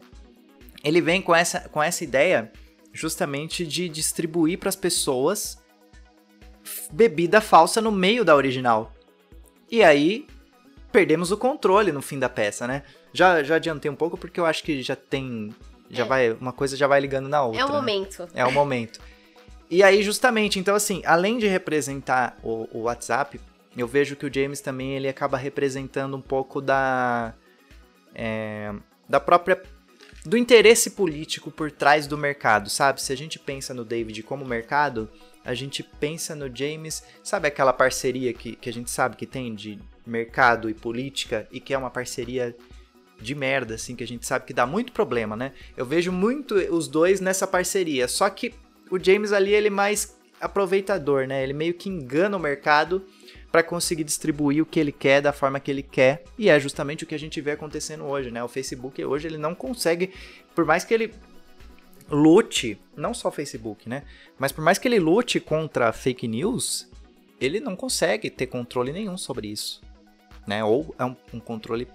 ele 0.83 0.99
vem 0.99 1.21
com 1.21 1.35
essa, 1.35 1.69
com 1.69 1.81
essa 1.81 2.03
ideia 2.03 2.51
justamente 2.91 3.65
de 3.65 3.87
distribuir 3.87 4.57
para 4.57 4.69
as 4.69 4.75
pessoas 4.75 5.61
bebida 6.91 7.39
falsa 7.39 7.79
no 7.81 7.91
meio 7.91 8.25
da 8.25 8.35
original. 8.35 8.91
E 9.69 9.83
aí 9.83 10.27
perdemos 10.91 11.31
o 11.31 11.37
controle 11.37 11.91
no 11.91 12.01
fim 12.01 12.19
da 12.19 12.29
peça, 12.29 12.67
né? 12.67 12.83
Já, 13.13 13.43
já 13.43 13.55
adiantei 13.55 13.89
um 13.89 13.95
pouco 13.95 14.17
porque 14.17 14.39
eu 14.39 14.45
acho 14.45 14.63
que 14.63 14.81
já 14.81 14.95
tem. 14.95 15.53
Já 15.89 16.03
é. 16.03 16.07
vai. 16.07 16.31
Uma 16.33 16.53
coisa 16.53 16.75
já 16.75 16.87
vai 16.87 16.99
ligando 16.99 17.27
na 17.27 17.43
outra. 17.43 17.61
É 17.61 17.65
o 17.65 17.69
né? 17.69 17.73
momento. 17.73 18.29
É 18.33 18.45
o 18.45 18.51
momento. 18.51 18.99
E 19.69 19.83
aí, 19.83 20.03
justamente, 20.03 20.59
então 20.59 20.75
assim, 20.75 21.01
além 21.05 21.37
de 21.37 21.47
representar 21.47 22.37
o, 22.43 22.67
o 22.71 22.81
WhatsApp, 22.81 23.39
eu 23.75 23.87
vejo 23.87 24.15
que 24.15 24.25
o 24.25 24.33
James 24.33 24.59
também 24.59 24.95
ele 24.95 25.07
acaba 25.07 25.37
representando 25.37 26.15
um 26.15 26.21
pouco 26.21 26.61
da. 26.61 27.33
É, 28.13 28.73
da 29.07 29.19
própria 29.19 29.61
do 30.25 30.37
interesse 30.37 30.91
político 30.91 31.49
por 31.49 31.71
trás 31.71 32.05
do 32.05 32.17
mercado, 32.17 32.69
sabe? 32.69 33.01
Se 33.01 33.11
a 33.11 33.17
gente 33.17 33.39
pensa 33.39 33.73
no 33.73 33.83
David 33.83 34.21
como 34.23 34.45
mercado, 34.45 35.09
a 35.43 35.53
gente 35.53 35.81
pensa 35.81 36.35
no 36.35 36.53
James, 36.55 37.03
sabe 37.23 37.47
aquela 37.47 37.73
parceria 37.73 38.31
que, 38.33 38.55
que 38.55 38.69
a 38.69 38.73
gente 38.73 38.91
sabe 38.91 39.15
que 39.15 39.25
tem 39.25 39.55
de 39.55 39.79
mercado 40.11 40.69
e 40.69 40.73
política 40.73 41.47
e 41.51 41.59
que 41.59 41.73
é 41.73 41.77
uma 41.77 41.89
parceria 41.89 42.55
de 43.19 43.35
merda, 43.35 43.75
assim, 43.75 43.95
que 43.95 44.03
a 44.03 44.07
gente 44.07 44.25
sabe 44.25 44.45
que 44.45 44.53
dá 44.53 44.65
muito 44.65 44.91
problema, 44.91 45.35
né? 45.35 45.53
Eu 45.77 45.85
vejo 45.85 46.11
muito 46.11 46.55
os 46.55 46.87
dois 46.87 47.21
nessa 47.21 47.47
parceria, 47.47 48.07
só 48.07 48.29
que 48.29 48.53
o 48.89 48.99
James 49.01 49.31
ali, 49.31 49.53
ele 49.53 49.67
é 49.67 49.71
mais 49.71 50.17
aproveitador, 50.39 51.27
né? 51.27 51.43
Ele 51.43 51.53
meio 51.53 51.73
que 51.73 51.87
engana 51.87 52.35
o 52.35 52.39
mercado 52.39 53.05
para 53.51 53.61
conseguir 53.61 54.03
distribuir 54.03 54.63
o 54.63 54.65
que 54.65 54.79
ele 54.79 54.91
quer 54.91 55.21
da 55.21 55.31
forma 55.31 55.59
que 55.59 55.69
ele 55.69 55.83
quer. 55.83 56.23
E 56.37 56.49
é 56.49 56.59
justamente 56.59 57.03
o 57.03 57.07
que 57.07 57.15
a 57.15 57.19
gente 57.19 57.39
vê 57.41 57.51
acontecendo 57.51 58.05
hoje, 58.05 58.31
né? 58.31 58.43
O 58.43 58.47
Facebook 58.47 59.03
hoje 59.03 59.27
ele 59.27 59.37
não 59.37 59.53
consegue, 59.53 60.11
por 60.55 60.65
mais 60.65 60.83
que 60.83 60.93
ele 60.93 61.13
lute, 62.09 62.79
não 62.95 63.13
só 63.13 63.29
o 63.29 63.31
Facebook, 63.31 63.87
né? 63.87 64.03
Mas 64.37 64.51
por 64.51 64.63
mais 64.63 64.77
que 64.77 64.87
ele 64.87 64.99
lute 64.99 65.39
contra 65.39 65.93
fake 65.93 66.27
news, 66.27 66.89
ele 67.39 67.59
não 67.59 67.75
consegue 67.75 68.29
ter 68.29 68.47
controle 68.47 68.91
nenhum 68.91 69.17
sobre 69.17 69.47
isso, 69.47 69.81
né? 70.51 70.65
Ou 70.65 70.93
é 70.99 71.05
um, 71.05 71.15
um 71.33 71.39
controle 71.39 71.87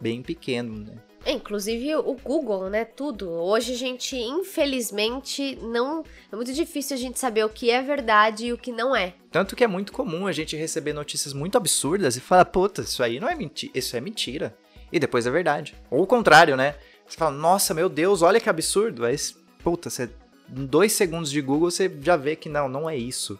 bem 0.00 0.22
pequeno, 0.22 0.76
né? 0.76 0.94
É, 1.24 1.32
inclusive 1.32 1.94
o 1.94 2.14
Google, 2.14 2.68
né? 2.68 2.84
Tudo. 2.84 3.30
Hoje 3.30 3.72
a 3.72 3.76
gente, 3.76 4.16
infelizmente, 4.16 5.56
não. 5.62 6.04
É 6.30 6.36
muito 6.36 6.52
difícil 6.52 6.96
a 6.96 6.98
gente 6.98 7.18
saber 7.18 7.44
o 7.44 7.48
que 7.48 7.70
é 7.70 7.80
verdade 7.80 8.46
e 8.46 8.52
o 8.52 8.58
que 8.58 8.72
não 8.72 8.94
é. 8.94 9.14
Tanto 9.30 9.54
que 9.54 9.62
é 9.62 9.68
muito 9.68 9.92
comum 9.92 10.26
a 10.26 10.32
gente 10.32 10.56
receber 10.56 10.92
notícias 10.92 11.32
muito 11.32 11.56
absurdas 11.56 12.16
e 12.16 12.20
falar, 12.20 12.44
puta, 12.44 12.82
isso 12.82 13.02
aí 13.02 13.20
não 13.20 13.28
é 13.28 13.36
mentira. 13.36 13.72
Isso 13.74 13.96
é 13.96 14.00
mentira. 14.00 14.54
E 14.92 14.98
depois 14.98 15.26
é 15.26 15.30
verdade. 15.30 15.74
Ou 15.90 16.02
o 16.02 16.06
contrário, 16.06 16.56
né? 16.56 16.74
Você 17.06 17.16
fala, 17.16 17.34
nossa, 17.34 17.72
meu 17.72 17.88
Deus, 17.88 18.20
olha 18.20 18.40
que 18.40 18.50
absurdo. 18.50 19.06
Aí, 19.06 19.16
puta, 19.62 19.88
você. 19.88 20.10
Em 20.54 20.66
dois 20.66 20.92
segundos 20.92 21.30
de 21.30 21.40
Google 21.40 21.70
você 21.70 21.90
já 22.02 22.16
vê 22.16 22.36
que 22.36 22.50
não, 22.50 22.68
não 22.68 22.90
é 22.90 22.96
isso. 22.96 23.38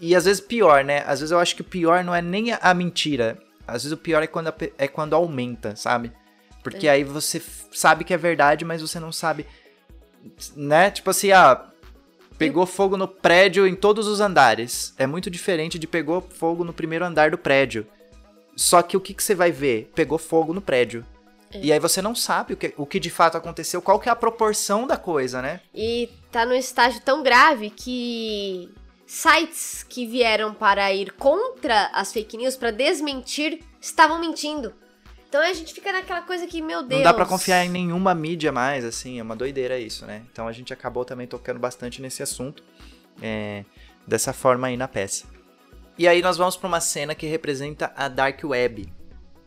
E, 0.00 0.10
e 0.10 0.16
às 0.16 0.24
vezes 0.24 0.40
pior, 0.40 0.84
né? 0.84 1.02
Às 1.06 1.20
vezes 1.20 1.32
eu 1.32 1.38
acho 1.38 1.56
que 1.56 1.62
o 1.62 1.64
pior 1.64 2.04
não 2.04 2.14
é 2.14 2.22
nem 2.22 2.52
a, 2.52 2.58
a 2.58 2.74
mentira. 2.74 3.38
Às 3.66 3.82
vezes 3.82 3.92
o 3.92 3.96
pior 3.96 4.22
é 4.22 4.26
quando, 4.26 4.48
a, 4.48 4.54
é 4.78 4.86
quando 4.86 5.14
aumenta, 5.14 5.74
sabe? 5.76 6.12
Porque 6.62 6.86
é. 6.86 6.90
aí 6.90 7.04
você 7.04 7.42
sabe 7.72 8.04
que 8.04 8.14
é 8.14 8.16
verdade, 8.16 8.64
mas 8.64 8.80
você 8.80 9.00
não 9.00 9.12
sabe. 9.12 9.46
Né? 10.54 10.90
Tipo 10.90 11.10
assim, 11.10 11.32
ah, 11.32 11.66
pegou 12.38 12.66
fogo 12.66 12.96
no 12.96 13.08
prédio 13.08 13.66
em 13.66 13.74
todos 13.74 14.06
os 14.06 14.20
andares. 14.20 14.94
É 14.96 15.06
muito 15.06 15.30
diferente 15.30 15.78
de 15.78 15.86
pegou 15.86 16.20
fogo 16.20 16.64
no 16.64 16.72
primeiro 16.72 17.04
andar 17.04 17.30
do 17.30 17.38
prédio. 17.38 17.86
Só 18.54 18.82
que 18.82 18.96
o 18.96 19.00
que, 19.00 19.14
que 19.14 19.22
você 19.22 19.34
vai 19.34 19.50
ver? 19.50 19.90
Pegou 19.94 20.18
fogo 20.18 20.52
no 20.52 20.60
prédio. 20.60 21.04
É. 21.52 21.60
E 21.62 21.72
aí 21.72 21.78
você 21.78 22.00
não 22.00 22.14
sabe 22.14 22.54
o 22.54 22.56
que, 22.56 22.74
o 22.76 22.86
que 22.86 23.00
de 23.00 23.10
fato 23.10 23.36
aconteceu, 23.36 23.82
qual 23.82 23.98
que 23.98 24.08
é 24.08 24.12
a 24.12 24.16
proporção 24.16 24.86
da 24.86 24.96
coisa, 24.96 25.42
né? 25.42 25.60
E 25.74 26.10
tá 26.30 26.46
num 26.46 26.54
estágio 26.54 27.00
tão 27.02 27.22
grave 27.22 27.70
que 27.70 28.70
sites 29.12 29.84
que 29.86 30.06
vieram 30.06 30.54
para 30.54 30.90
ir 30.90 31.12
contra 31.12 31.90
as 31.92 32.10
fake 32.10 32.34
news, 32.38 32.56
para 32.56 32.70
desmentir, 32.70 33.60
estavam 33.78 34.18
mentindo. 34.18 34.72
Então 35.28 35.42
a 35.42 35.52
gente 35.52 35.74
fica 35.74 35.92
naquela 35.92 36.22
coisa 36.22 36.46
que, 36.46 36.62
meu 36.62 36.82
Deus. 36.82 37.02
Não 37.02 37.10
dá 37.10 37.12
pra 37.12 37.26
confiar 37.26 37.62
em 37.62 37.68
nenhuma 37.68 38.14
mídia 38.14 38.50
mais, 38.50 38.86
assim, 38.86 39.20
é 39.20 39.22
uma 39.22 39.36
doideira 39.36 39.78
isso, 39.78 40.06
né? 40.06 40.22
Então 40.32 40.48
a 40.48 40.52
gente 40.52 40.72
acabou 40.72 41.04
também 41.04 41.26
tocando 41.26 41.60
bastante 41.60 42.00
nesse 42.00 42.22
assunto, 42.22 42.64
é, 43.20 43.66
dessa 44.06 44.32
forma 44.32 44.68
aí 44.68 44.78
na 44.78 44.88
peça. 44.88 45.26
E 45.98 46.08
aí 46.08 46.22
nós 46.22 46.38
vamos 46.38 46.56
para 46.56 46.68
uma 46.68 46.80
cena 46.80 47.14
que 47.14 47.26
representa 47.26 47.92
a 47.94 48.08
Dark 48.08 48.42
Web, 48.42 48.90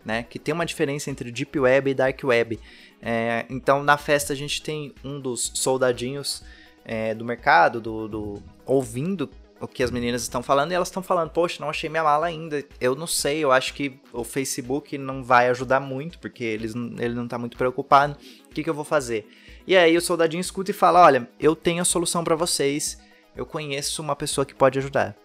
né? 0.05 0.27
Que 0.29 0.37
tem 0.37 0.53
uma 0.53 0.65
diferença 0.67 1.09
entre 1.09 1.31
Deep 1.31 1.59
Web 1.59 1.89
e 1.89 1.93
Dark 1.95 2.19
Web. 2.23 2.59
É, 3.01 3.47
então 3.49 3.83
na 3.83 3.97
festa 3.97 4.31
a 4.31 4.35
gente 4.35 4.61
tem 4.61 4.93
um 5.03 5.19
dos 5.19 5.51
soldadinhos 5.55 6.43
é, 6.83 7.15
do 7.15 7.25
mercado, 7.25 7.81
do, 7.81 8.07
do 8.07 8.43
ouvindo 8.63 9.27
o 9.59 9.67
que 9.67 9.81
as 9.81 9.91
meninas 9.91 10.21
estão 10.21 10.43
falando 10.43 10.71
e 10.71 10.75
elas 10.75 10.89
estão 10.89 11.01
falando, 11.01 11.29
poxa, 11.29 11.57
não 11.59 11.69
achei 11.69 11.89
minha 11.89 12.03
mala 12.03 12.27
ainda. 12.27 12.63
Eu 12.79 12.95
não 12.95 13.07
sei, 13.07 13.39
eu 13.39 13.51
acho 13.51 13.73
que 13.73 13.99
o 14.11 14.23
Facebook 14.23 14.97
não 14.97 15.23
vai 15.23 15.49
ajudar 15.49 15.79
muito, 15.79 16.19
porque 16.19 16.43
eles, 16.43 16.73
ele 16.75 17.13
não 17.13 17.27
tá 17.27 17.37
muito 17.37 17.57
preocupado. 17.57 18.17
O 18.49 18.53
que, 18.53 18.63
que 18.63 18.69
eu 18.69 18.73
vou 18.73 18.85
fazer? 18.85 19.27
E 19.65 19.75
aí 19.75 19.95
o 19.97 20.01
soldadinho 20.01 20.41
escuta 20.41 20.71
e 20.71 20.73
fala: 20.73 21.01
Olha, 21.01 21.29
eu 21.39 21.55
tenho 21.55 21.81
a 21.81 21.85
solução 21.85 22.23
para 22.23 22.35
vocês. 22.35 22.99
Eu 23.35 23.45
conheço 23.45 24.01
uma 24.01 24.15
pessoa 24.15 24.45
que 24.45 24.53
pode 24.53 24.79
ajudar. 24.79 25.15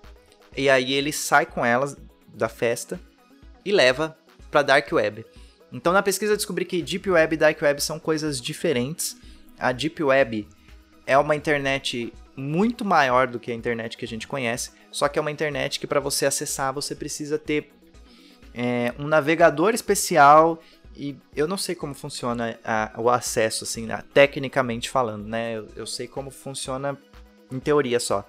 E 0.57 0.69
aí 0.69 0.93
ele 0.93 1.13
sai 1.13 1.47
com 1.47 1.65
elas 1.65 1.97
da 2.29 2.49
festa 2.49 2.99
e 3.65 3.71
leva 3.71 4.17
para 4.51 4.63
Dark 4.63 4.91
Web. 4.93 5.25
Então 5.73 5.93
na 5.93 6.03
pesquisa 6.03 6.33
eu 6.33 6.37
descobri 6.37 6.65
que 6.65 6.83
Deep 6.83 7.09
Web 7.09 7.35
e 7.35 7.39
Dark 7.39 7.61
Web 7.61 7.81
são 7.83 7.99
coisas 7.99 8.41
diferentes. 8.41 9.17
A 9.59 9.71
Deep 9.73 10.03
Web 10.03 10.49
é 11.07 11.17
uma 11.19 11.37
internet 11.37 12.13
muito 12.37 12.85
maior 12.85 13.27
do 13.27 13.39
que 13.41 13.51
a 13.51 13.55
internet 13.55 13.97
que 13.97 14.05
a 14.05 14.09
gente 14.09 14.27
conhece, 14.27 14.71
só 14.91 15.09
que 15.09 15.19
é 15.19 15.23
uma 15.23 15.31
internet 15.31 15.79
que 15.79 15.87
para 15.87 16.01
você 16.01 16.27
acessar 16.27 16.73
você 16.73 16.95
precisa 16.95 17.39
ter 17.39 17.73
é, 18.55 18.95
um 18.99 19.07
navegador 19.07 19.75
especial 19.75 20.61
e 20.97 21.17
eu 21.35 21.47
não 21.47 21.57
sei 21.57 21.75
como 21.75 21.95
funciona 21.95 22.59
a, 22.65 22.93
o 22.99 23.09
acesso, 23.09 23.65
assim, 23.65 23.87
né, 23.87 24.03
tecnicamente 24.13 24.91
falando, 24.91 25.27
né? 25.27 25.57
Eu, 25.57 25.69
eu, 25.77 25.87
sei 25.87 26.07
como 26.09 26.31
funciona 26.31 26.99
em 27.51 27.59
teoria 27.59 28.01
só. 28.01 28.29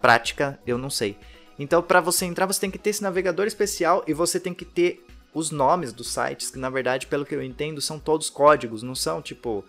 Prática, 0.00 0.58
eu 0.66 0.78
não 0.78 0.90
sei. 0.90 1.16
Então, 1.58 1.82
para 1.82 2.00
você 2.00 2.24
entrar, 2.24 2.46
você 2.46 2.60
tem 2.60 2.70
que 2.70 2.78
ter 2.78 2.90
esse 2.90 3.02
navegador 3.02 3.46
especial 3.46 4.04
e 4.06 4.14
você 4.14 4.40
tem 4.40 4.54
que 4.54 4.64
ter 4.64 5.04
os 5.34 5.50
nomes 5.50 5.92
dos 5.92 6.08
sites, 6.08 6.50
que 6.50 6.58
na 6.58 6.70
verdade, 6.70 7.06
pelo 7.06 7.26
que 7.26 7.34
eu 7.34 7.42
entendo, 7.42 7.80
são 7.80 7.98
todos 7.98 8.30
códigos, 8.30 8.82
não 8.82 8.94
são 8.94 9.20
tipo 9.20 9.64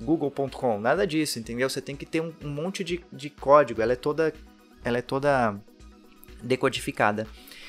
google.com, 0.00 0.78
nada 0.78 1.06
disso, 1.06 1.38
entendeu? 1.38 1.68
Você 1.68 1.80
tem 1.80 1.96
que 1.96 2.06
ter 2.06 2.20
um, 2.20 2.32
um, 2.42 2.48
monte 2.48 2.84
de, 2.84 3.00
de 3.12 3.30
código, 3.30 3.80
ela 3.80 3.92
é 3.92 3.96
toda 3.96 4.32
ela 4.84 4.98
é 4.98 5.02
toda 5.02 5.58
decodificada. 6.42 7.26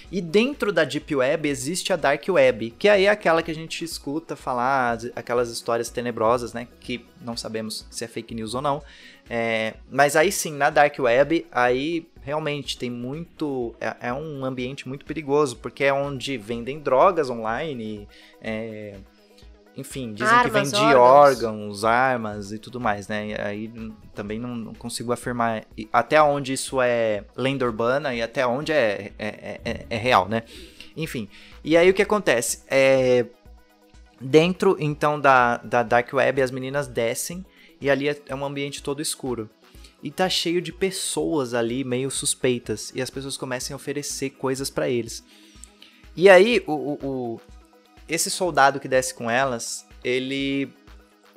E 0.10 0.22
dentro 0.22 0.72
da 0.72 0.86
Deep 0.86 1.14
Web 1.16 1.50
existe 1.50 1.92
a 1.92 1.98
Dark 1.98 2.24
Web, 2.30 2.72
que 2.72 2.88
aí 2.88 3.06
é 3.06 3.10
aquela 3.10 3.44
que 3.44 3.52
a 3.52 3.56
gente 3.56 3.84
escuta 3.84 4.38
falar, 4.38 4.98
aquelas 5.16 5.50
histórias 5.50 5.90
tenebrosas, 5.90 6.54
né? 6.54 6.68
Que 6.80 7.06
não 7.20 7.36
sabemos 7.36 7.86
se 7.90 8.06
é 8.06 8.08
fake 8.08 8.34
news 8.34 8.54
ou 8.54 8.62
não. 8.62 8.82
É, 9.30 9.74
mas 9.92 10.16
aí 10.16 10.32
sim, 10.32 10.54
na 10.54 10.70
Dark 10.70 10.98
Web, 10.98 11.46
aí 11.52 12.08
realmente 12.22 12.78
tem 12.78 12.90
muito. 12.90 13.76
É, 13.82 14.08
é 14.08 14.14
um 14.14 14.46
ambiente 14.46 14.88
muito 14.88 15.06
perigoso, 15.06 15.58
porque 15.58 15.84
é 15.84 15.92
onde 15.92 16.38
vendem 16.38 16.80
drogas 16.80 17.30
online. 17.30 18.08
É, 18.42 18.96
enfim, 19.78 20.12
dizem 20.14 20.34
Armas, 20.34 20.72
que 20.72 20.78
vende 20.80 20.96
órgãos. 20.96 21.38
órgãos, 21.44 21.86
armas 21.86 22.52
e 22.52 22.58
tudo 22.58 22.80
mais, 22.80 23.08
né? 23.08 23.28
E 23.28 23.34
aí 23.40 23.72
também 24.16 24.40
não, 24.40 24.56
não 24.56 24.74
consigo 24.74 25.12
afirmar 25.14 25.66
até 25.94 26.22
onde 26.22 26.52
isso 26.54 26.82
é 26.82 27.24
lenda 27.36 27.64
urbana 27.66 28.14
e 28.16 28.22
até 28.22 28.46
onde 28.48 28.72
é, 28.72 29.12
é, 29.20 29.60
é- 29.64 29.86
é 29.90 29.98
real, 29.98 30.28
né? 30.28 30.44
Enfim, 30.96 31.30
e 31.64 31.78
aí 31.78 31.88
o 31.90 31.94
que 31.94 32.02
acontece? 32.02 32.64
É, 32.68 33.26
dentro, 34.20 34.76
então, 34.80 35.20
da, 35.20 35.58
da 35.58 35.84
Dark 35.84 36.12
Web, 36.14 36.42
as 36.42 36.52
meninas 36.52 36.88
descem 36.88 37.46
e 37.80 37.90
ali 37.90 38.10
é, 38.10 38.20
é 38.28 38.36
um 38.36 38.44
ambiente 38.44 38.82
todo 38.82 39.02
escuro. 39.02 39.50
E 40.02 40.12
tá 40.12 40.30
cheio 40.30 40.62
de 40.62 40.72
pessoas 40.72 41.54
ali 41.54 41.84
meio 41.84 42.10
suspeitas. 42.12 42.92
E 42.96 43.02
as 43.02 43.10
pessoas 43.10 43.36
começam 43.36 43.74
a 43.74 43.78
oferecer 43.78 44.30
coisas 44.32 44.70
pra 44.70 44.88
eles. 44.90 45.24
E 46.16 46.30
aí, 46.30 46.64
o- 46.68 46.72
o- 47.04 47.42
esse 48.08 48.30
soldado 48.30 48.80
que 48.80 48.88
desce 48.88 49.14
com 49.14 49.30
elas, 49.30 49.86
ele 50.04 50.72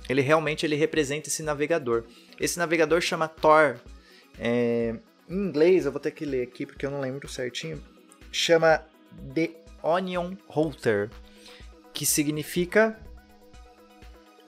ele 0.08 0.20
realmente 0.22 0.66
ele 0.66 0.76
representa 0.76 1.28
esse 1.28 1.42
navegador. 1.42 2.04
Esse 2.38 2.58
navegador 2.58 3.00
chama 3.00 3.28
Thor. 3.28 3.78
É, 4.38 4.96
em 5.28 5.34
inglês, 5.34 5.86
eu 5.86 5.92
vou 5.92 6.00
ter 6.00 6.10
que 6.10 6.24
ler 6.24 6.42
aqui 6.42 6.66
porque 6.66 6.84
eu 6.84 6.90
não 6.90 7.00
lembro 7.00 7.28
certinho. 7.28 7.80
Chama 8.32 8.84
The 9.34 9.50
Onion 9.82 10.34
Router, 10.48 11.10
que 11.92 12.04
significa 12.04 12.98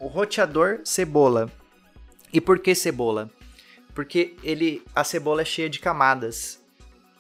o 0.01 0.09
roteador 0.09 0.81
cebola. 0.85 1.51
E 2.33 2.41
por 2.41 2.59
que 2.59 2.75
cebola? 2.75 3.31
Porque 3.95 4.35
ele 4.43 4.83
a 4.95 5.05
cebola 5.05 5.43
é 5.43 5.45
cheia 5.45 5.71
de 5.71 5.79
camadas. 5.79 6.61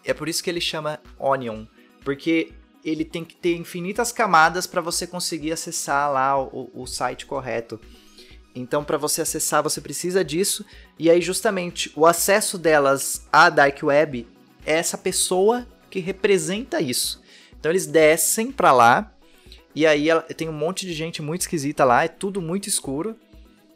É 0.04 0.12
por 0.12 0.28
isso 0.28 0.42
que 0.42 0.50
ele 0.50 0.60
chama 0.60 0.98
Onion, 1.16 1.64
porque 2.04 2.52
ele 2.84 3.04
tem 3.04 3.24
que 3.24 3.34
ter 3.34 3.56
infinitas 3.56 4.10
camadas 4.10 4.66
para 4.66 4.80
você 4.80 5.06
conseguir 5.06 5.52
acessar 5.52 6.10
lá 6.12 6.40
o, 6.40 6.70
o 6.74 6.86
site 6.86 7.26
correto. 7.26 7.80
Então, 8.54 8.84
para 8.84 8.98
você 8.98 9.22
acessar, 9.22 9.62
você 9.62 9.80
precisa 9.80 10.24
disso. 10.24 10.64
E 10.98 11.08
aí, 11.08 11.22
justamente, 11.22 11.90
o 11.96 12.04
acesso 12.04 12.58
delas 12.58 13.26
à 13.32 13.48
Dark 13.48 13.78
Web 13.82 14.26
é 14.66 14.74
essa 14.74 14.98
pessoa 14.98 15.66
que 15.88 16.00
representa 16.00 16.80
isso. 16.80 17.22
Então, 17.58 17.70
eles 17.72 17.86
descem 17.86 18.52
para 18.52 18.72
lá. 18.72 19.12
E 19.74 19.86
aí, 19.86 20.08
tem 20.36 20.48
um 20.48 20.52
monte 20.52 20.84
de 20.84 20.92
gente 20.92 21.22
muito 21.22 21.42
esquisita 21.42 21.84
lá. 21.84 22.04
É 22.04 22.08
tudo 22.08 22.42
muito 22.42 22.68
escuro. 22.68 23.16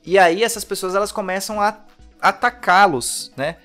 E 0.05 0.19
aí, 0.19 0.43
essas 0.43 0.65
pessoas 0.65 0.95
elas 0.95 1.11
começam 1.11 1.61
a 1.61 1.81
atacá-los, 2.21 3.33
né? 3.37 3.57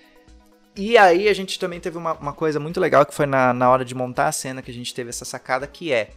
E 0.84 0.98
aí, 0.98 1.30
a 1.30 1.34
gente 1.34 1.60
também 1.60 1.80
teve 1.80 1.96
uma, 1.96 2.14
uma 2.14 2.34
coisa 2.34 2.60
muito 2.60 2.80
legal 2.80 3.06
que 3.06 3.14
foi 3.14 3.28
na, 3.28 3.54
na 3.54 3.70
hora 3.70 3.86
de 3.86 3.94
montar 3.94 4.28
a 4.28 4.32
cena 4.32 4.64
que 4.64 4.72
a 4.72 4.74
gente 4.74 4.96
teve 4.96 5.12
essa 5.12 5.24
sacada, 5.24 5.68
que 5.68 5.94
é 5.94 6.10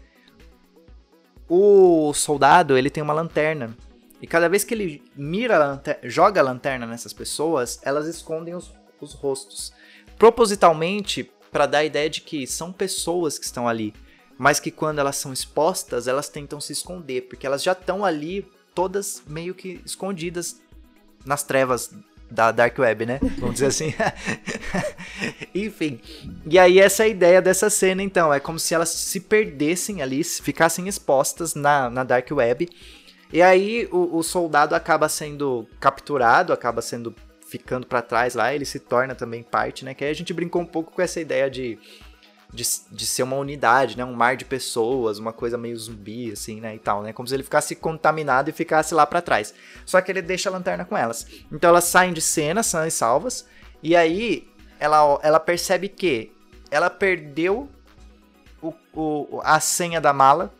o 1.47 2.15
soldado 2.15 2.75
ele 2.75 2.89
tem 2.89 3.03
uma 3.03 3.13
lanterna 3.13 3.77
e 4.23 4.27
cada 4.27 4.49
vez 4.49 4.65
que 4.65 4.73
ele 4.73 5.05
mira 5.15 5.57
a 5.57 5.59
lanter- 5.59 5.99
joga 6.05 6.41
a 6.41 6.45
lanterna 6.45 6.87
nessas 6.87 7.13
pessoas, 7.13 7.79
elas 7.83 8.07
escondem 8.07 8.55
os, 8.55 8.73
os 9.03 9.13
rostos. 9.13 9.71
Propositalmente, 10.19 11.31
para 11.53 11.67
dar 11.67 11.79
a 11.81 11.85
ideia 11.85 12.09
de 12.09 12.23
que 12.23 12.47
são 12.47 12.73
pessoas 12.73 13.39
que 13.39 13.45
estão 13.45 13.69
ali, 13.69 13.93
mas 14.39 14.59
que 14.59 14.71
quando 14.71 14.99
elas 14.99 15.17
são 15.17 15.31
expostas, 15.31 16.09
elas 16.09 16.31
tentam 16.31 16.59
se 16.59 16.73
esconder, 16.73 17.29
porque 17.29 17.47
elas 17.47 17.63
já 17.63 17.73
estão 17.73 18.03
ali 18.03 18.51
todas 18.75 19.23
meio 19.27 19.55
que 19.55 19.83
escondidas 19.85 20.59
nas 21.23 21.43
trevas 21.43 21.93
da 22.35 22.51
Dark 22.51 22.79
Web, 22.79 23.07
né? 23.07 23.19
Vamos 23.39 23.55
dizer 23.55 23.67
assim. 23.67 23.95
Enfim. 25.55 26.01
E 26.45 26.59
aí, 26.59 26.81
essa 26.81 27.05
é 27.05 27.07
a 27.07 27.09
ideia 27.09 27.41
dessa 27.41 27.71
cena, 27.71 28.03
então. 28.03 28.35
É 28.35 28.41
como 28.41 28.59
se 28.59 28.75
elas 28.75 28.89
se 28.89 29.21
perdessem 29.21 30.03
ali, 30.03 30.23
se 30.25 30.43
ficassem 30.43 30.89
expostas 30.89 31.55
na, 31.55 31.89
na 31.89 32.05
Dark 32.05 32.29
Web. 32.31 32.69
E 33.33 33.41
aí, 33.41 33.89
o, 33.91 34.19
o 34.19 34.23
soldado 34.23 34.75
acaba 34.75 35.09
sendo 35.09 35.67
capturado, 35.81 36.53
acaba 36.53 36.83
sendo 36.83 37.15
ficando 37.47 37.87
pra 37.87 38.03
trás 38.03 38.35
lá, 38.35 38.53
ele 38.53 38.65
se 38.65 38.81
torna 38.81 39.15
também 39.15 39.43
parte, 39.43 39.85
né? 39.85 39.95
Que 39.95 40.05
aí 40.05 40.11
a 40.11 40.15
gente 40.15 40.33
brincou 40.33 40.61
um 40.61 40.67
pouco 40.67 40.93
com 40.93 41.01
essa 41.01 41.21
ideia 41.21 41.49
de, 41.49 41.79
de, 42.55 42.65
de 42.91 43.05
ser 43.05 43.25
uma 43.25 43.37
unidade, 43.37 43.97
né? 43.97 44.05
Um 44.05 44.15
mar 44.15 44.37
de 44.37 44.45
pessoas, 44.45 45.19
uma 45.19 45.33
coisa 45.33 45.59
meio 45.59 45.77
zumbi, 45.77 46.31
assim, 46.31 46.61
né? 46.61 46.77
E 46.77 46.79
tal, 46.79 47.03
né? 47.03 47.13
Como 47.13 47.27
se 47.27 47.35
ele 47.35 47.43
ficasse 47.43 47.75
contaminado 47.75 48.49
e 48.49 48.53
ficasse 48.53 48.95
lá 48.95 49.05
pra 49.05 49.21
trás. 49.21 49.53
Só 49.85 50.01
que 50.01 50.11
ele 50.11 50.23
deixa 50.23 50.49
a 50.49 50.53
lanterna 50.53 50.85
com 50.85 50.97
elas. 50.97 51.27
Então 51.51 51.71
elas 51.71 51.85
saem 51.85 52.13
de 52.13 52.21
cena, 52.21 52.63
são 52.63 52.89
salvas. 52.89 53.47
E 53.83 53.97
aí 53.97 54.49
ela, 54.79 55.19
ela 55.23 55.41
percebe 55.41 55.89
que 55.89 56.33
ela 56.71 56.89
perdeu 56.89 57.69
o, 58.63 58.73
o, 58.95 59.41
a 59.43 59.59
senha 59.59 60.01
da 60.01 60.13
mala. 60.13 60.55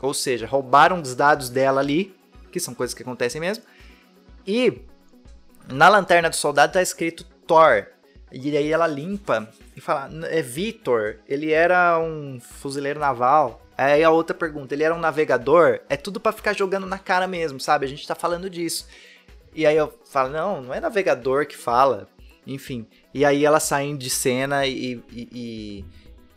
Ou 0.00 0.12
seja, 0.12 0.46
roubaram 0.46 1.00
os 1.00 1.14
dados 1.14 1.48
dela 1.48 1.80
ali, 1.80 2.14
que 2.52 2.60
são 2.60 2.74
coisas 2.74 2.92
que 2.94 3.02
acontecem 3.02 3.40
mesmo. 3.40 3.64
E 4.46 4.82
na 5.66 5.88
lanterna 5.88 6.28
do 6.28 6.36
soldado 6.36 6.74
tá 6.74 6.82
escrito 6.82 7.24
Thor. 7.46 7.86
E 8.30 8.56
aí 8.56 8.70
ela 8.70 8.86
limpa 8.86 9.48
e 9.76 9.80
fala: 9.80 10.10
é 10.26 10.42
Vitor, 10.42 11.16
ele 11.26 11.52
era 11.52 11.98
um 11.98 12.38
fuzileiro 12.40 13.00
naval. 13.00 13.62
Aí 13.76 14.02
a 14.02 14.10
outra 14.10 14.34
pergunta: 14.34 14.74
ele 14.74 14.84
era 14.84 14.94
um 14.94 15.00
navegador? 15.00 15.80
É 15.88 15.96
tudo 15.96 16.20
pra 16.20 16.32
ficar 16.32 16.52
jogando 16.52 16.86
na 16.86 16.98
cara 16.98 17.26
mesmo, 17.26 17.58
sabe? 17.60 17.86
A 17.86 17.88
gente 17.88 18.06
tá 18.06 18.14
falando 18.14 18.50
disso. 18.50 18.86
E 19.54 19.66
aí 19.66 19.76
eu 19.76 19.92
falo: 20.04 20.30
não, 20.30 20.62
não 20.62 20.74
é 20.74 20.80
navegador 20.80 21.46
que 21.46 21.56
fala. 21.56 22.08
Enfim. 22.46 22.86
E 23.12 23.24
aí 23.24 23.44
elas 23.44 23.64
saem 23.64 23.96
de 23.96 24.08
cena 24.08 24.66
e, 24.66 25.02
e, 25.12 25.28
e, 25.32 25.84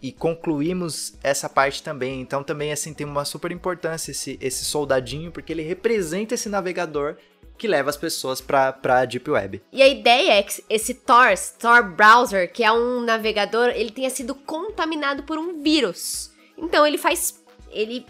e 0.02 0.12
concluímos 0.12 1.14
essa 1.24 1.48
parte 1.48 1.82
também. 1.82 2.22
Então 2.22 2.44
também 2.44 2.72
assim 2.72 2.94
tem 2.94 3.08
uma 3.08 3.24
super 3.26 3.52
importância 3.52 4.12
esse, 4.12 4.38
esse 4.42 4.66
soldadinho, 4.66 5.32
porque 5.32 5.54
ele 5.54 5.62
representa 5.62 6.34
esse 6.36 6.50
navegador 6.50 7.16
que 7.62 7.68
leva 7.68 7.92
as 7.92 7.96
pessoas 7.96 8.42
pra, 8.42 8.74
pra 8.74 9.06
Deep 9.06 9.30
Web. 9.30 9.62
E 9.72 9.84
a 9.84 9.88
ideia 9.88 10.32
é 10.40 10.42
que 10.42 10.64
esse 10.68 10.96
Tor, 10.96 11.28
Tor 11.60 11.84
Browser, 11.92 12.52
que 12.52 12.64
é 12.64 12.72
um 12.72 13.02
navegador, 13.02 13.68
ele 13.70 13.92
tenha 13.92 14.10
sido 14.10 14.34
contaminado 14.34 15.22
por 15.22 15.38
um 15.38 15.62
vírus. 15.62 16.32
Então 16.58 16.88
ele 16.88 16.98
faz. 16.98 17.40
Ele. 17.70 18.04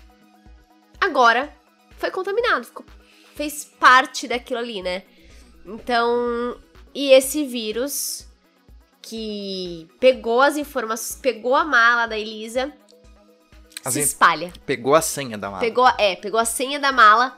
Agora 1.02 1.54
foi 1.98 2.10
contaminado. 2.12 2.64
ficou- 2.66 2.86
fez 3.36 3.66
parte 3.66 4.26
daquilo 4.26 4.60
ali, 4.60 4.82
né? 4.82 5.04
Então. 5.66 6.58
E 6.96 7.12
esse 7.12 7.46
vírus 7.46 8.26
que 9.02 9.86
pegou 10.00 10.42
as 10.42 10.56
informações, 10.56 11.20
pegou 11.22 11.56
a 11.58 11.66
mala 11.66 12.06
da 12.06 12.18
Elisa, 12.18 12.72
As 13.84 13.96
se 13.96 14.00
espalha. 14.00 14.54
Pegou 14.66 14.96
a 14.96 15.02
senha 15.02 15.38
da 15.38 15.50
mala. 15.50 15.60
Pegou, 15.60 15.88
é, 15.98 16.16
pegou 16.16 16.40
a 16.40 16.46
senha 16.46 16.80
da 16.80 16.94
mala, 16.94 17.38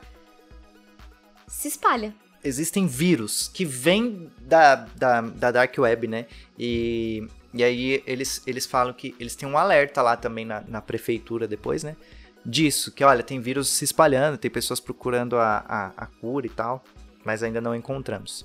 se 1.54 1.68
espalha. 1.68 2.14
Existem 2.42 2.86
vírus 2.86 3.48
que 3.52 3.64
vêm 3.64 4.30
da, 4.40 4.74
da, 4.74 5.20
da 5.22 5.50
Dark 5.50 5.74
Web, 5.78 6.08
né? 6.08 6.26
E, 6.58 7.26
e 7.54 7.64
aí 7.64 8.02
eles, 8.06 8.42
eles 8.46 8.66
falam 8.66 8.92
que 8.92 9.14
eles 9.18 9.34
têm 9.34 9.48
um 9.48 9.56
alerta 9.56 10.02
lá 10.02 10.16
também 10.16 10.44
na, 10.44 10.62
na 10.68 10.82
prefeitura 10.82 11.48
depois, 11.48 11.82
né? 11.82 11.96
Disso, 12.44 12.92
que 12.92 13.02
olha, 13.02 13.22
tem 13.22 13.40
vírus 13.40 13.68
se 13.70 13.84
espalhando, 13.84 14.36
tem 14.36 14.50
pessoas 14.50 14.78
procurando 14.78 15.36
a, 15.36 15.64
a, 15.66 15.92
a 15.96 16.06
cura 16.06 16.46
e 16.46 16.50
tal, 16.50 16.84
mas 17.24 17.42
ainda 17.42 17.60
não 17.60 17.74
encontramos. 17.74 18.44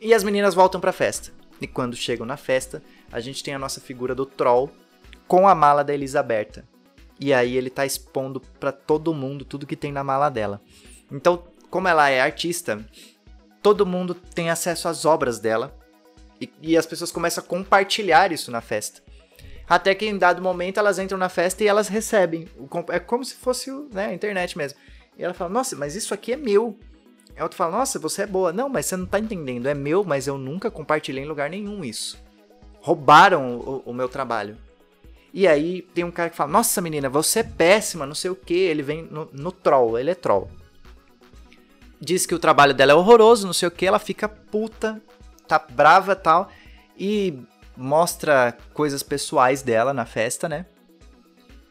E 0.00 0.12
as 0.12 0.22
meninas 0.22 0.54
voltam 0.54 0.80
pra 0.80 0.92
festa. 0.92 1.32
E 1.60 1.66
quando 1.66 1.96
chegam 1.96 2.26
na 2.26 2.36
festa, 2.36 2.82
a 3.10 3.20
gente 3.20 3.42
tem 3.42 3.54
a 3.54 3.58
nossa 3.58 3.80
figura 3.80 4.14
do 4.14 4.26
Troll 4.26 4.70
com 5.26 5.48
a 5.48 5.54
mala 5.54 5.82
da 5.82 5.94
Elisaberta. 5.94 6.64
E 7.18 7.32
aí 7.32 7.56
ele 7.56 7.70
tá 7.70 7.86
expondo 7.86 8.40
pra 8.60 8.72
todo 8.72 9.14
mundo 9.14 9.46
tudo 9.46 9.66
que 9.66 9.76
tem 9.76 9.92
na 9.92 10.04
mala 10.04 10.28
dela. 10.28 10.60
Então, 11.10 11.44
como 11.74 11.88
ela 11.88 12.08
é 12.08 12.20
artista, 12.20 12.86
todo 13.60 13.84
mundo 13.84 14.14
tem 14.14 14.48
acesso 14.48 14.86
às 14.86 15.04
obras 15.04 15.40
dela. 15.40 15.76
E, 16.40 16.48
e 16.62 16.76
as 16.76 16.86
pessoas 16.86 17.10
começam 17.10 17.42
a 17.42 17.44
compartilhar 17.44 18.30
isso 18.30 18.52
na 18.52 18.60
festa. 18.60 19.02
Até 19.68 19.92
que 19.92 20.06
em 20.06 20.16
dado 20.16 20.40
momento 20.40 20.78
elas 20.78 21.00
entram 21.00 21.18
na 21.18 21.28
festa 21.28 21.64
e 21.64 21.66
elas 21.66 21.88
recebem. 21.88 22.46
É 22.90 23.00
como 23.00 23.24
se 23.24 23.34
fosse 23.34 23.72
né, 23.92 24.06
a 24.06 24.14
internet 24.14 24.56
mesmo. 24.56 24.78
E 25.18 25.24
ela 25.24 25.34
fala, 25.34 25.50
nossa, 25.50 25.74
mas 25.74 25.96
isso 25.96 26.14
aqui 26.14 26.32
é 26.32 26.36
meu. 26.36 26.78
E 27.36 27.40
a 27.40 27.42
outra 27.42 27.58
fala, 27.58 27.76
nossa, 27.76 27.98
você 27.98 28.22
é 28.22 28.26
boa. 28.26 28.52
Não, 28.52 28.68
mas 28.68 28.86
você 28.86 28.96
não 28.96 29.06
tá 29.06 29.18
entendendo. 29.18 29.66
É 29.66 29.74
meu, 29.74 30.04
mas 30.04 30.28
eu 30.28 30.38
nunca 30.38 30.70
compartilhei 30.70 31.24
em 31.24 31.28
lugar 31.28 31.50
nenhum 31.50 31.84
isso. 31.84 32.22
Roubaram 32.82 33.58
o, 33.58 33.82
o 33.86 33.92
meu 33.92 34.08
trabalho. 34.08 34.56
E 35.32 35.48
aí 35.48 35.82
tem 35.92 36.04
um 36.04 36.12
cara 36.12 36.30
que 36.30 36.36
fala, 36.36 36.52
nossa 36.52 36.80
menina, 36.80 37.08
você 37.08 37.40
é 37.40 37.42
péssima, 37.42 38.06
não 38.06 38.14
sei 38.14 38.30
o 38.30 38.36
que. 38.36 38.54
Ele 38.54 38.80
vem 38.80 39.02
no, 39.02 39.28
no 39.32 39.50
troll, 39.50 39.98
ele 39.98 40.12
é 40.12 40.14
troll. 40.14 40.48
Diz 42.04 42.26
que 42.26 42.34
o 42.34 42.38
trabalho 42.38 42.74
dela 42.74 42.92
é 42.92 42.94
horroroso, 42.94 43.46
não 43.46 43.54
sei 43.54 43.68
o 43.68 43.70
que. 43.70 43.86
Ela 43.86 43.98
fica 43.98 44.28
puta, 44.28 45.00
tá 45.48 45.58
brava 45.58 46.14
tal. 46.14 46.50
E 46.98 47.38
mostra 47.76 48.56
coisas 48.72 49.02
pessoais 49.02 49.62
dela 49.62 49.92
na 49.92 50.04
festa, 50.04 50.48
né? 50.48 50.66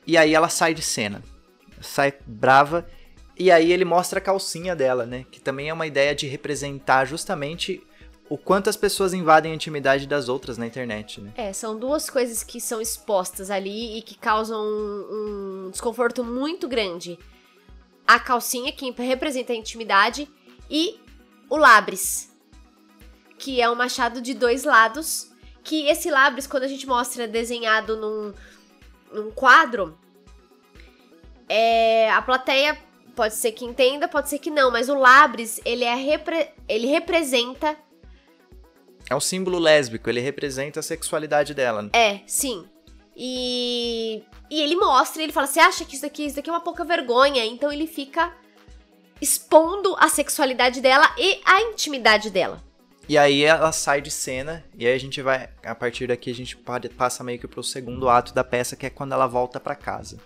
E 0.06 0.18
aí 0.18 0.34
ela 0.34 0.50
sai 0.50 0.74
de 0.74 0.82
cena. 0.82 1.22
Sai 1.82 2.14
brava. 2.26 2.86
E 3.38 3.52
aí 3.52 3.72
ele 3.72 3.86
mostra 3.86 4.20
a 4.20 4.22
calcinha 4.22 4.76
dela, 4.76 5.06
né? 5.06 5.26
Que 5.32 5.40
também 5.40 5.70
é 5.70 5.74
uma 5.74 5.88
ideia 5.88 6.14
de 6.14 6.28
representar 6.28 7.06
justamente 7.06 7.82
o 8.30 8.38
quanto 8.38 8.70
as 8.70 8.78
pessoas 8.78 9.14
invadem 9.14 9.52
a 9.52 9.56
intimidade 9.56 10.08
das 10.08 10.30
outras 10.30 10.58
na 10.58 10.66
internet, 10.66 11.22
né? 11.22 11.32
É, 11.36 11.54
são 11.54 11.78
duas 11.78 12.10
coisas 12.10 12.44
que 12.44 12.60
são 12.60 12.82
expostas 12.82 13.50
ali 13.50 13.98
e 13.98 14.02
que 14.02 14.16
causam 14.16 14.64
um, 14.64 15.66
um 15.68 15.70
desconforto 15.72 16.24
muito 16.24 16.68
grande. 16.68 17.20
A 18.08 18.20
calcinha, 18.20 18.72
que 18.72 18.90
representa 18.92 19.54
a 19.54 19.56
intimidade, 19.56 20.30
e 20.70 21.00
o 21.50 21.58
labres, 21.58 22.32
que 23.38 23.62
é 23.62 23.70
um 23.70 23.76
machado 23.76 24.22
de 24.22 24.34
dois 24.34 24.64
lados. 24.64 25.32
Que 25.64 25.88
esse 25.88 26.12
labres, 26.12 26.46
quando 26.46 26.64
a 26.64 26.68
gente 26.68 26.86
mostra 26.86 27.28
desenhado 27.28 27.96
num, 27.96 28.34
num 29.14 29.32
quadro, 29.32 29.98
é, 31.48 32.12
a 32.12 32.22
plateia 32.22 32.78
pode 33.16 33.36
ser 33.36 33.54
que 33.54 33.64
entenda, 33.64 34.08
pode 34.08 34.30
ser 34.30 34.40
que 34.40 34.50
não, 34.50 34.72
mas 34.72 34.90
o 34.90 34.96
labres, 34.96 35.62
ele, 35.64 35.84
é 35.84 35.96
repre, 35.96 36.50
ele 36.68 36.88
representa 36.88 37.78
é 39.10 39.16
um 39.16 39.20
símbolo 39.20 39.60
lésbico, 39.60 40.10
ele 40.10 40.22
representa 40.22 40.80
a 40.80 40.84
sexualidade 40.84 41.54
dela. 41.54 41.90
É, 41.94 42.22
sim. 42.26 42.66
E, 43.16 44.24
e 44.50 44.62
ele 44.62 44.76
mostra, 44.76 45.22
ele 45.22 45.32
fala: 45.32 45.48
Você 45.48 45.60
acha 45.60 45.86
que 45.86 45.94
isso 45.94 46.04
daqui, 46.04 46.26
isso 46.26 46.36
daqui 46.36 46.50
é 46.50 46.54
uma 46.54 46.62
pouca 46.62 46.84
vergonha? 46.84 47.46
Então 47.46 47.72
ele 47.72 47.88
fica 47.88 48.34
expondo 49.22 49.96
a 50.00 50.10
sexualidade 50.10 50.82
dela 50.82 51.14
e 51.18 51.40
a 51.46 51.62
intimidade 51.62 52.30
dela. 52.30 52.62
E 53.08 53.18
aí 53.18 53.44
ela 53.44 53.72
sai 53.72 54.02
de 54.02 54.10
cena, 54.10 54.64
e 54.78 54.88
aí 54.88 54.94
a 54.94 54.98
gente 54.98 55.22
vai, 55.22 55.50
a 55.64 55.76
partir 55.76 56.08
daqui 56.08 56.32
a 56.32 56.36
gente 56.36 56.58
passa 56.98 57.24
meio 57.24 57.38
que 57.38 57.48
pro 57.48 57.62
segundo 57.62 58.08
ato 58.08 58.34
da 58.34 58.44
peça, 58.44 58.78
que 58.78 58.86
é 58.86 58.90
quando 58.90 59.12
ela 59.12 59.28
volta 59.28 59.60
para 59.60 59.76
casa. 59.76 60.20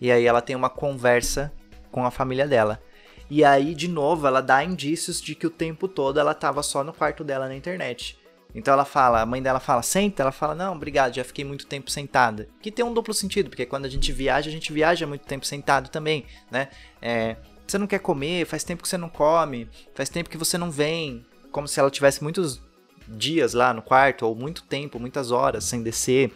E 0.00 0.12
aí 0.12 0.26
ela 0.26 0.42
tem 0.42 0.54
uma 0.54 0.68
conversa 0.68 1.52
com 1.90 2.04
a 2.04 2.10
família 2.10 2.46
dela. 2.46 2.82
E 3.30 3.42
aí, 3.42 3.74
de 3.74 3.88
novo, 3.88 4.26
ela 4.26 4.42
dá 4.42 4.62
indícios 4.62 5.20
de 5.20 5.34
que 5.34 5.46
o 5.46 5.50
tempo 5.50 5.88
todo 5.88 6.20
ela 6.20 6.34
tava 6.34 6.62
só 6.62 6.84
no 6.84 6.92
quarto 6.92 7.24
dela 7.24 7.48
na 7.48 7.56
internet. 7.56 8.18
Então 8.54 8.72
ela 8.72 8.84
fala, 8.84 9.20
a 9.20 9.26
mãe 9.26 9.42
dela 9.42 9.58
fala, 9.58 9.82
senta, 9.82 10.22
ela 10.22 10.30
fala, 10.30 10.54
não, 10.54 10.74
obrigado, 10.74 11.14
já 11.14 11.24
fiquei 11.24 11.44
muito 11.44 11.66
tempo 11.66 11.90
sentada. 11.90 12.48
Que 12.62 12.70
tem 12.70 12.84
um 12.84 12.94
duplo 12.94 13.12
sentido, 13.12 13.50
porque 13.50 13.66
quando 13.66 13.84
a 13.84 13.88
gente 13.88 14.12
viaja, 14.12 14.48
a 14.48 14.52
gente 14.52 14.72
viaja 14.72 15.06
muito 15.06 15.26
tempo 15.26 15.44
sentado 15.44 15.88
também, 15.88 16.24
né? 16.50 16.68
É, 17.02 17.36
você 17.66 17.76
não 17.78 17.86
quer 17.86 17.98
comer, 17.98 18.46
faz 18.46 18.62
tempo 18.62 18.82
que 18.82 18.88
você 18.88 18.96
não 18.96 19.08
come, 19.08 19.68
faz 19.94 20.08
tempo 20.08 20.30
que 20.30 20.38
você 20.38 20.56
não 20.56 20.70
vem. 20.70 21.26
Como 21.50 21.66
se 21.66 21.80
ela 21.80 21.90
tivesse 21.90 22.22
muitos 22.22 22.62
dias 23.08 23.54
lá 23.54 23.74
no 23.74 23.82
quarto, 23.82 24.24
ou 24.24 24.36
muito 24.36 24.62
tempo, 24.62 25.00
muitas 25.00 25.32
horas 25.32 25.64
sem 25.64 25.82
descer. 25.82 26.32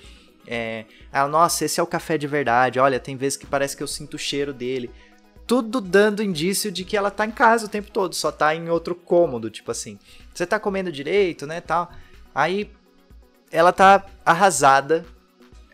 É, 0.46 0.86
ela, 1.12 1.28
nossa, 1.28 1.64
esse 1.64 1.78
é 1.78 1.82
o 1.82 1.86
café 1.86 2.18
de 2.18 2.26
verdade, 2.26 2.80
olha, 2.80 2.98
tem 2.98 3.16
vezes 3.16 3.36
que 3.36 3.46
parece 3.46 3.76
que 3.76 3.82
eu 3.82 3.86
sinto 3.86 4.14
o 4.14 4.18
cheiro 4.18 4.52
dele 4.52 4.90
tudo 5.48 5.80
dando 5.80 6.22
indício 6.22 6.70
de 6.70 6.84
que 6.84 6.94
ela 6.94 7.10
tá 7.10 7.24
em 7.24 7.30
casa 7.30 7.64
o 7.64 7.70
tempo 7.70 7.90
todo, 7.90 8.14
só 8.14 8.30
tá 8.30 8.54
em 8.54 8.68
outro 8.68 8.94
cômodo, 8.94 9.48
tipo 9.48 9.70
assim. 9.70 9.98
Você 10.34 10.46
tá 10.46 10.60
comendo 10.60 10.92
direito, 10.92 11.46
né, 11.46 11.58
tal. 11.62 11.90
Aí 12.34 12.70
ela 13.50 13.72
tá 13.72 14.04
arrasada. 14.24 15.04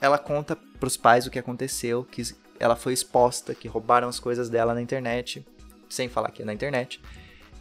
Ela 0.01 0.19
conta 0.19 0.57
pros 0.79 0.97
pais 0.97 1.27
o 1.27 1.31
que 1.31 1.39
aconteceu, 1.39 2.05
que 2.05 2.23
ela 2.59 2.77
foi 2.77 2.93
exposta, 2.93 3.55
que 3.55 3.69
roubaram 3.69 4.09
as 4.09 4.21
coisas 4.21 4.49
dela 4.49 4.75
na 4.75 4.83
internet, 4.83 5.47
sem 5.89 6.09
falar 6.09 6.31
que 6.31 6.43
é 6.43 6.45
na 6.45 6.53
internet. 6.53 7.01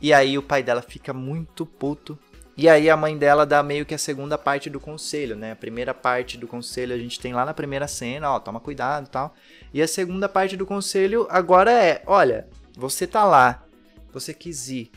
E 0.01 0.13
aí 0.13 0.37
o 0.37 0.43
pai 0.43 0.61
dela 0.61 0.81
fica 0.81 1.13
muito 1.13 1.65
puto. 1.65 2.19
E 2.55 2.69
aí 2.69 2.89
a 2.89 2.97
mãe 2.97 3.17
dela 3.17 3.45
dá 3.45 3.63
meio 3.63 3.85
que 3.85 3.95
a 3.95 3.97
segunda 3.97 4.37
parte 4.37 4.69
do 4.69 4.79
conselho, 4.79 5.35
né? 5.35 5.53
A 5.53 5.55
primeira 5.55 5.93
parte 5.93 6.37
do 6.37 6.47
conselho 6.47 6.93
a 6.93 6.97
gente 6.97 7.19
tem 7.19 7.33
lá 7.33 7.45
na 7.45 7.53
primeira 7.53 7.87
cena, 7.87 8.31
ó, 8.31 8.39
toma 8.39 8.59
cuidado, 8.59 9.09
tal. 9.09 9.33
E 9.73 9.81
a 9.81 9.87
segunda 9.87 10.29
parte 10.29 10.55
do 10.55 10.65
conselho 10.65 11.25
agora 11.29 11.71
é: 11.71 12.03
olha, 12.05 12.47
você 12.75 13.07
tá 13.07 13.23
lá, 13.23 13.63
você 14.11 14.33
quis 14.33 14.69
ir, 14.69 14.91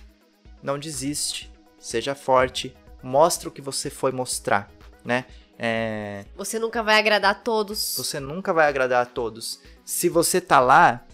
não 0.63 0.79
desiste, 0.79 1.51
seja 1.79 2.15
forte, 2.15 2.77
mostra 3.07 3.49
o 3.49 3.53
que 3.53 3.63
você 3.63 3.89
foi 3.89 4.13
mostrar, 4.13 4.71
né? 5.05 5.25
É... 5.59 6.25
Você 6.37 6.59
nunca 6.59 6.83
vai 6.83 6.99
agradar 6.99 7.31
a 7.31 7.35
todos. 7.35 7.97
Você 7.97 8.21
nunca 8.21 8.53
vai 8.53 8.69
agradar 8.69 9.03
a 9.03 9.07
todos. 9.07 9.61
Se 9.85 10.09
você 10.09 10.41
tá 10.41 10.61
lá, 10.61 11.07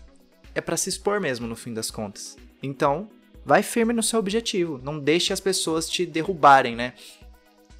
é 0.54 0.60
para 0.60 0.76
se 0.76 0.88
expor 0.88 1.20
mesmo, 1.20 1.46
no 1.46 1.54
fim 1.54 1.72
das 1.72 1.90
contas. 1.90 2.36
Então, 2.62 3.08
vai 3.44 3.62
firme 3.62 3.92
no 3.92 4.02
seu 4.02 4.18
objetivo. 4.18 4.80
Não 4.82 4.98
deixe 4.98 5.32
as 5.32 5.40
pessoas 5.40 5.88
te 5.88 6.04
derrubarem, 6.04 6.74
né? 6.74 6.94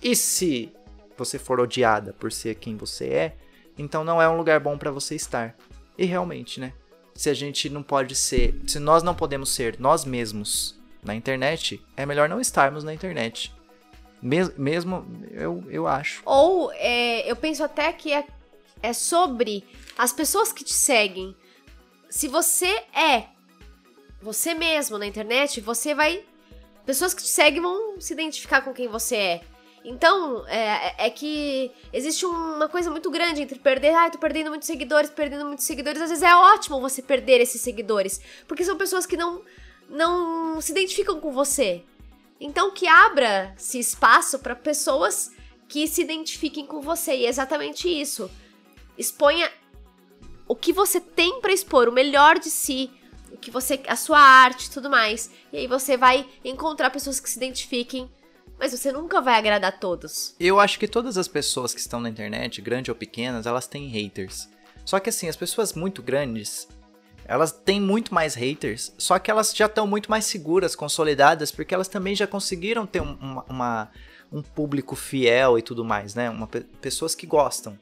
E 0.02 0.14
se 0.14 0.72
você 1.16 1.38
for 1.38 1.60
odiada 1.60 2.12
por 2.12 2.32
ser 2.32 2.56
quem 2.56 2.76
você 2.76 3.06
é, 3.06 3.36
então 3.78 4.04
não 4.04 4.20
é 4.20 4.28
um 4.28 4.36
lugar 4.36 4.60
bom 4.60 4.76
para 4.76 4.90
você 4.90 5.14
estar. 5.14 5.56
E 5.96 6.04
realmente, 6.04 6.60
né? 6.60 6.72
Se 7.14 7.28
a 7.28 7.34
gente 7.34 7.68
não 7.68 7.82
pode 7.82 8.14
ser, 8.14 8.60
se 8.66 8.78
nós 8.78 9.02
não 9.02 9.14
podemos 9.14 9.50
ser 9.50 9.78
nós 9.78 10.04
mesmos 10.04 10.80
na 11.02 11.14
internet, 11.14 11.84
é 11.96 12.06
melhor 12.06 12.28
não 12.28 12.40
estarmos 12.40 12.84
na 12.84 12.94
internet. 12.94 13.54
Mes 14.22 14.56
mesmo, 14.56 15.04
eu, 15.32 15.64
eu 15.68 15.86
acho. 15.86 16.22
Ou 16.24 16.72
é, 16.74 17.28
eu 17.28 17.34
penso 17.34 17.64
até 17.64 17.92
que 17.92 18.12
é, 18.12 18.24
é 18.80 18.92
sobre 18.92 19.64
as 19.98 20.12
pessoas 20.12 20.52
que 20.52 20.62
te 20.62 20.72
seguem. 20.72 21.34
Se 22.08 22.28
você 22.28 22.84
é 22.94 23.26
você 24.22 24.54
mesmo 24.54 24.96
na 24.96 25.06
internet, 25.06 25.60
você 25.60 25.94
vai. 25.94 26.24
Pessoas 26.86 27.12
que 27.12 27.22
te 27.22 27.28
seguem 27.28 27.60
vão 27.60 28.00
se 28.00 28.12
identificar 28.12 28.62
com 28.62 28.72
quem 28.72 28.86
você 28.86 29.16
é. 29.16 29.40
Então, 29.84 30.46
é, 30.46 31.06
é, 31.06 31.10
que 31.10 31.72
existe 31.92 32.24
uma 32.24 32.68
coisa 32.68 32.88
muito 32.88 33.10
grande 33.10 33.42
entre 33.42 33.58
perder, 33.58 33.92
ai, 33.92 34.06
ah, 34.06 34.10
tô 34.10 34.18
perdendo 34.18 34.48
muitos 34.48 34.66
seguidores, 34.66 35.10
perdendo 35.10 35.44
muitos 35.44 35.64
seguidores. 35.64 36.00
Às 36.00 36.10
vezes 36.10 36.22
é 36.22 36.34
ótimo 36.34 36.80
você 36.80 37.02
perder 37.02 37.40
esses 37.40 37.60
seguidores, 37.60 38.20
porque 38.46 38.64
são 38.64 38.76
pessoas 38.76 39.06
que 39.06 39.16
não, 39.16 39.42
não 39.88 40.60
se 40.60 40.70
identificam 40.70 41.18
com 41.18 41.32
você. 41.32 41.82
Então, 42.44 42.70
que 42.72 42.86
abra-se 42.86 43.78
espaço 43.78 44.38
para 44.38 44.56
pessoas 44.56 45.30
que 45.68 45.86
se 45.86 46.02
identifiquem 46.02 46.66
com 46.66 46.80
você. 46.80 47.14
E 47.14 47.26
é 47.26 47.28
exatamente 47.28 47.88
isso. 47.88 48.30
Exponha 48.98 49.50
o 50.46 50.54
que 50.54 50.72
você 50.72 51.00
tem 51.00 51.40
para 51.40 51.52
expor, 51.52 51.88
o 51.88 51.92
melhor 51.92 52.38
de 52.38 52.50
si, 52.50 52.90
o 53.30 53.36
que 53.36 53.50
você, 53.50 53.80
a 53.86 53.96
sua 53.96 54.18
arte, 54.18 54.70
tudo 54.70 54.90
mais. 54.90 55.30
E 55.52 55.58
aí 55.58 55.66
você 55.66 55.96
vai 55.96 56.28
encontrar 56.44 56.90
pessoas 56.90 57.20
que 57.20 57.30
se 57.30 57.38
identifiquem 57.38 58.10
mas 58.62 58.70
você 58.70 58.92
nunca 58.92 59.20
vai 59.20 59.34
agradar 59.34 59.80
todos. 59.80 60.36
Eu 60.38 60.60
acho 60.60 60.78
que 60.78 60.86
todas 60.86 61.18
as 61.18 61.26
pessoas 61.26 61.74
que 61.74 61.80
estão 61.80 61.98
na 61.98 62.08
internet, 62.08 62.62
grandes 62.62 62.90
ou 62.90 62.94
pequenas, 62.94 63.44
elas 63.44 63.66
têm 63.66 63.88
haters. 63.88 64.48
Só 64.84 65.00
que 65.00 65.10
assim, 65.10 65.28
as 65.28 65.34
pessoas 65.34 65.72
muito 65.74 66.00
grandes, 66.00 66.68
elas 67.24 67.52
têm 67.52 67.80
muito 67.80 68.14
mais 68.14 68.34
haters, 68.34 68.92
só 68.98 69.18
que 69.18 69.30
elas 69.30 69.54
já 69.54 69.66
estão 69.66 69.86
muito 69.86 70.10
mais 70.10 70.24
seguras, 70.24 70.74
consolidadas, 70.74 71.50
porque 71.50 71.74
elas 71.74 71.88
também 71.88 72.14
já 72.14 72.26
conseguiram 72.26 72.86
ter 72.86 73.00
um, 73.00 73.14
uma, 73.14 73.44
uma, 73.48 73.90
um 74.32 74.42
público 74.42 74.96
fiel 74.96 75.58
e 75.58 75.62
tudo 75.62 75.84
mais, 75.84 76.14
né? 76.14 76.30
Uma, 76.30 76.46
pessoas 76.46 77.14
que 77.14 77.26
gostam. 77.26 77.78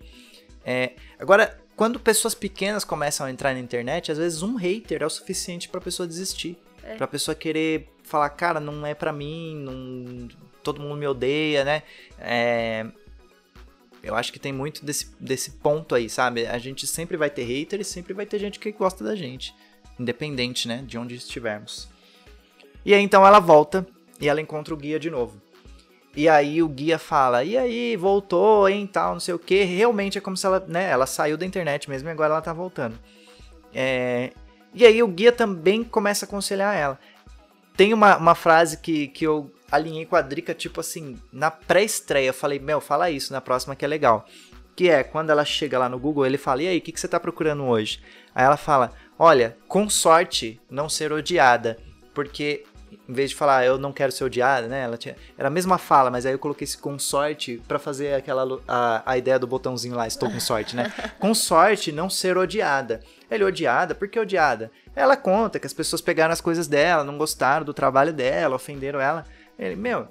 É, 0.65 0.93
agora, 1.19 1.59
quando 1.77 1.99
pessoas 1.99 2.35
pequenas 2.35 2.85
começam 2.85 3.27
a 3.27 3.31
entrar 3.31 3.55
na 3.55 3.61
internet, 3.61 4.13
às 4.13 4.19
vezes 4.19 4.43
um 4.43 4.57
hater 4.57 5.03
é 5.03 5.07
o 5.07 5.11
suficiente 5.11 5.69
para 5.69 5.79
a 5.79 5.83
pessoa 5.83 6.07
desistir. 6.07 6.59
É. 6.83 6.97
Pra 6.97 7.07
pessoa 7.07 7.35
querer 7.35 7.89
falar, 8.03 8.29
cara, 8.31 8.61
não 8.61 8.85
é 8.85 8.95
para 8.95 9.13
mim, 9.13 9.57
não 9.57 10.29
todo 10.63 10.81
mundo 10.81 10.97
me 10.97 11.07
odeia, 11.07 11.65
né? 11.65 11.83
É, 12.19 12.87
eu 14.03 14.15
acho 14.15 14.33
que 14.33 14.39
tem 14.39 14.53
muito 14.53 14.85
desse, 14.85 15.15
desse 15.19 15.53
ponto 15.53 15.95
aí, 15.95 16.09
sabe? 16.09 16.47
A 16.47 16.59
gente 16.59 16.87
sempre 16.87 17.17
vai 17.17 17.29
ter 17.29 17.45
haters, 17.45 17.87
sempre 17.87 18.15
vai 18.15 18.27
ter 18.27 18.39
gente 18.39 18.59
que 18.59 18.73
gosta 18.73 19.05
da 19.05 19.15
gente, 19.15 19.55
independente, 19.99 20.67
né, 20.67 20.83
de 20.87 20.97
onde 20.97 21.15
estivermos. 21.15 21.89
E 22.85 22.95
aí 22.95 23.03
então 23.03 23.27
ela 23.27 23.41
volta 23.41 23.87
e 24.21 24.29
ela 24.29 24.41
encontra 24.41 24.73
o 24.73 24.77
guia 24.77 24.99
de 24.99 25.11
novo. 25.11 25.41
E 26.17 26.29
aí 26.29 26.63
o 26.63 26.69
guia 26.69 26.99
fala: 26.99 27.45
"E 27.45 27.57
aí, 27.57 27.97
voltou, 27.97 28.69
hein, 28.69 28.87
tal, 28.87 29.13
não 29.13 29.21
sei 29.21 29.35
o 29.35 29.39
que". 29.39 29.63
Realmente 29.65 30.19
é 30.19 30.21
como 30.21 30.37
se 30.37 30.47
ela, 30.47 30.65
né, 30.67 30.91
ela 30.91 31.07
saiu 31.07 31.37
da 31.37 31.47
internet 31.47 31.89
mesmo 31.89 32.09
e 32.09 32.13
agora 32.13 32.35
ela 32.35 32.43
tá 32.43 32.53
voltando. 32.53 32.99
É... 33.75 34.33
E 34.75 34.87
aí 34.87 35.03
o 35.03 35.09
guia 35.09 35.33
também 35.33 35.85
começa 35.85 36.25
a 36.25 36.29
aconselhar 36.29 36.77
ela. 36.77 36.99
Tem 37.77 37.93
uma, 37.95 38.17
uma 38.17 38.35
frase 38.35 38.79
que, 38.79 39.09
que 39.09 39.27
eu 39.27 39.51
alinhei 39.71 40.07
com 40.07 40.17
a 40.17 40.23
Drica, 40.23 40.55
tipo 40.55 40.81
assim, 40.81 41.17
na 41.33 41.51
pré-estreia. 41.51 42.33
Falei, 42.33 42.59
meu, 42.59 42.81
fala 42.81 43.11
isso 43.11 43.33
na 43.33 43.41
próxima 43.41 43.77
que 43.77 43.85
é 43.85 43.89
legal. 43.89 44.27
Que 44.75 44.89
é, 44.89 45.03
quando 45.03 45.31
ela 45.31 45.45
chega 45.45 45.79
lá 45.79 45.89
no 45.89 45.99
Google, 45.99 46.27
ele 46.27 46.39
fala, 46.39 46.63
e 46.63 46.69
aí, 46.69 46.79
o 46.79 46.81
que, 46.81 46.93
que 46.93 47.01
você 47.01 47.09
tá 47.09 47.21
procurando 47.21 47.65
hoje? 47.65 48.01
Aí 48.35 48.45
ela 48.45 48.57
fala, 48.57 48.93
olha, 49.19 49.57
com 49.69 49.89
sorte 49.89 50.61
não 50.71 50.89
ser 50.89 51.13
odiada. 51.13 51.79
Porque 52.15 52.65
em 53.09 53.13
vez 53.13 53.31
de 53.31 53.37
falar 53.37 53.65
eu 53.65 53.79
não 53.79 53.93
quero 53.93 54.13
ser 54.13 54.25
odiada, 54.25 54.67
né? 54.69 54.83
Ela 54.83 54.97
tinha, 54.97 55.17
era 55.37 55.49
a 55.49 55.51
mesma 55.51 55.79
fala, 55.79 56.11
mas 56.11 56.27
aí 56.27 56.33
eu 56.33 56.39
coloquei 56.39 56.65
esse 56.65 56.79
com 56.79 56.99
sorte 56.99 57.61
para 57.67 57.79
fazer 57.79 58.15
aquela 58.15 58.61
a, 58.67 59.03
a 59.05 59.19
ideia 59.19 59.39
do 59.39 59.47
botãozinho 59.47 59.97
lá, 59.97 60.07
estou 60.07 60.31
com 60.31 60.41
sorte, 60.41 60.77
né? 60.77 60.93
com 61.19 61.35
sorte 61.35 61.93
não 61.93 62.09
ser 62.09 62.37
odiada. 62.37 63.01
Ele 63.31 63.45
odiada, 63.45 63.95
por 63.95 64.09
que 64.09 64.19
odiada? 64.19 64.71
Ela 64.95 65.17
conta 65.17 65.59
que 65.59 65.67
as 65.67 65.73
pessoas 65.73 66.01
pegaram 66.01 66.33
as 66.33 66.41
coisas 66.41 66.67
dela, 66.67 67.05
não 67.05 67.19
gostaram 67.19 67.65
do 67.65 67.75
trabalho 67.75 68.13
dela, 68.13 68.57
ofenderam 68.57 69.01
ela. 69.01 69.25
Ele, 69.61 69.77
meu, 69.77 70.09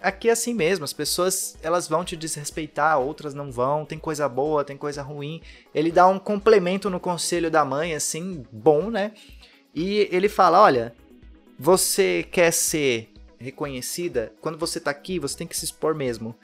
aqui 0.00 0.28
é 0.28 0.32
assim 0.32 0.54
mesmo, 0.54 0.84
as 0.84 0.92
pessoas 0.92 1.56
elas 1.60 1.88
vão 1.88 2.04
te 2.04 2.16
desrespeitar, 2.16 3.00
outras 3.00 3.34
não 3.34 3.50
vão, 3.50 3.84
tem 3.84 3.98
coisa 3.98 4.28
boa, 4.28 4.64
tem 4.64 4.76
coisa 4.76 5.02
ruim. 5.02 5.42
Ele 5.74 5.90
dá 5.90 6.06
um 6.06 6.20
complemento 6.20 6.88
no 6.88 7.00
conselho 7.00 7.50
da 7.50 7.64
mãe, 7.64 7.94
assim, 7.94 8.44
bom, 8.52 8.90
né? 8.90 9.12
E 9.74 10.08
ele 10.12 10.28
fala: 10.28 10.62
olha, 10.62 10.94
você 11.58 12.26
quer 12.30 12.52
ser 12.52 13.12
reconhecida, 13.38 14.32
quando 14.40 14.56
você 14.56 14.78
tá 14.78 14.92
aqui, 14.92 15.18
você 15.18 15.36
tem 15.36 15.46
que 15.48 15.56
se 15.56 15.64
expor 15.64 15.94
mesmo. 15.94 16.34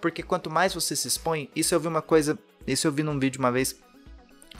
Porque 0.00 0.22
quanto 0.22 0.50
mais 0.50 0.74
você 0.74 0.96
se 0.96 1.06
expõe, 1.06 1.48
isso 1.54 1.74
eu 1.74 1.80
vi 1.80 1.86
uma 1.86 2.02
coisa, 2.02 2.38
isso 2.66 2.86
eu 2.86 2.92
vi 2.92 3.02
num 3.02 3.18
vídeo 3.18 3.38
uma 3.38 3.52
vez 3.52 3.76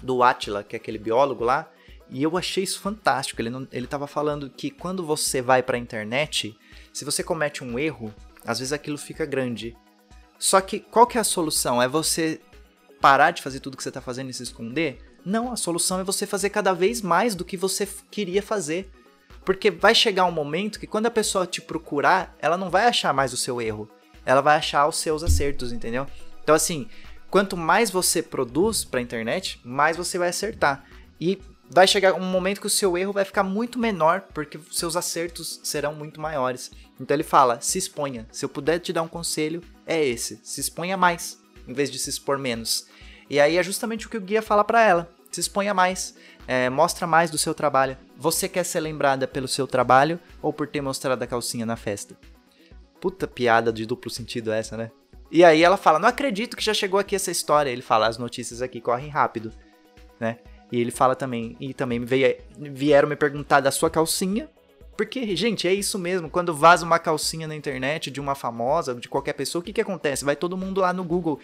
do 0.02 0.22
Atila, 0.22 0.62
que 0.62 0.76
é 0.76 0.78
aquele 0.78 0.98
biólogo 0.98 1.44
lá, 1.44 1.68
E 2.10 2.22
eu 2.22 2.36
achei 2.36 2.64
isso 2.64 2.80
fantástico. 2.80 3.40
Ele, 3.40 3.50
não, 3.50 3.68
ele 3.72 3.86
tava 3.86 4.06
falando 4.06 4.48
que 4.48 4.70
quando 4.70 5.04
você 5.04 5.42
vai 5.42 5.62
pra 5.62 5.76
internet, 5.76 6.56
se 6.98 7.04
você 7.04 7.22
comete 7.22 7.62
um 7.62 7.78
erro, 7.78 8.12
às 8.44 8.58
vezes 8.58 8.72
aquilo 8.72 8.98
fica 8.98 9.24
grande. 9.24 9.76
Só 10.36 10.60
que 10.60 10.80
qual 10.80 11.06
que 11.06 11.16
é 11.16 11.20
a 11.20 11.24
solução? 11.24 11.80
É 11.80 11.86
você 11.86 12.40
parar 13.00 13.30
de 13.30 13.40
fazer 13.40 13.60
tudo 13.60 13.76
que 13.76 13.84
você 13.84 13.92
tá 13.92 14.00
fazendo 14.00 14.30
e 14.30 14.34
se 14.34 14.42
esconder? 14.42 14.98
Não, 15.24 15.52
a 15.52 15.56
solução 15.56 16.00
é 16.00 16.04
você 16.04 16.26
fazer 16.26 16.50
cada 16.50 16.72
vez 16.72 17.00
mais 17.00 17.36
do 17.36 17.44
que 17.44 17.56
você 17.56 17.88
queria 18.10 18.42
fazer. 18.42 18.90
Porque 19.44 19.70
vai 19.70 19.94
chegar 19.94 20.24
um 20.24 20.32
momento 20.32 20.80
que 20.80 20.88
quando 20.88 21.06
a 21.06 21.10
pessoa 21.10 21.46
te 21.46 21.60
procurar, 21.60 22.36
ela 22.40 22.58
não 22.58 22.68
vai 22.68 22.86
achar 22.86 23.14
mais 23.14 23.32
o 23.32 23.36
seu 23.36 23.62
erro. 23.62 23.88
Ela 24.26 24.40
vai 24.40 24.56
achar 24.56 24.84
os 24.88 24.96
seus 24.96 25.22
acertos, 25.22 25.72
entendeu? 25.72 26.04
Então, 26.42 26.52
assim, 26.52 26.88
quanto 27.30 27.56
mais 27.56 27.92
você 27.92 28.24
produz 28.24 28.84
pra 28.84 29.00
internet, 29.00 29.60
mais 29.62 29.96
você 29.96 30.18
vai 30.18 30.30
acertar. 30.30 30.84
E 31.20 31.40
vai 31.70 31.86
chegar 31.86 32.14
um 32.14 32.24
momento 32.24 32.60
que 32.60 32.66
o 32.66 32.70
seu 32.70 32.96
erro 32.96 33.12
vai 33.12 33.24
ficar 33.24 33.42
muito 33.42 33.78
menor, 33.78 34.22
porque 34.32 34.58
seus 34.70 34.96
acertos 34.96 35.60
serão 35.62 35.94
muito 35.94 36.20
maiores. 36.20 36.70
Então 37.00 37.14
ele 37.14 37.22
fala: 37.22 37.60
se 37.60 37.78
exponha. 37.78 38.26
Se 38.32 38.44
eu 38.44 38.48
puder 38.48 38.78
te 38.78 38.92
dar 38.92 39.02
um 39.02 39.08
conselho, 39.08 39.62
é 39.86 40.04
esse: 40.04 40.40
se 40.42 40.60
exponha 40.60 40.96
mais, 40.96 41.38
em 41.66 41.72
vez 41.72 41.90
de 41.90 41.98
se 41.98 42.10
expor 42.10 42.38
menos. 42.38 42.86
E 43.28 43.38
aí 43.38 43.56
é 43.56 43.62
justamente 43.62 44.06
o 44.06 44.10
que 44.10 44.16
o 44.16 44.20
guia 44.20 44.42
fala 44.42 44.64
para 44.64 44.82
ela: 44.82 45.10
se 45.30 45.40
exponha 45.40 45.74
mais, 45.74 46.14
é, 46.46 46.70
mostra 46.70 47.06
mais 47.06 47.30
do 47.30 47.38
seu 47.38 47.54
trabalho. 47.54 47.96
Você 48.16 48.48
quer 48.48 48.64
ser 48.64 48.80
lembrada 48.80 49.28
pelo 49.28 49.46
seu 49.46 49.66
trabalho 49.66 50.18
ou 50.40 50.52
por 50.52 50.66
ter 50.66 50.80
mostrado 50.80 51.22
a 51.22 51.26
calcinha 51.26 51.66
na 51.66 51.76
festa? 51.76 52.16
Puta 53.00 53.28
piada 53.28 53.72
de 53.72 53.86
duplo 53.86 54.10
sentido 54.10 54.50
essa, 54.50 54.76
né? 54.76 54.90
E 55.30 55.44
aí 55.44 55.62
ela 55.62 55.76
fala: 55.76 55.98
Não 55.98 56.08
acredito 56.08 56.56
que 56.56 56.64
já 56.64 56.72
chegou 56.72 56.98
aqui 56.98 57.14
essa 57.14 57.30
história. 57.30 57.70
Ele 57.70 57.82
fala: 57.82 58.06
As 58.06 58.16
notícias 58.18 58.62
aqui 58.62 58.80
correm 58.80 59.10
rápido, 59.10 59.52
né? 60.18 60.38
E 60.70 60.80
ele 60.80 60.90
fala 60.90 61.14
também, 61.14 61.56
e 61.58 61.72
também 61.72 62.04
veio, 62.04 62.36
vieram 62.58 63.08
me 63.08 63.16
perguntar 63.16 63.60
da 63.60 63.70
sua 63.70 63.88
calcinha. 63.88 64.48
Porque, 64.96 65.36
gente, 65.36 65.68
é 65.68 65.72
isso 65.72 65.98
mesmo. 65.98 66.28
Quando 66.28 66.52
vaza 66.52 66.84
uma 66.84 66.98
calcinha 66.98 67.46
na 67.46 67.54
internet 67.54 68.10
de 68.10 68.20
uma 68.20 68.34
famosa, 68.34 68.94
de 68.94 69.08
qualquer 69.08 69.32
pessoa, 69.32 69.60
o 69.60 69.64
que, 69.64 69.72
que 69.72 69.80
acontece? 69.80 70.24
Vai 70.24 70.34
todo 70.34 70.56
mundo 70.56 70.80
lá 70.80 70.92
no 70.92 71.04
Google. 71.04 71.38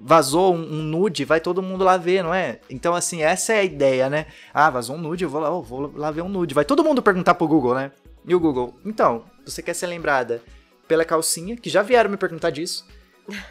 Vazou 0.00 0.54
um, 0.54 0.58
um 0.58 0.82
nude, 0.82 1.24
vai 1.24 1.40
todo 1.40 1.62
mundo 1.62 1.84
lá 1.84 1.96
ver, 1.96 2.22
não 2.22 2.34
é? 2.34 2.58
Então, 2.68 2.94
assim, 2.94 3.22
essa 3.22 3.52
é 3.52 3.60
a 3.60 3.64
ideia, 3.64 4.10
né? 4.10 4.26
Ah, 4.52 4.68
vazou 4.70 4.96
um 4.96 4.98
nude, 4.98 5.22
eu 5.22 5.30
vou 5.30 5.40
lá, 5.40 5.50
oh, 5.50 5.62
vou 5.62 5.96
lá 5.96 6.10
ver 6.10 6.22
um 6.22 6.28
nude. 6.28 6.52
Vai 6.52 6.64
todo 6.64 6.84
mundo 6.84 7.00
perguntar 7.00 7.34
pro 7.34 7.46
Google, 7.46 7.74
né? 7.74 7.92
E 8.26 8.34
o 8.34 8.40
Google, 8.40 8.74
então, 8.84 9.24
você 9.46 9.62
quer 9.62 9.74
ser 9.74 9.86
lembrada 9.86 10.42
pela 10.88 11.04
calcinha, 11.04 11.56
que 11.56 11.70
já 11.70 11.80
vieram 11.80 12.10
me 12.10 12.16
perguntar 12.16 12.50
disso, 12.50 12.84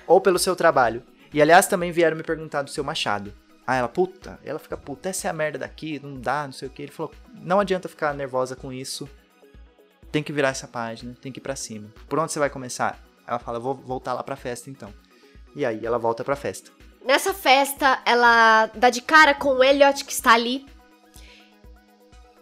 ou 0.05 0.19
pelo 0.19 0.37
seu 0.37 0.55
trabalho. 0.55 1.01
E 1.33 1.41
aliás, 1.41 1.65
também 1.65 1.91
vieram 1.91 2.17
me 2.17 2.23
perguntar 2.23 2.61
do 2.61 2.69
seu 2.69 2.83
machado. 2.83 3.33
Ah, 3.65 3.76
ela, 3.76 3.88
puta, 3.88 4.40
ela 4.44 4.60
fica, 4.60 4.76
puta, 4.76 5.10
essa 5.10 5.27
é 5.27 5.30
a 5.30 5.34
merda 5.34 5.60
daqui, 5.60 5.99
não 6.03 6.19
dá, 6.19 6.45
não 6.45 6.52
sei 6.52 6.68
o 6.68 6.72
que. 6.72 6.81
Ele 6.81 6.91
falou, 6.91 7.14
não 7.34 7.60
adianta 7.60 7.88
ficar 7.88 8.14
nervosa 8.14 8.56
com 8.56 8.73
isso. 8.73 9.10
Tem 10.11 10.22
que 10.22 10.34
virar 10.34 10.49
essa 10.49 10.68
página, 10.68 11.15
tem 11.22 11.31
que 11.31 11.40
ir 11.40 11.41
pra 11.41 11.56
cima. 11.56 11.90
Por 12.07 12.19
onde 12.19 12.31
você 12.31 12.40
vai 12.40 12.49
começar? 12.49 12.99
Ela 13.26 13.40
fala, 13.40 13.60
vou 13.60 13.73
voltar 13.73 14.14
lá 14.14 14.22
pra 14.22 14.35
festa 14.35 14.69
então. 14.69 14.94
E 15.56 15.65
aí 15.65 15.85
ela 15.85 15.98
volta 15.98 16.23
pra 16.23 16.35
festa. 16.35 16.72
Nessa 17.06 17.34
festa, 17.34 18.02
ela 18.06 18.68
dá 18.76 18.90
de 18.90 19.02
cara 19.02 19.34
com 19.34 19.56
o 19.56 19.64
Elliot 19.64 20.03
que 20.06 20.11
está 20.11 20.34
ali. 20.34 20.65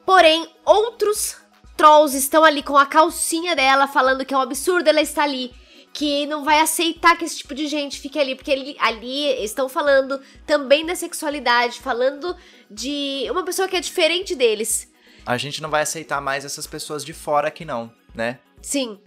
Porém, 0.05 0.51
outros 0.65 1.37
trolls 1.77 2.17
estão 2.17 2.43
ali 2.43 2.61
com 2.61 2.77
a 2.77 2.85
calcinha 2.85 3.55
dela, 3.55 3.87
falando 3.87 4.25
que 4.25 4.33
é 4.33 4.37
um 4.37 4.41
absurdo 4.41 4.87
ela 4.89 5.01
estar 5.01 5.23
ali 5.23 5.53
que 5.93 6.25
não 6.25 6.43
vai 6.43 6.59
aceitar 6.59 7.17
que 7.17 7.25
esse 7.25 7.37
tipo 7.37 7.53
de 7.53 7.67
gente 7.67 7.99
fique 7.99 8.17
ali, 8.17 8.35
porque 8.35 8.51
ali, 8.51 8.75
ali 8.79 9.43
estão 9.43 9.67
falando 9.67 10.21
também 10.45 10.85
da 10.85 10.95
sexualidade, 10.95 11.81
falando 11.81 12.35
de 12.69 13.27
uma 13.29 13.43
pessoa 13.43 13.67
que 13.67 13.75
é 13.75 13.81
diferente 13.81 14.33
deles. 14.33 14.89
A 15.25 15.37
gente 15.37 15.61
não 15.61 15.69
vai 15.69 15.81
aceitar 15.81 16.21
mais 16.21 16.45
essas 16.45 16.65
pessoas 16.65 17.03
de 17.03 17.13
fora 17.13 17.49
aqui 17.49 17.65
não, 17.65 17.91
né? 18.15 18.39
Sim. 18.61 18.99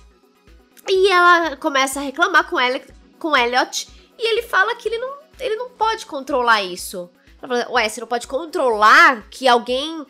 E 0.89 1.11
ela 1.11 1.57
começa 1.57 2.01
a 2.01 2.03
reclamar 2.03 2.49
com, 2.49 2.61
Ele 2.61 2.83
com 3.19 3.37
Elliot 3.37 3.89
e 4.19 4.31
ele 4.31 4.43
fala 4.43 4.75
que 4.77 4.89
ele 4.89 4.99
não, 4.99 5.17
ele 5.41 5.57
não 5.57 5.71
pode 5.71 6.07
controlar 6.07 6.63
isso. 6.63 7.11
Ela 7.43 7.49
fala, 7.49 7.73
ué, 7.73 7.89
você 7.89 8.01
não 8.01 8.07
pode 8.07 8.27
controlar 8.27 9.27
que 9.31 9.49
alguém 9.49 10.05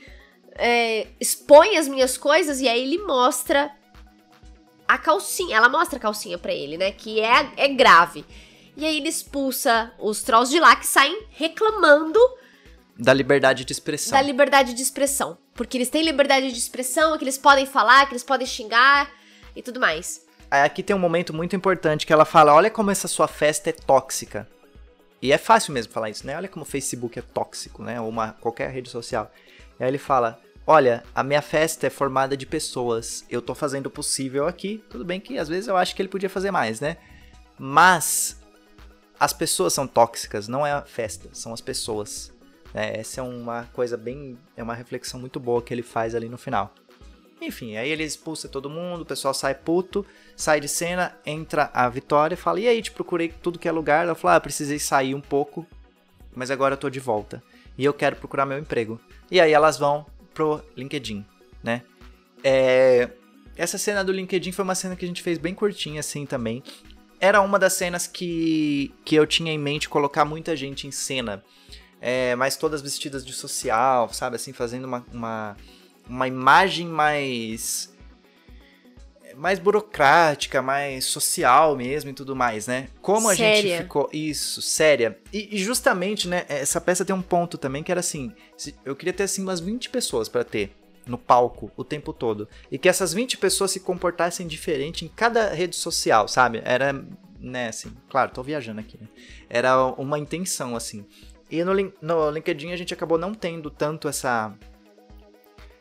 é, 0.57 1.07
expõe 1.21 1.77
as 1.77 1.89
minhas 1.89 2.19
coisas? 2.19 2.61
E 2.61 2.69
aí 2.69 2.83
ele 2.83 2.99
mostra 2.99 3.71
a 4.87 4.99
calcinha. 4.99 5.57
Ela 5.57 5.69
mostra 5.69 5.99
a 5.99 6.01
calcinha 6.01 6.39
para 6.39 6.53
ele, 6.53 6.77
né? 6.77 6.93
Que 6.93 7.21
é, 7.21 7.53
é 7.57 7.69
grave. 7.69 8.25
E 8.77 8.85
aí 8.85 8.97
ele 8.97 9.09
expulsa 9.09 9.93
os 9.99 10.23
trolls 10.23 10.51
de 10.51 10.59
lá 10.59 10.75
que 10.75 10.87
saem 10.87 11.27
reclamando 11.31 12.19
da 12.99 13.13
liberdade 13.13 13.65
de 13.65 13.73
expressão. 13.73 14.13
Da 14.13 14.23
liberdade 14.23 14.73
de 14.73 14.83
expressão. 14.83 15.37
Porque 15.55 15.77
eles 15.77 15.89
têm 15.89 16.03
liberdade 16.03 16.51
de 16.53 16.59
expressão, 16.59 17.17
que 17.19 17.25
eles 17.25 17.39
podem 17.39 17.67
falar, 17.67 18.07
que 18.07 18.13
eles 18.13 18.23
podem 18.23 18.47
xingar 18.47 19.11
e 19.55 19.63
tudo 19.63 19.81
mais. 19.81 20.25
Aqui 20.51 20.83
tem 20.83 20.95
um 20.95 21.01
momento 21.01 21.35
muito 21.35 21.57
importante 21.57 22.07
que 22.07 22.13
ela 22.13 22.25
fala: 22.25 22.55
olha 22.55 22.71
como 22.71 22.91
essa 22.91 23.09
sua 23.09 23.27
festa 23.27 23.71
é 23.71 23.73
tóxica. 23.73 24.49
E 25.21 25.33
é 25.33 25.39
fácil 25.39 25.73
mesmo 25.73 25.93
falar 25.93 26.11
isso, 26.11 26.27
né? 26.27 26.37
Olha 26.37 26.49
como 26.49 26.65
o 26.65 26.69
Facebook 26.69 27.19
é 27.19 27.23
tóxico, 27.23 27.83
né? 27.83 28.01
Ou 28.01 28.09
uma, 28.09 28.33
qualquer 28.35 28.71
rede 28.71 28.91
social. 28.91 29.33
E 29.79 29.83
aí 29.83 29.91
ele 29.91 29.99
fala: 29.99 30.41
Olha, 30.67 31.05
a 31.15 31.23
minha 31.23 31.43
festa 31.43 31.87
é 31.87 31.91
formada 31.91 32.37
de 32.37 32.47
pessoas. 32.47 33.25
Eu 33.29 33.43
tô 33.43 33.55
fazendo 33.55 33.87
o 33.87 33.91
possível 33.91 34.47
aqui. 34.47 34.83
Tudo 34.89 35.05
bem 35.05 35.21
que 35.21 35.37
às 35.37 35.49
vezes 35.49 35.69
eu 35.69 35.77
acho 35.77 35.95
que 35.95 36.01
ele 36.01 36.09
podia 36.09 36.31
fazer 36.31 36.51
mais, 36.51 36.81
né? 36.81 36.97
Mas 37.59 38.41
as 39.21 39.33
pessoas 39.33 39.75
são 39.75 39.87
tóxicas, 39.87 40.49
não 40.49 40.67
é 40.67 40.73
a 40.73 40.83
festa, 40.83 41.29
são 41.33 41.53
as 41.53 41.61
pessoas. 41.61 42.33
É, 42.73 42.99
essa 42.99 43.21
é 43.21 43.23
uma 43.23 43.65
coisa 43.75 43.97
bem. 43.97 44.39
É 44.57 44.63
uma 44.63 44.75
reflexão 44.75 45.21
muito 45.21 45.39
boa 45.39 45.61
que 45.61 45.73
ele 45.73 45.83
faz 45.83 46.15
ali 46.15 46.31
no 46.31 46.39
final. 46.39 46.75
Enfim, 47.43 47.77
aí 47.77 47.91
ele 47.91 48.03
expulsa 48.03 48.49
todo 48.49 48.71
mundo, 48.71 49.03
o 49.03 49.07
pessoal 49.07 49.35
sai 49.35 49.55
puto, 49.55 50.05
sai 50.35 50.61
de 50.61 50.69
cena, 50.69 51.15
entra 51.27 51.71
a 51.75 51.87
Vitória 51.91 52.35
e 52.35 52.39
fala: 52.39 52.59
E 52.59 52.67
aí, 52.67 52.81
te 52.81 52.91
procurei 52.91 53.29
tudo 53.29 53.59
que 53.59 53.69
é 53.69 53.73
lugar. 53.73 54.07
Ela 54.07 54.15
fala: 54.15 54.37
Ah, 54.37 54.41
precisei 54.41 54.79
sair 54.79 55.15
um 55.15 55.21
pouco, 55.21 55.67
mas 56.35 56.51
agora 56.51 56.73
eu 56.73 56.79
tô 56.79 56.89
de 56.89 57.01
volta. 57.01 57.43
E 57.77 57.85
eu 57.85 57.93
quero 57.93 58.17
procurar 58.17 58.47
meu 58.47 58.59
emprego. 58.59 58.99
E 59.31 59.41
aí 59.41 59.53
elas 59.53 59.77
vão 59.77 60.07
pro 60.35 60.63
LinkedIn, 60.77 61.25
né? 61.63 61.83
É, 62.43 63.09
essa 63.57 63.79
cena 63.79 64.05
do 64.05 64.13
LinkedIn 64.13 64.53
foi 64.53 64.65
uma 64.65 64.75
cena 64.75 64.97
que 64.97 65.05
a 65.05 65.09
gente 65.09 65.23
fez 65.23 65.39
bem 65.39 65.55
curtinha 65.55 66.01
assim 66.01 66.27
também. 66.27 66.63
Era 67.21 67.41
uma 67.41 67.59
das 67.59 67.73
cenas 67.75 68.07
que, 68.07 68.93
que 69.05 69.15
eu 69.15 69.27
tinha 69.27 69.53
em 69.53 69.59
mente 69.59 69.89
colocar 69.89 70.25
muita 70.25 70.57
gente 70.57 70.87
em 70.87 70.91
cena. 70.91 71.43
É, 72.01 72.35
mas 72.35 72.57
todas 72.57 72.83
vestidas 72.83 73.25
de 73.25 73.33
social, 73.33 74.13
sabe? 74.13 74.37
Assim, 74.37 74.53
fazendo 74.53 74.85
uma, 74.85 75.07
uma, 75.11 75.57
uma 76.07 76.29
imagem 76.29 76.87
mais 76.87 77.94
mais 79.37 79.59
burocrática, 79.59 80.63
mais 80.63 81.05
social 81.05 81.77
mesmo 81.77 82.11
e 82.11 82.13
tudo 82.13 82.35
mais, 82.35 82.67
né? 82.67 82.89
Como 83.01 83.29
a 83.29 83.37
séria. 83.37 83.63
gente 83.63 83.83
ficou. 83.83 84.09
Isso, 84.13 84.63
séria. 84.63 85.19
E, 85.33 85.57
e, 85.57 85.59
justamente, 85.59 86.29
né, 86.29 86.45
essa 86.49 86.81
peça 86.81 87.05
tem 87.05 87.15
um 87.15 87.23
ponto 87.23 87.59
também 87.59 87.83
que 87.83 87.91
era 87.91 88.01
assim: 88.01 88.33
eu 88.85 88.97
queria 88.97 89.13
ter 89.13 89.25
assim 89.25 89.43
umas 89.43 89.61
20 89.61 89.91
pessoas 89.91 90.29
para 90.29 90.45
ter 90.45 90.75
no 91.07 91.19
palco 91.19 91.71
o 91.77 91.85
tempo 91.85 92.13
todo. 92.13 92.49
E 92.71 92.79
que 92.79 92.89
essas 92.89 93.13
20 93.13 93.39
pessoas 93.39 93.71
se 93.71 93.81
comportassem 93.81 94.47
diferente 94.47 95.05
em 95.05 95.09
cada 95.09 95.53
rede 95.53 95.77
social, 95.77 96.29
sabe? 96.29 96.63
Era, 96.65 97.05
né, 97.39 97.69
assim, 97.69 97.93
claro, 98.09 98.31
tô 98.31 98.43
viajando 98.43 98.81
aqui, 98.81 98.99
né? 99.01 99.09
Era 99.49 99.85
uma 99.85 100.19
intenção, 100.19 100.75
assim. 100.75 101.07
E 101.51 101.63
no, 101.63 101.73
no 102.01 102.31
LinkedIn 102.31 102.73
a 102.73 102.77
gente 102.77 102.95
acabou 102.95 103.19
não 103.19 103.35
tendo 103.35 103.71
tanto 103.71 104.09
essa 104.09 104.55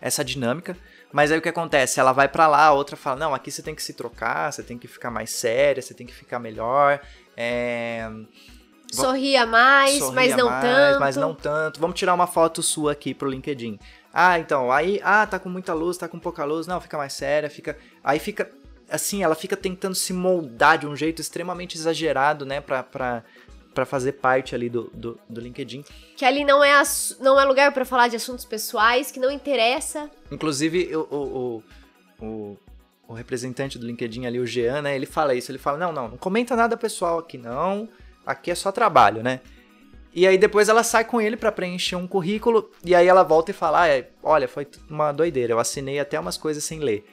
essa 0.04 0.24
dinâmica. 0.24 0.78
Mas 1.14 1.32
aí 1.32 1.38
o 1.38 1.42
que 1.42 1.48
acontece? 1.48 2.00
Ela 2.00 2.12
vai 2.12 2.28
para 2.28 2.48
lá, 2.48 2.66
a 2.66 2.74
outra 2.74 2.98
fala: 2.98 3.20
Não, 3.20 3.36
aqui 3.36 3.52
você 3.52 3.62
tem 3.62 3.76
que 3.76 3.84
se 3.84 3.94
trocar, 3.94 4.52
você 4.52 4.64
tem 4.64 4.80
que 4.80 4.88
ficar 4.88 5.12
mais 5.12 5.30
séria, 5.30 5.80
você 5.80 5.94
tem 5.94 6.08
que 6.08 6.14
ficar 6.14 6.40
melhor. 6.40 7.00
É... 7.38 8.10
Sorria 8.92 9.46
mais, 9.46 10.00
Sorria 10.00 10.16
mas 10.16 10.36
não 10.36 10.50
mais, 10.50 10.64
tanto. 10.64 11.00
Mas 11.00 11.16
não 11.16 11.36
tanto. 11.36 11.80
Vamos 11.80 11.98
tirar 11.98 12.16
uma 12.16 12.26
foto 12.26 12.64
sua 12.64 12.94
aqui 12.94 13.14
pro 13.14 13.30
LinkedIn. 13.30 13.80
Ah, 14.12 14.40
então, 14.40 14.72
aí, 14.72 15.00
ah, 15.04 15.26
tá 15.26 15.38
com 15.38 15.50
muita 15.50 15.74
luz, 15.74 15.98
tá 15.98 16.08
com 16.08 16.20
pouca 16.20 16.44
luz. 16.44 16.66
Não, 16.66 16.82
fica 16.82 16.98
mais 16.98 17.14
séria, 17.14 17.50
fica. 17.50 17.78
Aí 18.04 18.18
fica. 18.18 18.50
Assim, 18.90 19.24
ela 19.24 19.36
fica 19.36 19.56
tentando 19.56 19.96
se 19.96 20.14
moldar 20.14 20.80
de 20.80 20.88
um 20.88 20.96
jeito 20.96 21.22
extremamente 21.22 21.78
exagerado, 21.78 22.46
né, 22.46 22.60
pra, 22.60 22.84
pra, 22.84 23.24
para 23.74 23.86
fazer 23.86 24.14
parte 24.14 24.54
ali 24.56 24.70
do, 24.70 24.90
do, 24.94 25.20
do, 25.28 25.42
LinkedIn. 25.42 25.84
Que 26.16 26.26
ali 26.26 26.44
não 26.44 26.64
é, 26.64 26.82
não 27.20 27.40
é 27.40 27.46
lugar 27.46 27.74
para 27.74 27.86
falar 27.86 28.08
de 28.08 28.16
assuntos 28.16 28.46
pessoais, 28.46 29.12
que 29.12 29.20
não 29.20 29.32
interessa. 29.32 30.10
Inclusive, 30.32 30.96
o, 30.96 31.02
o, 31.02 31.64
o, 32.26 32.58
o, 33.08 33.14
representante 33.14 33.78
do 33.78 33.86
LinkedIn 33.86 34.26
ali, 34.26 34.40
o 34.40 34.46
Jean, 34.46 34.82
né, 34.82 34.96
ele 34.96 35.06
fala 35.06 35.34
isso, 35.34 35.52
ele 35.52 35.58
fala, 35.58 35.78
não, 35.78 35.92
não, 35.92 36.10
não 36.10 36.18
comenta 36.18 36.56
nada 36.56 36.78
pessoal 36.78 37.20
aqui 37.20 37.38
não, 37.38 37.90
aqui 38.26 38.52
é 38.52 38.56
só 38.56 38.72
trabalho, 38.72 39.24
né? 39.24 39.42
E 40.16 40.28
aí 40.28 40.38
depois 40.38 40.70
ela 40.70 40.84
sai 40.84 41.04
com 41.04 41.20
ele 41.20 41.36
para 41.36 41.52
preencher 41.52 41.96
um 41.96 42.08
currículo, 42.08 42.70
e 42.86 42.94
aí 42.94 43.08
ela 43.08 43.24
volta 43.24 43.50
e 43.50 43.54
fala, 43.54 43.88
ah, 43.88 44.04
olha, 44.22 44.48
foi 44.48 44.68
uma 44.88 45.12
doideira, 45.12 45.54
eu 45.54 45.60
assinei 45.60 46.00
até 46.00 46.20
umas 46.20 46.38
coisas 46.38 46.64
sem 46.64 46.80
ler. 46.80 47.04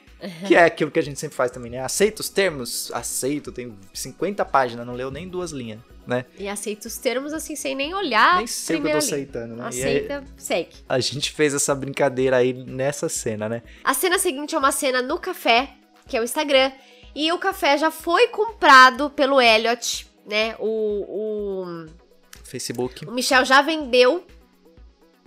Que 0.47 0.55
é 0.55 0.65
aquilo 0.65 0.91
que 0.91 0.99
a 0.99 1.01
gente 1.01 1.19
sempre 1.19 1.35
faz 1.35 1.49
também, 1.49 1.71
né? 1.71 1.79
Aceita 1.79 2.21
os 2.21 2.29
termos? 2.29 2.91
Aceito, 2.93 3.51
tem 3.51 3.75
50 3.91 4.45
páginas, 4.45 4.85
não 4.85 4.93
leu 4.93 5.09
nem 5.09 5.27
duas 5.27 5.51
linhas. 5.51 5.79
Né? 6.11 6.25
E 6.37 6.47
aceita 6.47 6.87
os 6.87 6.97
termos 6.97 7.33
assim, 7.33 7.55
sem 7.55 7.73
nem 7.73 7.93
olhar. 7.93 8.37
Nem 8.37 8.47
sei 8.47 8.77
o 8.77 8.81
que 8.81 8.87
eu 8.87 8.91
tô 8.91 8.97
aceitando, 8.97 9.55
né? 9.55 9.67
Aceita, 9.67 10.19
aí, 10.19 10.25
segue. 10.37 10.75
A 10.87 10.99
gente 10.99 11.31
fez 11.31 11.53
essa 11.53 11.73
brincadeira 11.73 12.37
aí 12.37 12.53
nessa 12.53 13.09
cena, 13.09 13.49
né? 13.49 13.63
A 13.83 13.93
cena 13.93 14.19
seguinte 14.19 14.53
é 14.53 14.57
uma 14.57 14.71
cena 14.71 15.01
no 15.01 15.17
café, 15.17 15.73
que 16.07 16.15
é 16.15 16.21
o 16.21 16.23
Instagram. 16.23 16.71
E 17.15 17.31
o 17.31 17.39
café 17.39 17.77
já 17.77 17.89
foi 17.89 18.27
comprado 18.27 19.09
pelo 19.09 19.41
Elliot, 19.41 20.07
né? 20.29 20.55
O. 20.59 21.05
o 21.07 21.87
Facebook. 22.43 23.07
O 23.07 23.11
Michel 23.11 23.45
já 23.45 23.61
vendeu 23.61 24.25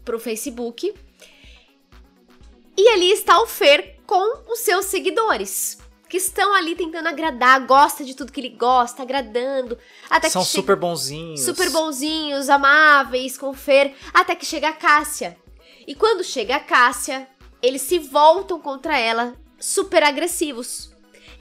pro 0.05 0.19
Facebook. 0.19 0.95
E 2.77 2.89
ali 2.89 3.11
está 3.13 3.41
o 3.41 3.47
Fer 3.47 3.97
com 4.07 4.53
os 4.53 4.61
seus 4.61 4.87
seguidores. 4.87 5.79
Que 6.15 6.19
estão 6.19 6.55
ali 6.55 6.77
tentando 6.77 7.09
agradar, 7.09 7.67
gosta 7.67 8.05
de 8.05 8.15
tudo 8.15 8.31
que 8.31 8.41
ele 8.41 8.51
gosta, 8.51 9.03
agradando. 9.03 9.77
Até 10.09 10.31
São 10.31 10.45
que 10.45 10.49
super 10.49 10.77
bonzinhos. 10.77 11.41
Super 11.41 11.69
bonzinhos, 11.71 12.49
amáveis, 12.49 13.37
com 13.37 13.51
o 13.51 13.53
Fer. 13.53 13.97
Até 14.13 14.37
que 14.37 14.47
chega 14.47 14.69
a 14.69 14.73
Cássia. 14.73 15.37
E 15.85 15.93
quando 15.93 16.23
chega 16.23 16.55
a 16.55 16.61
Cássia, 16.61 17.29
eles 17.61 17.83
se 17.83 17.99
voltam 17.99 18.61
contra 18.61 18.97
ela, 18.97 19.35
super 19.59 20.05
agressivos. 20.05 20.93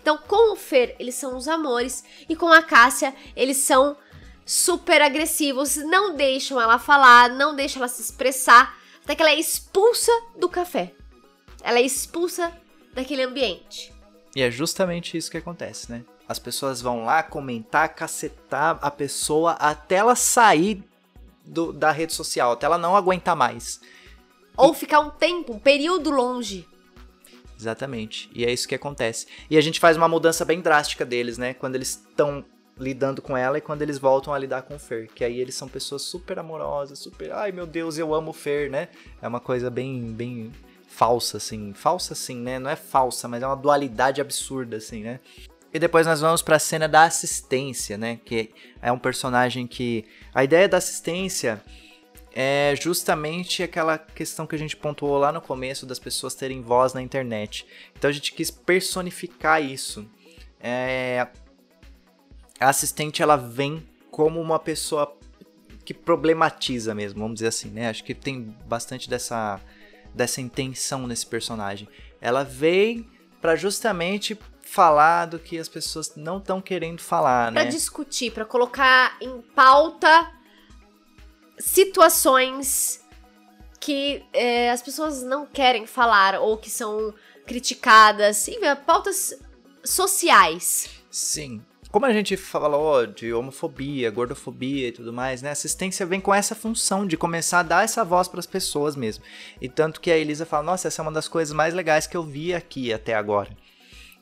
Então, 0.02 0.18
com 0.18 0.54
o 0.54 0.56
Fer, 0.56 0.96
eles 0.98 1.14
são 1.14 1.38
os 1.38 1.48
amores. 1.48 2.04
E 2.28 2.36
com 2.36 2.52
a 2.52 2.64
Cássia, 2.64 3.14
eles 3.36 3.58
são 3.58 3.96
super 4.44 5.04
agressivos. 5.04 5.76
Não 5.76 6.16
deixam 6.16 6.60
ela 6.60 6.80
falar, 6.80 7.30
não 7.30 7.56
deixam 7.56 7.80
ela 7.80 7.88
se 7.88 8.02
expressar. 8.02 8.76
Até 9.04 9.14
que 9.14 9.22
ela 9.22 9.34
é 9.34 9.40
expulsa 9.40 10.12
do 10.36 10.50
café. 10.50 10.96
Ela 11.62 11.78
é 11.78 11.84
expulsa 11.84 12.52
daquele 12.92 13.22
ambiente. 13.22 13.93
E 14.36 14.42
é 14.42 14.50
justamente 14.50 15.18
isso 15.18 15.30
que 15.30 15.38
acontece, 15.38 15.92
né? 15.92 16.04
As 16.28 16.40
pessoas 16.40 16.82
vão 16.82 17.06
lá 17.06 17.22
comentar, 17.22 17.94
cacetar 17.94 18.80
a 18.82 18.90
pessoa 18.90 19.52
até 19.54 19.96
ela 19.96 20.16
sair 20.16 20.84
do, 21.46 21.72
da 21.72 21.92
rede 21.92 22.14
social, 22.14 22.54
até 22.54 22.66
ela 22.66 22.78
não 22.78 22.96
aguentar 22.96 23.36
mais. 23.36 23.80
Ou 24.58 24.72
e... 24.72 24.76
ficar 24.76 25.00
um 25.00 25.10
tempo, 25.10 25.54
um 25.54 25.60
período 25.60 26.10
longe. 26.10 26.68
Exatamente. 27.60 28.30
E 28.34 28.46
é 28.46 28.52
isso 28.52 28.68
que 28.68 28.76
acontece. 28.76 29.28
E 29.50 29.58
a 29.58 29.62
gente 29.62 29.80
faz 29.80 29.96
uma 29.96 30.08
mudança 30.08 30.44
bem 30.44 30.62
drástica 30.62 31.06
deles, 31.06 31.38
né? 31.38 31.54
Quando 31.54 31.76
eles 31.76 31.90
estão 31.90 32.44
lidando 32.78 33.22
com 33.22 33.38
ela 33.38 33.58
e 33.58 33.62
quando 33.62 33.84
eles 33.84 33.98
voltam 33.98 34.34
a 34.34 34.40
lidar 34.40 34.64
com 34.64 34.76
o 34.76 34.80
Fer. 34.80 35.08
Que 35.14 35.24
aí 35.24 35.40
eles 35.40 35.56
são 35.56 35.68
pessoas 35.68 36.02
super 36.02 36.40
amorosas, 36.40 37.00
super. 37.00 37.32
Ai 37.32 37.52
meu 37.52 37.68
Deus, 37.68 37.98
eu 37.98 38.14
amo 38.14 38.32
o 38.32 38.34
Fer, 38.34 38.70
né? 38.70 38.90
É 39.22 39.28
uma 39.28 39.40
coisa 39.40 39.70
bem, 39.70 40.12
bem 40.12 40.52
falsa, 40.94 41.38
assim. 41.38 41.74
Falsa, 41.74 42.14
assim, 42.14 42.38
né? 42.38 42.60
Não 42.60 42.70
é 42.70 42.76
falsa, 42.76 43.28
mas 43.28 43.42
é 43.42 43.48
uma 43.48 43.56
dualidade 43.56 44.22
absurda, 44.22 44.78
assim, 44.78 45.04
né? 45.04 45.20
E 45.74 45.80
depois 45.80 46.06
nós 46.06 46.22
vamos 46.22 46.44
para 46.44 46.58
a 46.58 46.60
cena 46.60 46.88
da 46.88 47.04
assistência, 47.04 47.98
né? 47.98 48.20
Que 48.24 48.52
é 48.82 48.92
um 48.92 49.00
personagem 49.00 49.66
que. 49.66 50.06
A 50.34 50.44
ideia 50.44 50.70
da 50.70 50.78
assistência 50.78 51.62
é 52.36 52.76
justamente 52.80 53.64
aquela 53.64 53.98
questão 53.98 54.46
que 54.46 54.56
a 54.56 54.60
gente 54.60 54.78
pontuou 54.78 55.18
lá 55.18 55.32
no 55.32 55.42
começo 55.42 55.86
das 55.86 56.00
pessoas 56.00 56.36
terem 56.36 56.62
voz 56.62 56.94
na 56.94 57.02
internet. 57.02 57.66
Então 57.98 58.10
a 58.10 58.14
gente 58.14 58.32
quis 58.34 58.52
personificar 58.52 59.64
isso. 59.64 60.08
É... 60.60 61.28
A 62.60 62.70
assistente 62.70 63.22
ela 63.22 63.36
vem 63.36 63.84
como 64.12 64.40
uma 64.40 64.60
pessoa 64.60 65.18
que 65.84 65.94
problematiza 65.94 66.96
mesmo, 66.96 67.20
vamos 67.20 67.36
dizer 67.36 67.48
assim, 67.48 67.70
né? 67.70 67.90
Acho 67.90 68.04
que 68.04 68.14
tem 68.14 68.56
bastante 68.66 69.10
dessa 69.10 69.60
dessa 70.14 70.42
intenção 70.42 71.08
nesse 71.08 71.26
personagem. 71.26 71.88
Ela 72.22 72.44
vem 72.44 73.10
para 73.42 73.56
justamente 73.56 74.38
falar 74.62 75.26
do 75.26 75.38
que 75.38 75.58
as 75.60 75.68
pessoas 75.68 76.16
não 76.16 76.38
estão 76.38 76.62
querendo 76.62 77.02
falar, 77.02 77.52
pra 77.52 77.62
né? 77.62 77.62
Para 77.62 77.72
discutir, 77.72 78.32
para 78.32 78.46
colocar 78.46 79.18
em 79.22 79.42
pauta 79.42 80.32
situações 81.60 83.02
que 83.80 84.24
é, 84.32 84.72
as 84.72 84.82
pessoas 84.82 85.22
não 85.24 85.46
querem 85.46 85.86
falar 85.86 86.40
ou 86.40 86.58
que 86.58 86.70
são 86.70 87.14
criticadas, 87.46 88.48
enfim, 88.48 88.62
pautas 88.86 89.38
sociais. 89.84 90.90
Sim 91.12 91.62
como 91.94 92.08
a 92.08 92.12
gente 92.12 92.36
falou 92.36 93.06
de 93.06 93.32
homofobia, 93.32 94.10
gordofobia 94.10 94.88
e 94.88 94.92
tudo 94.92 95.14
mais, 95.14 95.44
né? 95.44 95.50
A 95.50 95.52
assistência 95.52 96.08
vem 96.08 96.20
com 96.20 96.34
essa 96.34 96.56
função 96.56 97.06
de 97.06 97.16
começar 97.16 97.60
a 97.60 97.64
dar 97.64 97.84
essa 97.84 98.04
voz 98.04 98.28
para 98.28 98.40
as 98.40 98.48
pessoas 98.48 98.96
mesmo. 98.96 99.24
E 99.62 99.70
tanto 99.70 100.02
que 100.02 100.10
a 100.10 100.18
Elisa 100.18 100.44
fala: 100.44 100.64
"Nossa, 100.64 100.88
essa 100.88 101.02
é 101.02 101.04
uma 101.04 101.12
das 101.12 101.28
coisas 101.28 101.54
mais 101.54 101.72
legais 101.72 102.08
que 102.08 102.18
eu 102.18 102.24
vi 102.24 102.52
aqui 102.52 102.92
até 102.92 103.14
agora". 103.14 103.56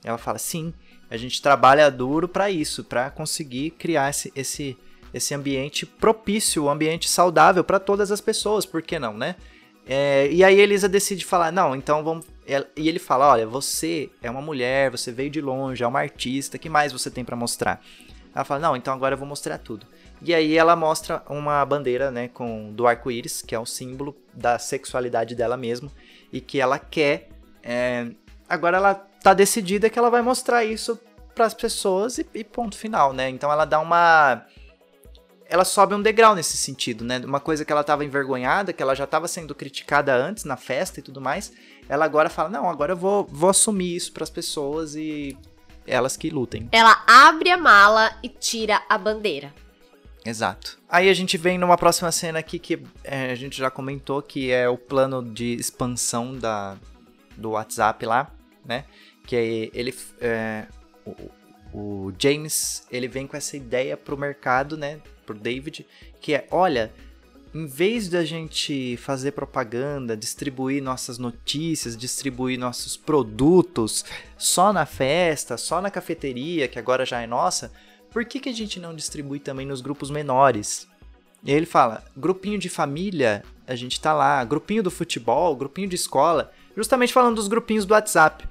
Ela 0.04 0.18
fala: 0.18 0.38
"Sim, 0.38 0.74
a 1.10 1.16
gente 1.16 1.42
trabalha 1.42 1.90
duro 1.90 2.28
para 2.28 2.52
isso, 2.52 2.84
para 2.84 3.10
conseguir 3.10 3.72
criar 3.72 4.10
esse, 4.10 4.34
esse 4.36 4.78
esse 5.14 5.34
ambiente 5.34 5.86
propício, 5.86 6.66
um 6.66 6.70
ambiente 6.70 7.10
saudável 7.10 7.64
para 7.64 7.80
todas 7.80 8.12
as 8.12 8.20
pessoas, 8.20 8.66
por 8.66 8.82
que 8.82 9.00
não, 9.00 9.14
né? 9.14 9.38
É, 9.88 10.30
e 10.30 10.44
aí 10.44 10.60
Elisa 10.60 10.90
decide 10.90 11.24
falar: 11.26 11.54
não, 11.54 11.74
então 11.74 12.04
vamos. 12.04 12.26
E 12.76 12.88
ele 12.88 13.00
fala: 13.00 13.30
olha, 13.32 13.48
você 13.48 14.10
é 14.22 14.30
uma 14.30 14.42
mulher, 14.42 14.92
você 14.92 15.12
veio 15.12 15.30
de 15.30 15.42
longe, 15.42 15.84
é 15.84 15.88
uma 15.88 16.00
artista, 16.00 16.58
que 16.58 16.70
mais 16.70 16.92
você 16.92 17.10
tem 17.10 17.24
para 17.24 17.36
mostrar? 17.36 17.82
Ela 18.34 18.44
fala: 18.44 18.60
não, 18.60 18.76
então 18.76 18.94
agora 18.94 19.14
eu 19.14 19.18
vou 19.18 19.28
mostrar 19.28 19.58
tudo. 19.58 19.86
E 20.22 20.34
aí 20.34 20.58
ela 20.58 20.76
mostra 20.76 21.24
uma 21.28 21.66
bandeira, 21.66 22.12
né, 22.12 22.28
com 22.28 22.72
do 22.74 22.86
arco-íris, 22.86 23.42
que 23.42 23.56
é 23.56 23.60
o 23.60 23.66
símbolo 23.66 24.16
da 24.34 24.60
sexualidade 24.60 25.34
dela 25.34 25.58
mesmo, 25.58 25.92
e 26.32 26.40
que 26.40 26.60
ela 26.60 26.78
quer. 26.78 27.30
É, 27.64 28.08
agora 28.48 28.78
ela 28.78 28.94
tá 28.94 29.34
decidida 29.34 29.90
que 29.90 29.98
ela 29.98 30.10
vai 30.10 30.22
mostrar 30.22 30.64
isso 30.64 31.00
para 31.34 31.46
as 31.46 31.54
pessoas 31.54 32.18
e, 32.18 32.28
e 32.34 32.44
ponto 32.44 32.78
final, 32.78 33.14
né? 33.14 33.30
Então 33.30 33.52
ela 33.52 33.66
dá 33.66 33.80
uma 33.80 34.46
ela 35.52 35.66
sobe 35.66 35.94
um 35.94 36.02
degrau 36.02 36.34
nesse 36.34 36.56
sentido, 36.56 37.04
né? 37.04 37.20
Uma 37.26 37.40
coisa 37.40 37.66
que 37.66 37.72
ela 37.74 37.82
estava 37.82 38.06
envergonhada, 38.06 38.72
que 38.72 38.82
ela 38.82 38.96
já 38.96 39.04
estava 39.04 39.28
sendo 39.28 39.54
criticada 39.54 40.16
antes 40.16 40.46
na 40.46 40.56
festa 40.56 41.02
e 41.02 41.04
tudo 41.04 41.20
mais, 41.20 41.52
ela 41.88 42.06
agora 42.06 42.30
fala: 42.30 42.50
"Não, 42.50 42.70
agora 42.70 42.94
eu 42.94 42.98
vou, 42.98 43.28
vou 43.30 43.50
assumir 43.50 43.96
isso 43.96 44.12
para 44.12 44.24
as 44.24 44.30
pessoas 44.30 44.96
e 44.96 45.38
elas 45.86 46.16
que 46.18 46.30
lutem". 46.30 46.70
Ela 46.72 47.04
abre 47.08 47.50
a 47.50 47.58
mala 47.58 48.12
e 48.24 48.30
tira 48.30 48.82
a 48.90 48.98
bandeira. 48.98 49.54
Exato. 50.24 50.80
Aí 50.88 51.10
a 51.10 51.14
gente 51.14 51.38
vem 51.38 51.58
numa 51.58 51.78
próxima 51.78 52.12
cena 52.12 52.40
aqui 52.40 52.60
que 52.60 52.82
é, 53.04 53.32
a 53.32 53.36
gente 53.36 53.58
já 53.58 53.72
comentou 53.72 54.22
que 54.22 54.52
é 54.52 54.70
o 54.70 54.78
plano 54.78 55.24
de 55.24 55.56
expansão 55.56 56.38
da, 56.38 56.78
do 57.36 57.52
WhatsApp 57.52 58.06
lá, 58.06 58.32
né? 58.64 58.86
Que 59.26 59.36
é 59.36 59.70
ele 59.74 59.96
é, 60.20 60.68
o, 61.06 61.32
o 61.74 62.14
James 62.20 62.86
ele 62.92 63.08
vem 63.08 63.26
com 63.26 63.36
essa 63.36 63.58
ideia 63.58 63.98
pro 63.98 64.18
mercado, 64.18 64.78
né? 64.78 65.00
Pro 65.26 65.36
David, 65.38 65.88
que 66.20 66.36
é, 66.36 66.48
olha, 66.52 66.94
em 67.54 67.66
vez 67.66 68.08
da 68.08 68.24
gente 68.24 68.96
fazer 68.98 69.32
propaganda, 69.32 70.16
distribuir 70.16 70.82
nossas 70.82 71.18
notícias, 71.18 71.98
distribuir 71.98 72.58
nossos 72.58 72.96
produtos 72.96 74.06
só 74.38 74.72
na 74.72 74.86
festa, 74.86 75.58
só 75.58 75.82
na 75.82 75.92
cafeteria, 75.92 76.68
que 76.68 76.80
agora 76.80 77.06
já 77.06 77.22
é 77.22 77.28
nossa, 77.28 77.72
por 78.10 78.26
que, 78.26 78.40
que 78.40 78.50
a 78.50 78.54
gente 78.54 78.80
não 78.80 78.96
distribui 78.96 79.40
também 79.40 79.66
nos 79.66 79.82
grupos 79.82 80.10
menores? 80.10 80.88
E 81.44 81.52
aí 81.52 81.58
ele 81.58 81.66
fala: 81.66 82.04
grupinho 82.16 82.58
de 82.58 82.70
família, 82.70 83.44
a 83.68 83.76
gente 83.76 84.00
tá 84.00 84.14
lá, 84.14 84.44
grupinho 84.44 84.84
do 84.84 84.92
futebol, 84.92 85.56
grupinho 85.56 85.88
de 85.88 85.96
escola, 85.96 86.52
justamente 86.76 87.14
falando 87.14 87.36
dos 87.36 87.48
grupinhos 87.48 87.86
do 87.86 87.94
WhatsApp. 87.94 88.48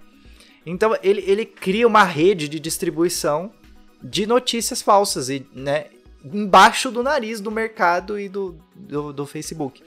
Então 0.65 0.97
ele, 1.03 1.23
ele 1.27 1.47
cria 1.47 1.87
uma 1.87 2.05
rede 2.05 2.49
de 2.49 2.61
distribuição 2.61 3.53
de 4.03 4.27
notícias 4.27 4.83
falsas 4.83 5.29
e, 5.29 5.47
né, 5.55 5.87
embaixo 6.25 6.91
do 6.91 7.03
nariz 7.03 7.41
do 7.41 7.51
mercado 7.51 8.19
e 8.19 8.29
do, 8.29 8.57
do, 8.75 9.13
do 9.13 9.27
Facebook. 9.27 9.83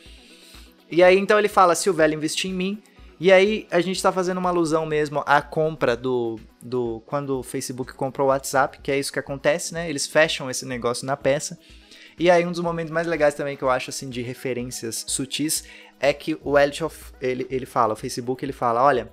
E 0.90 1.04
aí 1.04 1.18
então 1.18 1.40
ele 1.40 1.48
fala: 1.48 1.76
se 1.76 1.90
o 1.90 1.94
velho 1.94 2.14
investir 2.14 2.52
em 2.52 2.54
mim. 2.54 2.84
E 3.20 3.32
aí 3.32 3.68
a 3.72 3.80
gente 3.80 3.96
está 3.96 4.12
fazendo 4.12 4.40
uma 4.40 4.50
alusão 4.50 4.86
mesmo 4.86 5.24
à 5.26 5.42
compra 5.42 5.96
do, 5.96 6.38
do. 6.62 7.02
Quando 7.06 7.40
o 7.40 7.44
Facebook 7.44 7.94
comprou 7.94 8.28
o 8.28 8.30
WhatsApp, 8.32 8.80
que 8.82 8.92
é 8.92 9.00
isso 9.00 9.14
que 9.14 9.20
acontece, 9.20 9.74
né? 9.74 9.90
Eles 9.90 10.08
fecham 10.08 10.50
esse 10.50 10.66
negócio 10.66 11.06
na 11.06 11.16
peça. 11.16 11.58
E 12.20 12.30
aí 12.30 12.46
um 12.46 12.52
dos 12.52 12.60
momentos 12.60 12.92
mais 12.92 13.08
legais 13.08 13.34
também 13.34 13.56
que 13.56 13.64
eu 13.64 13.70
acho 13.70 13.90
assim 13.90 14.10
de 14.10 14.22
referências 14.22 15.06
sutis 15.08 15.64
é 16.00 16.12
que 16.12 16.38
o 16.44 16.58
Elliot 16.58 16.94
ele, 17.22 17.48
ele 17.50 17.66
fala, 17.66 17.94
o 17.94 17.96
Facebook 17.96 18.44
ele 18.44 18.52
fala, 18.52 18.84
olha, 18.84 19.12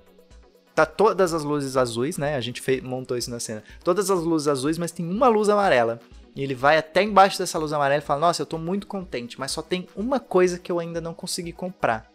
tá 0.75 0.85
todas 0.85 1.33
as 1.33 1.45
luzes 1.45 1.77
azuis, 1.77 2.19
né? 2.19 2.35
A 2.35 2.41
gente 2.41 2.61
fez, 2.61 2.83
montou 2.83 3.17
isso 3.17 3.31
na 3.31 3.39
cena. 3.39 3.63
Todas 3.85 4.11
as 4.11 4.21
luzes 4.21 4.49
azuis, 4.49 4.77
mas 4.77 4.91
tem 4.91 5.09
uma 5.09 5.29
luz 5.29 5.49
amarela. 5.49 6.01
E 6.41 6.43
ele 6.43 6.55
vai 6.55 6.79
até 6.79 7.03
embaixo 7.03 7.39
dessa 7.39 7.59
luz 7.59 7.71
amarela 7.71 8.03
e 8.03 8.07
fala: 8.07 8.21
Nossa, 8.21 8.41
eu 8.41 8.47
tô 8.47 8.57
muito 8.57 8.87
contente, 8.87 9.39
mas 9.39 9.51
só 9.51 9.61
tem 9.61 9.87
uma 9.95 10.19
coisa 10.19 10.59
que 10.59 10.73
eu 10.73 10.79
ainda 10.79 10.99
não 10.99 11.13
consegui 11.13 11.53
comprar. 11.53 12.11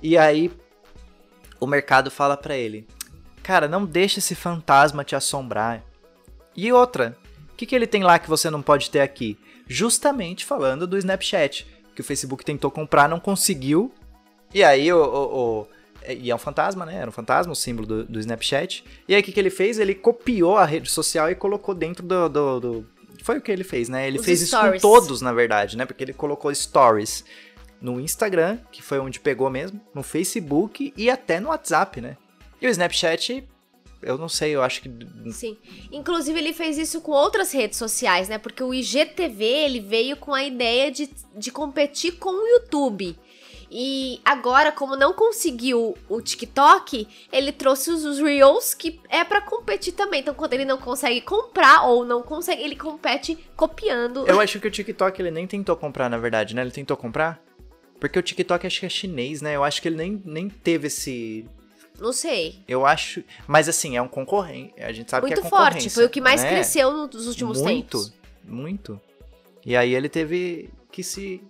E 0.00 0.16
aí 0.16 0.52
o 1.58 1.66
mercado 1.66 2.12
fala 2.12 2.36
para 2.36 2.56
ele: 2.56 2.86
Cara, 3.42 3.66
não 3.66 3.84
deixa 3.84 4.20
esse 4.20 4.36
fantasma 4.36 5.02
te 5.02 5.16
assombrar. 5.16 5.82
E 6.54 6.72
outra, 6.72 7.18
o 7.52 7.56
que, 7.56 7.66
que 7.66 7.74
ele 7.74 7.88
tem 7.88 8.04
lá 8.04 8.20
que 8.20 8.28
você 8.28 8.48
não 8.50 8.62
pode 8.62 8.88
ter 8.88 9.00
aqui? 9.00 9.36
Justamente 9.66 10.44
falando 10.44 10.86
do 10.86 10.96
Snapchat, 10.96 11.66
que 11.92 12.02
o 12.02 12.04
Facebook 12.04 12.44
tentou 12.44 12.70
comprar, 12.70 13.08
não 13.08 13.18
conseguiu. 13.18 13.92
E 14.54 14.62
aí 14.62 14.92
o, 14.92 15.02
o, 15.02 15.62
o 15.62 15.66
é, 16.02 16.14
e 16.14 16.30
é 16.30 16.34
um 16.36 16.38
fantasma, 16.38 16.86
né? 16.86 16.98
Era 16.98 17.10
um 17.10 17.12
fantasma, 17.12 17.52
o 17.52 17.56
símbolo 17.56 17.88
do, 17.88 18.04
do 18.04 18.20
Snapchat. 18.20 18.84
E 19.08 19.14
aí 19.16 19.20
o 19.20 19.24
que, 19.24 19.32
que 19.32 19.40
ele 19.40 19.50
fez? 19.50 19.80
Ele 19.80 19.96
copiou 19.96 20.56
a 20.56 20.64
rede 20.64 20.88
social 20.88 21.28
e 21.28 21.34
colocou 21.34 21.74
dentro 21.74 22.06
do, 22.06 22.28
do, 22.28 22.60
do 22.60 22.99
foi 23.24 23.38
o 23.38 23.40
que 23.40 23.50
ele 23.50 23.64
fez, 23.64 23.88
né? 23.88 24.06
Ele 24.06 24.18
Os 24.18 24.24
fez 24.24 24.40
stories. 24.40 24.76
isso 24.76 24.88
com 24.88 24.94
todos, 24.94 25.20
na 25.20 25.32
verdade, 25.32 25.76
né? 25.76 25.84
Porque 25.84 26.04
ele 26.04 26.12
colocou 26.12 26.54
stories 26.54 27.24
no 27.80 28.00
Instagram, 28.00 28.58
que 28.70 28.82
foi 28.82 28.98
onde 28.98 29.18
pegou 29.18 29.48
mesmo, 29.48 29.80
no 29.94 30.02
Facebook 30.02 30.92
e 30.96 31.10
até 31.10 31.40
no 31.40 31.48
WhatsApp, 31.48 32.00
né? 32.00 32.16
E 32.60 32.66
o 32.66 32.70
Snapchat, 32.70 33.42
eu 34.02 34.18
não 34.18 34.28
sei, 34.28 34.54
eu 34.54 34.62
acho 34.62 34.82
que 34.82 34.90
Sim. 35.32 35.56
Inclusive, 35.90 36.38
ele 36.38 36.52
fez 36.52 36.76
isso 36.76 37.00
com 37.00 37.12
outras 37.12 37.52
redes 37.52 37.78
sociais, 37.78 38.28
né? 38.28 38.36
Porque 38.38 38.62
o 38.62 38.74
IGTV, 38.74 39.44
ele 39.44 39.80
veio 39.80 40.16
com 40.16 40.34
a 40.34 40.44
ideia 40.44 40.90
de, 40.90 41.10
de 41.34 41.50
competir 41.50 42.12
com 42.18 42.30
o 42.30 42.48
YouTube. 42.48 43.18
E 43.70 44.20
agora, 44.24 44.72
como 44.72 44.96
não 44.96 45.12
conseguiu 45.12 45.96
o 46.08 46.20
TikTok, 46.20 47.06
ele 47.32 47.52
trouxe 47.52 47.90
os, 47.90 48.04
os 48.04 48.18
Reels, 48.18 48.74
que 48.74 49.00
é 49.08 49.22
pra 49.22 49.40
competir 49.40 49.92
também. 49.92 50.20
Então, 50.20 50.34
quando 50.34 50.54
ele 50.54 50.64
não 50.64 50.76
consegue 50.76 51.20
comprar 51.20 51.84
ou 51.84 52.04
não 52.04 52.20
consegue, 52.20 52.62
ele 52.62 52.74
compete 52.74 53.38
copiando. 53.54 54.26
Eu 54.26 54.40
acho 54.40 54.58
que 54.58 54.66
o 54.66 54.70
TikTok 54.70 55.22
ele 55.22 55.30
nem 55.30 55.46
tentou 55.46 55.76
comprar, 55.76 56.10
na 56.10 56.18
verdade, 56.18 56.54
né? 56.54 56.62
Ele 56.62 56.72
tentou 56.72 56.96
comprar? 56.96 57.40
Porque 58.00 58.18
o 58.18 58.22
TikTok 58.22 58.66
acho 58.66 58.80
que 58.80 58.86
é 58.86 58.88
chinês, 58.88 59.40
né? 59.40 59.54
Eu 59.54 59.62
acho 59.62 59.80
que 59.80 59.86
ele 59.86 59.96
nem, 59.96 60.20
nem 60.24 60.48
teve 60.48 60.88
esse. 60.88 61.46
Não 62.00 62.12
sei. 62.12 62.64
Eu 62.66 62.84
acho. 62.84 63.22
Mas 63.46 63.68
assim, 63.68 63.96
é 63.96 64.02
um 64.02 64.08
concorrente. 64.08 64.74
A 64.82 64.90
gente 64.90 65.10
sabe 65.10 65.26
Muito 65.26 65.40
que 65.40 65.46
é 65.46 65.50
concorrência. 65.50 65.80
forte. 65.82 65.90
Foi 65.90 66.06
o 66.06 66.10
que 66.10 66.20
mais 66.20 66.42
né? 66.42 66.48
cresceu 66.48 67.06
nos 67.06 67.28
últimos 67.28 67.60
muito, 67.60 67.98
tempos. 67.98 68.12
Muito. 68.42 69.00
E 69.64 69.76
aí 69.76 69.94
ele 69.94 70.08
teve 70.08 70.70
que 70.90 71.04
se 71.04 71.40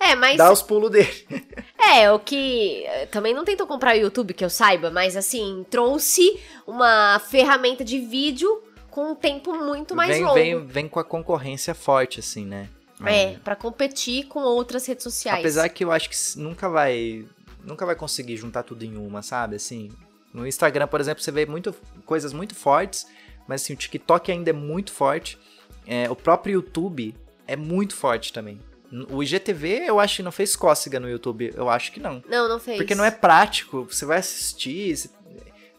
É, 0.00 0.14
mas. 0.14 0.36
dar 0.36 0.52
os 0.52 0.62
pulos 0.62 0.90
dele. 0.90 1.26
É, 1.80 2.10
o 2.12 2.18
que. 2.18 2.84
eh, 2.84 3.06
Também 3.06 3.32
não 3.32 3.44
tentou 3.44 3.66
comprar 3.66 3.94
o 3.94 3.98
YouTube, 3.98 4.34
que 4.34 4.44
eu 4.44 4.50
saiba, 4.50 4.90
mas 4.90 5.16
assim, 5.16 5.64
trouxe 5.70 6.38
uma 6.66 7.18
ferramenta 7.18 7.82
de 7.82 7.98
vídeo 7.98 8.62
com 8.90 9.12
um 9.12 9.14
tempo 9.14 9.54
muito 9.54 9.94
mais 9.94 10.10
vem, 10.10 10.22
longo. 10.22 10.34
vem, 10.34 10.66
vem 10.66 10.88
com 10.88 11.00
a 11.00 11.04
concorrência 11.04 11.74
forte, 11.74 12.20
assim, 12.20 12.44
né? 12.44 12.68
É, 13.06 13.36
pra 13.44 13.54
competir 13.54 14.26
com 14.26 14.40
outras 14.40 14.84
redes 14.86 15.04
sociais. 15.04 15.38
Apesar 15.38 15.68
que 15.68 15.84
eu 15.84 15.92
acho 15.92 16.10
que 16.10 16.16
nunca 16.36 16.68
vai. 16.68 17.24
Nunca 17.64 17.86
vai 17.86 17.94
conseguir 17.94 18.36
juntar 18.36 18.64
tudo 18.64 18.84
em 18.84 18.96
uma, 18.96 19.22
sabe? 19.22 19.56
Assim. 19.56 19.90
No 20.34 20.46
Instagram, 20.46 20.88
por 20.88 21.00
exemplo, 21.00 21.22
você 21.22 21.30
vê 21.32 21.46
muito, 21.46 21.74
coisas 22.04 22.32
muito 22.32 22.54
fortes, 22.54 23.06
mas 23.46 23.62
assim, 23.62 23.72
o 23.72 23.76
TikTok 23.76 24.30
ainda 24.30 24.50
é 24.50 24.52
muito 24.52 24.92
forte. 24.92 25.38
É, 25.86 26.10
o 26.10 26.16
próprio 26.16 26.54
YouTube 26.54 27.14
é 27.46 27.56
muito 27.56 27.96
forte 27.96 28.32
também. 28.32 28.60
O 29.10 29.22
IGTV, 29.22 29.84
eu 29.86 30.00
acho 30.00 30.16
que 30.16 30.22
não 30.22 30.32
fez 30.32 30.56
cócega 30.56 30.98
no 30.98 31.08
YouTube. 31.08 31.52
Eu 31.54 31.68
acho 31.68 31.92
que 31.92 32.00
não. 32.00 32.22
Não, 32.28 32.48
não 32.48 32.58
fez. 32.58 32.78
Porque 32.78 32.94
não 32.94 33.04
é 33.04 33.10
prático. 33.10 33.84
Você 33.90 34.06
vai 34.06 34.18
assistir. 34.18 34.96
você- 34.96 35.10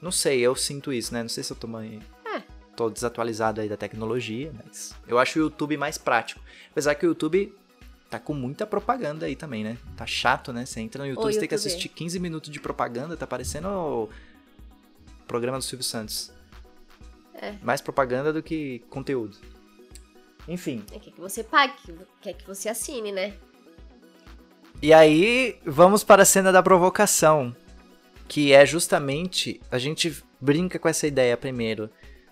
Não 0.01 0.11
sei, 0.11 0.39
eu 0.39 0.55
sinto 0.55 0.93
isso, 0.93 1.13
né? 1.13 1.21
Não 1.21 1.29
sei 1.29 1.43
se 1.43 1.51
eu 1.51 1.57
tô, 1.57 1.67
mai- 1.67 1.99
É. 2.25 2.41
tô 2.75 2.89
desatualizado 2.89 3.59
aí 3.61 3.67
da 3.67 3.75
tecnologia, 3.75 4.53
mas 4.63 4.93
eu 5.07 5.17
acho 5.19 5.39
o 5.39 5.41
YouTube 5.41 5.75
mais 5.75 5.97
prático. 5.97 6.39
Apesar 6.71 6.95
que 6.95 7.05
o 7.05 7.09
YouTube 7.09 7.53
tá 8.09 8.17
com 8.19 8.33
muita 8.33 8.65
propaganda 8.65 9.25
aí 9.25 9.35
também, 9.35 9.63
né? 9.63 9.77
Tá 9.97 10.05
chato, 10.05 10.53
né? 10.53 10.65
Você 10.65 10.79
entra 10.79 11.03
no 11.03 11.09
YouTube, 11.09 11.25
Ô, 11.27 11.31
você 11.33 11.39
tem 11.39 11.47
que 11.49 11.55
YouTube. 11.55 11.67
assistir 11.67 11.89
15 11.89 12.19
minutos 12.19 12.49
de 12.49 12.59
propaganda, 12.59 13.17
tá 13.17 13.27
parecendo 13.27 13.67
o 13.67 14.09
programa 15.27 15.57
do 15.57 15.63
Silvio 15.63 15.83
Santos. 15.83 16.31
É. 17.33 17.55
Mais 17.61 17.81
propaganda 17.81 18.31
do 18.31 18.41
que 18.43 18.79
conteúdo. 18.89 19.35
Enfim. 20.49 20.83
É, 20.91 20.97
que 20.97 21.13
você 21.21 21.43
pague, 21.43 21.73
quer 22.21 22.33
que 22.33 22.45
você 22.45 22.67
assine, 22.67 23.11
né? 23.11 23.33
E 24.81 24.91
aí, 24.91 25.59
vamos 25.63 26.03
para 26.03 26.23
a 26.23 26.25
cena 26.25 26.51
da 26.51 26.63
provocação, 26.63 27.55
que 28.27 28.51
é 28.51 28.65
justamente 28.65 29.61
a 29.69 29.77
gente 29.77 30.23
brinca 30.41 30.79
com 30.79 30.87
essa 30.87 31.05
ideia 31.05 31.37
primeiro 31.37 31.89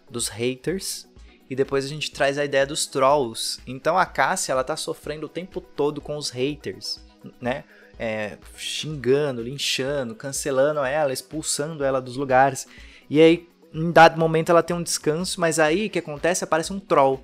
dos 0.10 0.30
haters 0.30 1.08
e 1.50 1.56
depois 1.56 1.86
a 1.86 1.88
gente 1.88 2.12
traz 2.12 2.38
a 2.38 2.46
ideia 2.46 2.66
dos 2.66 2.88
trolls. 2.88 3.60
Então 3.68 3.98
a 3.98 4.06
Cássia, 4.06 4.52
ela 4.52 4.64
tá 4.64 4.76
sofrendo 4.76 5.28
o 5.28 5.30
tempo 5.30 5.62
todo 5.62 6.02
com 6.02 6.18
os 6.18 6.30
haters, 6.30 7.00
né? 7.40 7.66
É, 8.00 8.38
xingando, 8.56 9.42
linchando, 9.42 10.16
cancelando 10.16 10.80
ela, 10.82 11.14
expulsando 11.14 11.84
ela 11.84 12.02
dos 12.02 12.16
lugares. 12.16 12.68
E 13.10 13.20
aí, 13.20 13.48
em 13.74 13.92
dado 13.92 14.20
momento, 14.20 14.50
ela 14.50 14.64
tem 14.64 14.76
um 14.76 14.84
descanso, 14.84 15.40
mas 15.40 15.60
aí 15.60 15.88
o 15.88 15.90
que 15.90 16.00
acontece? 16.00 16.44
Aparece 16.44 16.72
um 16.74 16.80
troll. 16.80 17.24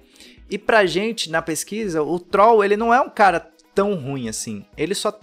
E 0.53 0.57
pra 0.59 0.85
gente, 0.85 1.31
na 1.31 1.41
pesquisa, 1.41 2.03
o 2.03 2.19
troll, 2.19 2.63
ele 2.63 2.77
não 2.77 2.93
é 2.93 3.01
um 3.01 3.09
cara 3.09 3.39
tão 3.73 3.95
ruim 3.95 4.29
assim. 4.29 4.63
Ele 4.77 4.93
só. 4.93 5.19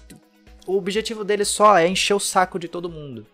O 0.67 0.77
objetivo 0.77 1.23
dele 1.23 1.45
só 1.45 1.79
é 1.79 1.87
encher 1.87 2.15
o 2.15 2.19
saco 2.19 2.59
de 2.59 2.67
todo 2.67 2.91
mundo. 2.91 3.25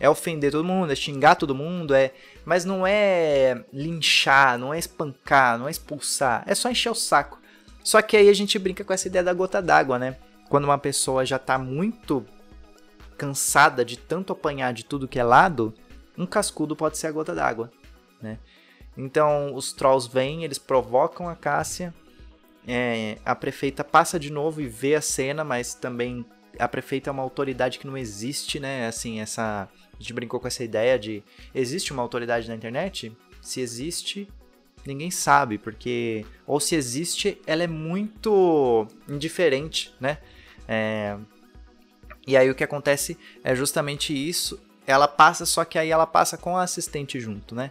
É 0.00 0.10
ofender 0.10 0.50
todo 0.50 0.64
mundo, 0.64 0.90
é 0.90 0.96
xingar 0.96 1.36
todo 1.36 1.54
mundo, 1.54 1.94
é. 1.94 2.12
Mas 2.44 2.64
não 2.64 2.84
é 2.84 3.64
linchar, 3.72 4.58
não 4.58 4.74
é 4.74 4.80
espancar, 4.80 5.56
não 5.56 5.68
é 5.68 5.70
expulsar. 5.70 6.42
É 6.44 6.56
só 6.56 6.68
encher 6.68 6.90
o 6.90 6.94
saco. 6.94 7.40
Só 7.84 8.02
que 8.02 8.16
aí 8.16 8.28
a 8.28 8.34
gente 8.34 8.58
brinca 8.58 8.82
com 8.82 8.92
essa 8.92 9.06
ideia 9.06 9.22
da 9.22 9.32
gota 9.32 9.62
d'água, 9.62 9.96
né? 9.96 10.16
Quando 10.48 10.64
uma 10.64 10.76
pessoa 10.76 11.24
já 11.24 11.38
tá 11.38 11.56
muito 11.56 12.26
cansada 13.16 13.84
de 13.84 13.96
tanto 13.96 14.32
apanhar 14.32 14.72
de 14.72 14.84
tudo 14.84 15.06
que 15.06 15.20
é 15.20 15.22
lado, 15.22 15.72
um 16.16 16.26
cascudo 16.26 16.74
pode 16.74 16.98
ser 16.98 17.06
a 17.06 17.12
gota 17.12 17.32
d'água, 17.32 17.70
né? 18.20 18.40
Então 18.98 19.54
os 19.54 19.72
trolls 19.72 20.08
vêm, 20.12 20.44
eles 20.44 20.58
provocam 20.58 21.28
a 21.28 21.36
Cássia. 21.36 21.94
é, 22.66 23.16
a 23.24 23.34
prefeita 23.34 23.84
passa 23.84 24.18
de 24.18 24.30
novo 24.30 24.60
e 24.60 24.66
vê 24.66 24.94
a 24.96 25.00
cena, 25.00 25.44
mas 25.44 25.72
também 25.74 26.26
a 26.58 26.68
prefeita 26.68 27.08
é 27.08 27.12
uma 27.12 27.22
autoridade 27.22 27.78
que 27.78 27.86
não 27.86 27.96
existe, 27.96 28.58
né? 28.60 28.86
Assim, 28.88 29.20
essa. 29.20 29.68
A 29.94 30.02
gente 30.02 30.12
brincou 30.12 30.40
com 30.40 30.48
essa 30.48 30.64
ideia 30.64 30.98
de. 30.98 31.22
Existe 31.54 31.92
uma 31.92 32.02
autoridade 32.02 32.48
na 32.48 32.54
internet? 32.56 33.16
Se 33.40 33.60
existe, 33.60 34.28
ninguém 34.84 35.10
sabe, 35.10 35.58
porque. 35.58 36.26
Ou 36.46 36.58
se 36.60 36.74
existe, 36.74 37.40
ela 37.46 37.62
é 37.62 37.68
muito 37.68 38.86
indiferente, 39.08 39.94
né? 40.00 40.18
É, 40.66 41.16
E 42.26 42.36
aí 42.36 42.50
o 42.50 42.54
que 42.54 42.64
acontece 42.64 43.16
é 43.42 43.54
justamente 43.54 44.12
isso. 44.12 44.60
Ela 44.86 45.08
passa, 45.08 45.46
só 45.46 45.64
que 45.64 45.78
aí 45.78 45.90
ela 45.90 46.06
passa 46.06 46.36
com 46.36 46.56
a 46.56 46.62
assistente 46.62 47.20
junto, 47.20 47.54
né? 47.54 47.70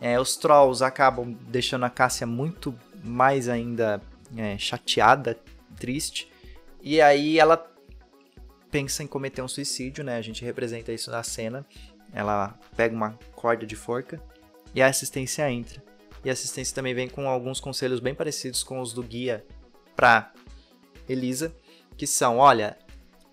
É, 0.00 0.18
os 0.18 0.36
trolls 0.36 0.82
acabam 0.84 1.36
deixando 1.48 1.84
a 1.84 1.90
Cássia 1.90 2.26
muito 2.26 2.78
mais 3.02 3.48
ainda 3.48 4.00
é, 4.36 4.56
chateada, 4.58 5.38
triste. 5.76 6.30
E 6.82 7.00
aí 7.00 7.38
ela 7.38 7.56
pensa 8.70 9.02
em 9.02 9.06
cometer 9.06 9.42
um 9.42 9.48
suicídio, 9.48 10.04
né? 10.04 10.16
A 10.16 10.22
gente 10.22 10.44
representa 10.44 10.92
isso 10.92 11.10
na 11.10 11.22
cena. 11.22 11.66
Ela 12.12 12.58
pega 12.76 12.94
uma 12.94 13.18
corda 13.34 13.66
de 13.66 13.76
forca 13.76 14.20
e 14.74 14.80
a 14.80 14.86
assistência 14.86 15.50
entra. 15.50 15.82
E 16.24 16.30
a 16.30 16.32
assistência 16.32 16.74
também 16.74 16.94
vem 16.94 17.08
com 17.08 17.28
alguns 17.28 17.60
conselhos 17.60 18.00
bem 18.00 18.14
parecidos 18.14 18.62
com 18.62 18.80
os 18.80 18.92
do 18.92 19.02
guia 19.02 19.44
pra 19.94 20.32
Elisa, 21.08 21.54
que 21.96 22.06
são, 22.06 22.38
olha, 22.38 22.76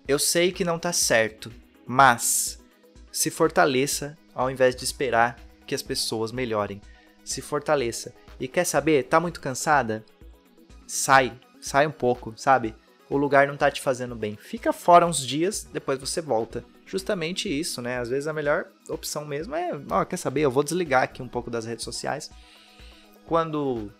eu 0.06 0.18
sei 0.18 0.52
que 0.52 0.64
não 0.64 0.78
tá 0.78 0.92
certo, 0.92 1.52
mas 1.86 2.62
se 3.10 3.30
fortaleça 3.30 4.16
ao 4.34 4.50
invés 4.50 4.74
de 4.74 4.84
esperar 4.84 5.38
que 5.66 5.74
as 5.74 5.82
pessoas 5.82 6.32
melhorem. 6.32 6.80
Se 7.24 7.42
fortaleça. 7.42 8.14
E 8.38 8.46
quer 8.46 8.64
saber, 8.64 9.04
tá 9.04 9.18
muito 9.18 9.40
cansada? 9.40 10.04
Sai, 10.86 11.32
sai 11.60 11.86
um 11.86 11.92
pouco, 11.92 12.32
sabe? 12.36 12.74
O 13.08 13.16
lugar 13.16 13.46
não 13.46 13.56
tá 13.56 13.70
te 13.70 13.80
fazendo 13.80 14.14
bem. 14.14 14.36
Fica 14.36 14.72
fora 14.72 15.06
uns 15.06 15.24
dias, 15.24 15.68
depois 15.72 15.98
você 15.98 16.20
volta. 16.20 16.64
Justamente 16.86 17.48
isso, 17.48 17.82
né? 17.82 17.98
Às 17.98 18.08
vezes 18.08 18.26
a 18.26 18.32
melhor 18.32 18.66
opção 18.88 19.24
mesmo 19.24 19.54
é, 19.54 19.72
ó, 19.90 20.04
quer 20.04 20.16
saber, 20.16 20.42
eu 20.42 20.50
vou 20.50 20.62
desligar 20.62 21.02
aqui 21.02 21.22
um 21.22 21.28
pouco 21.28 21.50
das 21.50 21.64
redes 21.64 21.84
sociais. 21.84 22.30
Quando 23.26 23.92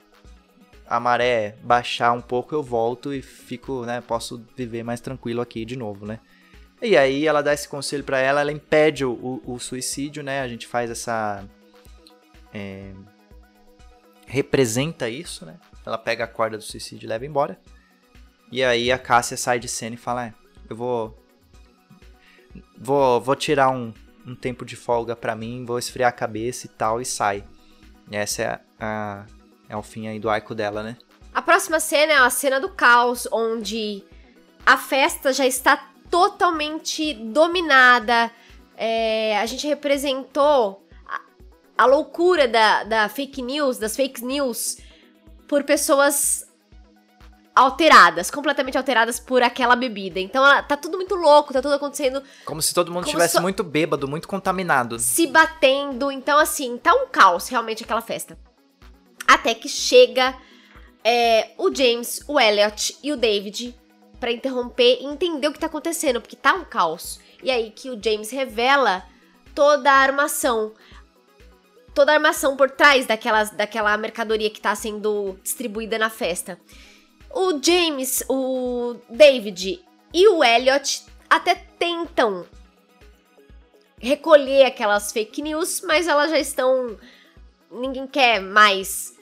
a 0.87 1.01
maré 1.01 1.57
baixar 1.63 2.13
um 2.13 2.21
pouco, 2.21 2.55
eu 2.55 2.63
volto 2.63 3.13
e 3.13 3.21
fico, 3.21 3.85
né, 3.85 4.01
posso 4.01 4.45
viver 4.57 4.85
mais 4.85 5.01
tranquilo 5.01 5.41
aqui 5.41 5.65
de 5.65 5.77
novo, 5.77 6.07
né? 6.07 6.21
E 6.81 6.97
aí 6.97 7.27
ela 7.27 7.43
dá 7.43 7.53
esse 7.53 7.69
conselho 7.69 8.05
pra 8.05 8.19
ela, 8.19 8.41
ela 8.41 8.53
impede 8.53 9.05
o, 9.05 9.43
o 9.45 9.59
suicídio, 9.59 10.23
né? 10.23 10.43
A 10.43 10.49
gente 10.49 10.67
faz 10.67 10.91
essa 10.91 11.45
é, 12.57 12.93
representa 14.27 15.11
isso, 15.11 15.45
né? 15.45 15.57
Ela 15.85 15.99
pega 15.99 16.25
a 16.25 16.29
corda 16.29 16.57
do 16.57 16.63
suicídio 16.63 17.07
e 17.07 17.09
leva 17.09 17.27
embora. 17.27 17.61
E 18.51 18.65
aí 18.65 18.91
a 18.91 18.99
Cássia 18.99 19.37
sai 19.37 19.59
de 19.59 19.69
cena 19.69 19.95
e 19.95 19.99
fala: 19.99 20.27
é, 20.27 20.35
Eu 20.69 20.77
vou. 20.77 21.23
Vou, 22.79 23.21
vou 23.21 23.37
tirar 23.37 23.69
um, 23.69 23.93
um 24.27 24.35
tempo 24.35 24.65
de 24.65 24.77
folga 24.77 25.15
pra 25.15 25.37
mim, 25.37 25.67
vou 25.67 25.79
esfriar 25.79 26.09
a 26.09 26.13
cabeça 26.13 26.67
e 26.67 26.71
tal, 26.71 27.01
e 27.01 27.05
sai. 27.05 27.45
E 28.11 28.17
essa 28.17 28.43
é, 28.43 28.61
a, 28.81 29.27
é 29.69 29.77
o 29.77 29.83
fim 29.83 30.09
aí 30.09 30.19
do 30.19 30.31
arco 30.31 30.55
dela, 30.55 30.83
né? 30.83 30.97
A 31.35 31.43
próxima 31.43 31.79
cena 31.79 32.15
é 32.15 32.17
a 32.17 32.31
cena 32.31 32.59
do 32.59 32.71
caos, 32.71 33.29
onde 33.31 34.03
a 34.65 34.79
festa 34.79 35.35
já 35.35 35.47
está 35.47 35.91
totalmente 36.11 37.13
dominada. 37.13 38.31
É, 38.75 39.39
a 39.39 39.45
gente 39.45 39.67
representou 39.67 40.86
a, 41.77 41.85
loucura 41.87 42.47
da, 42.49 42.85
da 42.85 43.09
fake 43.09 43.43
news, 43.43 43.79
das 43.79 43.95
fake 43.97 44.25
news, 44.25 44.79
por 45.49 45.63
pessoas 45.65 46.47
alteradas, 47.55 48.31
completamente 48.31 48.77
alteradas 48.77 49.19
por 49.19 49.43
aquela 49.43 49.75
bebida. 49.75 50.21
Então 50.21 50.45
ela- 50.45 50.63
tá 50.63 50.77
tudo 50.77 50.97
muito 50.99 51.15
louco, 51.15 51.53
tá 51.55 51.63
tudo 51.63 51.75
acontecendo, 51.75 52.23
Como 52.45 52.61
se 52.61 52.75
todo 52.75 52.93
mundo 52.93 53.05
estivesse 53.07 53.37
se- 53.37 53.41
muito 53.41 53.65
bêbado, 53.65 54.07
muito 54.07 54.29
contaminado. 54.29 54.99
se 54.99 55.27
batendo. 55.27 56.11
Então, 56.13 56.39
assim, 56.39 56.77
tá 56.77 56.93
um 56.95 57.07
caos 57.09 57.49
realmente 57.49 57.83
aquela 57.83 58.03
festa. 58.03 58.39
Até 59.27 59.55
que 59.55 59.69
chega 59.69 60.37
é, 61.03 61.51
o 61.57 61.73
James, 61.75 62.21
o 62.29 62.39
Elliot 62.39 62.99
e 63.03 63.13
o 63.13 63.17
David 63.17 63.75
para 64.21 64.33
interromper 64.33 64.99
e 65.01 65.07
entender 65.07 65.47
o 65.49 65.53
que 65.53 65.59
tá 65.59 65.67
acontecendo, 65.67 66.21
porque 66.21 66.37
tá 66.37 66.53
um 66.55 66.65
caos. 66.65 67.21
E 67.43 67.51
aí 67.51 67.71
que 67.71 67.89
o 67.91 68.03
James 68.03 68.31
revela 68.31 69.05
toda 69.55 69.91
a 69.91 69.95
armação. 69.97 70.73
Toda 71.97 72.13
a 72.13 72.15
armação 72.17 72.59
por 72.59 72.71
trás 72.71 73.07
daquelas, 73.07 73.51
daquela 73.53 73.97
mercadoria 73.97 74.51
que 74.51 74.61
tá 74.61 74.75
sendo 74.75 75.39
distribuída 75.43 75.97
na 75.99 76.11
festa. 76.11 76.61
O 77.31 77.59
James, 77.61 78.23
o 78.29 78.97
David 79.09 79.83
e 80.13 80.29
o 80.29 80.45
Elliot 80.45 81.05
até 81.29 81.55
tentam 81.55 82.45
recolher 83.99 84.67
aquelas 84.67 85.11
fake 85.11 85.41
news, 85.41 85.81
mas 85.87 86.07
elas 86.07 86.31
já 86.31 86.39
estão. 86.39 86.99
Ninguém 87.73 88.07
quer 88.07 88.41
mais 88.41 89.15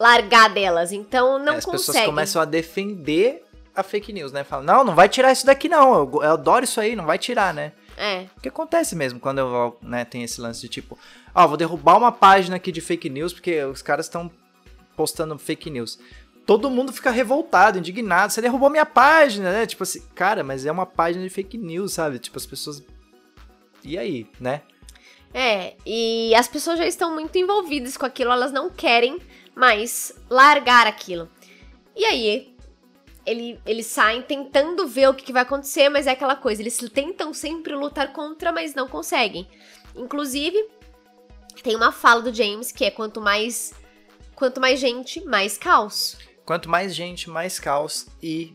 largar 0.00 0.48
delas, 0.48 0.90
então 0.90 1.38
não 1.38 1.52
É, 1.54 1.56
As 1.58 1.64
conseguem. 1.66 1.86
pessoas 1.86 2.06
começam 2.06 2.40
a 2.42 2.44
defender 2.46 3.44
a 3.74 3.82
fake 3.82 4.10
news, 4.10 4.32
né? 4.32 4.42
Falam, 4.42 4.64
não, 4.64 4.84
não 4.84 4.94
vai 4.94 5.08
tirar 5.08 5.32
isso 5.32 5.44
daqui 5.46 5.68
não, 5.68 5.94
eu, 5.94 6.10
eu 6.22 6.32
adoro 6.32 6.64
isso 6.64 6.80
aí, 6.80 6.96
não 6.96 7.04
vai 7.04 7.18
tirar, 7.18 7.52
né? 7.54 7.72
É, 7.96 8.26
O 8.38 8.40
que 8.40 8.48
acontece 8.48 8.96
mesmo 8.96 9.20
quando 9.20 9.38
eu, 9.38 9.76
né, 9.82 10.04
tem 10.06 10.22
esse 10.24 10.40
lance 10.40 10.62
de 10.62 10.68
tipo, 10.68 10.98
ó, 11.34 11.46
vou 11.46 11.56
derrubar 11.56 11.98
uma 11.98 12.12
página 12.12 12.56
aqui 12.56 12.72
de 12.72 12.80
fake 12.80 13.08
news 13.08 13.32
porque 13.32 13.62
os 13.64 13.82
caras 13.82 14.06
estão 14.06 14.30
postando 14.96 15.38
fake 15.38 15.70
news. 15.70 15.98
Todo 16.44 16.70
mundo 16.70 16.92
fica 16.92 17.10
revoltado, 17.10 17.78
indignado. 17.78 18.32
Você 18.32 18.40
derrubou 18.40 18.68
minha 18.68 18.86
página, 18.86 19.52
né? 19.52 19.66
Tipo 19.66 19.84
assim, 19.84 20.02
cara, 20.14 20.42
mas 20.42 20.66
é 20.66 20.72
uma 20.72 20.86
página 20.86 21.22
de 21.22 21.30
fake 21.30 21.56
news, 21.56 21.92
sabe? 21.92 22.18
Tipo, 22.18 22.36
as 22.36 22.46
pessoas. 22.46 22.82
E 23.84 23.96
aí, 23.96 24.26
né? 24.40 24.62
é. 25.32 25.74
E 25.86 26.34
as 26.34 26.48
pessoas 26.48 26.78
já 26.78 26.86
estão 26.86 27.14
muito 27.14 27.36
envolvidas 27.38 27.96
com 27.96 28.06
aquilo, 28.06 28.32
elas 28.32 28.52
não 28.52 28.70
querem 28.70 29.18
mais 29.54 30.12
largar 30.28 30.86
aquilo. 30.86 31.28
E 31.96 32.04
aí, 32.04 32.54
ele, 33.24 33.58
eles 33.66 33.86
saem 33.86 34.22
tentando 34.22 34.86
ver 34.86 35.08
o 35.08 35.14
que, 35.14 35.24
que 35.24 35.32
vai 35.32 35.42
acontecer, 35.42 35.88
mas 35.88 36.06
é 36.06 36.10
aquela 36.10 36.36
coisa, 36.36 36.62
eles 36.62 36.78
tentam 36.92 37.32
sempre 37.32 37.74
lutar 37.74 38.12
contra, 38.12 38.52
mas 38.52 38.74
não 38.74 38.88
conseguem. 38.88 39.46
Inclusive, 39.94 40.58
tem 41.62 41.76
uma 41.76 41.92
fala 41.92 42.22
do 42.22 42.32
James 42.32 42.70
que 42.72 42.84
é 42.84 42.90
quanto 42.90 43.20
mais 43.20 43.72
quanto 44.34 44.60
mais 44.60 44.80
gente, 44.80 45.20
mais 45.24 45.56
caos. 45.56 46.16
Quanto 46.44 46.68
mais 46.68 46.94
gente, 46.94 47.30
mais 47.30 47.60
caos. 47.60 48.06
E 48.22 48.54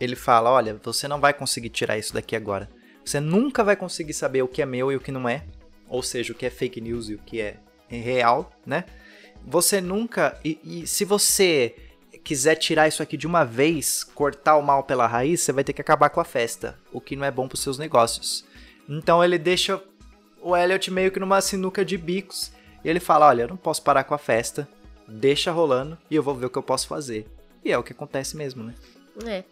ele 0.00 0.16
fala: 0.16 0.50
olha, 0.50 0.80
você 0.82 1.06
não 1.06 1.20
vai 1.20 1.32
conseguir 1.32 1.70
tirar 1.70 1.98
isso 1.98 2.12
daqui 2.12 2.34
agora. 2.34 2.68
Você 3.04 3.20
nunca 3.20 3.62
vai 3.62 3.76
conseguir 3.76 4.14
saber 4.14 4.42
o 4.42 4.48
que 4.48 4.60
é 4.60 4.66
meu 4.66 4.90
e 4.90 4.96
o 4.96 5.00
que 5.00 5.12
não 5.12 5.28
é. 5.28 5.44
Ou 5.88 6.02
seja, 6.02 6.32
o 6.32 6.36
que 6.36 6.44
é 6.44 6.50
fake 6.50 6.80
news 6.80 7.08
e 7.08 7.14
o 7.14 7.18
que 7.18 7.40
é 7.40 7.58
real, 7.88 8.50
né? 8.64 8.84
Você 9.44 9.80
nunca. 9.80 10.38
E, 10.44 10.58
e 10.64 10.86
se 10.86 11.04
você 11.04 11.76
quiser 12.24 12.56
tirar 12.56 12.88
isso 12.88 13.00
aqui 13.00 13.16
de 13.16 13.26
uma 13.26 13.44
vez, 13.44 14.02
cortar 14.02 14.56
o 14.56 14.62
mal 14.62 14.82
pela 14.82 15.06
raiz, 15.06 15.42
você 15.42 15.52
vai 15.52 15.62
ter 15.62 15.72
que 15.72 15.80
acabar 15.80 16.10
com 16.10 16.20
a 16.20 16.24
festa. 16.24 16.76
O 16.92 17.00
que 17.00 17.14
não 17.14 17.24
é 17.24 17.30
bom 17.30 17.46
para 17.46 17.54
os 17.54 17.62
seus 17.62 17.78
negócios. 17.78 18.44
Então 18.88 19.22
ele 19.22 19.38
deixa 19.38 19.80
o 20.40 20.56
Elliot 20.56 20.90
meio 20.90 21.10
que 21.10 21.20
numa 21.20 21.40
sinuca 21.40 21.84
de 21.84 21.96
bicos. 21.96 22.52
E 22.84 22.88
ele 22.88 23.00
fala: 23.00 23.26
olha, 23.26 23.42
eu 23.42 23.48
não 23.48 23.56
posso 23.56 23.82
parar 23.82 24.04
com 24.04 24.14
a 24.14 24.18
festa 24.18 24.68
deixa 25.08 25.52
rolando 25.52 25.96
e 26.10 26.16
eu 26.16 26.22
vou 26.22 26.34
ver 26.34 26.46
o 26.46 26.50
que 26.50 26.58
eu 26.58 26.62
posso 26.62 26.88
fazer. 26.88 27.26
E 27.64 27.70
é 27.72 27.78
o 27.78 27.82
que 27.82 27.92
acontece 27.92 28.36
mesmo, 28.36 28.64
né? 28.64 28.74
É. 29.24 29.44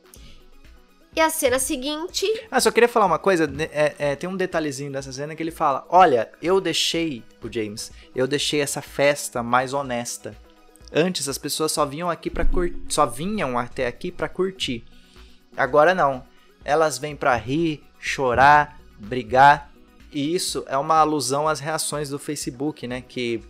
E 1.17 1.21
a 1.21 1.31
cena 1.31 1.61
seguinte. 1.61 2.27
Ah, 2.51 2.61
só 2.61 2.73
queria 2.73 2.89
falar 2.89 3.07
uma 3.07 3.21
coisa. 3.21 3.47
né, 3.47 3.69
é- 3.73 3.95
é, 3.99 4.17
tem 4.17 4.29
um 4.29 4.37
detalhezinho 4.37 4.91
dessa 4.91 5.13
cena 5.13 5.35
que 5.37 5.43
ele 5.43 5.51
fala: 5.53 5.87
Olha, 5.89 6.31
eu 6.43 6.61
deixei, 6.61 7.23
o 7.43 7.51
James, 7.53 7.93
eu 8.15 8.27
deixei 8.27 8.61
essa 8.61 8.83
festa 8.83 9.43
mais 9.43 9.73
honesta. 9.73 10.37
Antes 10.93 11.29
as 11.29 11.39
pessoas 11.39 11.73
só 11.73 11.85
vinham 11.85 12.11
aqui 12.11 12.31
para 12.31 12.47
só 12.89 13.07
vinham 13.07 13.59
até 13.59 13.87
aqui 13.87 14.11
pra 14.13 14.29
curtir. 14.29 14.85
Agora 15.57 15.95
não. 15.95 16.25
Elas 16.65 16.99
vêm 16.99 17.15
pra 17.15 17.37
rir, 17.37 17.83
chorar, 18.01 18.81
brigar. 18.99 19.71
E 20.15 20.35
isso 20.35 20.65
é 20.69 20.79
uma 20.79 20.99
alusão 20.99 21.49
às 21.49 21.59
reações 21.59 22.09
do 22.09 22.19
Facebook, 22.21 22.87
né? 22.87 23.03
Que 23.07 23.43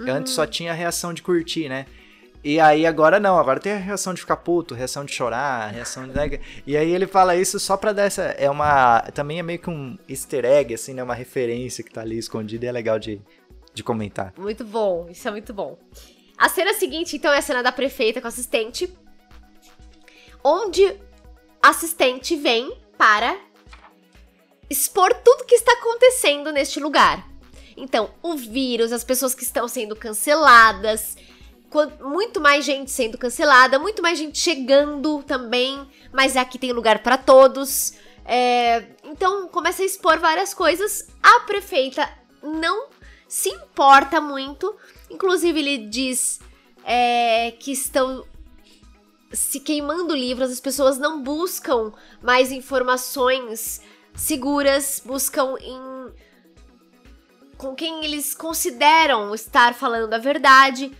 antes 0.00 0.34
só 0.34 0.46
tinha 0.46 0.72
a 0.72 0.74
reação 0.74 1.14
de 1.14 1.22
curtir, 1.22 1.68
né? 1.68 1.86
E 2.42 2.58
aí 2.58 2.86
agora 2.86 3.18
não, 3.18 3.38
agora 3.38 3.60
tem 3.60 3.72
a 3.72 3.76
reação 3.76 4.14
de 4.14 4.20
ficar 4.20 4.36
puto, 4.36 4.74
reação 4.74 5.04
de 5.04 5.12
chorar, 5.12 5.70
reação 5.70 6.06
de. 6.06 6.40
E 6.66 6.76
aí 6.76 6.90
ele 6.90 7.06
fala 7.06 7.36
isso 7.36 7.58
só 7.58 7.76
pra 7.76 7.92
dar 7.92 8.04
essa. 8.04 8.22
É 8.22 8.50
uma. 8.50 9.00
Também 9.14 9.38
é 9.38 9.42
meio 9.42 9.58
que 9.58 9.70
um 9.70 9.98
easter 10.08 10.44
egg, 10.44 10.74
assim, 10.74 10.94
né? 10.94 11.02
Uma 11.02 11.14
referência 11.14 11.82
que 11.82 11.90
tá 11.90 12.02
ali 12.02 12.18
escondida 12.18 12.64
e 12.66 12.68
é 12.68 12.72
legal 12.72 12.98
de, 12.98 13.20
de 13.72 13.82
comentar. 13.82 14.32
Muito 14.38 14.64
bom, 14.64 15.06
isso 15.10 15.26
é 15.26 15.30
muito 15.30 15.52
bom. 15.54 15.78
A 16.36 16.48
cena 16.48 16.72
seguinte, 16.74 17.16
então, 17.16 17.32
é 17.32 17.38
a 17.38 17.42
cena 17.42 17.62
da 17.62 17.72
prefeita 17.72 18.20
com 18.20 18.28
assistente. 18.28 18.90
Onde 20.42 20.96
assistente 21.62 22.36
vem 22.36 22.74
para 22.96 23.38
expor 24.70 25.12
tudo 25.14 25.44
que 25.44 25.56
está 25.56 25.72
acontecendo 25.72 26.52
neste 26.52 26.78
lugar. 26.78 27.28
Então, 27.76 28.10
o 28.22 28.36
vírus, 28.36 28.92
as 28.92 29.02
pessoas 29.02 29.34
que 29.34 29.42
estão 29.42 29.66
sendo 29.66 29.96
canceladas, 29.96 31.16
muito 32.00 32.40
mais 32.40 32.64
gente 32.64 32.90
sendo 32.90 33.18
cancelada, 33.18 33.78
muito 33.78 34.00
mais 34.02 34.18
gente 34.18 34.38
chegando 34.38 35.22
também, 35.24 35.86
mas 36.12 36.36
aqui 36.36 36.58
tem 36.58 36.72
lugar 36.72 37.02
para 37.02 37.18
todos. 37.18 37.94
É, 38.24 38.84
então, 39.04 39.48
começa 39.48 39.82
a 39.82 39.86
expor 39.86 40.18
várias 40.18 40.54
coisas. 40.54 41.08
A 41.22 41.40
prefeita 41.40 42.08
não 42.42 42.88
se 43.26 43.48
importa 43.48 44.20
muito. 44.20 44.76
Inclusive, 45.08 45.58
ele 45.58 45.78
diz 45.88 46.40
é, 46.84 47.52
que 47.52 47.72
estão 47.72 48.24
se 49.32 49.60
queimando 49.60 50.14
livros, 50.14 50.50
as 50.50 50.60
pessoas 50.60 50.98
não 50.98 51.22
buscam 51.22 51.92
mais 52.20 52.50
informações 52.50 53.80
seguras, 54.14 55.02
buscam 55.04 55.56
em 55.60 56.30
com 57.56 57.74
quem 57.74 58.02
eles 58.04 58.34
consideram 58.34 59.34
estar 59.34 59.74
falando 59.74 60.14
a 60.14 60.18
verdade. 60.18 60.90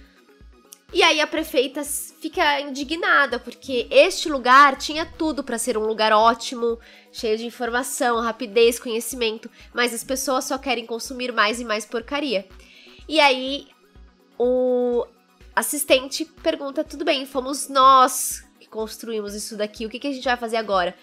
E 0.93 1.03
aí 1.03 1.21
a 1.21 1.27
prefeita 1.27 1.83
fica 1.85 2.61
indignada 2.61 3.39
porque 3.39 3.87
este 3.91 4.29
lugar 4.29 4.77
tinha 4.77 5.07
tudo 5.07 5.43
para 5.43 5.57
ser 5.57 5.79
um 5.79 5.87
lugar 5.87 6.13
ótimo, 6.13 6.79
cheio 7.13 7.39
de 7.39 7.47
informação, 7.47 8.21
rapidez, 8.21 8.79
conhecimento, 8.79 9.49
mas 9.73 9.95
as 9.95 10.05
pessoas 10.05 10.45
só 10.45 10.59
querem 10.59 10.85
consumir 10.85 11.33
mais 11.33 11.61
e 11.61 11.65
mais 11.65 11.87
porcaria. 11.87 12.47
E 13.09 13.21
aí 13.21 13.69
o 14.39 15.07
assistente 15.55 16.25
pergunta: 16.25 16.83
tudo 16.83 17.05
bem, 17.05 17.25
fomos 17.25 17.69
nós 17.69 18.45
que 18.59 18.67
construímos 18.67 19.35
isso 19.35 19.57
daqui, 19.57 19.87
o 19.87 19.89
que, 19.89 19.99
que 19.99 20.09
a 20.09 20.13
gente 20.13 20.25
vai 20.25 20.37
fazer 20.37 20.57
agora? 20.57 20.95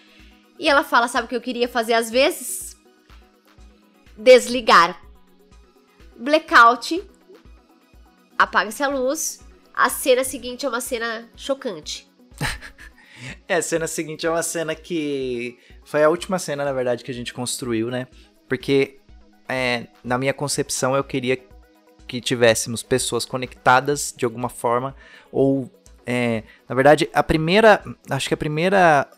E 0.58 0.68
ela 0.68 0.82
fala: 0.82 1.08
sabe 1.08 1.26
o 1.26 1.28
que 1.28 1.36
eu 1.36 1.40
queria 1.40 1.68
fazer 1.68 1.94
às 1.94 2.10
vezes? 2.10 2.76
Desligar. 4.16 5.00
Blackout. 6.16 7.02
Apaga-se 8.36 8.82
a 8.82 8.88
luz. 8.88 9.40
A 9.72 9.88
cena 9.88 10.24
seguinte 10.24 10.66
é 10.66 10.68
uma 10.68 10.80
cena 10.80 11.28
chocante. 11.36 12.08
É, 13.48 13.56
a 13.56 13.62
cena 13.62 13.88
seguinte 13.88 14.26
é 14.26 14.30
uma 14.30 14.44
cena 14.44 14.76
que 14.76 15.58
foi 15.84 16.04
a 16.04 16.08
última 16.08 16.38
cena, 16.38 16.64
na 16.64 16.72
verdade, 16.72 17.02
que 17.02 17.10
a 17.10 17.14
gente 17.14 17.34
construiu, 17.34 17.90
né? 17.90 18.06
Porque 18.48 19.00
é, 19.48 19.86
na 20.04 20.18
minha 20.18 20.32
concepção 20.32 20.94
eu 20.94 21.02
queria 21.02 21.36
que 22.06 22.20
tivéssemos 22.20 22.82
pessoas 22.82 23.24
conectadas 23.24 24.14
de 24.16 24.24
alguma 24.24 24.48
forma 24.48 24.94
ou 25.32 25.70
é, 26.06 26.42
na 26.68 26.74
verdade 26.74 27.08
a 27.12 27.22
primeira 27.22 27.82
acho 28.08 28.28
que 28.28 28.34
a 28.34 28.36
primeira 28.36 29.10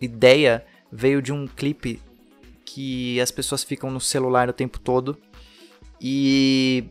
ideia 0.00 0.64
veio 0.90 1.20
de 1.22 1.32
um 1.32 1.46
clipe 1.46 2.00
que 2.64 3.20
as 3.20 3.30
pessoas 3.30 3.62
ficam 3.62 3.90
no 3.90 4.00
celular 4.00 4.48
o 4.48 4.52
tempo 4.52 4.78
todo 4.78 5.16
e 6.00 6.84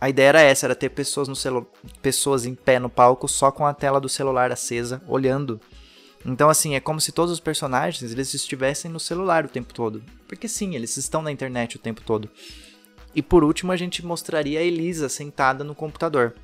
a 0.00 0.08
ideia 0.08 0.28
era 0.28 0.40
essa, 0.40 0.66
era 0.66 0.74
ter 0.74 0.90
pessoas 0.90 1.28
no 1.28 1.36
celu 1.36 1.66
pessoas 2.00 2.44
em 2.44 2.54
pé 2.54 2.78
no 2.78 2.88
palco 2.90 3.28
só 3.28 3.50
com 3.52 3.64
a 3.66 3.72
tela 3.72 4.00
do 4.00 4.08
celular 4.08 4.50
acesa, 4.50 5.00
olhando. 5.06 5.60
Então 6.26 6.48
assim, 6.50 6.74
é 6.74 6.80
como 6.80 7.00
se 7.00 7.12
todos 7.12 7.32
os 7.32 7.40
personagens 7.40 8.12
eles 8.12 8.34
estivessem 8.34 8.90
no 8.90 9.00
celular 9.00 9.44
o 9.44 9.48
tempo 9.48 9.72
todo. 9.72 10.02
Porque 10.26 10.48
sim, 10.48 10.74
eles 10.74 10.96
estão 10.96 11.22
na 11.22 11.30
internet 11.32 11.76
o 11.76 11.80
tempo 11.80 12.00
todo. 12.02 12.28
E 13.14 13.22
por 13.22 13.44
último, 13.44 13.72
a 13.72 13.76
gente 13.76 14.04
mostraria 14.04 14.58
a 14.58 14.62
Elisa 14.62 15.08
sentada 15.08 15.62
no 15.62 15.74
computador. 15.74 16.34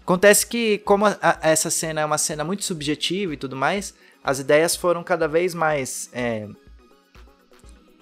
Acontece 0.00 0.46
que, 0.46 0.78
como 0.78 1.04
a- 1.04 1.18
a- 1.20 1.38
essa 1.42 1.70
cena 1.70 2.00
é 2.00 2.04
uma 2.04 2.16
cena 2.16 2.42
muito 2.42 2.64
subjetiva 2.64 3.34
e 3.34 3.36
tudo 3.36 3.54
mais, 3.54 3.94
as 4.28 4.38
ideias 4.38 4.76
foram 4.76 5.02
cada 5.02 5.26
vez 5.26 5.54
mais 5.54 6.10
é, 6.12 6.46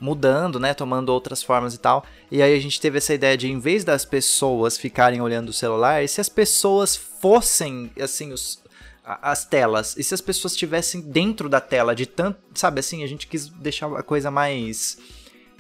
mudando, 0.01 0.59
né? 0.59 0.75
Tomando 0.75 1.11
outras 1.11 1.41
formas 1.41 1.73
e 1.73 1.79
tal. 1.79 2.05
E 2.33 2.43
aí 2.43 2.53
a 2.53 2.61
gente 2.61 2.81
teve 2.81 2.99
essa 2.99 3.15
ideia 3.15 3.37
de, 3.37 3.49
em 3.49 3.61
vez 3.61 3.85
das 3.85 4.05
pessoas 4.05 4.77
ficarem 4.77 5.21
olhando 5.21 5.51
o 5.51 5.53
celular, 5.53 6.03
e 6.03 6.09
se 6.09 6.21
as 6.21 6.29
pessoas 6.29 6.97
fossem, 6.97 7.93
assim, 8.01 8.33
os, 8.33 8.61
as 9.05 9.45
telas, 9.45 9.97
e 9.97 10.03
se 10.03 10.15
as 10.15 10.21
pessoas 10.21 10.55
estivessem 10.55 11.01
dentro 11.01 11.49
da 11.49 11.61
tela, 11.61 11.95
de 11.95 12.07
tanto, 12.07 12.41
sabe 12.57 12.81
assim, 12.81 13.05
a 13.05 13.07
gente 13.07 13.29
quis 13.29 13.49
deixar 13.49 13.87
a 13.97 14.03
coisa 14.03 14.29
mais 14.29 14.99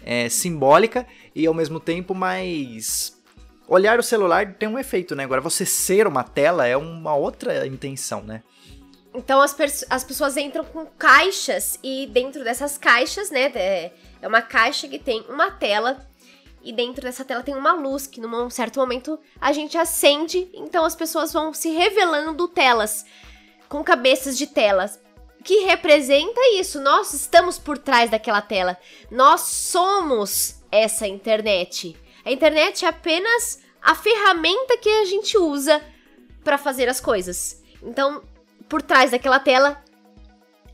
é, 0.05 0.29
simbólica 0.29 1.07
e 1.33 1.47
ao 1.47 1.55
mesmo 1.55 1.79
tempo 1.79 2.13
mais 2.13 3.17
olhar 3.69 4.01
o 4.01 4.03
celular 4.03 4.55
tem 4.55 4.69
um 4.69 4.81
efeito, 4.81 5.15
né? 5.15 5.23
Agora, 5.23 5.41
você 5.41 5.65
ser 5.65 6.09
uma 6.09 6.25
tela 6.25 6.67
é 6.67 6.77
uma 6.77 7.15
outra 7.15 7.65
intenção, 7.69 8.21
né? 8.21 8.43
Então 9.17 9.41
as, 9.41 9.57
as 9.89 10.05
pessoas 10.05 10.37
entram 10.37 10.63
com 10.63 10.85
caixas 10.85 11.79
e 11.83 12.07
dentro 12.07 12.45
dessas 12.45 12.77
caixas, 12.77 13.31
né? 13.31 13.51
É, 13.55 13.93
é 14.21 14.29
uma 14.29 14.43
caixa 14.43 14.87
que 14.87 14.99
tem 14.99 15.25
uma 15.29 15.51
tela 15.51 16.07
e 16.63 16.71
dentro 16.71 17.03
dessa 17.03 17.25
tela 17.25 17.43
tem 17.43 17.55
uma 17.55 17.73
luz 17.73 18.07
que 18.07 18.21
num 18.21 18.51
certo 18.51 18.79
momento 18.79 19.19
a 19.41 19.53
gente 19.53 19.79
acende, 19.79 20.51
então 20.53 20.85
as 20.85 20.95
pessoas 20.95 21.33
vão 21.33 21.55
se 21.55 21.71
revelando 21.71 22.47
telas 22.47 23.07
com 23.69 23.83
cabeças 23.83 24.37
de 24.37 24.47
telas 24.47 25.01
que 25.43 25.61
representa 25.61 26.41
isso. 26.55 26.81
Nós 26.81 27.15
estamos 27.15 27.59
por 27.59 27.79
trás 27.79 28.11
daquela 28.11 28.43
tela. 28.43 28.77
Nós 29.11 29.43
somos 29.43 30.61
essa 30.71 31.07
internet. 31.07 31.97
A 32.25 32.33
internet 32.33 32.85
é 32.85 32.89
apenas 32.89 33.61
a 33.81 33.95
ferramenta 33.95 34.77
que 34.77 34.89
a 34.89 35.05
gente 35.05 35.39
usa 35.39 35.81
para 36.43 36.59
fazer 36.59 36.89
as 36.89 37.01
coisas. 37.01 37.63
Então, 37.81 38.23
por 38.69 38.83
trás 38.83 39.11
daquela 39.11 39.39
tela 39.39 39.83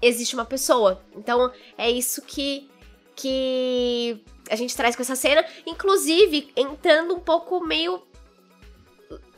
existe 0.01 0.35
uma 0.35 0.45
pessoa. 0.45 1.03
Então, 1.15 1.51
é 1.79 1.91
isso 1.91 2.23
que 2.23 2.69
que 3.15 4.25
a 4.51 4.57
gente 4.57 4.75
traz 4.75 4.97
com 4.97 5.03
essa 5.03 5.15
cena, 5.15 5.45
inclusive 5.67 6.51
entrando 6.57 7.15
um 7.15 7.21
pouco 7.21 7.65
meio 7.65 8.03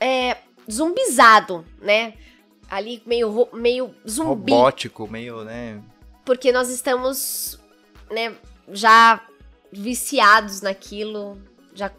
é, 0.01 0.39
zumbizado, 0.71 1.65
né? 1.81 2.15
Ali 2.71 3.03
meio 3.05 3.49
meio 3.53 3.95
zumbi. 4.09 4.53
Robótico, 4.53 5.09
meio, 5.09 5.45
né? 5.45 5.83
Porque 6.25 6.51
nós 6.53 6.71
estamos, 6.71 7.59
né, 8.11 8.35
já 8.73 9.21
viciados 9.71 10.63
naquilo, 10.63 11.39
já 11.75 11.91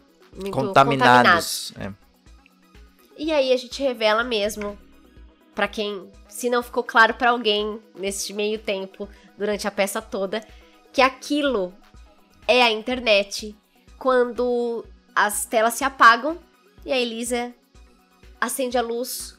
contaminados. 0.50 1.70
contaminados. 1.70 1.72
É. 1.78 1.92
E 3.16 3.32
aí 3.32 3.52
a 3.52 3.56
gente 3.56 3.80
revela 3.82 4.24
mesmo 4.24 4.76
para 5.54 5.68
quem, 5.68 6.10
se 6.36 6.50
não 6.50 6.62
ficou 6.62 6.84
claro 6.84 7.14
para 7.14 7.30
alguém 7.30 7.80
nesse 7.94 8.34
meio 8.34 8.58
tempo, 8.58 9.08
durante 9.38 9.66
a 9.66 9.70
peça 9.70 10.02
toda, 10.02 10.46
que 10.92 11.00
aquilo 11.00 11.72
é 12.46 12.62
a 12.62 12.70
internet 12.70 13.56
quando 13.98 14.84
as 15.14 15.46
telas 15.46 15.72
se 15.72 15.82
apagam 15.82 16.38
e 16.84 16.92
a 16.92 16.98
Elisa 16.98 17.54
acende 18.38 18.76
a 18.76 18.82
luz 18.82 19.38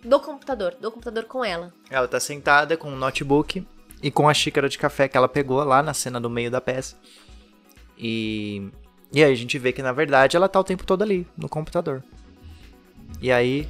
do 0.00 0.20
computador, 0.20 0.76
do 0.80 0.92
computador 0.92 1.24
com 1.24 1.44
ela. 1.44 1.74
Ela 1.90 2.06
tá 2.06 2.20
sentada 2.20 2.76
com 2.76 2.90
o 2.90 2.92
um 2.92 2.96
notebook 2.96 3.66
e 4.00 4.08
com 4.08 4.28
a 4.28 4.34
xícara 4.34 4.68
de 4.68 4.78
café 4.78 5.08
que 5.08 5.16
ela 5.16 5.28
pegou 5.28 5.64
lá 5.64 5.82
na 5.82 5.92
cena 5.92 6.20
do 6.20 6.30
meio 6.30 6.52
da 6.52 6.60
peça. 6.60 6.96
E 7.98 8.70
e 9.12 9.24
aí 9.24 9.32
a 9.32 9.36
gente 9.36 9.58
vê 9.58 9.72
que 9.72 9.82
na 9.82 9.92
verdade 9.92 10.36
ela 10.36 10.48
tá 10.48 10.60
o 10.60 10.64
tempo 10.64 10.86
todo 10.86 11.02
ali, 11.02 11.26
no 11.36 11.48
computador. 11.48 12.00
E 13.20 13.32
aí. 13.32 13.68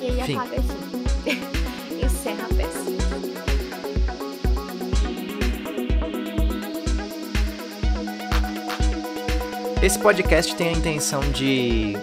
E 0.00 0.06
aí 0.06 0.20
Enfim. 0.20 0.36
apaga 0.36 0.60
assim. 0.60 0.95
Encerra 2.02 2.44
a 2.44 2.54
peça. 2.54 2.86
Esse 9.82 9.98
podcast 9.98 10.54
tem 10.54 10.68
a 10.68 10.72
intenção 10.72 11.20
de 11.32 11.94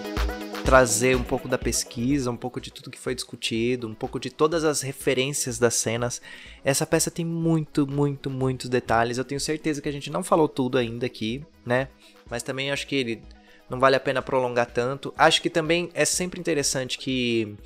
trazer 0.64 1.16
um 1.16 1.22
pouco 1.22 1.48
da 1.48 1.58
pesquisa, 1.58 2.30
um 2.30 2.36
pouco 2.36 2.60
de 2.60 2.70
tudo 2.70 2.90
que 2.90 2.98
foi 2.98 3.14
discutido, 3.14 3.88
um 3.88 3.94
pouco 3.94 4.18
de 4.20 4.30
todas 4.30 4.64
as 4.64 4.82
referências 4.82 5.58
das 5.58 5.74
cenas. 5.74 6.20
Essa 6.64 6.86
peça 6.86 7.10
tem 7.10 7.24
muito, 7.24 7.86
muito, 7.86 8.30
muitos 8.30 8.68
detalhes. 8.68 9.18
Eu 9.18 9.24
tenho 9.24 9.40
certeza 9.40 9.80
que 9.80 9.88
a 9.88 9.92
gente 9.92 10.10
não 10.10 10.22
falou 10.22 10.48
tudo 10.48 10.78
ainda 10.78 11.06
aqui, 11.06 11.42
né? 11.64 11.88
Mas 12.30 12.42
também 12.42 12.70
acho 12.70 12.86
que 12.86 12.96
ele 12.96 13.22
não 13.68 13.78
vale 13.80 13.96
a 13.96 14.00
pena 14.00 14.22
prolongar 14.22 14.66
tanto. 14.66 15.12
Acho 15.16 15.40
que 15.40 15.50
também 15.50 15.90
é 15.94 16.04
sempre 16.04 16.40
interessante 16.40 16.98
que 16.98 17.56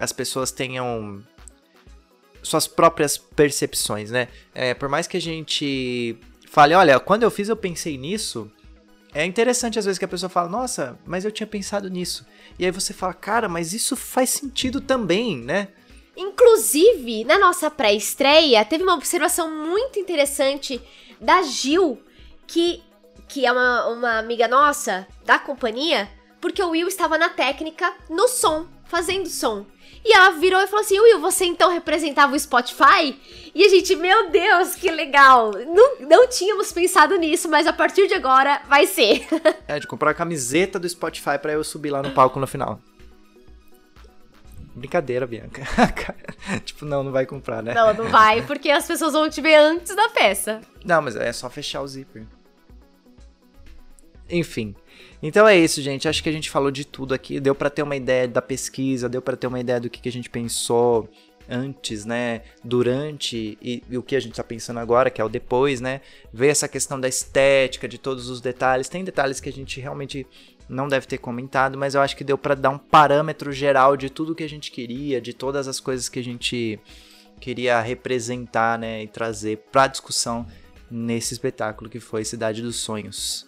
as 0.00 0.12
pessoas 0.12 0.50
tenham 0.50 1.22
suas 2.42 2.66
próprias 2.66 3.18
percepções, 3.18 4.10
né? 4.10 4.28
É, 4.54 4.72
por 4.72 4.88
mais 4.88 5.06
que 5.06 5.18
a 5.18 5.20
gente 5.20 6.18
fale, 6.48 6.74
olha, 6.74 6.98
quando 6.98 7.22
eu 7.22 7.30
fiz 7.30 7.50
eu 7.50 7.56
pensei 7.56 7.98
nisso, 7.98 8.50
é 9.12 9.24
interessante 9.24 9.78
às 9.78 9.84
vezes 9.84 9.98
que 9.98 10.04
a 10.04 10.08
pessoa 10.08 10.30
fala, 10.30 10.48
nossa, 10.48 10.98
mas 11.04 11.24
eu 11.24 11.30
tinha 11.30 11.46
pensado 11.46 11.90
nisso. 11.90 12.26
E 12.58 12.64
aí 12.64 12.70
você 12.70 12.94
fala, 12.94 13.12
cara, 13.12 13.48
mas 13.48 13.74
isso 13.74 13.94
faz 13.94 14.30
sentido 14.30 14.80
também, 14.80 15.36
né? 15.36 15.68
Inclusive, 16.16 17.24
na 17.24 17.38
nossa 17.38 17.70
pré-estreia, 17.70 18.64
teve 18.64 18.82
uma 18.82 18.94
observação 18.94 19.50
muito 19.50 19.98
interessante 19.98 20.80
da 21.20 21.42
Gil, 21.42 22.02
que, 22.46 22.82
que 23.28 23.44
é 23.44 23.52
uma, 23.52 23.86
uma 23.88 24.18
amiga 24.18 24.48
nossa 24.48 25.06
da 25.24 25.38
companhia, 25.38 26.10
porque 26.40 26.62
o 26.62 26.70
Will 26.70 26.88
estava 26.88 27.18
na 27.18 27.28
técnica, 27.28 27.94
no 28.08 28.28
som, 28.28 28.66
fazendo 28.86 29.28
som. 29.28 29.66
E 30.04 30.12
ela 30.12 30.30
virou 30.30 30.60
e 30.60 30.66
falou 30.66 30.80
assim: 30.80 30.98
Will, 30.98 31.20
você 31.20 31.44
então 31.44 31.70
representava 31.70 32.34
o 32.34 32.38
Spotify? 32.38 33.18
E 33.54 33.64
a 33.64 33.68
gente, 33.68 33.94
meu 33.96 34.30
Deus, 34.30 34.74
que 34.74 34.90
legal! 34.90 35.50
Não, 35.52 36.00
não 36.00 36.28
tínhamos 36.28 36.72
pensado 36.72 37.16
nisso, 37.16 37.48
mas 37.48 37.66
a 37.66 37.72
partir 37.72 38.06
de 38.06 38.14
agora 38.14 38.62
vai 38.68 38.86
ser. 38.86 39.26
é, 39.66 39.78
de 39.78 39.86
comprar 39.86 40.10
a 40.10 40.14
camiseta 40.14 40.78
do 40.78 40.88
Spotify 40.88 41.38
para 41.40 41.52
eu 41.52 41.64
subir 41.64 41.90
lá 41.90 42.02
no 42.02 42.12
palco 42.12 42.38
no 42.38 42.46
final. 42.46 42.80
Brincadeira, 44.74 45.26
Bianca. 45.26 45.62
tipo, 46.64 46.84
não, 46.84 47.02
não 47.02 47.10
vai 47.10 47.26
comprar, 47.26 47.62
né? 47.62 47.74
Não, 47.74 47.92
não 47.92 48.08
vai, 48.08 48.40
porque 48.42 48.70
as 48.70 48.86
pessoas 48.86 49.12
vão 49.12 49.28
te 49.28 49.40
ver 49.40 49.56
antes 49.56 49.94
da 49.94 50.08
peça. 50.10 50.60
Não, 50.84 51.02
mas 51.02 51.16
é 51.16 51.32
só 51.32 51.50
fechar 51.50 51.82
o 51.82 51.88
zíper. 51.88 52.24
Enfim. 54.30 54.74
Então 55.22 55.46
é 55.46 55.56
isso, 55.58 55.82
gente. 55.82 56.08
Acho 56.08 56.22
que 56.22 56.28
a 56.28 56.32
gente 56.32 56.50
falou 56.50 56.70
de 56.70 56.84
tudo 56.84 57.12
aqui. 57.14 57.38
Deu 57.40 57.54
para 57.54 57.70
ter 57.70 57.82
uma 57.82 57.96
ideia 57.96 58.26
da 58.26 58.40
pesquisa, 58.40 59.08
deu 59.08 59.20
para 59.20 59.36
ter 59.36 59.46
uma 59.46 59.60
ideia 59.60 59.80
do 59.80 59.90
que, 59.90 60.00
que 60.00 60.08
a 60.08 60.12
gente 60.12 60.30
pensou 60.30 61.08
antes, 61.48 62.04
né? 62.04 62.42
Durante 62.64 63.58
e, 63.60 63.82
e, 63.90 63.98
o 63.98 64.02
que 64.02 64.14
a 64.14 64.20
gente 64.20 64.34
tá 64.34 64.44
pensando 64.44 64.78
agora, 64.78 65.10
que 65.10 65.20
é 65.20 65.24
o 65.24 65.28
depois, 65.28 65.80
né? 65.80 66.00
Ver 66.32 66.48
essa 66.48 66.68
questão 66.68 66.98
da 66.98 67.08
estética, 67.08 67.88
de 67.88 67.98
todos 67.98 68.30
os 68.30 68.40
detalhes. 68.40 68.88
Tem 68.88 69.04
detalhes 69.04 69.40
que 69.40 69.48
a 69.48 69.52
gente 69.52 69.80
realmente 69.80 70.26
não 70.68 70.86
deve 70.88 71.06
ter 71.06 71.18
comentado, 71.18 71.76
mas 71.76 71.96
eu 71.96 72.00
acho 72.00 72.16
que 72.16 72.22
deu 72.22 72.38
para 72.38 72.54
dar 72.54 72.70
um 72.70 72.78
parâmetro 72.78 73.50
geral 73.50 73.96
de 73.96 74.08
tudo 74.08 74.36
que 74.36 74.44
a 74.44 74.48
gente 74.48 74.70
queria, 74.70 75.20
de 75.20 75.34
todas 75.34 75.66
as 75.66 75.80
coisas 75.80 76.08
que 76.08 76.20
a 76.20 76.24
gente 76.24 76.78
queria 77.40 77.80
representar, 77.80 78.78
né, 78.78 79.02
e 79.02 79.08
trazer 79.08 79.58
para 79.72 79.88
discussão 79.88 80.46
nesse 80.88 81.34
espetáculo 81.34 81.90
que 81.90 81.98
foi 81.98 82.24
Cidade 82.24 82.62
dos 82.62 82.76
Sonhos. 82.76 83.46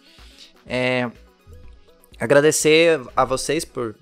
É, 0.66 1.10
Agradecer 2.22 3.00
a 3.16 3.24
vocês 3.24 3.64
por 3.64 3.96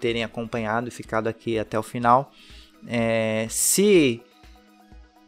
terem 0.00 0.24
acompanhado 0.24 0.88
e 0.88 0.90
ficado 0.90 1.28
aqui 1.28 1.58
até 1.58 1.78
o 1.78 1.82
final. 1.82 2.32
É, 2.88 3.46
se 3.50 4.22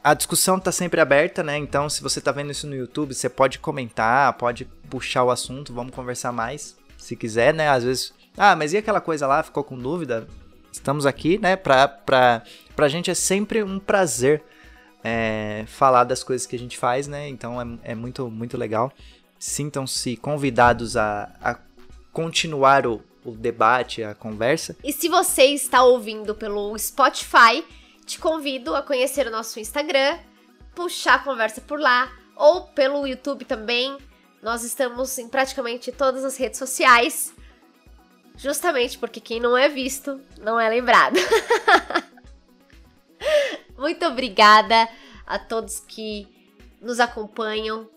a 0.02 0.14
discussão 0.14 0.56
está 0.56 0.72
sempre 0.72 0.98
aberta, 0.98 1.42
né? 1.42 1.58
Então, 1.58 1.90
se 1.90 2.02
você 2.02 2.20
está 2.20 2.32
vendo 2.32 2.50
isso 2.50 2.66
no 2.66 2.74
YouTube, 2.74 3.12
você 3.12 3.28
pode 3.28 3.58
comentar, 3.58 4.32
pode 4.32 4.64
puxar 4.88 5.24
o 5.24 5.30
assunto, 5.30 5.74
vamos 5.74 5.94
conversar 5.94 6.32
mais, 6.32 6.74
se 6.96 7.14
quiser, 7.14 7.52
né? 7.52 7.68
Às 7.68 7.84
vezes, 7.84 8.14
ah, 8.34 8.56
mas 8.56 8.72
e 8.72 8.78
aquela 8.78 9.02
coisa 9.02 9.26
lá, 9.26 9.42
ficou 9.42 9.62
com 9.62 9.76
dúvida? 9.76 10.26
Estamos 10.72 11.04
aqui, 11.04 11.36
né? 11.36 11.54
Pra, 11.54 11.86
pra, 11.86 12.42
pra 12.74 12.88
gente 12.88 13.10
é 13.10 13.14
sempre 13.14 13.62
um 13.62 13.78
prazer 13.78 14.42
é, 15.04 15.64
falar 15.66 16.04
das 16.04 16.24
coisas 16.24 16.46
que 16.46 16.56
a 16.56 16.58
gente 16.58 16.78
faz, 16.78 17.06
né? 17.08 17.28
Então 17.28 17.60
é, 17.60 17.90
é 17.90 17.94
muito, 17.94 18.30
muito 18.30 18.56
legal. 18.56 18.90
Sintam-se 19.38 20.16
convidados 20.16 20.96
a, 20.96 21.30
a 21.42 21.67
continuar 22.18 22.84
o, 22.84 23.00
o 23.24 23.30
debate, 23.30 24.02
a 24.02 24.12
conversa. 24.12 24.76
E 24.82 24.92
se 24.92 25.08
você 25.08 25.44
está 25.44 25.84
ouvindo 25.84 26.34
pelo 26.34 26.76
Spotify, 26.76 27.64
te 28.04 28.18
convido 28.18 28.74
a 28.74 28.82
conhecer 28.82 29.28
o 29.28 29.30
nosso 29.30 29.60
Instagram, 29.60 30.18
puxar 30.74 31.14
a 31.14 31.18
conversa 31.20 31.60
por 31.60 31.78
lá, 31.78 32.12
ou 32.34 32.62
pelo 32.62 33.06
YouTube 33.06 33.44
também. 33.44 33.96
Nós 34.42 34.64
estamos 34.64 35.16
em 35.16 35.28
praticamente 35.28 35.92
todas 35.92 36.24
as 36.24 36.36
redes 36.36 36.58
sociais, 36.58 37.32
justamente 38.36 38.98
porque 38.98 39.20
quem 39.20 39.38
não 39.38 39.56
é 39.56 39.68
visto 39.68 40.20
não 40.40 40.58
é 40.58 40.68
lembrado. 40.68 41.20
Muito 43.78 44.04
obrigada 44.04 44.88
a 45.24 45.38
todos 45.38 45.78
que 45.78 46.26
nos 46.80 46.98
acompanham 46.98 47.88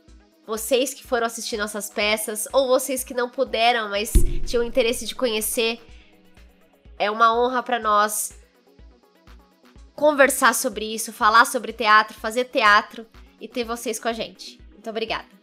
vocês 0.52 0.94
que 0.94 1.08
foram 1.08 1.28
assistir 1.28 1.56
nossas 1.56 1.90
peças, 1.90 2.46
ou 2.52 2.68
vocês 2.68 3.06
que 3.06 3.14
não 3.14 3.30
puderam, 3.30 3.90
mas 3.90 4.12
tinham 4.46 4.62
interesse 4.62 5.06
de 5.06 5.16
conhecer. 5.16 5.80
É 7.00 7.10
uma 7.10 7.34
honra 7.34 7.64
para 7.64 7.80
nós 7.80 8.34
conversar 9.96 10.54
sobre 10.54 10.94
isso, 10.94 11.14
falar 11.14 11.46
sobre 11.46 11.72
teatro, 11.72 12.20
fazer 12.20 12.46
teatro 12.46 13.08
e 13.40 13.48
ter 13.48 13.64
vocês 13.64 13.98
com 13.98 14.10
a 14.10 14.14
gente. 14.14 14.60
Muito 14.74 14.90
obrigada. 14.90 15.41